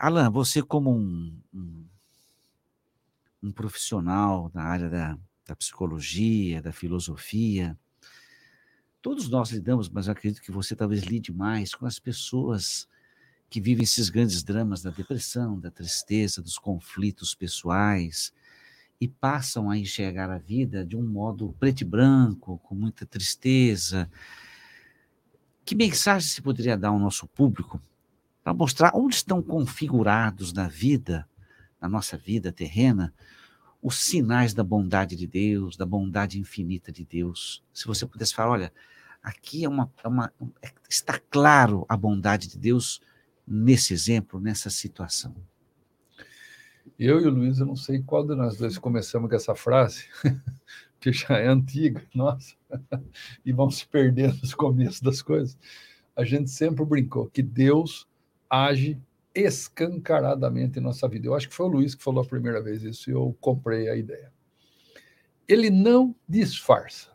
Alan, 0.00 0.30
você 0.30 0.60
como 0.60 0.90
um, 0.90 1.40
um, 1.54 1.86
um 3.44 3.52
profissional 3.52 4.50
na 4.52 4.64
área 4.64 4.90
da, 4.90 5.16
da 5.46 5.54
psicologia, 5.54 6.60
da 6.60 6.72
filosofia, 6.72 7.78
todos 9.00 9.28
nós 9.28 9.50
lidamos, 9.50 9.88
mas 9.88 10.08
eu 10.08 10.12
acredito 10.12 10.42
que 10.42 10.50
você 10.50 10.74
talvez 10.74 11.02
lide 11.04 11.32
mais 11.32 11.74
com 11.74 11.86
as 11.86 11.98
pessoas 11.98 12.88
que 13.52 13.60
vivem 13.60 13.84
esses 13.84 14.08
grandes 14.08 14.42
dramas 14.42 14.80
da 14.80 14.88
depressão, 14.88 15.60
da 15.60 15.70
tristeza, 15.70 16.40
dos 16.40 16.58
conflitos 16.58 17.34
pessoais 17.34 18.32
e 18.98 19.06
passam 19.06 19.68
a 19.68 19.76
enxergar 19.76 20.30
a 20.30 20.38
vida 20.38 20.86
de 20.86 20.96
um 20.96 21.06
modo 21.06 21.54
preto 21.60 21.82
e 21.82 21.84
branco, 21.84 22.56
com 22.64 22.74
muita 22.74 23.04
tristeza. 23.04 24.10
Que 25.66 25.74
mensagem 25.74 26.26
se 26.26 26.40
poderia 26.40 26.78
dar 26.78 26.88
ao 26.88 26.98
nosso 26.98 27.26
público 27.26 27.78
para 28.42 28.54
mostrar 28.54 28.92
onde 28.94 29.16
estão 29.16 29.42
configurados 29.42 30.54
na 30.54 30.66
vida, 30.66 31.28
na 31.78 31.90
nossa 31.90 32.16
vida 32.16 32.50
terrena, 32.50 33.12
os 33.82 33.96
sinais 33.96 34.54
da 34.54 34.64
bondade 34.64 35.14
de 35.14 35.26
Deus, 35.26 35.76
da 35.76 35.84
bondade 35.84 36.40
infinita 36.40 36.90
de 36.90 37.04
Deus. 37.04 37.62
Se 37.70 37.86
você 37.86 38.06
pudesse 38.06 38.34
falar, 38.34 38.52
olha, 38.52 38.72
aqui 39.22 39.62
é 39.62 39.68
uma, 39.68 39.92
é 40.02 40.08
uma 40.08 40.32
é- 40.62 40.72
está 40.88 41.20
claro 41.30 41.84
a 41.86 41.98
bondade 41.98 42.48
de 42.48 42.56
Deus 42.56 42.98
nesse 43.46 43.92
exemplo, 43.92 44.40
nessa 44.40 44.70
situação. 44.70 45.34
Eu 46.98 47.20
e 47.20 47.26
o 47.26 47.30
Luiz, 47.30 47.58
eu 47.58 47.66
não 47.66 47.76
sei 47.76 48.02
qual 48.02 48.26
de 48.26 48.34
nós 48.34 48.56
dois 48.56 48.78
começamos 48.78 49.28
com 49.28 49.36
essa 49.36 49.54
frase, 49.54 50.06
que 51.00 51.12
já 51.12 51.38
é 51.38 51.48
antiga, 51.48 52.02
nossa, 52.14 52.54
e 53.44 53.52
vão 53.52 53.70
se 53.70 53.86
perdendo 53.86 54.40
os 54.42 54.54
começos 54.54 55.00
das 55.00 55.22
coisas. 55.22 55.58
A 56.14 56.24
gente 56.24 56.50
sempre 56.50 56.84
brincou 56.84 57.28
que 57.28 57.42
Deus 57.42 58.06
age 58.48 59.00
escancaradamente 59.34 60.78
em 60.78 60.82
nossa 60.82 61.08
vida. 61.08 61.26
Eu 61.26 61.34
acho 61.34 61.48
que 61.48 61.54
foi 61.54 61.66
o 61.66 61.70
Luiz 61.70 61.94
que 61.94 62.04
falou 62.04 62.22
a 62.22 62.26
primeira 62.26 62.62
vez 62.62 62.82
isso 62.82 63.10
e 63.10 63.14
eu 63.14 63.36
comprei 63.40 63.88
a 63.88 63.96
ideia. 63.96 64.32
Ele 65.48 65.70
não 65.70 66.14
disfarça. 66.28 67.10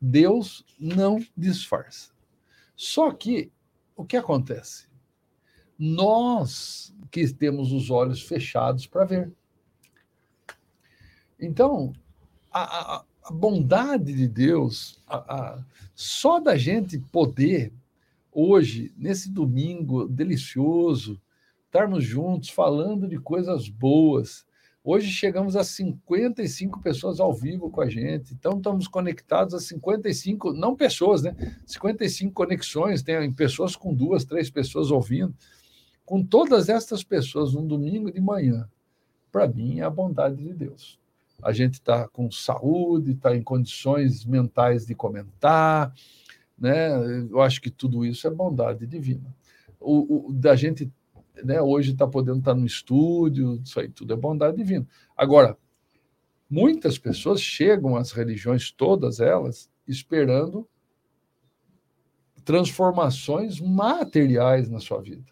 Deus 0.00 0.64
não 0.78 1.24
disfarça. 1.36 2.12
Só 2.76 3.12
que 3.12 3.52
o 3.96 4.04
que 4.04 4.16
acontece? 4.16 4.88
Nós 5.78 6.94
que 7.10 7.32
temos 7.32 7.72
os 7.72 7.90
olhos 7.90 8.22
fechados 8.22 8.86
para 8.86 9.04
ver. 9.04 9.32
Então, 11.40 11.92
a, 12.50 12.62
a- 12.96 13.04
a 13.24 13.32
bondade 13.32 14.12
de 14.12 14.28
Deus, 14.28 15.00
a- 15.06 15.62
só 15.94 16.38
da 16.40 16.56
gente 16.56 16.98
poder, 16.98 17.72
hoje, 18.32 18.92
nesse 18.96 19.30
domingo 19.30 20.06
delicioso, 20.06 21.20
estarmos 21.66 22.04
juntos 22.04 22.50
falando 22.50 23.08
de 23.08 23.18
coisas 23.18 23.68
boas. 23.68 24.44
Hoje 24.82 25.10
chegamos 25.10 25.56
a 25.56 25.64
55 25.64 26.80
pessoas 26.80 27.18
ao 27.18 27.32
vivo 27.32 27.70
com 27.70 27.80
a 27.80 27.88
gente, 27.88 28.34
então 28.34 28.58
estamos 28.58 28.86
conectados 28.86 29.54
a 29.54 29.60
55, 29.60 30.52
não 30.52 30.76
pessoas, 30.76 31.22
né? 31.22 31.34
55 31.64 32.32
conexões, 32.34 33.02
tem 33.02 33.32
pessoas 33.32 33.74
com 33.74 33.94
duas, 33.94 34.24
três 34.24 34.50
pessoas 34.50 34.90
ouvindo. 34.90 35.34
Com 36.04 36.22
todas 36.24 36.68
estas 36.68 37.02
pessoas 37.02 37.54
num 37.54 37.66
domingo 37.66 38.10
de 38.12 38.20
manhã, 38.20 38.68
para 39.32 39.48
mim 39.48 39.80
é 39.80 39.82
a 39.82 39.90
bondade 39.90 40.36
de 40.42 40.52
Deus. 40.52 40.98
A 41.42 41.52
gente 41.52 41.74
está 41.74 42.06
com 42.08 42.30
saúde, 42.30 43.12
está 43.12 43.34
em 43.36 43.42
condições 43.42 44.24
mentais 44.24 44.86
de 44.86 44.94
comentar, 44.94 45.92
né? 46.58 46.88
Eu 47.30 47.40
acho 47.40 47.60
que 47.60 47.70
tudo 47.70 48.04
isso 48.04 48.26
é 48.26 48.30
bondade 48.30 48.86
divina. 48.86 49.34
O, 49.80 50.28
o- 50.28 50.32
da 50.32 50.54
gente, 50.54 50.90
né, 51.42 51.60
hoje 51.60 51.92
está 51.92 52.06
podendo 52.06 52.38
estar 52.38 52.54
no 52.54 52.64
estúdio, 52.64 53.60
isso 53.64 53.80
aí 53.80 53.88
tudo 53.88 54.12
é 54.12 54.16
bondade 54.16 54.56
divina. 54.56 54.86
Agora, 55.16 55.58
muitas 56.48 56.96
pessoas 56.98 57.40
chegam 57.40 57.96
às 57.96 58.12
religiões, 58.12 58.70
todas 58.70 59.20
elas, 59.20 59.68
esperando 59.86 60.66
transformações 62.44 63.60
materiais 63.60 64.68
na 64.70 64.78
sua 64.78 65.00
vida, 65.00 65.24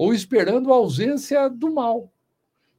ou 0.00 0.14
esperando 0.14 0.72
a 0.72 0.76
ausência 0.76 1.46
do 1.50 1.74
mal. 1.74 2.10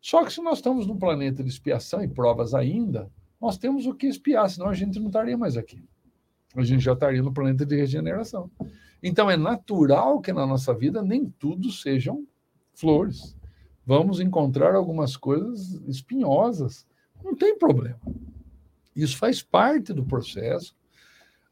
Só 0.01 0.25
que 0.25 0.33
se 0.33 0.41
nós 0.41 0.57
estamos 0.57 0.87
num 0.87 0.97
planeta 0.97 1.43
de 1.43 1.49
expiação 1.51 2.03
e 2.03 2.07
provas 2.07 2.55
ainda, 2.55 3.11
nós 3.39 3.59
temos 3.59 3.85
o 3.85 3.93
que 3.93 4.07
expiar, 4.07 4.49
senão 4.49 4.69
a 4.69 4.73
gente 4.73 4.99
não 4.99 5.05
estaria 5.05 5.37
mais 5.37 5.55
aqui. 5.55 5.87
A 6.55 6.63
gente 6.63 6.83
já 6.83 6.93
estaria 6.93 7.21
no 7.21 7.31
planeta 7.31 7.63
de 7.63 7.75
regeneração. 7.75 8.49
Então 9.03 9.29
é 9.29 9.37
natural 9.37 10.19
que 10.19 10.33
na 10.33 10.47
nossa 10.47 10.73
vida 10.73 11.03
nem 11.03 11.29
tudo 11.37 11.71
sejam 11.71 12.25
flores. 12.73 13.37
Vamos 13.85 14.19
encontrar 14.19 14.73
algumas 14.73 15.15
coisas 15.15 15.73
espinhosas. 15.87 16.87
Não 17.23 17.35
tem 17.35 17.55
problema. 17.55 17.99
Isso 18.95 19.15
faz 19.15 19.43
parte 19.43 19.93
do 19.93 20.03
processo. 20.03 20.75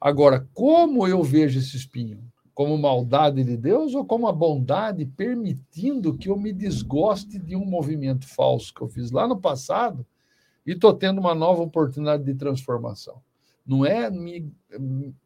Agora, 0.02 0.50
como 0.52 1.08
eu 1.08 1.22
vejo 1.22 1.60
esse 1.60 1.78
espinho? 1.78 2.24
Como 2.60 2.78
maldade 2.78 3.42
de 3.42 3.56
Deus 3.56 3.96
ou 3.96 4.04
como 4.04 4.28
a 4.28 4.34
bondade 4.34 5.06
permitindo 5.06 6.18
que 6.18 6.28
eu 6.28 6.36
me 6.36 6.52
desgoste 6.52 7.40
de 7.40 7.56
um 7.56 7.64
movimento 7.64 8.28
falso 8.28 8.74
que 8.74 8.82
eu 8.82 8.90
fiz 8.90 9.12
lá 9.12 9.26
no 9.26 9.40
passado 9.40 10.06
e 10.66 10.74
estou 10.74 10.94
tendo 10.94 11.20
uma 11.20 11.34
nova 11.34 11.62
oportunidade 11.64 12.22
de 12.26 12.34
transformação? 12.34 13.22
Não 13.66 13.86
é 13.86 14.12
me, 14.12 14.52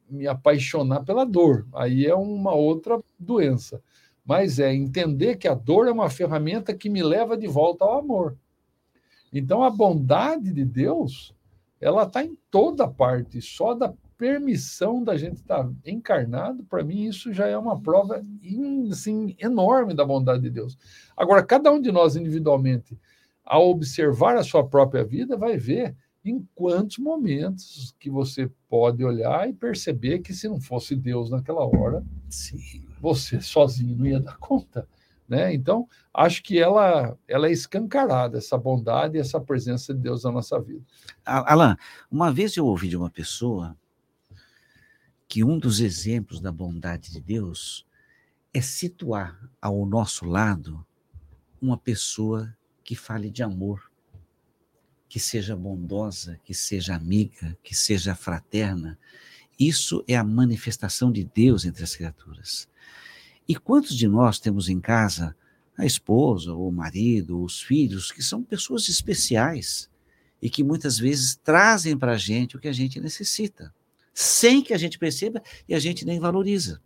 me 0.08 0.28
apaixonar 0.28 1.04
pela 1.06 1.26
dor, 1.26 1.68
aí 1.74 2.06
é 2.06 2.14
uma 2.14 2.54
outra 2.54 3.02
doença. 3.18 3.82
Mas 4.24 4.60
é 4.60 4.72
entender 4.72 5.38
que 5.38 5.48
a 5.48 5.56
dor 5.56 5.88
é 5.88 5.92
uma 5.92 6.12
ferramenta 6.12 6.72
que 6.72 6.88
me 6.88 7.02
leva 7.02 7.36
de 7.36 7.48
volta 7.48 7.84
ao 7.84 7.98
amor. 7.98 8.38
Então 9.34 9.64
a 9.64 9.72
bondade 9.72 10.54
de 10.54 10.64
Deus, 10.64 11.34
ela 11.82 12.04
está 12.04 12.24
em 12.24 12.38
toda 12.52 12.88
parte, 12.88 13.42
só 13.42 13.74
da 13.74 13.92
permissão 14.24 15.04
da 15.04 15.18
gente 15.18 15.36
estar 15.36 15.70
encarnado, 15.86 16.64
para 16.64 16.82
mim 16.82 17.04
isso 17.04 17.34
já 17.34 17.46
é 17.46 17.58
uma 17.58 17.78
prova 17.78 18.24
assim, 18.90 19.36
enorme 19.38 19.94
da 19.94 20.06
bondade 20.06 20.44
de 20.44 20.50
Deus. 20.50 20.78
Agora, 21.18 21.44
cada 21.44 21.70
um 21.70 21.82
de 21.82 21.92
nós 21.92 22.16
individualmente, 22.16 22.98
ao 23.44 23.70
observar 23.70 24.38
a 24.38 24.44
sua 24.44 24.66
própria 24.66 25.04
vida, 25.04 25.36
vai 25.36 25.58
ver 25.58 25.94
em 26.24 26.48
quantos 26.56 27.00
momentos 27.00 27.94
que 28.00 28.10
você 28.10 28.50
pode 28.70 29.04
olhar 29.04 29.50
e 29.50 29.52
perceber 29.52 30.20
que 30.20 30.34
se 30.34 30.48
não 30.48 30.62
fosse 30.62 30.96
Deus 30.96 31.30
naquela 31.30 31.66
hora, 31.66 32.02
Sim. 32.30 32.86
você 33.02 33.42
sozinho 33.42 33.98
não 33.98 34.06
ia 34.06 34.22
dar 34.22 34.38
conta. 34.38 34.88
Né? 35.28 35.54
Então, 35.54 35.86
acho 36.14 36.42
que 36.42 36.58
ela, 36.58 37.18
ela 37.28 37.50
é 37.50 37.52
escancarada, 37.52 38.38
essa 38.38 38.58
bondade 38.58 39.18
e 39.18 39.20
essa 39.20 39.42
presença 39.42 39.94
de 39.94 40.00
Deus 40.00 40.24
na 40.24 40.32
nossa 40.32 40.58
vida. 40.62 40.82
Alan, 41.26 41.76
uma 42.10 42.32
vez 42.32 42.56
eu 42.56 42.66
ouvi 42.66 42.88
de 42.88 42.96
uma 42.96 43.10
pessoa 43.10 43.76
que 45.34 45.44
um 45.44 45.58
dos 45.58 45.80
exemplos 45.80 46.40
da 46.40 46.52
bondade 46.52 47.12
de 47.12 47.20
Deus 47.20 47.88
é 48.54 48.62
situar 48.62 49.50
ao 49.60 49.84
nosso 49.84 50.26
lado 50.26 50.86
uma 51.60 51.76
pessoa 51.76 52.56
que 52.84 52.96
fale 52.96 53.32
de 53.32 53.42
amor, 53.42 53.92
que 55.10 55.20
seja 55.20 55.56
bondosa, 55.56 56.40
que 56.44 56.54
seja 56.54 56.94
amiga, 56.94 57.58
que 57.64 57.74
seja 57.74 58.14
fraterna. 58.14 58.96
Isso 59.60 60.04
é 60.08 60.16
a 60.16 60.24
manifestação 60.24 61.12
de 61.12 61.24
Deus 61.24 61.66
entre 61.66 61.84
as 61.84 61.96
criaturas. 61.96 62.70
E 63.48 63.56
quantos 63.56 63.98
de 63.98 64.08
nós 64.08 64.40
temos 64.40 64.70
em 64.70 64.80
casa 64.80 65.36
a 65.76 65.84
esposa, 65.84 66.54
ou 66.54 66.70
o 66.70 66.72
marido, 66.72 67.42
os 67.42 67.60
filhos, 67.60 68.12
que 68.12 68.22
são 68.22 68.44
pessoas 68.44 68.88
especiais 68.88 69.90
e 70.40 70.48
que 70.48 70.64
muitas 70.64 71.00
vezes 71.00 71.36
trazem 71.36 71.98
para 71.98 72.12
a 72.12 72.18
gente 72.20 72.56
o 72.56 72.60
que 72.60 72.68
a 72.68 72.72
gente 72.72 73.00
necessita, 73.00 73.74
sem 74.14 74.62
que 74.62 74.74
a 74.74 74.78
gente 74.78 75.00
perceba 75.00 75.42
e 75.68 75.74
a 75.74 75.80
gente 75.80 76.06
nem 76.06 76.20
valoriza. 76.20 76.82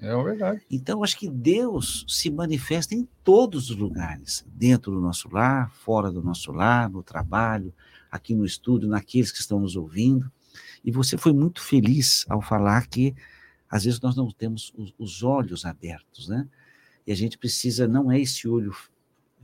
É 0.00 0.14
verdade. 0.22 0.62
Então, 0.70 1.04
acho 1.04 1.18
que 1.18 1.28
Deus 1.28 2.06
se 2.08 2.30
manifesta 2.30 2.94
em 2.94 3.06
todos 3.22 3.70
os 3.70 3.76
lugares, 3.76 4.44
dentro 4.48 4.92
do 4.92 5.00
nosso 5.00 5.28
lar, 5.28 5.70
fora 5.70 6.10
do 6.10 6.22
nosso 6.22 6.50
lar, 6.52 6.88
no 6.88 7.02
trabalho, 7.02 7.72
aqui 8.10 8.34
no 8.34 8.46
estúdio, 8.46 8.88
naqueles 8.88 9.30
que 9.30 9.40
estão 9.40 9.60
nos 9.60 9.76
ouvindo. 9.76 10.30
E 10.82 10.90
você 10.90 11.18
foi 11.18 11.32
muito 11.32 11.62
feliz 11.62 12.24
ao 12.28 12.40
falar 12.40 12.86
que 12.88 13.14
às 13.68 13.84
vezes 13.84 14.00
nós 14.00 14.16
não 14.16 14.30
temos 14.30 14.72
os, 14.76 14.94
os 14.98 15.22
olhos 15.22 15.64
abertos, 15.64 16.28
né? 16.28 16.48
E 17.06 17.12
a 17.12 17.14
gente 17.14 17.38
precisa, 17.38 17.86
não 17.86 18.10
é 18.10 18.18
esse 18.18 18.48
olho 18.48 18.74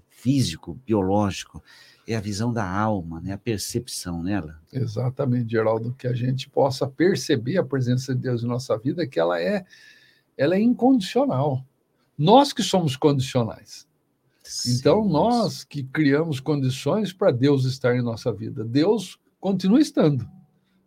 físico, 0.08 0.74
biológico, 0.86 1.62
é 2.06 2.14
a 2.14 2.20
visão 2.20 2.52
da 2.52 2.68
alma, 2.68 3.20
né? 3.20 3.32
a 3.32 3.38
percepção 3.38 4.22
nela. 4.22 4.60
Exatamente, 4.72 5.50
Geraldo, 5.50 5.94
que 5.98 6.06
a 6.06 6.12
gente 6.12 6.48
possa 6.48 6.86
perceber 6.86 7.58
a 7.58 7.64
presença 7.64 8.14
de 8.14 8.20
Deus 8.22 8.44
em 8.44 8.46
nossa 8.46 8.78
vida, 8.78 9.06
que 9.06 9.18
ela 9.18 9.40
é, 9.40 9.64
ela 10.36 10.54
é 10.54 10.60
incondicional. 10.60 11.64
Nós 12.16 12.52
que 12.52 12.62
somos 12.62 12.96
condicionais. 12.96 13.86
Então, 14.68 15.02
Sim, 15.02 15.10
nós 15.10 15.64
que 15.64 15.82
criamos 15.82 16.38
condições 16.38 17.12
para 17.12 17.32
Deus 17.32 17.64
estar 17.64 17.96
em 17.96 18.02
nossa 18.02 18.32
vida. 18.32 18.64
Deus 18.64 19.18
continua 19.40 19.80
estando 19.80 20.28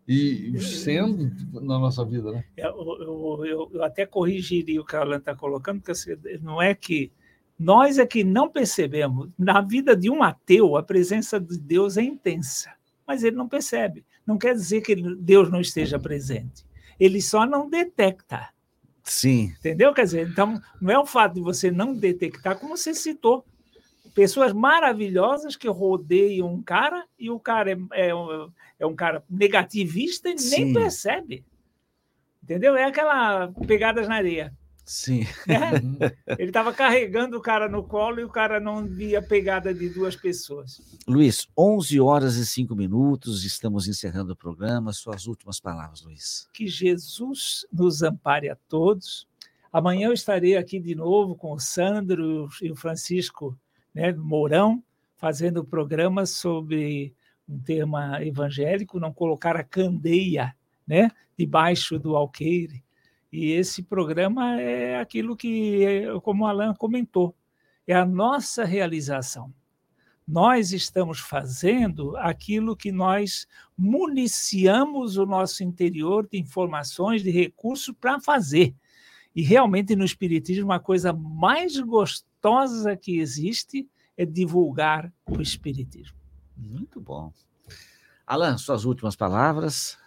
e 0.07 0.59
sendo 0.59 1.29
na 1.61 1.77
nossa 1.77 2.03
vida, 2.03 2.31
né? 2.31 2.43
Eu, 2.57 2.97
eu, 2.99 3.45
eu, 3.45 3.71
eu 3.73 3.83
até 3.83 4.07
corrigiria 4.07 4.81
o 4.81 4.85
que 4.85 4.95
a 4.95 5.01
Alan 5.01 5.17
está 5.17 5.35
colocando, 5.35 5.81
porque 5.81 5.91
assim, 5.91 6.15
não 6.41 6.59
é 6.59 6.73
que 6.73 7.11
nós 7.60 7.99
é 7.99 8.06
que 8.06 8.23
não 8.23 8.48
percebemos. 8.48 9.30
Na 9.38 9.60
vida 9.60 9.94
de 9.94 10.10
um 10.10 10.23
ateu, 10.23 10.77
a 10.77 10.84
presença 10.84 11.38
de 11.41 11.60
Deus 11.60 11.98
é 11.98 12.02
intensa, 12.02 12.73
mas 13.06 13.22
ele 13.22 13.36
não 13.36 13.49
percebe. 13.49 14.06
Não 14.26 14.38
quer 14.38 14.53
dizer 14.53 14.80
que 14.81 14.95
Deus 14.95 15.52
não 15.52 15.60
esteja 15.60 15.99
presente. 15.99 16.65
Ele 16.98 17.22
só 17.22 17.45
não 17.45 17.69
detecta. 17.69 18.49
Sim. 19.03 19.53
Entendeu? 19.60 19.94
Quer 19.94 20.03
dizer, 20.03 20.30
então, 20.30 20.61
não 20.80 20.91
é 20.91 20.98
o 20.98 21.06
fato 21.06 21.34
de 21.34 21.41
você 21.41 21.69
não 21.69 21.94
detectar, 21.94 22.57
como 22.57 22.77
você 22.77 22.94
citou. 22.94 23.44
Pessoas 24.15 24.53
maravilhosas 24.53 25.56
que 25.56 25.68
rodeiam 25.68 26.53
um 26.53 26.61
cara 26.61 27.06
e 27.18 27.30
o 27.30 27.40
cara 27.40 27.72
é, 27.72 27.77
é, 27.91 28.11
é 28.80 28.86
um 28.86 28.95
cara 28.95 29.23
negativista 29.30 30.30
e 30.30 30.38
Sim. 30.38 30.65
nem 30.65 30.73
percebe. 30.73 31.44
Entendeu? 32.41 32.76
É 32.76 32.86
aquela 32.86 33.52
pegadas 33.68 34.07
na 34.07 34.15
areia. 34.15 34.53
Sim. 34.89 35.21
É? 35.47 35.77
Ele 36.39 36.49
estava 36.49 36.73
carregando 36.73 37.37
o 37.37 37.41
cara 37.41 37.69
no 37.69 37.83
colo 37.83 38.19
e 38.19 38.23
o 38.23 38.29
cara 38.29 38.59
não 38.59 38.87
via 38.87 39.21
pegada 39.21 39.71
de 39.71 39.87
duas 39.87 40.15
pessoas. 40.15 40.81
Luiz, 41.07 41.47
11 41.55 41.99
horas 41.99 42.37
e 42.37 42.45
5 42.45 42.75
minutos, 42.75 43.45
estamos 43.45 43.87
encerrando 43.87 44.33
o 44.33 44.35
programa. 44.35 44.91
Suas 44.91 45.27
últimas 45.27 45.59
palavras, 45.59 46.01
Luiz. 46.01 46.49
Que 46.51 46.65
Jesus 46.65 47.67
nos 47.71 48.01
ampare 48.01 48.49
a 48.49 48.55
todos. 48.67 49.27
Amanhã 49.71 50.07
eu 50.07 50.13
estarei 50.13 50.57
aqui 50.57 50.79
de 50.79 50.95
novo 50.95 51.35
com 51.35 51.53
o 51.53 51.59
Sandro 51.59 52.49
e 52.59 52.71
o 52.71 52.75
Francisco 52.75 53.55
né, 53.93 54.11
Mourão, 54.11 54.83
fazendo 55.17 55.57
o 55.57 55.65
programa 55.65 56.25
sobre 56.25 57.13
um 57.47 57.59
tema 57.59 58.25
evangélico, 58.25 58.99
não 58.99 59.13
colocar 59.13 59.55
a 59.55 59.63
candeia 59.63 60.55
né, 60.87 61.11
debaixo 61.37 61.99
do 61.99 62.15
alqueire 62.15 62.83
e 63.31 63.51
esse 63.51 63.84
programa 63.84 64.60
é 64.60 64.99
aquilo 64.99 65.35
que, 65.35 66.03
como 66.23 66.43
o 66.43 66.47
Alan 66.47 66.73
comentou, 66.73 67.35
é 67.85 67.93
a 67.93 68.06
nossa 68.06 68.65
realização. 68.65 69.53
Nós 70.27 70.73
estamos 70.73 71.19
fazendo 71.19 72.15
aquilo 72.18 72.76
que 72.76 72.91
nós 72.91 73.47
municiamos 73.77 75.18
o 75.18 75.26
nosso 75.26 75.64
interior 75.64 76.27
de 76.27 76.39
informações, 76.39 77.23
de 77.23 77.31
recursos 77.31 77.95
para 77.99 78.19
fazer. 78.19 78.76
E 79.35 79.41
realmente 79.41 79.95
no 79.95 80.06
Espiritismo, 80.06 80.72
a 80.72 80.80
coisa 80.80 81.14
mais 81.14 81.80
gostosa 81.80 82.95
que 82.95 83.19
existe 83.19 83.88
é 84.18 84.26
divulgar 84.26 85.11
o 85.27 85.41
Espiritismo. 85.41 86.18
Muito 86.56 86.99
bom. 86.99 87.31
Alan, 88.26 88.57
suas 88.57 88.85
últimas 88.85 89.15
palavras. 89.15 89.97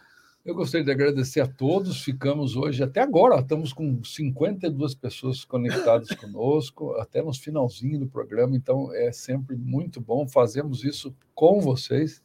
Eu 0.45 0.57
gostaria 0.57 0.85
de 0.85 0.91
agradecer 0.91 1.41
a 1.41 1.47
todos. 1.47 2.03
Ficamos 2.03 2.57
hoje, 2.57 2.83
até 2.83 3.01
agora, 3.01 3.39
estamos 3.39 3.73
com 3.73 4.03
52 4.03 4.93
pessoas 4.93 5.45
conectadas 5.45 6.09
conosco, 6.19 6.97
até 6.97 7.23
no 7.23 7.33
finalzinho 7.33 8.01
do 8.01 8.09
programa, 8.09 8.57
então 8.57 8.93
é 8.93 9.13
sempre 9.13 9.55
muito 9.55 10.01
bom. 10.01 10.27
Fazemos 10.27 10.83
isso 10.83 11.15
com 11.33 11.61
vocês. 11.61 12.21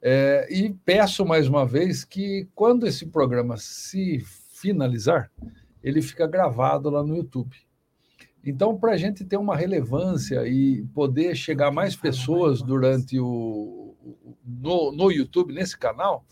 É, 0.00 0.48
e 0.50 0.72
peço 0.72 1.26
mais 1.26 1.46
uma 1.46 1.66
vez 1.66 2.06
que, 2.06 2.48
quando 2.54 2.86
esse 2.86 3.04
programa 3.04 3.58
se 3.58 4.20
finalizar, 4.54 5.30
ele 5.84 6.00
fica 6.00 6.26
gravado 6.26 6.88
lá 6.88 7.02
no 7.02 7.14
YouTube. 7.14 7.54
Então, 8.42 8.78
para 8.78 8.92
a 8.92 8.96
gente 8.96 9.26
ter 9.26 9.36
uma 9.36 9.54
relevância 9.54 10.48
e 10.48 10.86
poder 10.94 11.36
chegar 11.36 11.68
a 11.68 11.72
mais 11.72 11.94
pessoas 11.94 12.62
durante 12.62 13.20
o 13.20 13.94
no, 14.42 14.90
no 14.90 15.12
YouTube, 15.12 15.52
nesse 15.52 15.78
canal, 15.78 16.24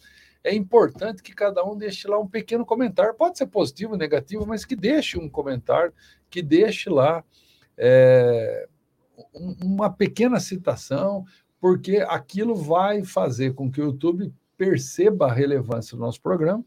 é 0.42 0.54
importante 0.54 1.22
que 1.22 1.34
cada 1.34 1.64
um 1.64 1.76
deixe 1.76 2.08
lá 2.08 2.18
um 2.18 2.26
pequeno 2.26 2.64
comentário. 2.64 3.14
Pode 3.14 3.38
ser 3.38 3.46
positivo, 3.46 3.96
negativo, 3.96 4.46
mas 4.46 4.64
que 4.64 4.74
deixe 4.74 5.18
um 5.18 5.28
comentário, 5.28 5.92
que 6.30 6.42
deixe 6.42 6.88
lá 6.88 7.22
é, 7.76 8.68
uma 9.34 9.90
pequena 9.90 10.40
citação, 10.40 11.24
porque 11.60 11.98
aquilo 12.08 12.54
vai 12.54 13.04
fazer 13.04 13.54
com 13.54 13.70
que 13.70 13.80
o 13.80 13.84
YouTube 13.84 14.32
perceba 14.56 15.26
a 15.26 15.32
relevância 15.32 15.96
do 15.96 16.00
nosso 16.00 16.20
programa 16.20 16.64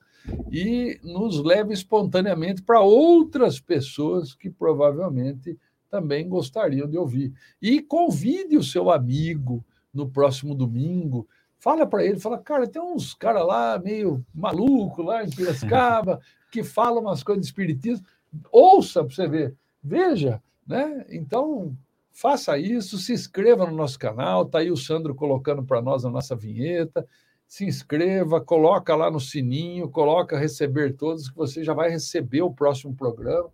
e 0.52 1.00
nos 1.04 1.44
leve 1.44 1.74
espontaneamente 1.74 2.62
para 2.62 2.82
outras 2.82 3.60
pessoas 3.60 4.34
que 4.34 4.50
provavelmente 4.50 5.58
também 5.90 6.28
gostariam 6.28 6.90
de 6.90 6.98
ouvir. 6.98 7.34
E 7.62 7.82
convide 7.82 8.58
o 8.58 8.64
seu 8.64 8.90
amigo 8.90 9.64
no 9.94 10.10
próximo 10.10 10.56
domingo 10.56 11.28
Fala 11.64 11.88
para 11.88 12.04
ele, 12.04 12.20
fala, 12.20 12.38
cara, 12.38 12.68
tem 12.68 12.82
uns 12.82 13.14
caras 13.14 13.48
lá 13.48 13.80
meio 13.80 14.22
maluco 14.36 15.02
lá 15.02 15.24
em 15.24 15.30
Piracicaba 15.30 16.20
que 16.52 16.62
falam 16.62 17.04
umas 17.04 17.24
coisas 17.24 17.42
de 17.42 17.48
espiritismo. 17.48 18.06
Ouça 18.52 19.02
para 19.02 19.16
você 19.16 19.28
ver, 19.30 19.56
veja, 19.82 20.44
né? 20.68 21.06
Então, 21.10 21.74
faça 22.12 22.58
isso, 22.58 22.98
se 22.98 23.14
inscreva 23.14 23.66
no 23.66 23.78
nosso 23.78 23.98
canal, 23.98 24.44
tá 24.44 24.60
aí 24.60 24.70
o 24.70 24.76
Sandro 24.76 25.16
colocando 25.16 25.64
para 25.64 25.82
nós 25.82 26.04
a 26.04 26.10
nossa 26.10 26.36
vinheta. 26.36 27.08
Se 27.48 27.64
inscreva, 27.64 28.42
coloca 28.42 28.94
lá 28.94 29.10
no 29.10 29.22
sininho, 29.22 29.88
coloca 29.88 30.38
receber 30.38 30.98
todos 30.98 31.30
que 31.30 31.38
você 31.38 31.64
já 31.64 31.74
vai 31.74 31.90
receber 31.90 32.42
o 32.42 32.52
próximo 32.52 32.94
programa. 32.94 33.50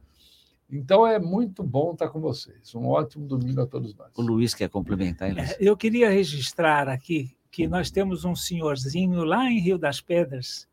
Então 0.68 1.06
é 1.06 1.20
muito 1.20 1.62
bom 1.62 1.92
estar 1.92 2.10
com 2.10 2.20
vocês. 2.20 2.74
Um 2.74 2.88
ótimo 2.88 3.28
domingo 3.28 3.62
a 3.62 3.68
todos 3.68 3.94
nós. 3.94 4.10
O 4.18 4.22
Luiz 4.24 4.56
quer 4.56 4.68
complementar, 4.68 5.32
Luiz? 5.32 5.52
É, 5.52 5.58
eu 5.60 5.78
queria 5.78 6.10
registrar 6.10 6.90
aqui 6.90 7.38
que 7.52 7.68
nós 7.68 7.90
temos 7.90 8.26
um 8.26 8.36
senhorzinho 8.36 9.24
lá 9.24 9.50
em 9.50 9.60
Rio 9.60 9.78
das 9.78 10.00
Pedras 10.00 10.70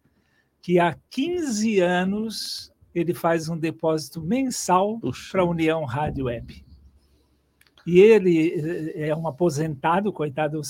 que 0.66 0.81
há 0.81 0.98
15 1.11 1.78
anos 1.78 2.73
ele 2.93 3.15
faz 3.15 3.48
um 3.48 3.57
depósito 3.57 4.20
mensal 4.20 4.98
para 5.31 5.43
a 5.43 5.44
União 5.44 5.85
Rádio 5.85 6.24
Web. 6.24 6.65
E 7.86 8.01
ele 8.01 8.48
eh, 8.97 9.11
é 9.11 9.15
um 9.15 9.28
aposentado, 9.28 10.12
coitado, 10.12 10.61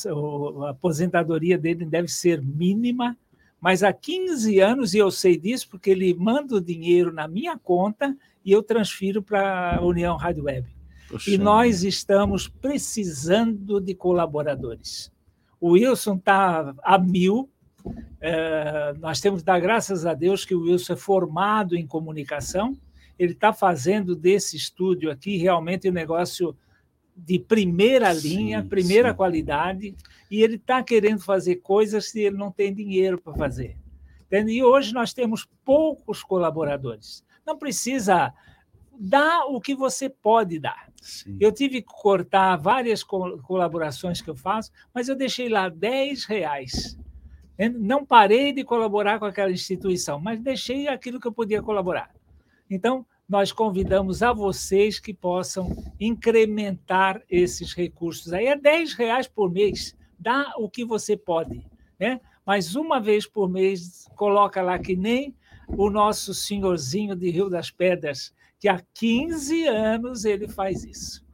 a 0.66 0.70
aposentadoria 0.70 1.56
dele 1.56 1.86
deve 1.86 2.08
ser 2.08 2.42
mínima, 2.42 3.16
mas 3.58 3.82
há 3.82 3.90
15 3.90 4.60
anos, 4.60 4.92
e 4.92 4.98
eu 4.98 5.10
sei 5.10 5.38
disso 5.38 5.66
porque 5.70 5.88
ele 5.88 6.12
manda 6.12 6.56
o 6.56 6.60
dinheiro 6.60 7.10
na 7.10 7.26
minha 7.26 7.56
conta 7.56 8.14
e 8.44 8.52
eu 8.52 8.62
transfiro 8.62 9.22
para 9.22 9.76
a 9.76 9.80
União 9.80 10.14
Rádio 10.18 10.44
Web. 10.44 10.68
E 11.26 11.38
nós 11.38 11.82
estamos 11.84 12.48
precisando 12.48 13.80
de 13.80 13.94
colaboradores. 13.94 15.10
O 15.60 15.70
Wilson 15.70 16.16
está 16.16 16.74
a 16.82 16.98
mil. 16.98 17.50
É, 18.20 18.94
nós 18.98 19.20
temos 19.20 19.40
que 19.40 19.46
dar 19.46 19.60
graças 19.60 20.04
a 20.04 20.14
Deus 20.14 20.44
que 20.44 20.54
o 20.54 20.62
Wilson 20.62 20.92
é 20.94 20.96
formado 20.96 21.76
em 21.76 21.86
comunicação. 21.86 22.76
Ele 23.18 23.32
está 23.32 23.52
fazendo 23.52 24.14
desse 24.14 24.56
estúdio 24.56 25.10
aqui 25.10 25.36
realmente 25.36 25.88
um 25.88 25.92
negócio 25.92 26.56
de 27.16 27.38
primeira 27.38 28.12
linha, 28.12 28.60
sim, 28.60 28.68
primeira 28.68 29.10
sim. 29.10 29.16
qualidade, 29.16 29.94
e 30.30 30.42
ele 30.42 30.56
está 30.56 30.82
querendo 30.82 31.20
fazer 31.20 31.56
coisas 31.56 32.12
que 32.12 32.20
ele 32.20 32.36
não 32.36 32.50
tem 32.50 32.74
dinheiro 32.74 33.18
para 33.18 33.32
fazer. 33.32 33.76
Entende? 34.26 34.52
E 34.52 34.62
hoje 34.62 34.92
nós 34.92 35.14
temos 35.14 35.48
poucos 35.64 36.22
colaboradores. 36.22 37.24
Não 37.46 37.56
precisa 37.56 38.34
dar 38.98 39.46
o 39.46 39.60
que 39.60 39.74
você 39.74 40.08
pode 40.08 40.58
dar. 40.58 40.88
Sim. 41.00 41.36
Eu 41.40 41.52
tive 41.52 41.82
que 41.82 41.88
cortar 41.88 42.56
várias 42.56 43.02
colaborações 43.02 44.20
que 44.20 44.28
eu 44.28 44.36
faço, 44.36 44.72
mas 44.94 45.08
eu 45.08 45.14
deixei 45.14 45.48
lá 45.48 45.68
10 45.68 46.24
reais. 46.24 46.98
Não 47.78 48.04
parei 48.04 48.52
de 48.52 48.64
colaborar 48.64 49.18
com 49.18 49.24
aquela 49.24 49.50
instituição, 49.50 50.20
mas 50.20 50.40
deixei 50.40 50.88
aquilo 50.88 51.20
que 51.20 51.26
eu 51.26 51.32
podia 51.32 51.62
colaborar. 51.62 52.10
Então, 52.68 53.06
nós 53.28 53.50
convidamos 53.50 54.22
a 54.22 54.32
vocês 54.32 55.00
que 55.00 55.14
possam 55.14 55.74
incrementar 55.98 57.22
esses 57.30 57.72
recursos. 57.72 58.32
Aí 58.32 58.46
é 58.46 58.56
10 58.56 58.94
reais 58.94 59.26
por 59.26 59.50
mês, 59.50 59.96
dá 60.18 60.52
o 60.58 60.68
que 60.68 60.84
você 60.84 61.16
pode. 61.16 61.64
Né? 61.98 62.20
Mas 62.44 62.76
uma 62.76 63.00
vez 63.00 63.26
por 63.26 63.48
mês, 63.48 64.06
coloca 64.14 64.62
lá 64.62 64.78
que 64.78 64.94
nem 64.94 65.34
o 65.66 65.90
nosso 65.90 66.32
senhorzinho 66.34 67.16
de 67.16 67.30
Rio 67.30 67.50
das 67.50 67.70
Pedras 67.70 68.32
que 68.66 68.68
há 68.68 68.82
15 68.94 69.68
anos 69.68 70.24
ele 70.24 70.48
faz 70.48 70.82
isso. 70.82 71.24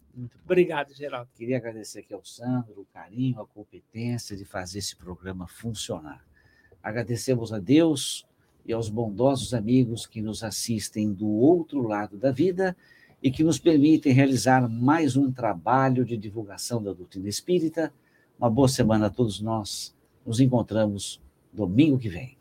Obrigado, 0.45 0.93
Geraldo. 0.93 1.31
Queria 1.35 1.57
agradecer 1.57 2.01
aqui 2.01 2.13
ao 2.13 2.23
Sandro 2.23 2.83
o 2.83 2.87
carinho, 2.93 3.41
a 3.41 3.47
competência 3.47 4.37
de 4.37 4.45
fazer 4.45 4.81
esse 4.81 4.95
programa 4.95 5.49
funcionar. 5.49 6.23
Agradecemos 6.83 7.51
a 7.51 7.59
Deus 7.59 8.27
e 8.67 8.73
aos 8.75 8.91
bondosos 8.91 9.55
amigos 9.55 10.05
que 10.05 10.21
nos 10.21 10.45
assistem 10.45 11.11
do 11.11 11.27
outro 11.27 11.81
lado 11.81 12.19
da 12.19 12.31
vida 12.31 12.77
e 13.23 13.31
que 13.31 13.43
nos 13.43 13.59
permitem 13.59 14.13
realizar 14.13 14.69
mais 14.69 15.17
um 15.17 15.33
trabalho 15.33 16.05
de 16.05 16.19
divulgação 16.19 16.83
da 16.83 16.93
doutrina 16.93 17.31
espírita. 17.31 17.91
Uma 18.39 18.51
boa 18.51 18.69
semana 18.69 19.07
a 19.07 19.11
todos 19.11 19.41
nós. 19.41 19.97
Nos 20.27 20.39
encontramos 20.39 21.19
domingo 21.51 21.99
que 21.99 22.11
vem. 22.11 22.37